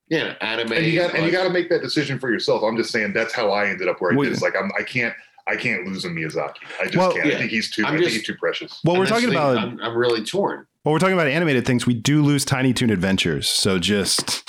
you 0.09 0.19
know, 0.21 0.35
anime. 0.41 0.73
and 0.73 0.87
you 0.87 0.99
got 0.99 1.15
and 1.15 1.27
you 1.27 1.33
got 1.33 1.45
to 1.45 1.51
make 1.51 1.69
that 1.69 1.83
decision 1.83 2.19
for 2.19 2.31
yourself. 2.31 2.63
I'm 2.63 2.77
just 2.79 2.91
saying 2.93 3.13
that's 3.13 3.35
how 3.35 3.51
I 3.51 3.67
ended 3.69 3.89
up 3.89 4.01
where 4.01 4.13
I 4.13 4.17
Wait. 4.17 4.27
did. 4.27 4.33
It's 4.33 4.43
like 4.43 4.57
I'm 4.57 4.71
I 4.79 4.83
can't 4.83 5.15
I 5.51 5.57
can't 5.57 5.87
lose 5.87 6.05
a 6.05 6.09
Miyazaki. 6.09 6.55
I 6.81 6.85
just 6.85 6.97
Well, 6.97 7.13
can't. 7.13 7.27
yeah. 7.27 7.35
I 7.35 7.39
think 7.39 7.51
he's 7.51 7.71
too. 7.71 7.83
I'm 7.85 7.89
i 7.89 7.91
think 7.97 8.05
just- 8.05 8.17
he's 8.19 8.27
too 8.27 8.37
precious. 8.37 8.81
Well, 8.85 8.97
we're 8.97 9.07
talking 9.07 9.31
the- 9.31 9.37
about 9.37 9.59
I'm, 9.59 9.81
I'm 9.83 9.97
really 9.97 10.25
torn. 10.25 10.67
well, 10.85 10.93
we're 10.93 10.99
talking 10.99 11.15
about 11.15 11.27
animated 11.29 11.67
things. 11.67 11.87
We 11.87 11.95
do 11.95 12.23
lose 12.23 12.45
Tiny 12.45 12.73
Toon 12.73 12.91
Adventures, 12.91 13.49
so 13.49 13.79
just 13.79 14.49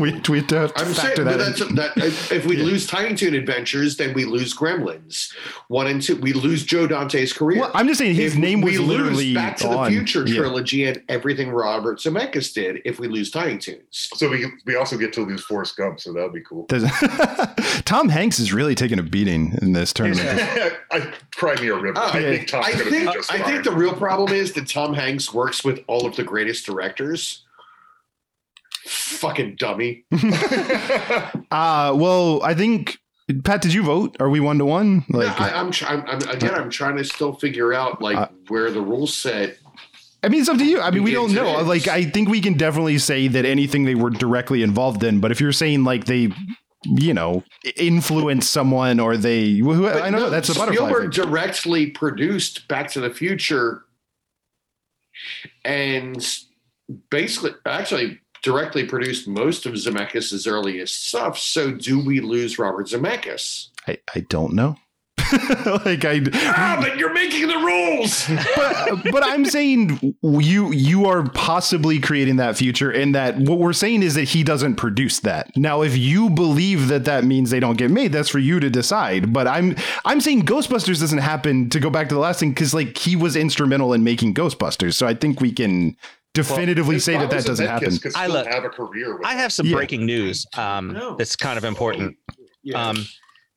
we 0.00 0.20
we 0.28 0.38
have 0.38 0.46
to 0.48 0.72
I'm 0.76 0.84
saying 0.86 0.94
factor 0.94 1.24
but 1.24 1.38
that. 1.38 1.44
that's 1.46 1.60
in. 1.60 1.74
that. 1.76 1.96
If, 1.98 2.32
if 2.32 2.46
we 2.46 2.56
lose 2.56 2.86
Tiny 2.86 3.14
Toon 3.14 3.34
Adventures, 3.34 3.96
then 3.96 4.14
we 4.14 4.24
lose 4.24 4.54
Gremlins. 4.56 5.32
One 5.68 5.86
and 5.86 6.00
two, 6.02 6.16
we 6.16 6.32
lose 6.32 6.64
Joe 6.64 6.86
Dante's 6.86 7.32
career. 7.32 7.60
Well, 7.60 7.70
I'm 7.74 7.86
just 7.86 7.98
saying 7.98 8.14
his 8.14 8.32
If 8.34 8.38
name 8.38 8.60
was 8.62 8.72
we 8.72 8.78
literally 8.78 9.26
lose 9.26 9.34
Back 9.34 9.56
to 9.58 9.68
on. 9.68 9.84
the 9.84 9.90
Future 9.90 10.26
Yeah. 10.26 10.36
trilogy 10.40 10.84
and 10.86 11.02
everything 11.08 11.50
Robert 11.50 11.98
Zemeckis 11.98 12.52
did. 12.52 12.80
If 12.84 12.98
we 12.98 13.06
lose 13.08 13.30
Tiny 13.30 13.58
Toons, 13.58 14.08
So 14.14 14.28
we 14.28 14.46
we 14.66 14.76
also 14.76 14.96
get 14.96 15.12
to 15.14 15.20
lose 15.22 15.44
Forrest 15.44 15.76
Gump. 15.76 16.00
So 16.00 16.12
that 16.12 16.22
would 16.22 16.32
be 16.32 16.40
cool. 16.42 16.66
Tom 17.84 18.08
Hanks 18.08 18.38
is 18.38 18.52
really 18.52 18.74
taking 18.74 18.98
a 18.98 19.02
beating 19.02 19.56
in 19.62 19.72
this 19.72 19.92
tournament. 19.92 20.40
I 20.90 21.12
cry 21.34 21.54
me 21.60 21.68
a 21.68 21.76
river. 21.76 21.98
Oh, 21.98 22.10
I 22.12 22.20
think 22.22 22.48
Tom's 22.48 22.66
I 22.66 22.72
think 22.72 22.90
be 22.90 23.04
just 23.12 23.32
I 23.32 23.42
think 23.42 23.64
the 23.64 23.72
real 23.72 23.94
problem 23.94 24.32
is 24.32 24.52
that 24.54 24.68
Tom 24.68 24.94
Hanks 24.94 25.32
works 25.32 25.64
with 25.64 25.80
all 25.86 26.06
of 26.06 26.16
the 26.16 26.22
greatest 26.24 26.66
directors. 26.66 27.42
Fucking 28.84 29.56
dummy. 29.56 30.04
Uh 31.52 31.92
well, 31.96 32.42
I 32.44 32.54
think 32.54 32.98
Pat, 33.44 33.62
did 33.62 33.72
you 33.72 33.82
vote? 33.82 34.16
Are 34.20 34.28
we 34.28 34.40
one 34.40 34.58
to 34.58 34.64
one? 34.64 35.04
No, 35.08 35.18
Like, 35.20 35.40
I, 35.40 35.50
I'm, 35.50 35.70
try- 35.70 35.88
I'm, 35.90 36.04
I'm 36.06 36.28
again. 36.30 36.54
I'm 36.54 36.70
trying 36.70 36.96
to 36.96 37.04
still 37.04 37.32
figure 37.32 37.72
out 37.72 38.00
like 38.02 38.16
Uh, 38.16 38.28
where 38.48 38.70
the 38.72 38.80
rules 38.80 39.14
set. 39.16 39.56
I 40.22 40.28
mean, 40.28 40.40
it's 40.40 40.48
up 40.50 40.58
to 40.58 40.64
you. 40.64 40.80
I 40.80 40.90
mean, 40.90 41.02
we 41.04 41.12
don't 41.12 41.32
know. 41.32 41.60
it. 41.60 41.66
Like, 41.66 41.86
I 41.88 42.04
think 42.04 42.28
we 42.28 42.40
can 42.40 42.54
definitely 42.54 42.98
say 42.98 43.26
that 43.28 43.44
anything 43.44 43.84
they 43.84 43.94
were 43.94 44.10
directly 44.10 44.62
involved 44.62 45.02
in. 45.04 45.20
But 45.20 45.30
if 45.32 45.40
you're 45.40 45.52
saying 45.52 45.84
like 45.84 46.04
they, 46.06 46.28
you 46.84 47.14
know, 47.14 47.42
influence 47.76 48.48
someone 48.48 48.98
or 49.00 49.16
they, 49.16 49.54
who, 49.54 49.86
I 49.88 50.10
know 50.10 50.18
no, 50.18 50.30
that's 50.30 50.48
a 50.48 50.54
butterfly. 50.54 50.74
Spielberg 50.86 51.14
thing. 51.14 51.24
directly 51.24 51.86
produced 51.90 52.66
Back 52.68 52.90
to 52.92 53.00
the 53.00 53.10
Future, 53.10 53.84
and 55.64 56.24
basically, 57.10 57.52
actually, 57.66 58.20
directly 58.42 58.84
produced 58.84 59.28
most 59.28 59.66
of 59.66 59.74
Zemeckis' 59.74 60.50
earliest 60.50 61.08
stuff. 61.08 61.38
So, 61.38 61.72
do 61.72 62.04
we 62.04 62.20
lose 62.20 62.58
Robert 62.58 62.86
Zemeckis? 62.86 63.68
I, 63.86 63.98
I 64.14 64.20
don't 64.20 64.54
know. 64.54 64.76
like 65.84 66.04
I, 66.04 66.20
Ah, 66.32 66.78
but 66.80 66.98
you're 66.98 67.12
making 67.12 67.46
the 67.46 67.56
rules. 67.56 68.26
but, 68.56 69.12
but 69.12 69.24
I'm 69.24 69.44
saying 69.44 70.16
you 70.22 70.72
you 70.72 71.06
are 71.06 71.28
possibly 71.30 72.00
creating 72.00 72.36
that 72.36 72.56
future, 72.56 72.90
and 72.90 73.14
that 73.14 73.36
what 73.36 73.58
we're 73.58 73.72
saying 73.72 74.02
is 74.02 74.14
that 74.14 74.24
he 74.24 74.42
doesn't 74.42 74.76
produce 74.76 75.20
that. 75.20 75.56
Now, 75.56 75.82
if 75.82 75.96
you 75.96 76.30
believe 76.30 76.88
that 76.88 77.04
that 77.04 77.24
means 77.24 77.50
they 77.50 77.60
don't 77.60 77.76
get 77.76 77.90
made, 77.90 78.12
that's 78.12 78.28
for 78.28 78.38
you 78.38 78.58
to 78.60 78.70
decide. 78.70 79.32
But 79.32 79.46
I'm 79.46 79.76
I'm 80.04 80.20
saying 80.20 80.46
Ghostbusters 80.46 81.00
doesn't 81.00 81.18
happen. 81.18 81.68
To 81.70 81.80
go 81.80 81.90
back 81.90 82.08
to 82.08 82.14
the 82.14 82.20
last 82.20 82.40
thing, 82.40 82.50
because 82.50 82.74
like 82.74 82.96
he 82.96 83.14
was 83.14 83.36
instrumental 83.36 83.92
in 83.92 84.02
making 84.02 84.34
Ghostbusters, 84.34 84.94
so 84.94 85.06
I 85.06 85.14
think 85.14 85.40
we 85.40 85.52
can 85.52 85.96
definitively 86.34 86.98
say 86.98 87.16
that 87.16 87.30
that 87.30 87.44
doesn't 87.44 87.66
happen. 87.66 87.96
Could 87.98 88.14
I 88.16 88.26
look- 88.26 88.46
have 88.46 88.64
a 88.64 88.68
career. 88.68 89.16
With 89.16 89.26
I 89.26 89.34
have 89.34 89.52
some 89.52 89.66
Yeah. 89.66 89.74
breaking 89.76 90.06
news 90.06 90.46
um, 90.56 90.92
No. 90.92 91.16
that's 91.16 91.36
kind 91.36 91.58
of 91.58 91.64
important. 91.64 92.16
Yeah. 92.62 92.88
Um, 92.88 93.06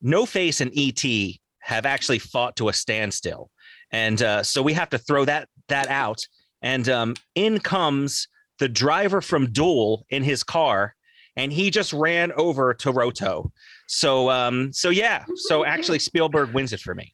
no 0.01 0.25
Face 0.25 0.61
and 0.61 0.71
ET 0.75 1.39
have 1.59 1.85
actually 1.85 2.19
fought 2.19 2.55
to 2.57 2.69
a 2.69 2.73
standstill, 2.73 3.49
and 3.91 4.21
uh, 4.21 4.43
so 4.43 4.61
we 4.61 4.73
have 4.73 4.89
to 4.89 4.97
throw 4.97 5.25
that 5.25 5.47
that 5.69 5.87
out. 5.87 6.19
And 6.61 6.87
um, 6.89 7.15
in 7.35 7.59
comes 7.59 8.27
the 8.59 8.69
driver 8.69 9.21
from 9.21 9.51
Duel 9.51 10.05
in 10.09 10.23
his 10.23 10.43
car, 10.43 10.95
and 11.35 11.51
he 11.53 11.69
just 11.71 11.91
ran 11.93 12.31
over 12.33 12.73
Totoro. 12.73 13.51
So 13.87 14.29
um, 14.29 14.71
so 14.73 14.89
yeah, 14.89 15.25
so 15.35 15.63
actually 15.65 15.99
Spielberg 15.99 16.53
wins 16.53 16.73
it 16.73 16.79
for 16.79 16.95
me. 16.95 17.13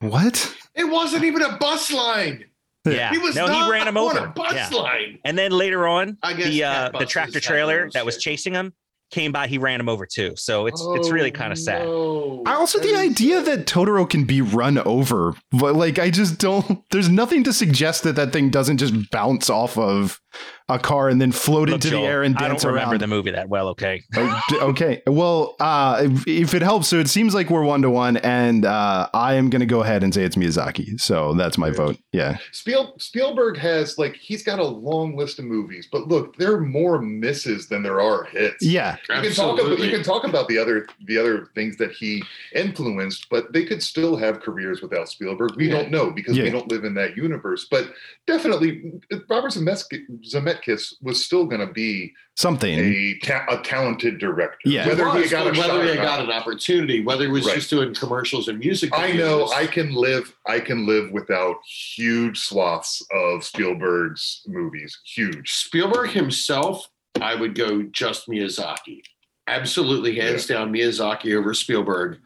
What? 0.00 0.54
it 0.74 0.84
wasn't 0.84 1.24
even 1.24 1.40
a 1.42 1.56
bus 1.56 1.90
line. 1.90 2.44
Yeah, 2.86 3.10
He 3.10 3.18
was 3.18 3.34
no, 3.34 3.46
not 3.46 3.64
he 3.66 3.70
ran 3.70 3.88
him 3.88 3.96
on 3.96 4.16
over. 4.16 4.26
a 4.26 4.28
bus 4.30 4.52
Yeah. 4.54 4.68
line. 4.78 5.18
And 5.24 5.36
then 5.36 5.50
later 5.52 5.86
on, 5.86 6.16
I 6.22 6.32
guess 6.34 6.46
the 6.46 6.64
uh, 6.64 6.90
the 6.98 7.06
tractor 7.06 7.40
trailer 7.40 7.90
that 7.92 8.04
was 8.06 8.18
chasing 8.18 8.54
him 8.54 8.72
came 9.10 9.30
by. 9.32 9.46
He 9.46 9.58
ran 9.58 9.78
him 9.80 9.88
over 9.88 10.06
too. 10.06 10.32
So 10.36 10.66
it's 10.66 10.82
it's 10.94 11.10
really 11.10 11.30
kind 11.30 11.52
of 11.52 11.58
sad. 11.58 11.82
Oh, 11.86 12.42
I 12.46 12.54
also 12.54 12.78
that 12.78 12.86
the 12.86 12.96
idea 12.96 13.44
sad. 13.44 13.46
that 13.60 13.66
Totoro 13.66 14.08
can 14.08 14.24
be 14.24 14.40
run 14.40 14.78
over, 14.78 15.34
but 15.52 15.74
like 15.76 15.98
I 15.98 16.10
just 16.10 16.38
don't. 16.38 16.82
There's 16.90 17.08
nothing 17.08 17.44
to 17.44 17.52
suggest 17.52 18.02
that 18.04 18.16
that 18.16 18.32
thing 18.32 18.50
doesn't 18.50 18.78
just 18.78 19.10
bounce 19.10 19.48
off 19.50 19.76
of 19.78 20.20
a 20.68 20.78
car 20.78 21.08
and 21.08 21.20
then 21.20 21.30
float 21.32 21.68
Look, 21.68 21.76
into 21.76 21.90
Joel, 21.90 22.02
the 22.02 22.06
air 22.08 22.22
and 22.22 22.34
dance. 22.34 22.42
around. 22.42 22.50
I 22.50 22.62
don't 22.62 22.66
remember 22.74 22.90
around. 22.94 23.00
the 23.00 23.06
movie 23.06 23.30
that 23.32 23.48
well. 23.48 23.68
Okay. 23.68 24.02
Okay. 24.56 25.02
Well, 25.06 25.54
uh, 25.60 26.02
if, 26.04 26.26
if 26.26 26.54
it 26.54 26.62
helps, 26.62 26.88
so 26.88 26.98
it 26.98 27.08
seems 27.08 27.34
like 27.34 27.50
we're 27.50 27.62
one 27.64 27.82
to 27.82 27.90
one, 27.90 28.16
and 28.18 28.64
uh, 28.64 29.08
I 29.14 29.34
am 29.34 29.50
going 29.50 29.60
to 29.60 29.66
go 29.66 29.82
ahead 29.82 30.02
and 30.02 30.12
say 30.14 30.22
it's 30.24 30.36
Miyazaki. 30.36 31.00
So 31.00 31.34
that's 31.34 31.56
my 31.58 31.70
vote. 31.70 31.96
Yeah. 32.12 32.38
Spiel, 32.52 32.94
Spielberg 32.98 33.58
has 33.58 33.98
like 33.98 34.16
he's 34.16 34.42
got 34.42 34.58
a 34.58 34.64
long 34.64 35.16
list 35.16 35.38
of 35.38 35.44
movies, 35.44 35.88
but 35.90 36.08
look, 36.08 36.36
there 36.36 36.52
are 36.54 36.60
more 36.60 37.00
misses 37.00 37.68
than 37.68 37.82
there 37.82 38.00
are 38.00 38.24
hits. 38.24 38.64
Yeah. 38.64 38.96
You 39.08 39.20
can 39.22 39.32
talk 39.32 39.44
about 39.54 39.58
Absolutely. 39.60 39.86
you 39.86 39.92
can 39.92 40.02
talk 40.02 40.24
about 40.24 40.48
the 40.48 40.58
other 40.58 40.86
the 41.06 41.18
other 41.18 41.48
things 41.54 41.76
that 41.76 41.92
he 41.92 42.22
influenced, 42.54 43.28
but 43.30 43.52
they 43.52 43.64
could 43.64 43.82
still 43.82 44.16
have 44.16 44.40
careers 44.40 44.80
without 44.82 45.08
Spielberg. 45.08 45.54
We 45.56 45.68
Yeah. 45.68 45.74
don't 45.82 45.90
know 45.90 46.10
because 46.10 46.36
Yeah. 46.36 46.44
we 46.44 46.50
don't 46.50 46.70
live 46.70 46.84
in 46.84 46.94
that 46.94 47.16
universe. 47.16 47.66
But 47.70 47.92
definitely, 48.26 48.92
Robert 49.28 49.52
Zemeckis, 49.52 50.24
Zemeckis 50.60 50.94
was 51.02 51.24
still 51.24 51.44
going 51.46 51.66
to 51.66 51.72
be 51.72 52.12
Something. 52.36 52.78
a 52.78 53.18
ta- 53.22 53.46
a 53.48 53.58
talented 53.62 54.18
director. 54.18 54.58
Yeah. 54.64 54.86
whether 54.88 55.06
It 55.08 55.12
he 55.14 55.20
was, 55.22 55.30
got 55.30 55.46
a 55.46 55.50
but 55.50 55.56
shot 55.56 55.68
whether 55.78 55.88
he 55.90 55.96
got 55.96 56.20
an 56.20 56.30
opportunity, 56.30 57.02
whether 57.02 57.24
he 57.24 57.30
was 57.30 57.46
Right. 57.46 57.54
just 57.56 57.70
doing 57.70 57.94
commercials 57.94 58.48
and 58.48 58.58
music. 58.58 58.90
Videos. 58.92 58.98
I 58.98 59.12
know. 59.12 59.48
I 59.52 59.66
can 59.66 59.94
live 59.94 60.34
I 60.46 60.60
can 60.60 60.86
live 60.86 61.10
without 61.12 61.56
huge 61.94 62.38
swaths 62.38 63.02
of 63.12 63.42
Spielberg's 63.44 64.42
movies. 64.46 64.98
Huge. 65.04 65.50
Spielberg 65.52 66.10
himself, 66.10 66.88
I 67.20 67.34
would 67.34 67.54
go 67.54 67.82
just 67.84 68.28
Miyazaki. 68.28 69.00
Absolutely, 69.48 70.16
hands 70.18 70.46
down, 70.46 70.72
Miyazaki 70.72 71.34
over 71.36 71.54
Spielberg. 71.54 72.18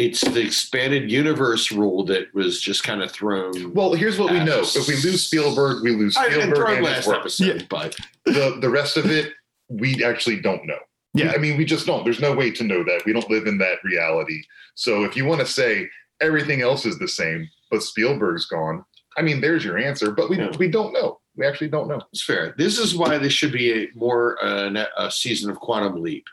It's 0.00 0.20
the 0.22 0.40
expanded 0.40 1.10
universe 1.10 1.70
rule 1.70 2.04
that 2.06 2.32
was 2.34 2.60
just 2.60 2.82
kind 2.84 3.02
of 3.02 3.10
thrown. 3.12 3.72
Well, 3.74 3.92
here's 3.92 4.18
what 4.18 4.32
we 4.32 4.42
know. 4.42 4.60
If 4.62 4.88
we 4.88 4.94
lose 4.94 5.26
Spielberg, 5.26 5.82
we 5.82 5.90
lose 5.90 6.16
I, 6.16 6.24
and 6.26 6.32
Spielberg 6.34 6.56
thrown 6.56 6.76
and 6.76 6.84
last 6.84 7.06
work. 7.06 7.18
episode, 7.18 7.66
but 7.68 7.96
The 8.24 8.58
the 8.60 8.70
rest 8.70 8.96
of 8.96 9.06
it, 9.10 9.32
we 9.68 10.02
actually 10.04 10.40
don't 10.40 10.66
know. 10.66 10.78
Yeah. 11.14 11.32
I 11.34 11.38
mean, 11.38 11.56
we 11.58 11.64
just 11.64 11.86
don't. 11.86 12.04
There's 12.04 12.20
no 12.20 12.32
way 12.34 12.50
to 12.52 12.64
know 12.64 12.82
that. 12.84 13.02
We 13.04 13.12
don't 13.12 13.28
live 13.30 13.46
in 13.46 13.58
that 13.58 13.78
reality. 13.84 14.40
So 14.76 15.04
if 15.04 15.16
you 15.16 15.24
want 15.26 15.40
to 15.40 15.46
say 15.46 15.88
everything 16.20 16.62
else 16.62 16.86
is 16.86 16.98
the 16.98 17.08
same, 17.08 17.48
but 17.70 17.82
Spielberg's 17.82 18.46
gone, 18.46 18.84
I 19.16 19.22
mean, 19.22 19.40
there's 19.40 19.64
your 19.64 19.76
answer. 19.76 20.12
But 20.12 20.30
we 20.30 20.38
Yeah. 20.38 20.56
we 20.58 20.68
don't 20.68 20.92
know. 20.92 21.18
We 21.36 21.46
actually 21.46 21.68
don't 21.68 21.88
know. 21.88 22.00
it's 22.12 22.24
fair. 22.24 22.54
This 22.58 22.78
is 22.78 22.94
why 22.96 23.18
this 23.18 23.32
should 23.32 23.52
be 23.52 23.72
a 23.84 23.88
more 23.94 24.42
uh, 24.42 24.84
a 24.96 25.10
season 25.10 25.50
of 25.50 25.58
Quantum 25.58 26.00
Leap 26.02 26.24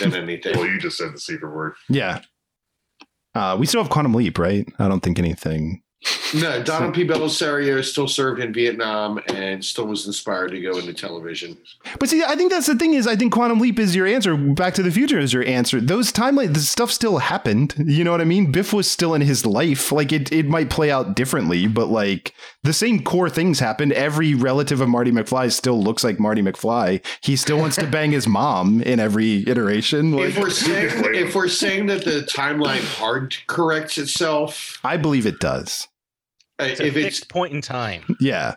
than 0.00 0.14
anything. 0.14 0.54
Well, 0.58 0.66
you 0.66 0.78
just 0.78 0.96
said 0.98 1.12
the 1.14 1.20
secret 1.20 1.54
word. 1.54 1.74
Yeah. 1.88 2.20
Uh, 3.34 3.56
we 3.58 3.66
still 3.66 3.82
have 3.82 3.90
Quantum 3.90 4.14
Leap, 4.14 4.38
right? 4.38 4.66
I 4.78 4.88
don't 4.88 5.00
think 5.00 5.18
anything. 5.18 5.82
No, 6.34 6.62
Donald 6.64 6.94
P. 6.94 7.06
Bellisario 7.06 7.84
still 7.84 8.08
served 8.08 8.40
in 8.40 8.52
Vietnam 8.52 9.20
and 9.28 9.64
still 9.64 9.86
was 9.86 10.06
inspired 10.06 10.50
to 10.50 10.60
go 10.60 10.78
into 10.78 10.92
television. 10.92 11.56
But 11.98 12.08
see, 12.08 12.22
I 12.22 12.36
think 12.36 12.50
that's 12.50 12.66
the 12.66 12.76
thing 12.76 12.94
is 12.94 13.06
I 13.06 13.16
think 13.16 13.32
Quantum 13.32 13.60
Leap 13.60 13.78
is 13.78 13.94
your 13.94 14.06
answer. 14.06 14.36
Back 14.36 14.74
to 14.74 14.82
the 14.82 14.90
Future 14.90 15.18
is 15.18 15.32
your 15.32 15.44
answer. 15.44 15.80
Those 15.80 16.12
timelines, 16.12 16.54
the 16.54 16.60
stuff 16.60 16.90
still 16.90 17.18
happened. 17.18 17.74
You 17.78 18.04
know 18.04 18.10
what 18.10 18.20
I 18.20 18.24
mean? 18.24 18.52
Biff 18.52 18.72
was 18.72 18.90
still 18.90 19.14
in 19.14 19.22
his 19.22 19.46
life. 19.46 19.92
Like 19.92 20.12
it, 20.12 20.32
it 20.32 20.46
might 20.46 20.70
play 20.70 20.90
out 20.90 21.16
differently, 21.16 21.66
but 21.66 21.88
like 21.88 22.34
the 22.62 22.72
same 22.72 23.02
core 23.02 23.30
things 23.30 23.60
happened. 23.60 23.92
Every 23.92 24.34
relative 24.34 24.80
of 24.80 24.88
Marty 24.88 25.12
McFly 25.12 25.52
still 25.52 25.82
looks 25.82 26.04
like 26.04 26.18
Marty 26.18 26.42
McFly. 26.42 27.04
He 27.20 27.36
still 27.36 27.58
wants 27.58 27.76
to 27.76 27.86
bang 27.86 28.12
his 28.12 28.26
mom 28.26 28.82
in 28.82 29.00
every 29.00 29.46
iteration. 29.48 30.12
Like 30.12 30.30
if 30.30 30.38
we're 30.38 30.50
saying 30.64 31.14
if 31.14 31.34
we're 31.34 31.48
saying 31.48 31.86
that 31.86 32.04
the 32.04 32.20
timeline 32.22 32.84
hard 32.98 33.36
corrects 33.46 33.98
itself, 33.98 34.78
I 34.84 34.96
believe 34.96 35.26
it 35.26 35.40
does. 35.40 35.88
Uh, 36.60 36.64
It's 36.64 36.80
a 36.80 36.86
if 36.86 36.96
it's 36.96 37.24
point 37.24 37.52
in 37.52 37.60
time. 37.60 38.16
Yeah. 38.20 38.54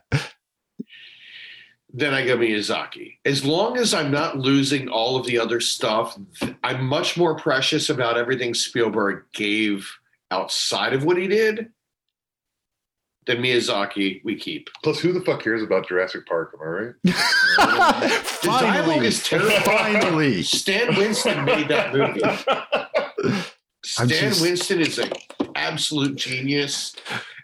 then 1.93 2.13
I 2.13 2.25
go 2.25 2.37
Miyazaki. 2.37 3.17
As 3.25 3.43
long 3.45 3.77
as 3.77 3.93
I'm 3.93 4.11
not 4.11 4.37
losing 4.37 4.87
all 4.89 5.15
of 5.17 5.25
the 5.25 5.39
other 5.39 5.59
stuff, 5.59 6.17
I'm 6.63 6.85
much 6.85 7.17
more 7.17 7.35
precious 7.35 7.89
about 7.89 8.17
everything 8.17 8.53
Spielberg 8.53 9.23
gave 9.33 9.89
outside 10.29 10.93
of 10.93 11.03
what 11.05 11.17
he 11.17 11.27
did 11.27 11.69
than 13.25 13.37
Miyazaki 13.37 14.21
we 14.23 14.35
keep. 14.35 14.69
Plus, 14.83 14.99
who 14.99 15.11
the 15.11 15.21
fuck 15.21 15.41
cares 15.41 15.61
about 15.63 15.87
Jurassic 15.87 16.25
Park? 16.27 16.53
Am 16.53 16.61
I 16.67 16.71
right? 16.71 16.93
The 18.43 18.49
dialogue 18.49 18.85
Finally, 18.85 19.07
is 19.07 19.23
terrible. 19.23 19.49
finally. 19.61 20.43
Stan 20.43 20.95
Winston 20.95 21.43
made 21.45 21.67
that 21.69 21.91
movie. 21.93 22.21
I'm 23.99 24.07
Stan 24.07 24.29
just- 24.29 24.41
Winston 24.41 24.81
is 24.81 24.99
an 24.99 25.11
absolute 25.55 26.15
genius. 26.15 26.95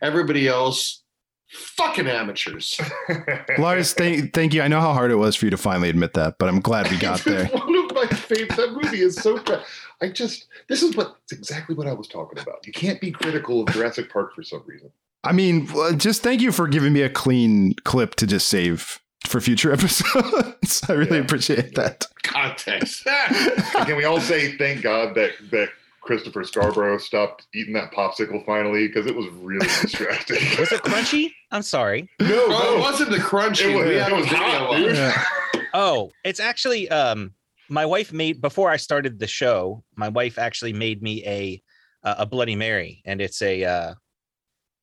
Everybody 0.01 0.47
else, 0.47 1.01
fucking 1.49 2.07
amateurs. 2.07 2.79
Lars, 3.57 3.93
thank 3.93 4.33
thank 4.33 4.53
you. 4.53 4.61
I 4.61 4.67
know 4.67 4.81
how 4.81 4.93
hard 4.93 5.11
it 5.11 5.15
was 5.15 5.35
for 5.35 5.45
you 5.45 5.51
to 5.51 5.57
finally 5.57 5.89
admit 5.89 6.13
that, 6.13 6.35
but 6.39 6.49
I'm 6.49 6.59
glad 6.59 6.89
we 6.91 6.97
got 7.09 7.21
there. 7.23 7.45
One 7.53 7.75
of 7.85 7.93
my 7.95 8.07
favorites. 8.07 8.55
That 8.57 8.73
movie 8.73 9.01
is 9.01 9.15
so 9.15 9.37
bad. 9.43 9.63
I 10.01 10.09
just 10.09 10.47
this 10.67 10.83
is 10.83 10.95
what 10.95 11.15
it's 11.23 11.31
exactly 11.31 11.75
what 11.75 11.87
I 11.87 11.93
was 11.93 12.07
talking 12.07 12.39
about. 12.39 12.65
You 12.67 12.73
can't 12.73 12.99
be 12.99 13.11
critical 13.11 13.61
of 13.61 13.69
Jurassic 13.73 14.11
Park 14.11 14.35
for 14.35 14.43
some 14.43 14.63
reason. 14.65 14.91
I 15.23 15.31
mean, 15.31 15.67
just 15.97 16.21
thank 16.21 16.41
you 16.41 16.51
for 16.51 16.67
giving 16.67 16.91
me 16.91 17.01
a 17.01 17.09
clean 17.09 17.75
clip 17.85 18.15
to 18.15 18.27
just 18.27 18.49
save 18.49 18.99
for 19.25 19.39
future 19.39 19.71
episodes. 19.71 20.83
I 20.89 20.93
really 20.93 21.17
Yeah. 21.19 21.23
appreciate 21.23 21.75
that. 21.75 22.05
Context. 22.23 23.05
Can 23.05 23.95
we 23.95 24.03
all 24.03 24.19
say 24.19 24.57
thank 24.57 24.81
God 24.81 25.15
that 25.15 25.31
that 25.51 25.69
Christopher 26.03 26.43
Scarborough 26.43 26.97
stopped 26.97 27.47
eating 27.53 27.73
that 27.73 27.91
popsicle 27.93 28.45
finally 28.45 28.87
because 28.87 29.05
it 29.05 29.15
was 29.15 29.27
really 29.35 29.65
distracting. 29.81 30.37
Was 30.59 30.71
it 30.71 30.81
crunchy? 30.83 31.31
I'm 31.51 31.61
sorry. 31.61 32.09
no, 32.19 32.27
Oh, 32.49 32.77
it 32.77 32.79
wasn't 32.81 33.11
the 33.11 33.17
crunchy. 33.17 33.71
it 33.71 33.75
was, 33.75 33.85
we 33.87 33.95
it 33.95 34.11
was 34.11 34.25
hot, 34.27 34.75
dude. 34.75 34.95
Yeah. 34.95 35.23
Oh, 35.75 36.11
it's 36.23 36.39
actually 36.39 36.87
um 36.89 37.33
my 37.67 37.83
wife 37.85 38.13
made 38.13 38.39
before 38.41 38.69
I 38.69 38.77
started 38.77 39.17
the 39.17 39.25
show, 39.25 39.83
my 39.95 40.09
wife 40.09 40.37
actually 40.37 40.73
made 40.73 41.01
me 41.01 41.25
a 41.25 41.61
a 42.03 42.15
a 42.19 42.25
bloody 42.27 42.55
mary 42.55 43.01
and 43.05 43.19
it's 43.21 43.41
a 43.41 43.63
uh 43.63 43.93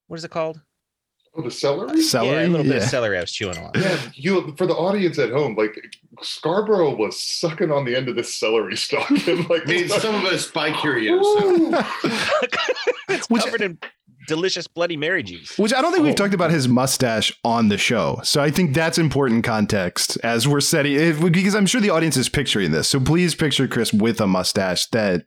what 0.08 0.16
is 0.18 0.24
it 0.24 0.32
called? 0.32 0.60
Oh, 1.34 1.42
the 1.42 1.50
celery. 1.50 1.90
Uh, 2.00 2.02
celery, 2.02 2.40
yeah, 2.42 2.46
a 2.46 2.48
little 2.48 2.64
bit 2.66 2.82
of 2.82 2.88
celery 2.88 3.16
I 3.16 3.20
was 3.20 3.30
chewing 3.30 3.56
on. 3.58 3.70
Yeah, 3.76 3.98
you 4.14 4.52
for 4.56 4.66
the 4.66 4.74
audience 4.74 5.18
at 5.18 5.30
home, 5.30 5.54
like 5.56 5.76
Scarborough 6.22 6.96
was 6.96 7.18
sucking 7.20 7.70
on 7.70 7.84
the 7.84 7.94
end 7.94 8.08
of 8.08 8.16
this 8.16 8.34
celery 8.34 8.76
stalk 8.76 9.08
and 9.28 9.48
like 9.48 9.62
I 9.62 9.70
mean, 9.70 9.88
some 9.88 10.14
of 10.16 10.24
us 10.24 10.50
buy 10.50 10.72
Curios. 10.72 11.24
Ooh. 11.24 11.70
it's 13.08 13.28
Which- 13.30 13.44
covered 13.44 13.60
in 13.62 13.78
delicious 14.26 14.66
bloody 14.68 14.96
mary 14.96 15.22
juice. 15.22 15.56
Which 15.58 15.72
I 15.72 15.80
don't 15.82 15.92
think 15.92 16.04
we've 16.04 16.12
Oh. 16.12 16.16
talked 16.16 16.34
about 16.34 16.50
his 16.50 16.68
mustache 16.68 17.32
on 17.44 17.68
the 17.68 17.78
show. 17.78 18.20
So 18.22 18.40
I 18.42 18.50
think 18.50 18.74
that's 18.74 18.98
important 18.98 19.42
context 19.44 20.18
as 20.22 20.46
we're 20.46 20.60
setting 20.60 20.92
if, 20.94 21.20
because 21.32 21.54
I'm 21.54 21.66
sure 21.66 21.80
the 21.80 21.90
audience 21.90 22.16
is 22.16 22.28
picturing 22.28 22.70
this. 22.70 22.88
So 22.88 23.00
please 23.00 23.34
picture 23.34 23.66
Chris 23.66 23.92
with 23.92 24.20
a 24.20 24.26
mustache 24.28 24.86
that 24.90 25.24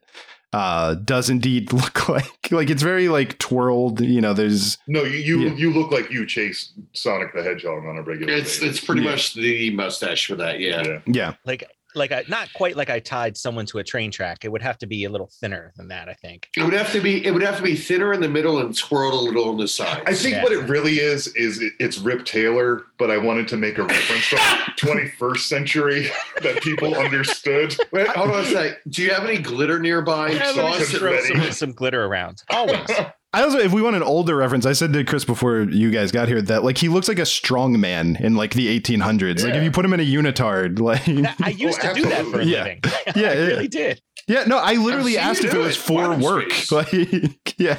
uh, 0.54 0.94
does 0.94 1.28
indeed 1.30 1.72
look 1.80 2.08
like 2.08 2.50
like 2.50 2.70
it's 2.70 2.82
very 2.82 3.08
like 3.08 3.38
twirled. 3.38 4.00
You 4.00 4.20
know, 4.20 4.32
there's 4.34 4.78
No, 4.86 5.02
you 5.02 5.18
you, 5.18 5.40
Yeah. 5.48 5.54
you 5.54 5.72
look 5.72 5.90
like 5.90 6.10
you 6.10 6.26
chase 6.26 6.72
Sonic 6.92 7.34
the 7.34 7.42
Hedgehog 7.42 7.84
on 7.84 7.96
a 7.98 8.02
regular 8.02 8.32
It's 8.32 8.58
basis. 8.60 8.76
it's 8.78 8.84
pretty 8.84 9.02
Yeah. 9.02 9.10
much 9.10 9.34
the 9.34 9.70
mustache 9.70 10.26
for 10.26 10.36
that. 10.36 10.60
Yeah. 10.60 10.82
yeah. 10.86 10.98
yeah. 11.06 11.34
Like 11.44 11.64
like 11.94 12.12
I 12.12 12.24
not 12.28 12.52
quite 12.54 12.76
like 12.76 12.90
I 12.90 12.98
tied 13.00 13.36
someone 13.36 13.66
to 13.66 13.78
a 13.78 13.84
train 13.84 14.10
track. 14.10 14.44
It 14.44 14.50
would 14.52 14.62
have 14.62 14.78
to 14.78 14.86
be 14.86 15.04
a 15.04 15.10
little 15.10 15.30
thinner 15.40 15.72
than 15.76 15.88
that, 15.88 16.08
I 16.08 16.14
think. 16.14 16.48
It 16.56 16.62
would 16.62 16.72
have 16.74 16.90
to 16.92 17.00
be 17.00 17.24
it 17.24 17.30
would 17.32 17.42
have 17.42 17.56
to 17.56 17.62
be 17.62 17.74
thinner 17.76 18.12
in 18.12 18.20
the 18.20 18.28
middle 18.28 18.58
and 18.58 18.74
swirled 18.76 19.14
a 19.14 19.16
little 19.16 19.48
on 19.48 19.56
the 19.56 19.68
side. 19.68 20.02
I 20.06 20.14
think 20.14 20.34
Yeah. 20.36 20.42
what 20.42 20.52
it 20.52 20.68
really 20.68 21.00
is 21.00 21.28
is 21.36 21.60
it, 21.60 21.72
it's 21.78 21.98
Rip 21.98 22.24
Taylor, 22.24 22.82
but 22.98 23.10
I 23.10 23.18
wanted 23.18 23.48
to 23.48 23.56
make 23.56 23.78
a 23.78 23.84
reference 23.84 24.28
to 24.30 24.36
21st 24.78 25.38
century 25.38 26.08
that 26.42 26.62
people 26.62 26.94
understood. 26.94 27.76
Wait, 27.92 28.06
hold 28.08 28.30
on 28.30 28.40
a 28.40 28.44
sec. 28.46 28.78
Do 28.88 29.02
you 29.02 29.10
have 29.10 29.24
any 29.24 29.38
glitter 29.38 29.78
nearby? 29.78 30.30
Yeah, 30.30 30.52
So 30.52 30.56
let 30.56 30.64
I'll 30.66 30.72
me 30.72 30.78
just 30.78 30.90
sit- 30.90 31.00
throw 31.00 31.20
some, 31.20 31.52
some 31.52 31.72
glitter 31.72 32.04
around. 32.04 32.42
Always. 32.50 32.88
I 33.34 33.42
also, 33.42 33.58
if 33.58 33.72
we 33.72 33.82
want 33.82 33.96
an 33.96 34.02
older 34.02 34.36
reference, 34.36 34.64
I 34.66 34.72
said 34.72 34.92
to 34.92 35.04
Chris 35.04 35.24
before 35.24 35.60
you 35.62 35.90
guys 35.90 36.12
got 36.12 36.28
here 36.28 36.40
that 36.42 36.64
like 36.64 36.78
he 36.78 36.88
looks 36.88 37.08
like 37.08 37.18
a 37.18 37.26
strong 37.26 37.80
man 37.80 38.16
in 38.20 38.34
like 38.36 38.54
the 38.54 38.80
1800s. 38.80 39.42
Like 39.44 39.54
if 39.54 39.62
you 39.62 39.70
put 39.70 39.84
him 39.84 39.92
in 39.92 40.00
a 40.00 40.04
unitard, 40.06 40.78
like 40.80 41.02
I 41.42 41.50
used 41.50 41.80
Oh, 41.82 41.88
to 41.92 41.94
do 42.00 42.08
that 42.08 42.24
for 42.26 42.40
a. 42.40 42.44
Yeah. 42.44 42.62
living. 42.64 42.80
Yeah, 43.16 43.28
I 43.30 43.34
yeah. 43.34 43.46
really 43.46 43.68
did. 43.68 44.00
Yeah, 44.26 44.44
no, 44.44 44.56
I 44.58 44.74
literally 44.74 45.18
asked 45.18 45.40
if 45.44 45.50
it 45.52 45.52
do 45.52 45.60
was 45.60 45.76
for 45.76 46.16
work. 46.16 46.50
space. 46.52 46.72
Like, 46.72 47.58
yeah. 47.58 47.78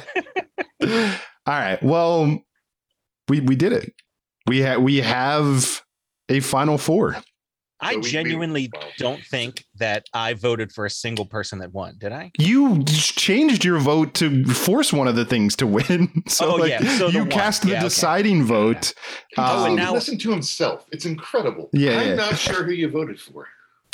All 0.82 0.88
right. 1.46 1.82
Well, 1.82 2.38
we 3.28 3.40
we 3.40 3.56
did 3.56 3.72
it. 3.72 3.92
We 4.46 4.62
ha- 4.62 4.76
we 4.78 4.98
have 4.98 5.82
a 6.28 6.40
final 6.40 6.78
four. 6.78 7.16
I 7.80 7.92
So 7.92 7.96
we- 7.98 8.02
we- 8.04 8.10
genuinely 8.10 8.70
wow. 8.74 8.80
don't 8.98 9.22
think 9.24 9.64
that 9.76 10.06
I 10.14 10.32
voted 10.34 10.72
for 10.72 10.86
a 10.86 10.90
single 10.90 11.26
person 11.26 11.58
that 11.58 11.72
won. 11.72 11.96
Did 11.98 12.12
I? 12.12 12.30
You 12.38 12.82
changed 12.84 13.64
your 13.64 13.78
vote 13.78 14.14
to 14.14 14.44
force 14.46 14.92
one 14.92 15.08
of 15.08 15.14
the 15.16 15.24
things 15.26 15.56
to 15.56 15.66
win. 15.66 16.22
So 16.28 16.52
Oh, 16.52 16.56
like, 16.56 16.70
yeah, 16.70 16.96
so 16.98 17.06
the 17.08 17.12
you 17.12 17.20
one. 17.20 17.30
cast 17.30 17.62
the 17.62 17.68
Yeah, 17.68 17.74
okay. 17.76 17.84
deciding 17.84 18.44
vote. 18.44 18.94
He 19.30 19.36
doesn't 19.36 19.58
Um, 19.58 19.72
even 19.72 19.84
now- 19.84 19.92
listen 19.92 20.16
to 20.18 20.30
himself. 20.30 20.86
It's 20.90 21.04
incredible. 21.04 21.68
Yeah, 21.72 21.98
I'm 22.00 22.08
yeah. 22.08 22.14
not 22.14 22.38
sure 22.38 22.64
who 22.64 22.72
you 22.72 22.88
voted 22.88 23.20
for. 23.20 23.48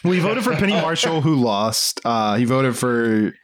Well, 0.04 0.12
he 0.14 0.20
voted 0.20 0.42
for 0.44 0.54
Penny 0.56 0.72
Marshall, 0.80 1.20
who 1.20 1.34
lost. 1.36 2.00
Uh, 2.04 2.34
he 2.36 2.44
voted 2.44 2.76
for 2.76 3.34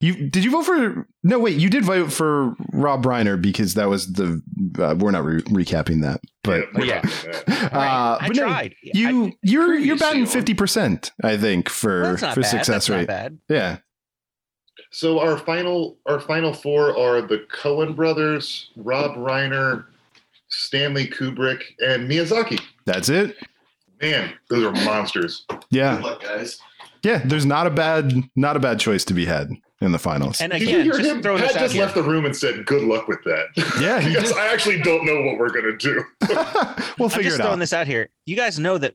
you. 0.00 0.28
Did 0.30 0.44
you 0.44 0.50
vote 0.50 0.62
for? 0.64 1.06
No, 1.24 1.38
wait. 1.38 1.56
You 1.58 1.68
did 1.68 1.84
vote 1.84 2.12
for 2.12 2.54
Rob 2.72 3.04
Reiner 3.04 3.40
because 3.40 3.74
that 3.74 3.88
was 3.88 4.12
the. 4.12 4.40
Uh, 4.78 4.94
we're 4.98 5.10
not 5.10 5.24
re- 5.24 5.42
recapping 5.42 6.02
that, 6.02 6.20
but 6.44 6.66
Yeah. 6.84 7.00
not 7.02 7.22
doing 7.22 7.32
that. 7.46 7.72
uh, 7.74 8.18
I 8.20 8.28
no, 8.28 8.42
tried. 8.44 8.74
you 8.82 9.26
I- 9.26 9.32
you're 9.42 9.74
you're 9.74 9.96
batting 9.96 10.26
fifty 10.26 10.54
percent. 10.54 11.10
I 11.24 11.36
think 11.36 11.68
for 11.68 12.02
Well, 12.02 12.10
that's 12.12 12.22
not 12.22 12.34
for 12.34 12.40
bad. 12.42 12.50
success 12.50 12.66
That's 12.66 12.88
not 12.88 12.96
rate. 12.96 13.06
bad. 13.08 13.38
Yeah. 13.48 13.78
So 14.90 15.18
our 15.20 15.36
final 15.36 15.98
our 16.06 16.20
final 16.20 16.52
four 16.54 16.96
are 16.96 17.20
the 17.20 17.44
Coen 17.52 17.94
brothers, 17.96 18.70
Rob 18.76 19.16
Reiner, 19.16 19.84
Stanley 20.48 21.06
Kubrick, 21.08 21.62
and 21.80 22.08
Miyazaki. 22.10 22.60
That's 22.86 23.08
it. 23.08 23.36
Man, 24.00 24.32
those 24.48 24.64
are 24.64 24.72
monsters. 24.84 25.44
Yeah. 25.70 25.98
luck, 25.98 26.22
guys. 26.22 26.58
Yeah. 27.02 27.20
There's 27.24 27.44
not 27.44 27.66
a 27.66 27.70
bad 27.70 28.12
not 28.36 28.56
a 28.56 28.60
bad 28.60 28.78
choice 28.80 29.04
to 29.06 29.14
be 29.14 29.26
had 29.26 29.50
in 29.80 29.92
the 29.92 29.98
finals. 29.98 30.40
And 30.40 30.52
Did 30.52 30.62
you 30.62 30.68
again, 30.68 30.82
hear 30.84 30.92
just 30.94 31.04
him? 31.08 31.22
Pat 31.22 31.38
this 31.40 31.54
out 31.56 31.60
just 31.60 31.74
here. 31.74 31.82
left 31.84 31.94
the 31.94 32.02
room 32.02 32.24
and 32.24 32.36
said, 32.36 32.66
"Good 32.66 32.82
luck 32.82 33.06
with 33.08 33.22
that." 33.24 33.46
Yeah, 33.80 34.04
because. 34.08 34.32
I 34.32 34.46
actually 34.48 34.82
don't 34.82 35.04
know 35.06 35.22
what 35.22 35.38
we're 35.38 35.50
gonna 35.50 35.76
do. 35.76 36.04
we'll 36.98 37.06
I'm 37.06 37.10
figure 37.10 37.22
just 37.30 37.34
it 37.34 37.42
throwing 37.42 37.52
out. 37.54 37.58
this 37.60 37.72
out 37.72 37.86
here. 37.86 38.08
You 38.26 38.36
guys 38.36 38.58
know 38.58 38.78
that 38.78 38.94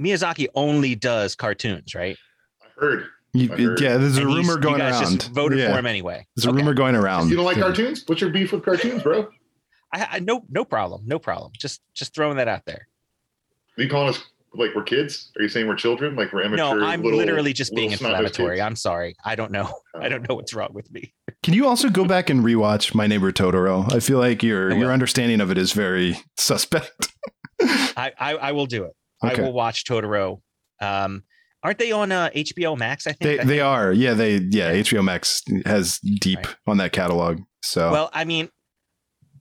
Miyazaki 0.00 0.46
only 0.54 0.94
does 0.94 1.34
cartoons, 1.34 1.94
right? 1.94 2.16
I 2.62 2.66
heard. 2.80 3.06
You- 3.32 3.52
I 3.52 3.56
heard. 3.56 3.80
yeah. 3.80 3.96
There's 3.96 4.16
a 4.16 4.22
And 4.22 4.34
rumor 4.34 4.56
going 4.56 4.74
you 4.76 4.80
guys 4.80 5.00
around. 5.02 5.20
Just 5.20 5.32
voted 5.32 5.58
yeah. 5.58 5.72
for 5.72 5.78
him 5.78 5.86
anyway. 5.86 6.26
There's 6.36 6.46
a 6.46 6.50
Okay. 6.50 6.56
rumor 6.58 6.72
going 6.74 6.94
around. 6.94 7.28
You 7.30 7.36
don't 7.36 7.44
like 7.44 7.56
Yeah. 7.56 7.64
cartoons? 7.64 8.04
What's 8.06 8.20
your 8.20 8.30
beef 8.30 8.52
with 8.52 8.64
cartoons, 8.64 9.02
bro? 9.02 9.28
I, 9.92 10.08
I 10.12 10.18
no 10.20 10.44
no 10.48 10.64
problem, 10.64 11.02
no 11.06 11.18
problem. 11.18 11.52
Just 11.58 11.80
just 11.94 12.14
throwing 12.14 12.36
that 12.38 12.48
out 12.48 12.64
there. 12.64 12.88
Are 13.76 13.82
you 13.82 13.88
calling 13.90 14.08
us 14.10 14.22
like 14.54 14.74
we're 14.74 14.82
kids? 14.84 15.30
Are 15.38 15.42
you 15.42 15.48
saying 15.48 15.66
we're 15.66 15.74
children? 15.76 16.16
Like 16.16 16.32
we're 16.32 16.42
amateur? 16.44 16.62
No, 16.76 16.84
I'm 16.84 17.02
little- 17.02 17.18
literally 17.18 17.52
just 17.52 17.74
being 17.74 17.92
inflammatory. 17.92 18.60
I'm 18.60 18.76
sorry. 18.76 19.16
I 19.24 19.34
don't 19.34 19.50
know. 19.52 19.72
I 19.94 20.08
don't 20.08 20.28
know 20.28 20.34
what's 20.36 20.54
wrong 20.54 20.70
with 20.72 20.90
me. 20.90 21.12
Can 21.42 21.54
you 21.54 21.66
also 21.66 21.88
go 21.90 22.04
back 22.04 22.30
and 22.30 22.44
rewatch 22.44 22.94
My 22.94 23.06
Neighbor 23.06 23.32
Totoro? 23.32 23.92
I 23.92 24.00
feel 24.00 24.18
like 24.18 24.42
your 24.42 24.72
your 24.76 24.92
understanding 24.92 25.40
of 25.40 25.50
it 25.50 25.58
is 25.58 25.72
very 25.72 26.16
suspect. 26.36 27.12
I 27.60 28.12
I, 28.18 28.34
I 28.36 28.52
will 28.52 28.66
do 28.66 28.84
it. 28.84 28.92
Okay. 29.24 29.42
I 29.42 29.44
will 29.44 29.52
watch 29.52 29.84
Totoro. 29.84 30.40
Um, 30.80 31.22
aren't 31.62 31.78
they 31.78 31.92
on 31.92 32.12
uh, 32.12 32.30
HBO 32.34 32.76
Max? 32.76 33.06
I 33.06 33.12
think. 33.12 33.20
They 33.20 33.38
I 33.40 33.44
they 33.44 33.48
think? 33.56 33.62
are. 33.62 33.92
Yeah, 33.92 34.14
they 34.14 34.36
yeah, 34.50 34.72
HBO 34.74 35.04
Max 35.04 35.42
has 35.66 35.98
deep 35.98 36.38
Right. 36.44 36.56
on 36.66 36.76
that 36.78 36.92
catalog. 36.92 37.40
So 37.62 37.90
Well, 37.90 38.10
I 38.12 38.24
mean, 38.24 38.48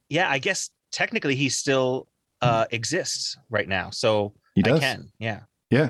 yeah, 0.10 0.30
I 0.30 0.40
guess 0.40 0.70
technically 0.92 1.36
he 1.36 1.50
still 1.50 2.08
uh, 2.42 2.66
exists 2.72 3.36
right 3.50 3.68
now, 3.68 3.90
so 3.90 4.34
he 4.56 4.62
does. 4.62 4.80
I 4.80 4.82
can. 4.82 5.12
Yeah. 5.20 5.42
Yeah. 5.70 5.90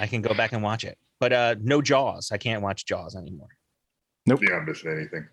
I 0.00 0.06
can 0.06 0.22
go 0.22 0.34
back 0.34 0.52
and 0.52 0.62
watch 0.62 0.84
it, 0.84 0.98
but 1.20 1.32
uh, 1.32 1.54
no 1.60 1.80
Jaws. 1.82 2.30
I 2.32 2.38
can't 2.38 2.62
watch 2.62 2.84
Jaws 2.86 3.16
anymore. 3.16 3.48
Nope. 4.26 4.40
Yeah, 4.42 4.56
I'm 4.56 4.66
missing 4.66 4.90
anything. 4.92 5.26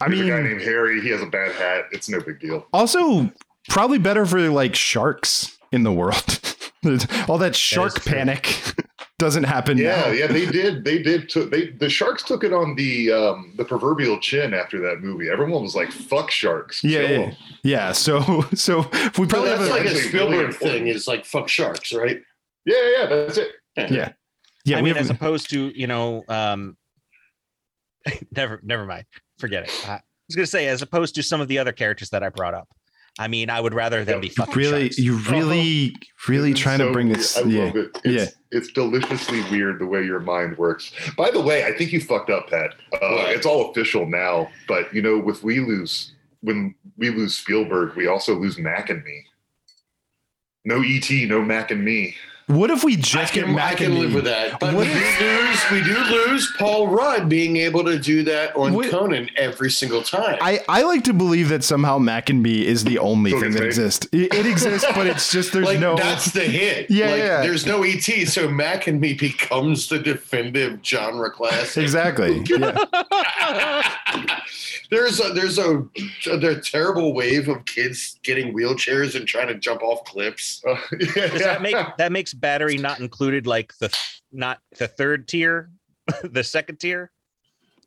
I 0.00 0.08
There's 0.08 0.20
mean 0.20 0.32
a 0.32 0.36
guy 0.36 0.42
named 0.42 0.62
Harry. 0.62 1.00
He 1.00 1.10
has 1.10 1.20
a 1.20 1.26
bad 1.26 1.52
hat. 1.54 1.84
It's 1.92 2.08
no 2.08 2.20
big 2.20 2.40
deal. 2.40 2.66
also 2.72 3.30
probably 3.68 3.98
better 3.98 4.24
for 4.24 4.40
like 4.48 4.74
sharks 4.74 5.58
in 5.72 5.82
the 5.82 5.92
world. 5.92 6.40
All 7.28 7.36
that 7.38 7.54
shark 7.54 8.00
true. 8.00 8.12
panic 8.12 8.56
doesn't 9.20 9.44
happen 9.44 9.78
Yeah, 9.78 9.96
now. 10.00 10.08
yeah, 10.08 10.26
they 10.26 10.46
did. 10.46 10.84
They 10.84 11.00
did. 11.00 11.28
Took, 11.28 11.50
they 11.52 11.68
the 11.68 11.88
sharks 11.88 12.24
took 12.24 12.42
it 12.42 12.52
on 12.52 12.74
the 12.74 13.12
um, 13.12 13.52
the 13.56 13.64
proverbial 13.64 14.18
chin 14.18 14.52
after 14.52 14.80
that 14.80 15.00
movie. 15.02 15.28
Everyone 15.30 15.62
was 15.62 15.76
like, 15.76 15.92
"Fuck 15.92 16.30
sharks." 16.32 16.82
Yeah, 16.82 17.06
Kill 17.06 17.10
yeah. 17.20 17.26
'em." 17.26 17.36
Yeah, 17.62 17.92
so 17.92 18.20
so 18.54 18.78
we 18.78 18.82
Well, 18.82 19.28
probably 19.28 19.50
have 19.50 19.58
that's 19.60 19.70
a, 19.70 19.74
like 19.74 19.84
a 19.84 19.90
actually 19.90 20.18
really 20.18 20.42
Spielberg 20.42 20.54
thing. 20.56 20.86
Is 20.88 21.06
like 21.06 21.24
fuck 21.24 21.48
sharks, 21.48 21.92
right? 21.92 22.20
yeah, 22.64 22.90
yeah. 22.98 23.06
That's 23.06 23.38
it. 23.38 23.52
yeah. 23.76 24.12
Yeah, 24.64 24.78
I 24.78 24.80
we 24.82 24.86
mean, 24.86 24.94
have 24.96 25.04
as 25.04 25.10
opposed 25.10 25.48
to 25.50 25.68
you 25.78 25.86
know, 25.86 26.22
um, 26.28 26.76
never, 28.36 28.60
never 28.62 28.84
mind. 28.86 29.04
Forget 29.38 29.64
it. 29.64 29.88
I 29.88 30.00
was 30.28 30.36
gonna 30.36 30.46
say, 30.46 30.66
as 30.68 30.82
opposed 30.82 31.14
to 31.14 31.22
some 31.22 31.40
of 31.40 31.48
the 31.48 31.58
other 31.58 31.72
characters 31.72 32.10
that 32.10 32.22
I 32.22 32.28
brought 32.28 32.54
up. 32.54 32.68
I 33.18 33.28
mean, 33.28 33.50
I 33.50 33.60
would 33.60 33.74
rather 33.74 34.04
them 34.04 34.20
be 34.20 34.28
fucking 34.28 34.54
really 34.54 34.82
sharks. 34.84 34.98
you 34.98 35.18
really 35.30 35.94
really 36.28 36.52
It's 36.52 36.60
trying 36.60 36.78
to 36.78 36.92
bring 36.92 37.08
this 37.08 37.36
I 37.36 37.42
yeah. 37.42 37.64
love 37.64 37.76
it. 37.76 37.98
It's, 38.04 38.34
it's 38.50 38.72
deliciously 38.72 39.42
weird 39.50 39.78
the 39.78 39.86
way 39.86 40.04
your 40.04 40.20
mind 40.20 40.56
works. 40.56 40.92
By 41.16 41.30
the 41.30 41.40
way, 41.40 41.64
I 41.64 41.72
think 41.76 41.92
you 41.92 42.00
fucked 42.00 42.30
up, 42.30 42.48
Pat. 42.48 42.74
Uh, 42.92 42.98
What? 43.00 43.30
it's 43.30 43.46
all 43.46 43.70
official 43.70 44.06
now, 44.06 44.48
but 44.66 44.92
you 44.94 45.02
know, 45.02 45.18
with 45.18 45.42
We 45.42 45.60
Lose 45.60 46.12
when 46.42 46.74
we 46.96 47.10
lose 47.10 47.36
Spielberg, 47.36 47.94
we 47.96 48.06
also 48.06 48.38
lose 48.38 48.58
Mac 48.58 48.90
and 48.90 49.04
me. 49.04 49.24
No 50.64 50.82
ET, 50.84 51.10
no 51.28 51.42
Mac 51.42 51.70
and 51.70 51.84
me. 51.84 52.16
What 52.50 52.70
if 52.70 52.82
we 52.82 52.94
I 52.94 52.96
just 52.96 53.32
get 53.32 53.44
can, 53.44 53.58
I 53.58 53.74
can 53.74 53.92
and 53.92 53.98
live 54.00 54.08
me? 54.10 54.14
with 54.16 54.24
that. 54.24 54.58
But 54.58 54.74
What 54.74 54.86
we 54.86 54.92
do 54.92 54.98
lose 54.98 55.70
we 55.70 55.82
do 55.84 55.96
lose 56.30 56.52
Paul 56.58 56.88
Rudd 56.88 57.28
being 57.28 57.56
able 57.58 57.84
to 57.84 57.98
do 57.98 58.24
that 58.24 58.56
on 58.56 58.74
What- 58.74 58.90
Conan 58.90 59.30
every 59.36 59.70
single 59.70 60.02
time. 60.02 60.36
I, 60.40 60.60
I 60.68 60.82
like 60.82 61.04
to 61.04 61.12
believe 61.12 61.48
that 61.50 61.62
somehow 61.62 61.98
Mac 61.98 62.28
and 62.28 62.42
me 62.42 62.66
is 62.66 62.82
the 62.84 62.98
only 62.98 63.30
Still 63.30 63.42
thing 63.42 63.52
that 63.52 63.62
exists. 63.64 64.08
It, 64.12 64.34
it 64.34 64.46
exists, 64.46 64.86
but 64.94 65.06
it's 65.06 65.30
just 65.30 65.52
there's 65.52 65.64
like 65.66 65.78
no. 65.78 65.96
that's 65.96 66.32
the 66.32 66.40
hit. 66.42 66.90
Yeah, 66.90 67.10
like, 67.10 67.18
yeah. 67.18 67.42
There's 67.42 67.66
no 67.66 67.82
ET, 67.84 68.02
so 68.26 68.48
Mac 68.48 68.86
and 68.88 69.00
Me 69.00 69.14
becomes 69.14 69.88
the 69.88 69.98
definitive 70.00 70.80
genre 70.84 71.30
classic. 71.30 71.82
exactly. 71.82 72.44
Yeah. 72.50 72.76
there's 74.90 75.20
a 75.20 75.32
there's 75.32 75.58
a, 75.58 75.82
a 76.30 76.60
terrible 76.60 77.14
wave 77.14 77.48
of 77.48 77.64
kids 77.64 78.18
getting 78.22 78.54
wheelchairs 78.54 79.14
and 79.14 79.26
trying 79.26 79.48
to 79.48 79.54
jump 79.54 79.82
off 79.82 80.04
cliffs. 80.04 80.62
Uh, 80.68 80.76
yeah. 81.16 81.28
That 81.38 81.62
make 81.62 81.76
that 81.98 82.12
makes 82.12 82.34
battery 82.34 82.76
not 82.76 83.00
included 83.00 83.46
like 83.46 83.72
the 83.78 83.96
not 84.32 84.58
the 84.78 84.88
third 84.88 85.28
tier, 85.28 85.70
the 86.24 86.44
second 86.44 86.76
tier? 86.80 87.10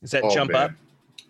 Is 0.01 0.11
that 0.11 0.23
Oh, 0.23 0.33
jump 0.33 0.51
man. 0.51 0.61
up? 0.61 0.71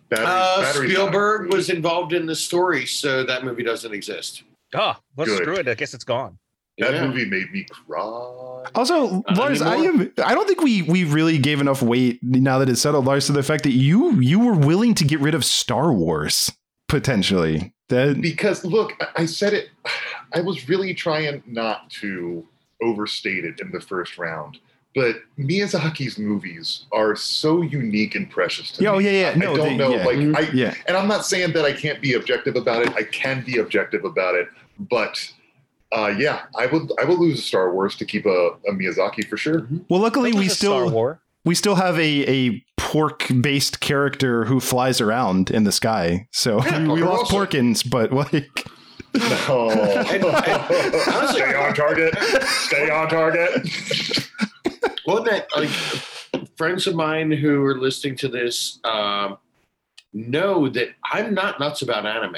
Battery- 0.08 0.26
Uh, 0.26 0.72
Spielberg 0.72 1.52
was 1.52 1.70
involved 1.70 2.12
in 2.12 2.26
the 2.26 2.34
story, 2.36 2.86
so 2.86 3.24
that 3.24 3.44
movie 3.44 3.62
doesn't 3.62 3.92
exist. 3.92 4.42
Oh, 4.74 4.96
well, 5.16 5.26
Good. 5.26 5.42
screw 5.42 5.56
it. 5.56 5.68
I 5.68 5.74
guess 5.74 5.94
it's 5.94 6.04
gone. 6.04 6.38
That 6.78 6.92
Yeah. 6.94 7.06
movie 7.06 7.24
made 7.26 7.52
me 7.52 7.64
cry. 7.70 8.64
Also, 8.74 9.22
Not 9.28 9.36
Lars, 9.36 9.62
I 9.62 9.76
am. 9.76 10.12
I 10.24 10.34
don't 10.34 10.46
think 10.48 10.60
we 10.62 10.82
we 10.82 11.04
really 11.04 11.38
gave 11.38 11.60
enough 11.60 11.82
weight 11.82 12.18
now 12.22 12.58
that 12.58 12.68
it's 12.68 12.80
settled, 12.80 13.04
Lars, 13.04 13.26
to 13.26 13.32
the 13.32 13.42
fact 13.44 13.62
that 13.62 13.72
you 13.72 14.20
you 14.20 14.40
were 14.40 14.54
willing 14.54 14.94
to 14.94 15.04
get 15.04 15.20
rid 15.20 15.34
of 15.34 15.44
Star 15.44 15.92
Wars 15.92 16.50
potentially. 16.88 17.72
That 17.90 18.20
because 18.20 18.64
look, 18.64 18.92
I- 19.00 19.22
I 19.22 19.26
said 19.26 19.52
it. 19.52 19.68
I 20.32 20.40
was 20.40 20.68
really 20.68 20.94
trying 20.94 21.42
not 21.46 21.90
to 22.00 22.44
overstate 22.82 23.44
it 23.44 23.60
in 23.60 23.70
the 23.70 23.80
first 23.80 24.18
round, 24.18 24.58
but 24.96 25.16
Miyazaki's 25.38 26.18
movies 26.18 26.86
are 26.92 27.14
so 27.14 27.62
unique 27.62 28.14
and 28.16 28.28
precious 28.28 28.72
to 28.72 28.82
Yeah, 28.82 28.90
oh, 28.90 28.98
me. 28.98 29.04
yeah, 29.04 29.10
yeah. 29.12 29.30
I- 29.30 29.34
No, 29.34 29.52
I 29.52 29.56
don't 29.56 29.68
they- 29.68 29.76
know. 29.76 29.94
yeah. 29.94 30.04
Like. 30.04 30.48
I, 30.48 30.50
yeah. 30.52 30.74
and 30.86 30.96
I'm 30.96 31.06
not 31.06 31.24
saying 31.24 31.52
that 31.52 31.64
I 31.64 31.72
can't 31.72 32.00
be 32.00 32.14
objective 32.14 32.56
about 32.56 32.82
it. 32.82 32.92
I 32.96 33.04
can 33.04 33.44
be 33.44 33.58
objective 33.58 34.04
about 34.04 34.34
it, 34.34 34.48
but 34.90 35.30
uh, 35.92 36.14
yeah, 36.18 36.42
I 36.56 36.66
would 36.66 36.90
I 37.00 37.04
would 37.04 37.18
lose 37.18 37.44
Star 37.44 37.72
Wars 37.72 37.96
to 37.96 38.04
keep 38.04 38.26
a, 38.26 38.50
a 38.68 38.72
Miyazaki 38.72 39.26
for 39.28 39.36
sure. 39.36 39.66
Well, 39.88 40.00
luckily 40.00 40.32
we 40.32 40.44
was 40.44 40.56
Star 40.58 40.86
still 40.88 41.18
we 41.44 41.54
still 41.54 41.74
have 41.76 41.98
a 41.98 42.24
a 42.48 42.64
pork 42.76 43.26
based 43.40 43.80
character 43.80 44.44
who 44.44 44.60
flies 44.60 45.00
around 45.00 45.50
in 45.50 45.64
the 45.64 45.72
sky. 45.72 46.26
So 46.32 46.64
Yeah, 46.64 46.80
we 46.92 47.02
lost 47.02 47.32
Russell. 47.32 47.38
Porkins, 47.62 47.88
but 47.88 48.12
like 48.12 48.66
Oh. 49.48 49.70
And- 49.70 50.24
and 50.24 50.24
honestly- 50.24 51.40
Stay 51.40 51.54
on 51.54 51.74
target. 51.74 52.14
Stay 52.44 52.90
on 52.90 53.08
target. 53.08 53.68
Well, 55.06 55.22
that 55.24 55.48
like 55.54 55.68
friends 56.56 56.86
of 56.86 56.94
mine 56.94 57.30
who 57.30 57.62
are 57.62 57.78
listening 57.78 58.16
to 58.16 58.28
this 58.28 58.78
um, 58.84 59.36
know 60.14 60.66
that 60.70 60.88
I'm 61.12 61.34
not 61.34 61.60
nuts 61.60 61.82
about 61.82 62.06
anime. 62.06 62.36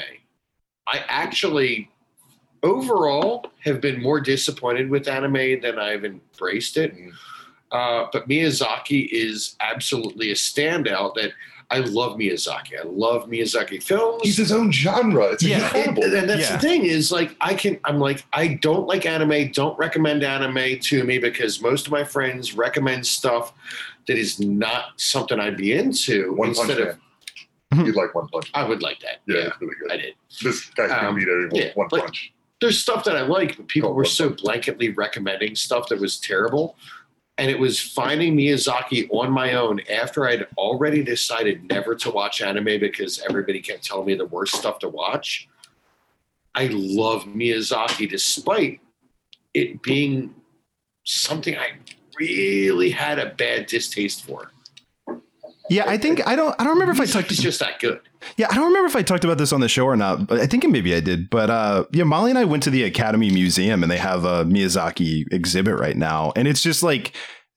I 0.85 0.99
actually, 1.07 1.89
overall, 2.63 3.51
have 3.63 3.81
been 3.81 4.01
more 4.01 4.19
disappointed 4.19 4.89
with 4.89 5.07
anime 5.07 5.61
than 5.61 5.77
I've 5.79 6.05
embraced 6.05 6.77
it. 6.77 6.93
Uh, 7.71 8.05
but 8.13 8.27
Miyazaki 8.29 9.09
is 9.11 9.55
absolutely 9.59 10.31
a 10.31 10.35
standout. 10.35 11.15
That 11.15 11.31
I 11.69 11.79
love 11.79 12.17
Miyazaki. 12.17 12.79
I 12.79 12.83
love 12.85 13.27
Miyazaki 13.27 13.83
films. 13.83 14.21
He's 14.23 14.37
his 14.37 14.53
own 14.53 14.71
genre. 14.71 15.25
It's 15.33 15.43
Yeah. 15.43 15.65
incredible. 15.65 16.03
And, 16.05 16.13
and 16.13 16.29
that's 16.29 16.49
Yeah. 16.49 16.55
the 16.55 16.61
thing 16.61 16.85
is 16.85 17.11
like 17.11 17.35
I 17.41 17.53
can 17.55 17.77
I'm 17.83 17.99
like 17.99 18.23
I 18.31 18.47
don't 18.61 18.87
like 18.87 19.05
anime, 19.05 19.51
don't 19.51 19.77
recommend 19.77 20.23
anime 20.23 20.79
to 20.79 21.03
me 21.03 21.17
because 21.17 21.61
most 21.61 21.85
of 21.87 21.91
my 21.91 22.05
friends 22.05 22.53
recommend 22.55 23.05
stuff 23.05 23.51
that 24.07 24.17
is 24.17 24.39
not 24.39 24.91
something 24.95 25.37
I'd 25.37 25.57
be 25.57 25.73
into 25.73 26.31
One 26.35 26.53
Punch 26.55 26.69
instead 26.69 26.87
of 26.87 26.97
Man. 27.73 27.85
You'd 27.85 27.97
like 27.97 28.15
One 28.15 28.29
Punch. 28.29 28.49
I 28.53 28.63
would 28.63 28.81
like 28.81 29.01
that. 29.01 29.17
Yeah, 29.27 29.39
Yeah, 29.39 29.49
really 29.59 29.75
good. 29.81 29.91
I 29.91 29.97
did. 29.97 30.13
This 30.41 30.69
guy's 30.69 30.87
gonna 30.89 31.09
Um, 31.09 31.15
beat 31.15 31.27
everyone. 31.27 31.51
yeah, 31.53 31.71
One 31.73 31.89
like- 31.91 32.03
Punch. 32.03 32.31
There's 32.59 32.79
stuff 32.79 33.03
that 33.03 33.15
I 33.15 33.21
like, 33.21 33.57
but 33.57 33.67
people 33.67 33.93
were 33.93 34.05
so 34.05 34.29
blanketly 34.29 34.95
recommending 34.95 35.55
stuff 35.55 35.89
that 35.89 35.99
was 35.99 36.19
terrible. 36.19 36.75
And 37.37 37.51
it 37.51 37.59
was 37.59 37.79
finding 37.79 38.35
Miyazaki 38.35 39.07
on 39.11 39.29
my 39.31 39.53
own 39.53 39.79
after 39.91 40.27
I'd 40.27 40.47
already 40.57 41.03
decided 41.03 41.69
never 41.69 41.93
to 41.95 42.09
watch 42.09 42.41
anime 42.41 42.79
because 42.79 43.21
everybody 43.29 43.61
kept 43.61 43.83
telling 43.83 44.07
me 44.07 44.15
the 44.15 44.25
worst 44.25 44.55
stuff 44.55 44.79
to 44.79 44.89
watch. 44.89 45.47
I 46.55 46.69
love 46.71 47.25
Miyazaki 47.25 48.09
despite 48.09 48.81
it 49.53 49.83
being 49.83 50.33
something 51.03 51.55
I 51.55 51.73
really 52.19 52.89
had 52.89 53.19
a 53.19 53.29
bad 53.29 53.67
distaste 53.67 54.25
for. 54.25 54.51
yeah, 55.69 55.85
I 55.87 55.97
think 55.97 56.25
I 56.27 56.35
don't 56.35 56.55
I 56.59 56.63
don't 56.63 56.73
remember 56.73 56.93
if 56.93 56.99
I 56.99 57.05
talked 57.05 57.29
He's 57.29 57.39
just 57.39 57.59
that 57.59 57.79
good. 57.79 58.01
Yeah, 58.35 58.47
I 58.51 58.55
don't 58.55 58.65
remember 58.65 58.87
if 58.87 58.95
I 58.95 59.01
talked 59.01 59.23
about 59.23 59.37
this 59.37 59.53
on 59.53 59.61
the 59.61 59.69
show 59.69 59.85
or 59.85 59.95
not, 59.95 60.27
but 60.27 60.39
I 60.39 60.47
think 60.47 60.67
maybe 60.67 60.93
I 60.93 60.99
did. 60.99 61.29
But 61.29 61.49
uh, 61.49 61.85
yeah, 61.91 62.03
Molly 62.03 62.31
and 62.31 62.37
I 62.37 62.43
went 62.43 62.63
to 62.63 62.69
the 62.69 62.83
Academy 62.83 63.31
Museum 63.31 63.83
and 63.83 63.91
they 63.91 63.97
have 63.97 64.25
a 64.25 64.43
Miyazaki 64.45 65.25
exhibit 65.31 65.79
right 65.79 65.97
now. 65.97 66.33
And 66.35 66.47
it's 66.47 66.61
just 66.61 66.83
like, 66.83 67.13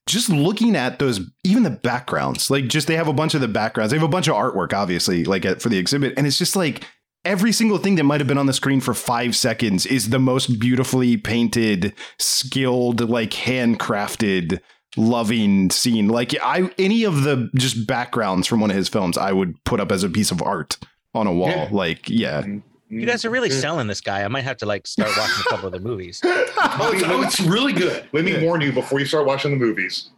just 0.06 0.28
looking 0.28 0.76
at 0.76 0.98
those, 0.98 1.20
even 1.44 1.62
the 1.62 1.70
backgrounds, 1.70 2.50
like 2.50 2.68
just 2.68 2.86
they 2.86 2.96
have 2.96 3.08
a 3.08 3.12
bunch 3.12 3.34
of 3.34 3.40
the 3.40 3.48
backgrounds. 3.48 3.90
They 3.90 3.98
have 3.98 4.04
a 4.04 4.08
bunch 4.08 4.28
of 4.28 4.34
artwork, 4.34 4.72
obviously, 4.72 5.24
like 5.24 5.44
at, 5.44 5.62
for 5.62 5.68
the 5.68 5.78
exhibit. 5.78 6.14
And 6.16 6.26
it's 6.26 6.38
just 6.38 6.56
like 6.56 6.84
every 7.24 7.52
single 7.52 7.78
thing 7.78 7.96
that 7.96 8.04
might 8.04 8.20
have 8.20 8.26
been 8.26 8.38
on 8.38 8.46
the 8.46 8.52
screen 8.52 8.80
for 8.80 8.94
five 8.94 9.36
seconds 9.36 9.86
is 9.86 10.08
the 10.08 10.18
most 10.18 10.58
beautifully 10.58 11.16
painted, 11.16 11.94
skilled, 12.18 13.08
like 13.08 13.30
handcrafted 13.30 14.60
loving 14.96 15.70
scene. 15.70 16.08
Like 16.08 16.34
I 16.42 16.70
any 16.78 17.04
of 17.04 17.22
the 17.22 17.50
just 17.54 17.86
backgrounds 17.86 18.46
from 18.46 18.60
one 18.60 18.70
of 18.70 18.76
his 18.76 18.88
films, 18.88 19.16
I 19.16 19.32
would 19.32 19.62
put 19.64 19.80
up 19.80 19.92
as 19.92 20.02
a 20.02 20.08
piece 20.08 20.30
of 20.30 20.42
art 20.42 20.76
on 21.14 21.26
a 21.26 21.32
wall. 21.32 21.48
Yeah. 21.48 21.68
Like, 21.70 22.08
yeah. 22.08 22.42
Mm-hmm. 22.42 22.58
You 22.98 23.06
guys 23.06 23.24
are 23.24 23.30
really 23.30 23.50
selling 23.50 23.86
this 23.86 24.00
guy. 24.00 24.24
I 24.24 24.28
might 24.28 24.42
have 24.42 24.56
to 24.58 24.66
like 24.66 24.84
start 24.86 25.10
watching 25.16 25.44
a 25.46 25.48
couple 25.48 25.66
of 25.66 25.72
the 25.72 25.80
movies. 25.80 26.20
Oh, 26.62 26.92
it's, 26.92 27.02
oh, 27.04 27.22
it's 27.22 27.40
really 27.40 27.72
good. 27.72 28.06
Let 28.12 28.24
me 28.24 28.44
warn 28.44 28.60
you 28.60 28.70
before 28.70 29.00
you 29.00 29.06
start 29.06 29.26
watching 29.26 29.50
the 29.50 29.56
movies. 29.56 30.10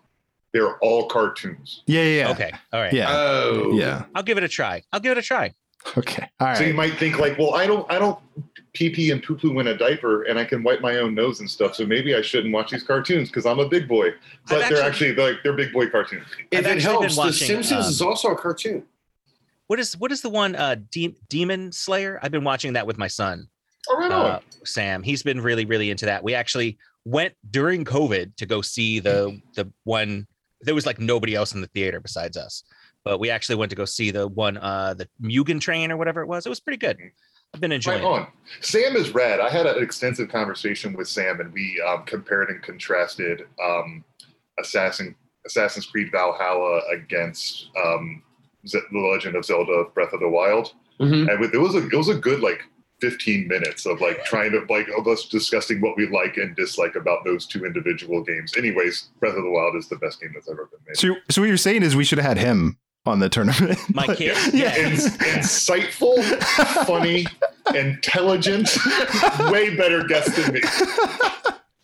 They're 0.53 0.77
all 0.79 1.07
cartoons. 1.07 1.83
Yeah, 1.87 2.03
yeah, 2.03 2.25
yeah. 2.25 2.31
Okay, 2.31 2.53
all 2.73 2.81
right. 2.81 2.93
Yeah. 2.93 3.07
Oh, 3.11 3.73
yeah. 3.75 4.05
I'll 4.15 4.23
give 4.25 4.39
it 4.39 4.45
a 4.45 4.49
try. 4.49 4.83
I'll 4.93 5.01
give 5.01 5.13
it 5.13 5.19
a 5.19 5.23
try. 5.23 5.55
Okay. 5.97 6.29
All 6.41 6.49
right. 6.49 6.57
So 6.57 6.65
you 6.65 6.75
might 6.75 6.95
think 6.95 7.19
like, 7.19 7.39
well, 7.39 7.55
I 7.55 7.67
don't, 7.67 7.91
I 7.91 7.99
don't 7.99 8.19
pee 8.75 8.91
pee 8.91 9.11
and 9.11 9.23
poo 9.23 9.37
poo 9.37 9.59
in 9.61 9.69
a 9.69 9.77
diaper, 9.77 10.23
and 10.25 10.39
I 10.39 10.45
can 10.45 10.63
wipe 10.63 10.81
my 10.81 10.97
own 10.97 11.15
nose 11.15 11.41
and 11.41 11.51
stuff. 11.51 11.75
So 11.75 11.85
maybe 11.85 12.15
I 12.15 12.23
shouldn't 12.23 12.53
watch 12.55 12.71
these 12.71 12.83
cartoons 12.83 13.29
because 13.29 13.47
I'm 13.47 13.59
a 13.59 13.69
big 13.69 13.87
boy. 13.87 14.11
But 14.49 14.63
I've 14.63 14.71
they're 14.71 14.83
actually- 14.83 15.11
actually 15.11 15.15
like 15.33 15.43
they're 15.43 15.53
big 15.53 15.73
boy 15.73 15.89
cartoons. 15.89 16.27
If 16.51 16.61
I've 16.61 16.67
it 16.67 16.77
actually 16.77 17.07
been 17.07 17.11
helps, 17.15 17.17
The 17.17 17.33
Simpsons 17.33 17.85
um, 17.87 17.91
is 17.91 18.03
also 18.03 18.29
a 18.29 18.37
cartoon. 18.37 18.85
What 19.67 19.79
is 19.79 19.97
what 19.97 20.13
is 20.13 20.21
the 20.21 20.29
one 20.31 20.55
uh 20.57 20.77
De- 20.91 21.17
Demon 21.29 21.73
Slayer? 21.73 22.19
I've 22.23 22.33
been 22.33 22.45
watching 22.45 22.73
that 22.75 22.87
with 22.87 22.99
my 22.99 23.09
son. 23.09 23.49
Oh, 23.89 23.99
right 23.99 24.11
uh, 24.11 24.35
on. 24.35 24.41
Sam. 24.65 25.03
He's 25.03 25.23
been 25.23 25.41
really, 25.41 25.65
really 25.65 25.91
into 25.91 26.07
that. 26.07 26.23
We 26.23 26.35
actually 26.35 26.79
went 27.05 27.35
during 27.51 27.85
COVID 27.85 28.37
to 28.37 28.47
go 28.47 28.61
see 28.63 29.01
the 29.01 29.41
the 29.55 29.71
one. 29.85 30.27
There 30.61 30.75
was 30.75 30.87
like 30.87 31.01
nobody 31.01 31.35
else 31.35 31.55
in 31.55 31.61
the 31.61 31.67
theater 31.69 32.01
besides 32.01 32.37
us, 32.37 32.63
but 33.05 33.19
we 33.19 33.31
actually 33.31 33.57
went 33.57 33.71
to 33.71 33.77
go 33.77 33.85
see 33.85 34.13
the 34.13 34.29
one, 34.29 34.57
uh, 34.59 34.95
the 34.95 35.09
Mugen 35.21 35.61
Train 35.61 35.91
or 35.91 35.97
whatever 35.97 36.21
it 36.23 36.29
was. 36.29 36.47
It 36.47 36.51
was 36.51 36.61
pretty 36.61 36.77
good. 36.77 36.99
I've 37.55 37.61
been 37.61 37.73
enjoying 37.73 38.03
Right 38.03 38.09
it. 38.09 38.21
on. 38.23 38.27
Sam 38.61 38.97
is 38.97 39.11
rad. 39.11 39.41
I 39.41 39.51
had 39.51 39.67
an 39.67 39.83
extensive 39.83 40.29
conversation 40.31 40.95
with 40.95 41.09
Sam, 41.09 41.41
and 41.41 41.53
we 41.53 41.83
um, 41.87 42.05
compared 42.05 42.49
and 42.51 42.63
contrasted 42.63 43.43
um, 43.63 44.05
Assassin 44.59 45.15
Assassin's 45.47 45.87
Creed 45.87 46.11
Valhalla 46.13 46.81
against 46.93 47.69
um, 47.85 48.23
Z- 48.67 48.79
The 48.93 48.99
Legend 48.99 49.37
of 49.37 49.45
Zelda: 49.45 49.85
Breath 49.95 50.13
of 50.13 50.21
the 50.21 50.29
Wild, 50.29 50.73
Mhm. 51.01 51.31
and 51.31 51.41
with, 51.41 51.55
it 51.55 51.59
was 51.59 51.75
a 51.75 51.87
it 51.87 51.95
was 51.95 52.09
a 52.09 52.15
good 52.15 52.41
like 52.41 52.63
15 53.01 53.49
minutes 53.49 53.85
of 53.85 54.01
like 54.01 54.25
trying 54.25 54.53
to 54.53 54.65
like 54.71 54.89
of 54.97 55.07
us 55.09 55.27
discussing 55.29 55.81
what 55.81 55.97
we 55.97 56.07
like 56.09 56.37
and 56.37 56.55
dislike 56.57 56.95
about 56.95 57.25
those 57.25 57.47
two 57.47 57.65
individual 57.67 58.23
games. 58.23 58.57
Anyways, 58.57 59.09
Breath 59.21 59.37
of 59.37 59.43
the 59.43 59.51
Wild 59.51 59.75
is 59.77 59.89
the 59.89 59.97
best 59.97 60.21
game 60.21 60.31
that's 60.35 60.49
ever 60.49 60.67
been 60.71 60.79
made. 60.87 60.97
So, 60.97 61.17
so 61.29 61.43
what 61.43 61.49
you're 61.49 61.57
saying 61.57 61.83
is 61.83 61.97
we 61.97 62.05
should 62.05 62.19
have 62.19 62.27
had 62.29 62.39
him 62.39 62.79
on 63.07 63.19
the 63.19 63.29
tournament. 63.29 63.79
My 63.95 64.07
kid, 64.07 64.37
Yeah. 64.53 64.77
yeah. 64.77 64.89
Ins- 64.89 65.17
insightful, 65.19 66.23
funny, 66.87 67.27
intelligent, 67.75 68.69
way 69.51 69.75
better 69.77 70.05
guest 70.05 70.37
than 70.37 70.55
me. 70.55 70.61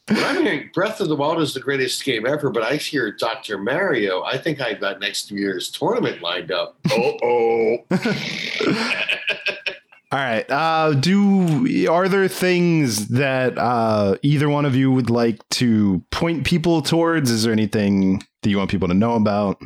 When 0.09 0.25
I'm 0.25 0.43
hearing 0.43 0.71
Breath 0.73 1.01
of 1.01 1.09
the 1.09 1.17
Wild 1.17 1.39
is 1.41 1.53
the 1.53 1.61
greatest 1.61 2.03
game 2.05 2.27
ever, 2.27 2.49
but 2.51 2.63
I 2.63 2.77
hear 2.77 3.13
Dr. 3.13 3.59
Mario, 3.59 4.23
I 4.23 4.39
think 4.39 4.59
I've 4.61 4.81
got 4.81 5.01
next 5.01 5.31
year's 5.31 5.71
tournament 5.71 6.23
lined 6.23 6.51
up. 6.51 6.79
Oh, 6.91 7.17
oh. 7.23 7.77
All 10.11 10.19
right. 10.19 10.51
Uh, 10.51 10.95
do 10.95 11.87
are 11.91 12.09
there 12.09 12.29
things 12.29 13.09
that 13.09 13.59
uh, 13.59 14.17
either 14.23 14.49
one 14.49 14.65
of 14.65 14.75
you 14.75 14.91
would 14.91 15.11
like 15.11 15.47
to 15.51 16.03
point 16.11 16.47
people 16.47 16.81
towards? 16.81 17.31
Is 17.31 17.43
there 17.43 17.53
anything 17.53 18.23
that 18.43 18.49
you 18.49 18.57
want 18.57 18.71
people 18.71 18.89
to 18.89 18.95
know 18.95 19.15
about? 19.17 19.61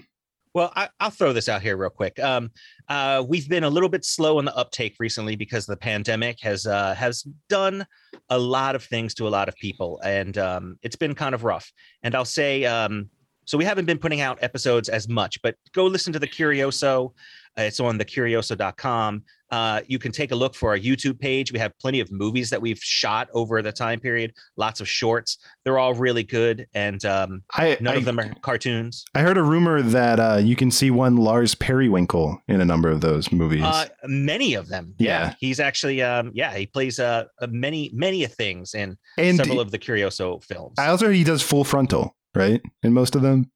Well, 0.54 0.70
I, 0.76 0.88
I'll 1.00 1.10
throw 1.10 1.32
this 1.32 1.48
out 1.48 1.62
here 1.62 1.76
real 1.76 1.90
quick. 1.90 2.18
Um, 2.18 2.50
uh, 2.88 3.24
we've 3.26 3.48
been 3.48 3.64
a 3.64 3.70
little 3.70 3.88
bit 3.88 4.04
slow 4.04 4.38
in 4.38 4.44
the 4.44 4.54
uptake 4.54 4.96
recently 4.98 5.34
because 5.34 5.64
the 5.64 5.76
pandemic 5.76 6.40
has 6.40 6.66
uh, 6.66 6.94
has 6.94 7.26
done 7.48 7.86
a 8.28 8.38
lot 8.38 8.74
of 8.74 8.84
things 8.84 9.14
to 9.14 9.26
a 9.26 9.30
lot 9.30 9.48
of 9.48 9.56
people, 9.56 10.00
and 10.04 10.36
um, 10.36 10.78
it's 10.82 10.96
been 10.96 11.14
kind 11.14 11.34
of 11.34 11.44
rough. 11.44 11.72
And 12.02 12.14
I'll 12.14 12.26
say, 12.26 12.66
um, 12.66 13.08
so 13.46 13.56
we 13.56 13.64
haven't 13.64 13.86
been 13.86 13.98
putting 13.98 14.20
out 14.20 14.42
episodes 14.42 14.90
as 14.90 15.08
much, 15.08 15.40
but 15.42 15.54
go 15.72 15.86
listen 15.86 16.12
to 16.12 16.18
the 16.18 16.28
Curioso. 16.28 17.14
It's 17.56 17.80
on 17.80 17.98
thecurioso.com. 17.98 19.24
Uh, 19.52 19.82
you 19.86 19.98
can 19.98 20.10
take 20.10 20.32
a 20.32 20.34
look 20.34 20.54
for 20.54 20.70
our 20.70 20.78
YouTube 20.78 21.20
page. 21.20 21.52
We 21.52 21.58
have 21.58 21.78
plenty 21.78 22.00
of 22.00 22.10
movies 22.10 22.48
that 22.50 22.60
we've 22.62 22.78
shot 22.82 23.28
over 23.34 23.60
the 23.60 23.70
time 23.70 24.00
period, 24.00 24.32
lots 24.56 24.80
of 24.80 24.88
shorts. 24.88 25.36
They're 25.64 25.78
all 25.78 25.92
really 25.92 26.22
good, 26.22 26.66
and 26.72 27.04
um, 27.04 27.42
I, 27.52 27.76
none 27.78 27.94
I, 27.94 27.98
of 27.98 28.06
them 28.06 28.18
are 28.18 28.32
cartoons. 28.40 29.04
I 29.14 29.20
heard 29.20 29.36
a 29.36 29.42
rumor 29.42 29.82
that 29.82 30.18
uh, 30.18 30.40
you 30.42 30.56
can 30.56 30.70
see 30.70 30.90
one 30.90 31.16
Lars 31.16 31.54
Periwinkle 31.54 32.42
in 32.48 32.62
a 32.62 32.64
number 32.64 32.88
of 32.88 33.02
those 33.02 33.30
movies. 33.30 33.62
Uh, 33.62 33.88
many 34.04 34.54
of 34.54 34.68
them. 34.68 34.94
Yeah. 34.98 35.34
he's 35.38 35.60
actually 35.60 36.00
um, 36.00 36.30
yeah, 36.32 36.54
he 36.54 36.66
plays 36.66 36.98
uh, 36.98 37.24
many 37.48 37.90
many 37.92 38.24
things 38.26 38.72
in 38.74 38.96
And 39.18 39.36
several 39.36 39.56
he- 39.56 39.62
of 39.62 39.70
the 39.70 39.78
Curioso 39.78 40.42
films. 40.42 40.78
I 40.78 40.86
also 40.86 41.06
heard 41.06 41.14
he 41.14 41.24
does 41.24 41.42
full 41.42 41.64
frontal, 41.64 42.16
right? 42.34 42.62
In 42.82 42.94
most 42.94 43.14
of 43.14 43.20
them. 43.20 43.50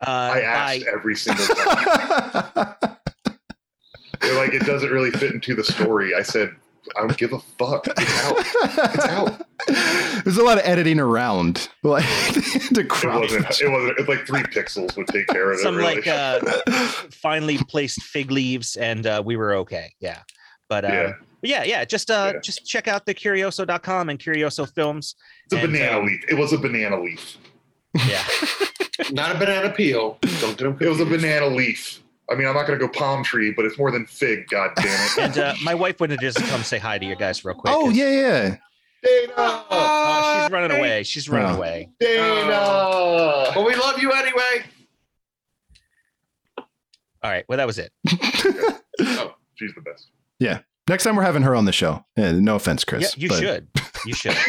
Uh, 0.00 0.30
I 0.34 0.40
asked 0.40 0.86
every 0.86 1.16
single 1.16 1.44
time. 1.44 2.74
They're 4.20 4.34
like, 4.36 4.52
it 4.54 4.64
doesn't 4.64 4.90
really 4.90 5.10
fit 5.10 5.32
into 5.32 5.54
the 5.54 5.64
story. 5.64 6.14
I 6.14 6.22
said, 6.22 6.54
I 6.96 7.00
don't 7.00 7.16
give 7.16 7.32
a 7.32 7.38
fuck. 7.58 7.86
It's 7.86 8.24
out. 8.24 8.94
It's 8.94 9.04
out. 9.06 10.24
There's 10.24 10.38
a 10.38 10.42
lot 10.44 10.58
of 10.58 10.64
editing 10.64 10.98
around, 11.00 11.68
like 11.82 12.04
to 12.72 12.80
It 12.80 12.88
crop. 12.88 13.20
wasn't. 13.22 13.44
It 13.60 13.68
wasn't. 13.70 13.98
It's 13.98 14.08
like 14.08 14.26
three 14.26 14.42
pixels 14.42 14.96
would 14.96 15.06
take 15.08 15.26
care 15.28 15.50
of 15.52 15.58
it. 15.58 15.62
some 15.62 15.76
really. 15.76 15.96
like 15.96 16.06
uh, 16.06 16.40
finely 17.10 17.58
placed 17.58 18.02
fig 18.02 18.30
leaves, 18.30 18.76
and 18.76 19.06
uh, 19.06 19.22
we 19.24 19.36
were 19.36 19.54
okay. 19.56 19.92
Yeah, 20.00 20.20
but 20.68 20.84
uh, 20.84 20.88
Yeah. 20.88 21.12
yeah, 21.42 21.64
yeah. 21.64 21.84
Just 21.84 22.10
uh, 22.10 22.40
just 22.40 22.64
check 22.66 22.88
out 22.88 23.04
the 23.06 23.14
Curioso.com 23.14 24.08
and 24.08 24.18
Curioso 24.18 24.64
Films. 24.64 25.14
it's 25.44 25.54
a 25.54 25.58
and, 25.58 25.72
banana 25.72 25.98
um, 25.98 26.06
leaf. 26.06 26.24
It 26.28 26.34
was 26.34 26.52
a 26.52 26.58
banana 26.58 27.00
leaf. 27.00 27.36
Yeah, 28.06 28.22
Not 29.10 29.34
a 29.34 29.38
banana 29.38 29.70
peel. 29.70 30.18
Don't 30.40 30.56
get 30.56 30.64
them 30.64 30.76
It 30.80 30.88
was 30.88 31.00
a 31.00 31.04
banana 31.06 31.46
leaf. 31.48 32.00
I 32.30 32.34
mean, 32.34 32.46
I'm 32.46 32.54
not 32.54 32.66
going 32.66 32.78
to 32.78 32.86
go 32.86 32.92
palm 32.92 33.24
tree, 33.24 33.52
but 33.56 33.64
it's 33.64 33.78
more 33.78 33.90
than 33.90 34.04
fig. 34.06 34.48
God 34.48 34.70
damn 34.76 34.86
it. 34.86 35.18
and 35.18 35.38
uh, 35.38 35.54
my 35.62 35.74
wife 35.74 35.98
wanted 36.00 36.20
to 36.20 36.26
just 36.26 36.38
come 36.48 36.62
say 36.62 36.78
hi 36.78 36.98
to 36.98 37.06
you 37.06 37.16
guys 37.16 37.44
real 37.44 37.54
quick. 37.54 37.72
Oh 37.74 37.88
yeah, 37.90 38.10
yeah. 38.10 38.56
Dana. 39.02 39.32
uh, 39.36 40.42
she's 40.44 40.50
running 40.52 40.76
away. 40.78 41.02
She's 41.04 41.28
running 41.28 41.50
Oh. 41.52 41.56
away. 41.56 41.88
Dana. 42.00 43.52
But 43.54 43.64
we 43.64 43.74
love 43.76 43.98
you 44.02 44.12
anyway. 44.12 44.64
All 47.22 47.30
right. 47.30 47.44
Well, 47.48 47.58
that 47.58 47.66
was 47.66 47.78
it. 47.78 47.92
oh, 49.00 49.34
she's 49.54 49.74
the 49.74 49.80
best. 49.80 50.08
Yeah. 50.38 50.60
Next 50.88 51.04
time 51.04 51.16
we're 51.16 51.22
having 51.22 51.42
her 51.42 51.54
on 51.54 51.64
the 51.64 51.72
show. 51.72 52.04
Yeah, 52.16 52.32
no 52.32 52.56
offense, 52.56 52.84
Chris. 52.84 53.16
yeah, 53.16 53.22
you 53.22 53.28
but- 53.28 53.38
should. 53.38 53.68
You 54.06 54.14
should. 54.14 54.36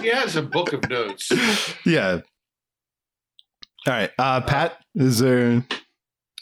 She 0.00 0.08
has 0.08 0.34
a 0.36 0.42
book 0.42 0.72
of 0.72 0.88
notes. 0.88 1.30
yeah. 1.86 2.20
All 3.86 3.92
right. 3.92 4.10
Uh 4.18 4.40
Pat, 4.40 4.78
is 4.94 5.18
there 5.20 5.64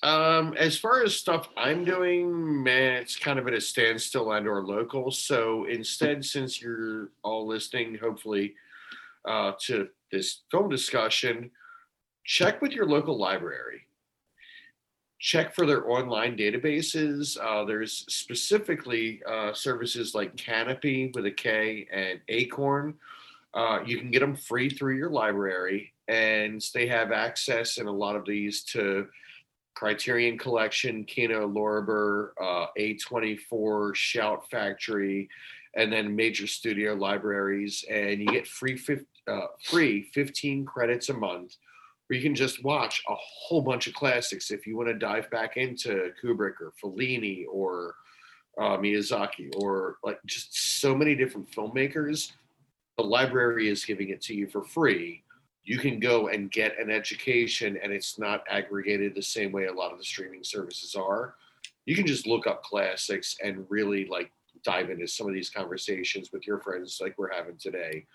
Um, 0.03 0.55
as 0.55 0.79
far 0.79 1.03
as 1.03 1.15
stuff 1.15 1.49
I'm 1.57 1.85
doing, 1.85 2.63
man, 2.63 2.95
it's 2.95 3.17
kind 3.17 3.39
of 3.39 3.47
at 3.47 3.53
a 3.53 3.61
standstill 3.61 4.33
and 4.33 4.49
or 4.49 4.65
local. 4.65 5.11
So 5.11 5.67
instead, 5.67 6.25
since 6.25 6.61
you're 6.61 7.11
all 7.23 7.47
listening, 7.47 7.99
hopefully, 8.01 8.55
uh, 9.27 9.53
to 9.67 9.89
this 10.11 10.41
film 10.51 10.71
discussion, 10.71 11.51
check 12.25 12.63
with 12.63 12.73
your 12.73 12.87
local 12.87 13.19
library. 13.19 13.83
Check 15.19 15.55
for 15.55 15.67
their 15.67 15.91
online 15.91 16.35
databases. 16.35 17.37
Uh, 17.39 17.67
there's 17.67 18.07
specifically 18.09 19.21
uh, 19.29 19.53
services 19.53 20.15
like 20.15 20.35
Kanopy 20.35 21.15
with 21.15 21.27
a 21.27 21.31
K 21.31 21.87
and 21.93 22.21
Acorn. 22.29 22.95
Uh, 23.53 23.81
you 23.85 23.99
can 23.99 24.11
get 24.11 24.21
them 24.21 24.35
free 24.35 24.71
through 24.71 24.97
your 24.97 25.11
library, 25.11 25.93
and 26.09 26.65
they 26.73 26.87
have 26.87 27.13
access 27.13 27.77
in 27.77 27.87
a 27.87 27.93
lot 27.93 28.17
of 28.17 28.25
these 28.25 28.63
to 28.65 29.07
Criterion 29.75 30.37
Collection, 30.39 31.05
Kino 31.05 31.49
Lorber, 31.49 32.31
uh, 32.41 32.67
A24, 32.79 33.95
Shout 33.95 34.51
Factory, 34.51 35.29
and 35.75 35.93
then 35.93 36.15
major 36.15 36.47
studio 36.47 36.95
libraries. 36.95 37.85
And 37.91 38.21
you 38.21 38.27
get 38.27 38.47
free, 38.47 38.79
uh, 39.27 39.47
free 39.63 40.03
15 40.13 40.65
credits 40.65 41.09
a 41.09 41.15
month 41.15 41.57
where 42.07 42.17
you 42.17 42.23
can 42.23 42.35
just 42.35 42.65
watch 42.65 43.03
a 43.09 43.15
whole 43.15 43.63
bunch 43.63 43.87
of 43.87 43.95
classics 43.95 44.51
if 44.51 44.67
you 44.67 44.77
want 44.77 44.89
to 44.89 44.95
dive 44.95 45.31
back 45.31 45.57
into 45.57 46.11
Kubrick 46.23 46.55
or 46.61 46.73
Fellini 46.83 47.45
or 47.49 47.95
uh, 48.59 48.77
Miyazaki 48.77 49.51
or 49.57 49.97
like 50.03 50.19
just 50.27 50.81
so 50.81 50.95
many 50.95 51.15
different 51.15 51.51
filmmakers. 51.51 52.33
The 52.99 53.05
library 53.05 53.69
is 53.69 53.85
giving 53.85 54.11
it 54.11 54.21
to 54.23 54.35
you 54.35 54.49
for 54.49 54.63
free 54.63 55.23
you 55.65 55.79
can 55.79 56.01
go 56.01 56.29
and 56.29 56.51
get 56.51 56.79
an 56.79 56.91
education 56.91 57.79
and 57.83 57.93
it's 57.93 58.19
not 58.19 58.45
aggregated 58.49 59.15
the 59.15 59.23
same 59.23 59.53
way 59.53 59.67
a 59.67 59.73
lot 59.73 59.93
of 59.93 59.99
the 59.99 60.05
streaming 60.05 60.43
services 60.43 60.95
are. 60.95 61.35
You 61.87 61.95
can 61.95 62.07
just 62.07 62.27
look 62.27 62.47
up 62.47 62.63
classics 62.63 63.37
and 63.43 63.67
really 63.69 64.07
like 64.07 64.33
dive 64.65 64.91
into 64.91 65.07
some 65.07 65.27
of 65.27 65.35
these 65.35 65.51
conversations 65.51 66.31
with 66.33 66.47
your 66.47 66.61
friends 66.61 66.99
like 67.01 67.15
we're 67.19 67.33
having 67.33 67.57
today. 67.59 68.07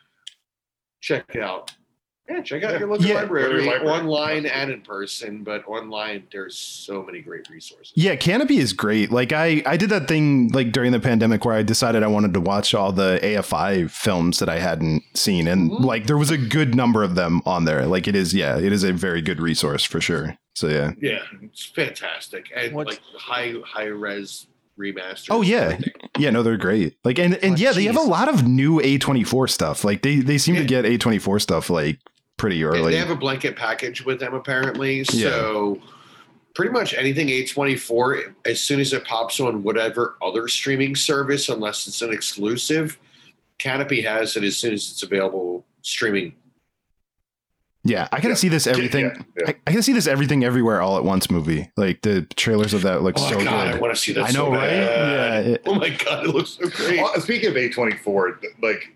Check 1.02 1.36
out 1.36 1.72
yeah 2.30 2.42
check 2.42 2.64
out 2.64 2.80
your 2.80 2.90
local 2.90 3.06
Yeah. 3.06 3.16
library, 3.16 3.64
Your 3.64 3.74
library. 3.74 3.88
online 4.00 4.46
and 4.48 4.72
in 4.72 4.82
person 4.82 5.44
but 5.44 5.68
online 5.68 6.24
there's 6.32 6.58
so 6.58 7.04
many 7.04 7.22
great 7.22 7.48
resources 7.50 7.92
Yeah, 7.96 8.16
Kanopy 8.16 8.58
is 8.58 8.74
great. 8.74 9.12
Like 9.12 9.32
I, 9.32 9.62
I 9.66 9.78
did 9.78 9.90
that 9.92 10.08
thing 10.08 10.50
like 10.54 10.72
during 10.72 10.92
the 10.92 11.00
pandemic 11.00 11.46
where 11.46 11.56
I 11.56 11.64
decided 11.64 12.04
I 12.04 12.08
wanted 12.08 12.34
to 12.34 12.42
watch 12.42 12.74
all 12.74 12.92
the 12.92 13.20
AFI 13.22 13.90
films 13.92 14.40
that 14.40 14.50
I 14.50 14.60
hadn't 14.60 15.04
seen, 15.14 15.48
and 15.48 15.70
Mhm. 15.72 15.82
like 15.86 16.08
there 16.08 16.18
was 16.18 16.32
a 16.32 16.38
good 16.38 16.74
number 16.76 17.04
of 17.04 17.16
them 17.16 17.42
on 17.46 17.66
there. 17.66 17.86
Like 17.86 18.08
it 18.08 18.16
is, 18.16 18.34
yeah, 18.34 18.58
it 18.58 18.72
is 18.72 18.84
a 18.84 18.92
very 18.94 19.22
good 19.22 19.40
resource 19.40 19.84
for 19.84 20.02
sure. 20.02 20.38
So 20.56 20.68
yeah. 20.68 20.92
yeah 21.02 21.20
it's 21.44 21.66
fantastic 21.66 22.46
and 22.56 22.74
What's- 22.74 22.92
like 22.92 23.02
high 23.18 23.54
high 23.66 23.86
res 23.86 24.48
remasters 24.80 25.28
Oh 25.30 25.42
yeah, 25.42 25.78
yeah. 26.18 26.30
No, 26.32 26.44
they're 26.44 26.58
great. 26.58 26.98
Like 27.04 27.18
and 27.20 27.36
and 27.36 27.54
Oh, 27.54 27.58
yeah, 27.58 27.72
they 27.72 27.84
have 27.86 27.96
a 27.98 28.02
lot 28.02 28.28
of 28.28 28.46
new 28.48 28.80
A 28.82 28.98
twenty 28.98 29.24
four 29.24 29.48
stuff. 29.48 29.84
Like 29.84 30.02
they 30.02 30.18
they 30.18 30.38
seem 30.38 30.56
to 30.56 30.66
get 30.66 30.86
A 30.86 30.98
twenty 30.98 31.20
four 31.20 31.40
stuff 31.40 31.70
like 31.70 32.00
pretty 32.38 32.64
early. 32.64 32.92
They 32.92 32.98
have 32.98 33.10
a 33.10 33.16
blanket 33.16 33.56
package 33.56 34.04
with 34.06 34.20
them 34.20 34.34
apparently. 34.34 35.04
So 35.06 35.80
pretty 36.54 36.72
much 36.72 36.94
anything 36.94 37.28
A24, 37.28 38.34
as 38.46 38.62
soon 38.62 38.80
as 38.80 38.94
it 38.94 39.04
pops 39.06 39.40
on 39.40 39.64
whatever 39.64 40.16
other 40.22 40.48
streaming 40.48 40.96
service, 40.96 41.50
unless 41.50 41.88
it's 41.88 42.02
an 42.02 42.12
exclusive, 42.14 42.98
Kanopy 43.60 44.04
has 44.04 44.36
it 44.36 44.44
as 44.44 44.58
soon 44.58 44.74
as 44.74 44.90
it's 44.92 45.04
available 45.04 45.66
streaming. 45.82 46.34
yeah, 47.84 48.08
I 48.12 48.18
gotta 48.18 48.30
Yeah. 48.30 48.34
see 48.36 48.50
this 48.50 48.68
everything. 48.68 49.06
Yeah, 49.06 49.22
yeah. 49.38 49.44
I, 49.50 49.56
I 49.68 49.72
gotta 49.72 49.84
see 49.84 49.94
this 49.94 50.08
everything 50.08 50.44
everywhere 50.44 50.82
all 50.82 50.98
at 50.98 51.04
once 51.04 51.30
movie. 51.30 51.70
Like 51.78 52.02
the 52.02 52.24
trailers 52.36 52.74
of 52.74 52.82
that 52.82 53.02
look 53.04 53.16
Oh 53.20 53.30
so 53.30 53.38
my 53.38 53.44
god, 53.44 53.68
I 53.76 53.78
want 53.78 53.94
to 53.96 54.00
see 54.02 54.12
that. 54.14 54.24
I 54.24 54.28
know, 54.28 54.46
so 54.46 54.52
right? 54.54 54.60
bad. 54.70 55.46
Yeah, 55.46 55.52
it- 55.54 55.62
Oh 55.66 55.76
my 55.76 55.90
god, 55.90 56.26
it 56.26 56.34
looks 56.34 56.52
so 56.62 56.68
great. 56.70 57.00
Speaking 57.22 57.50
of 57.50 57.56
A24, 57.56 58.42
th- 58.42 58.54
like 58.62 58.95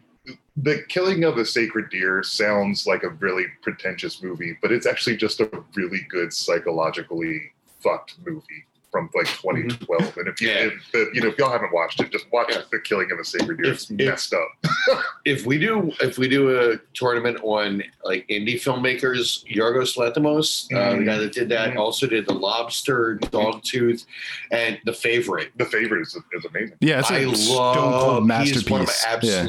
the 0.61 0.84
killing 0.90 1.23
of 1.23 1.38
a 1.38 1.45
sacred 1.45 1.90
deer 1.90 2.23
sounds 2.23 2.86
like 2.88 3.03
a 3.03 3.10
really 3.10 3.45
pretentious 3.61 4.22
movie, 4.23 4.57
but 4.61 4.72
it's 4.72 4.86
actually 4.86 5.15
just 5.18 5.40
a 5.40 5.49
really 5.76 6.02
good 6.10 6.34
psychologically 6.34 7.52
fucked 7.81 8.15
movie 8.26 8.65
from 8.91 9.07
like 9.14 9.27
2012. 9.27 10.18
And 10.18 10.27
if 10.27 10.41
you, 10.41 10.49
Yeah. 10.49 10.56
if 10.65 10.73
the, 10.91 11.11
you 11.14 11.22
know, 11.22 11.27
if 11.27 11.38
y'all 11.38 11.52
haven't 11.52 11.72
watched 11.72 11.99
it, 12.02 12.11
just 12.11 12.26
watch 12.31 12.48
Yeah. 12.49 12.64
the 12.72 12.80
killing 12.80 13.11
of 13.11 13.19
a 13.19 13.23
sacred 13.23 13.61
deer. 13.61 13.73
It's 13.73 13.90
If- 13.91 13.99
if- 13.99 14.07
messed 14.07 14.34
up. 14.34 14.49
if 15.26 15.45
we 15.45 15.60
do 15.60 15.91
if 16.02 16.18
we 16.18 16.27
do 16.27 16.57
a 16.72 16.77
tournament 16.95 17.38
on 17.44 17.84
like 18.03 18.27
indie 18.30 18.56
filmmakers, 18.56 19.45
Yorgos 19.45 19.95
Lanthimos, 19.95 20.65
uh, 20.76 20.94
the 20.94 20.98
Mhm. 20.98 21.06
guy 21.06 21.18
that 21.19 21.31
did 21.34 21.49
that, 21.49 21.73
Mhm. 21.73 21.77
also 21.77 22.07
did 22.07 22.26
The 22.26 22.34
Lobster, 22.34 23.19
Dogtooth, 23.22 24.06
and 24.52 24.80
The 24.86 24.94
Favorite. 24.94 25.52
The 25.57 25.65
favorite 25.65 26.02
is, 26.02 26.18
is 26.34 26.45
amazing. 26.45 26.77
yeah, 26.81 26.99
it's 27.02 27.11
a 27.11 27.14
I 27.14 27.31
stone 27.34 27.56
love. 27.57 27.76
cold 27.76 28.23
He's 28.23 28.27
masterpiece. 28.27 28.69
one 28.72 28.81
of 28.81 28.88
my 28.88 28.94
Yeah. 29.22 29.44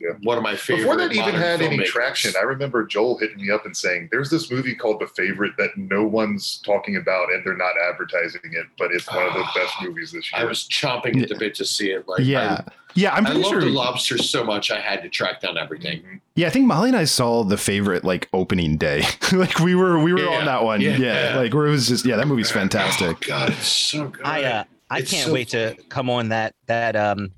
Absolutely 0.00 0.20
Yeah. 0.22 0.28
one 0.28 0.36
of 0.36 0.42
my 0.42 0.56
favorite. 0.56 0.82
Before 0.82 0.96
that 0.96 1.12
even 1.12 1.24
modern 1.26 1.40
had 1.40 1.62
any 1.62 1.84
traction, 1.84 2.32
I 2.38 2.42
remember 2.42 2.84
Joel 2.84 3.18
hitting 3.18 3.36
me 3.38 3.50
up 3.50 3.64
and 3.64 3.76
saying, 3.76 4.08
"There's 4.10 4.30
this 4.30 4.50
movie 4.50 4.74
called 4.74 5.00
The 5.00 5.06
Favorite 5.06 5.52
that 5.58 5.76
no 5.76 6.04
one's 6.04 6.58
talking 6.64 6.96
about, 6.96 7.32
and 7.32 7.44
they're 7.44 7.56
not 7.56 7.72
advertising 7.88 8.40
it, 8.44 8.66
but 8.78 8.90
it's 8.92 9.06
one 9.12 9.26
of 9.26 9.34
the 9.34 9.44
best 9.54 9.74
movies 9.82 10.12
this 10.12 10.32
year." 10.32 10.42
I 10.42 10.44
was 10.44 10.66
chomping 10.68 11.22
at 11.22 11.28
the 11.28 11.36
bit 11.36 11.54
to 11.56 11.64
see 11.64 11.90
it. 11.90 12.06
Like, 12.08 12.20
yeah, 12.24 12.62
yeah. 12.94 13.14
I'm 13.14 13.26
I, 13.26 13.30
I 13.30 13.32
pretty 13.34 13.48
sure. 13.48 13.60
the 13.60 13.66
lobster 13.70 14.18
so 14.18 14.44
much 14.44 14.70
I 14.70 14.80
had 14.80 15.02
to 15.02 15.08
track 15.08 15.40
down 15.40 15.56
everything. 15.56 16.00
Mhm. 16.02 16.20
Yeah, 16.36 16.48
I 16.48 16.50
think 16.50 16.66
Molly 16.66 16.88
and 16.90 16.98
I 16.98 17.04
saw 17.04 17.44
the 17.44 17.56
favorite 17.56 18.04
like 18.04 18.28
opening 18.32 18.76
day. 18.76 19.04
like 19.32 19.58
we 19.60 19.74
were 19.74 19.98
we 20.00 20.12
were 20.12 20.20
Yeah, 20.20 20.38
on 20.38 20.44
that 20.46 20.64
one. 20.64 20.80
Yeah. 20.80 20.96
yeah. 20.96 21.36
like 21.36 21.54
where 21.54 21.66
it 21.66 21.70
was 21.70 21.88
just 21.88 22.04
yeah, 22.04 22.16
that 22.16 22.26
movie's 22.26 22.50
Oh, 22.54 22.54
fantastic. 22.54 23.20
God, 23.20 23.50
it's 23.50 23.68
so 23.68 24.08
good. 24.08 24.26
I 24.26 24.42
uh, 24.44 24.64
I 24.90 24.98
It's 24.98 25.10
can't 25.12 25.26
so 25.26 25.32
wait 25.32 25.48
to 25.50 25.76
come 25.88 26.10
on 26.10 26.28
that 26.30 26.54
that 26.66 26.94
um 26.96 27.30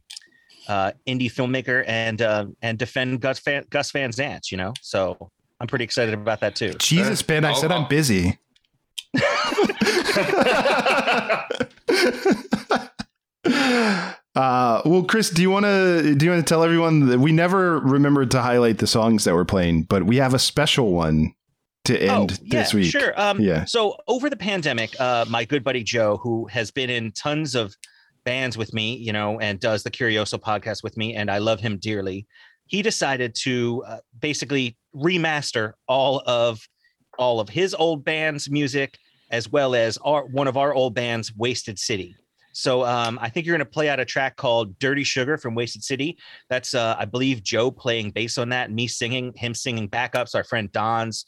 uh 0.68 0.92
indie 1.06 1.32
filmmaker 1.32 1.84
and 1.86 2.22
uh, 2.22 2.46
and 2.62 2.78
defend 2.78 3.20
Gus 3.20 3.40
Van 3.40 3.64
Gus 3.70 3.90
Van 3.90 4.10
Zant, 4.10 4.50
you 4.50 4.56
know. 4.56 4.72
So 4.82 5.30
I'm 5.60 5.66
pretty 5.66 5.84
excited 5.84 6.14
about 6.14 6.40
that 6.40 6.54
too. 6.54 6.74
Jesus, 6.74 7.22
Ben, 7.22 7.44
I 7.44 7.50
I'll- 7.50 7.56
said 7.56 7.72
I'm 7.72 7.88
busy. 7.88 8.38
Uh, 14.36 14.82
well, 14.84 15.02
Chris, 15.02 15.30
do 15.30 15.40
you 15.40 15.48
want 15.48 15.64
to 15.64 16.14
do 16.14 16.26
you 16.26 16.30
want 16.30 16.46
to 16.46 16.48
tell 16.48 16.62
everyone 16.62 17.06
that 17.06 17.18
we 17.18 17.32
never 17.32 17.80
remembered 17.80 18.30
to 18.32 18.42
highlight 18.42 18.78
the 18.78 18.86
songs 18.86 19.24
that 19.24 19.34
we're 19.34 19.46
playing, 19.46 19.84
but 19.84 20.02
we 20.02 20.16
have 20.16 20.34
a 20.34 20.38
special 20.38 20.92
one 20.92 21.34
to 21.86 21.98
end 21.98 22.32
oh, 22.32 22.44
yeah, 22.44 22.60
this 22.60 22.74
week. 22.74 22.90
Sure. 22.90 23.18
Um, 23.18 23.40
yeah. 23.40 23.64
So 23.64 23.96
over 24.06 24.28
the 24.28 24.36
pandemic, 24.36 24.94
uh, 25.00 25.24
my 25.28 25.46
good 25.46 25.64
buddy 25.64 25.82
Joe, 25.82 26.18
who 26.18 26.46
has 26.48 26.70
been 26.70 26.90
in 26.90 27.12
tons 27.12 27.54
of 27.54 27.74
bands 28.26 28.58
with 28.58 28.74
me, 28.74 28.96
you 28.96 29.12
know, 29.12 29.40
and 29.40 29.58
does 29.58 29.82
the 29.84 29.90
Curioso 29.90 30.36
podcast 30.38 30.82
with 30.82 30.98
me, 30.98 31.14
and 31.14 31.30
I 31.30 31.38
love 31.38 31.60
him 31.60 31.78
dearly. 31.78 32.26
He 32.66 32.82
decided 32.82 33.34
to 33.36 33.84
uh, 33.86 33.98
basically 34.20 34.76
remaster 34.94 35.72
all 35.88 36.22
of 36.26 36.60
all 37.18 37.40
of 37.40 37.48
his 37.48 37.72
old 37.72 38.04
band's 38.04 38.50
music 38.50 38.98
as 39.30 39.48
well 39.48 39.74
as 39.74 39.96
our 39.98 40.26
one 40.26 40.48
of 40.48 40.56
our 40.56 40.74
old 40.74 40.94
bands, 40.94 41.34
Wasted 41.34 41.78
City. 41.78 42.16
So 42.52 42.84
um, 42.84 43.18
I 43.20 43.28
think 43.28 43.46
you're 43.46 43.56
going 43.56 43.66
to 43.66 43.70
play 43.70 43.88
out 43.88 44.00
a 44.00 44.04
track 44.04 44.36
called 44.36 44.78
"Dirty 44.78 45.04
Sugar" 45.04 45.38
from 45.38 45.54
Wasted 45.54 45.84
City. 45.84 46.18
That's 46.50 46.74
uh, 46.74 46.96
I 46.98 47.04
believe 47.04 47.42
Joe 47.42 47.70
playing 47.70 48.10
bass 48.10 48.38
on 48.38 48.48
that, 48.50 48.70
me 48.70 48.88
singing, 48.88 49.32
him 49.36 49.54
singing 49.54 49.88
backups. 49.88 50.34
Our 50.34 50.44
friend 50.44 50.70
Don's 50.72 51.26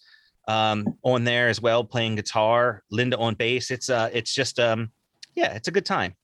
um, 0.48 0.86
on 1.04 1.22
there 1.24 1.48
as 1.48 1.60
well, 1.60 1.84
playing 1.84 2.16
guitar. 2.16 2.82
Linda 2.90 3.16
on 3.18 3.34
bass. 3.34 3.70
It's 3.70 3.88
uh, 3.88 4.10
it's 4.12 4.34
just 4.34 4.58
um, 4.58 4.90
yeah, 5.36 5.54
it's 5.54 5.68
a 5.68 5.72
good 5.72 5.86
time. 5.86 6.16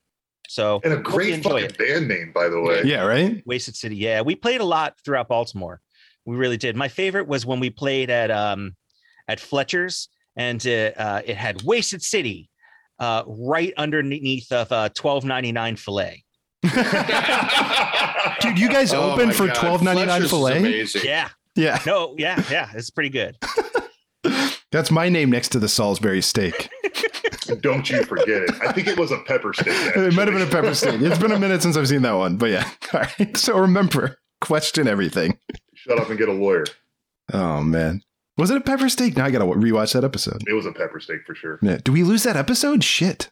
So 0.47 0.81
And 0.83 0.93
a 0.93 0.97
great 0.97 1.33
enjoy 1.33 1.61
fucking 1.61 1.65
it. 1.65 1.77
band 1.77 2.07
name, 2.07 2.31
by 2.33 2.49
the 2.49 2.59
way. 2.61 2.81
Yeah, 2.83 3.05
right? 3.05 3.41
Wasted 3.45 3.75
City. 3.75 3.95
Yeah, 3.95 4.21
we 4.21 4.35
played 4.35 4.61
a 4.61 4.65
lot 4.65 4.95
throughout 5.03 5.27
Baltimore. 5.27 5.81
We 6.25 6.35
really 6.35 6.57
did. 6.57 6.75
My 6.75 6.87
favorite 6.87 7.27
was 7.27 7.45
when 7.45 7.59
we 7.59 7.69
played 7.69 8.09
at 8.09 8.31
um 8.31 8.75
at 9.27 9.39
Fletcher's 9.39 10.09
and 10.35 10.65
uh, 10.67 10.91
uh, 10.97 11.21
it 11.25 11.37
had 11.37 11.61
Wasted 11.63 12.01
City 12.01 12.49
uh, 12.99 13.23
right 13.27 13.73
underneath 13.77 14.51
of 14.51 14.71
uh, 14.71 14.89
twelve 14.89 15.23
ninety 15.25 15.51
nine 15.51 15.75
fillet. 15.75 16.23
Dude, 16.63 16.73
you 18.59 18.69
guys 18.69 18.93
Oh 18.93 19.11
open 19.11 19.31
for 19.31 19.47
twelve 19.49 19.81
ninety 19.83 20.05
nine 20.05 20.27
fillet? 20.27 20.57
amazing. 20.59 21.01
Yeah. 21.05 21.29
Yeah, 21.55 21.79
No. 21.85 22.15
Yeah. 22.17 22.43
Yeah. 22.51 22.69
It's 22.73 22.89
pretty 22.89 23.09
good. 23.09 23.37
that's 24.71 24.91
my 24.91 25.07
name 25.07 25.29
next 25.29 25.49
to 25.49 25.59
the 25.59 25.69
Salisbury 25.69 26.21
steak. 26.21 26.69
Don't 27.61 27.89
you 27.89 28.03
forget 28.03 28.43
it. 28.43 28.51
I 28.61 28.71
think 28.71 28.87
it 28.87 28.97
was 28.97 29.11
a 29.11 29.19
pepper 29.19 29.53
steak. 29.53 29.67
It 29.67 30.13
might 30.13 30.27
have 30.27 30.37
been 30.37 30.47
a 30.47 30.51
pepper 30.51 30.73
steak. 30.73 31.01
It's 31.01 31.19
been 31.19 31.31
a 31.31 31.39
minute 31.39 31.61
since 31.61 31.77
I've 31.77 31.87
seen 31.87 32.01
that 32.03 32.13
one, 32.13 32.37
but 32.37 32.49
yeah. 32.49 32.69
All 32.93 33.01
right. 33.01 33.37
So 33.37 33.57
remember, 33.57 34.17
question 34.41 34.87
everything. 34.87 35.37
Shut 35.73 35.99
up 35.99 36.09
and 36.09 36.17
get 36.17 36.29
a 36.29 36.33
lawyer. 36.33 36.65
Oh 37.33 37.61
man, 37.61 38.01
was 38.37 38.49
it 38.51 38.57
a 38.57 38.61
pepper 38.61 38.89
steak? 38.89 39.17
Now 39.17 39.25
I 39.25 39.31
gotta 39.31 39.45
rewatch 39.45 39.93
that 39.93 40.03
episode. 40.03 40.43
It 40.47 40.53
was 40.53 40.65
a 40.65 40.71
pepper 40.71 40.99
steak 40.99 41.21
for 41.25 41.35
sure. 41.35 41.59
Yeah. 41.61 41.77
Do 41.83 41.91
we 41.91 42.03
lose 42.03 42.23
that 42.23 42.35
episode? 42.35 42.83
Shit. 42.83 43.29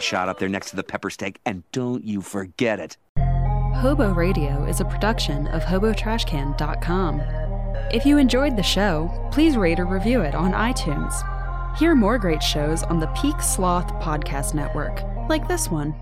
My 0.00 0.18
headshot 0.18 0.28
up 0.28 0.38
there 0.38 0.48
next 0.48 0.70
to 0.70 0.76
the 0.76 0.82
pepper 0.82 1.10
steak, 1.10 1.40
and 1.44 1.62
don't 1.72 2.04
you 2.04 2.20
forget 2.20 2.80
it. 2.80 2.96
Hobo 3.76 4.12
Radio 4.12 4.64
is 4.64 4.80
a 4.80 4.84
production 4.84 5.46
of 5.48 5.62
HoboTrashCan.com. 5.62 7.20
If 7.92 8.04
you 8.04 8.18
enjoyed 8.18 8.56
the 8.56 8.62
show, 8.62 9.10
please 9.32 9.56
rate 9.56 9.80
or 9.80 9.86
review 9.86 10.20
it 10.20 10.34
on 10.34 10.52
iTunes. 10.52 11.14
Hear 11.78 11.94
more 11.94 12.18
great 12.18 12.42
shows 12.42 12.82
on 12.84 12.98
the 13.00 13.06
Peak 13.08 13.40
Sloth 13.40 13.88
Podcast 13.94 14.54
Network, 14.54 15.02
like 15.28 15.48
this 15.48 15.70
one. 15.70 15.94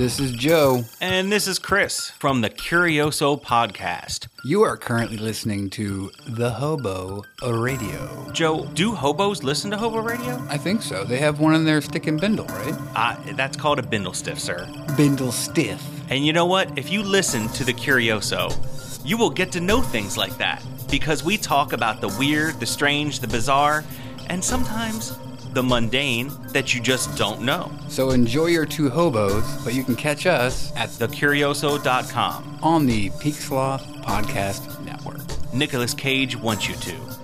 This 0.00 0.18
is 0.18 0.32
Joe. 0.32 0.84
And 1.02 1.30
this 1.30 1.46
is 1.46 1.58
Chris 1.58 2.08
from 2.08 2.40
the 2.40 2.48
Curioso 2.48 3.38
podcast. 3.38 4.28
You 4.42 4.62
are 4.62 4.78
currently 4.78 5.18
listening 5.18 5.68
to 5.70 6.10
The 6.26 6.52
Hobo 6.52 7.22
Radio. 7.46 8.30
Joe, 8.32 8.64
do 8.72 8.94
hobos 8.94 9.42
listen 9.42 9.70
to 9.72 9.76
Hobo 9.76 10.00
Radio? 10.00 10.42
I 10.48 10.56
think 10.56 10.80
so. 10.80 11.04
They 11.04 11.18
have 11.18 11.38
one 11.38 11.54
in 11.54 11.66
their 11.66 11.82
stick 11.82 12.06
and 12.06 12.18
bindle, 12.18 12.46
right? 12.46 12.74
Uh, 12.96 13.14
that's 13.34 13.58
called 13.58 13.78
a 13.78 13.82
bindle 13.82 14.14
stiff, 14.14 14.40
sir. 14.40 14.66
Bindle 14.96 15.32
stiff. 15.32 15.86
And 16.08 16.24
you 16.24 16.32
know 16.32 16.46
what? 16.46 16.78
If 16.78 16.90
you 16.90 17.02
listen 17.02 17.48
to 17.48 17.62
the 17.62 17.74
Curioso, 17.74 18.56
you 19.04 19.18
will 19.18 19.28
get 19.28 19.52
to 19.52 19.60
know 19.60 19.82
things 19.82 20.16
like 20.16 20.38
that 20.38 20.64
because 20.90 21.22
we 21.22 21.36
talk 21.36 21.74
about 21.74 22.00
the 22.00 22.08
weird, 22.18 22.58
the 22.58 22.64
strange, 22.64 23.20
the 23.20 23.28
bizarre, 23.28 23.84
and 24.30 24.42
sometimes 24.42 25.14
the 25.52 25.62
mundane 25.62 26.30
that 26.52 26.74
you 26.74 26.80
just 26.80 27.16
don't 27.16 27.42
know. 27.42 27.70
So 27.88 28.10
enjoy 28.10 28.46
your 28.46 28.66
two 28.66 28.88
hobos, 28.90 29.44
but 29.64 29.74
you 29.74 29.84
can 29.84 29.96
catch 29.96 30.26
us 30.26 30.72
At 30.76 30.88
thecurioso.com. 30.90 32.58
on 32.62 32.86
the 32.86 33.10
Peak 33.20 33.34
Sloth 33.34 33.86
Podcast 34.02 34.84
Network. 34.84 35.20
Nicolas 35.52 35.94
Cage 35.94 36.36
wants 36.36 36.68
you 36.68 36.74
to. 36.76 37.19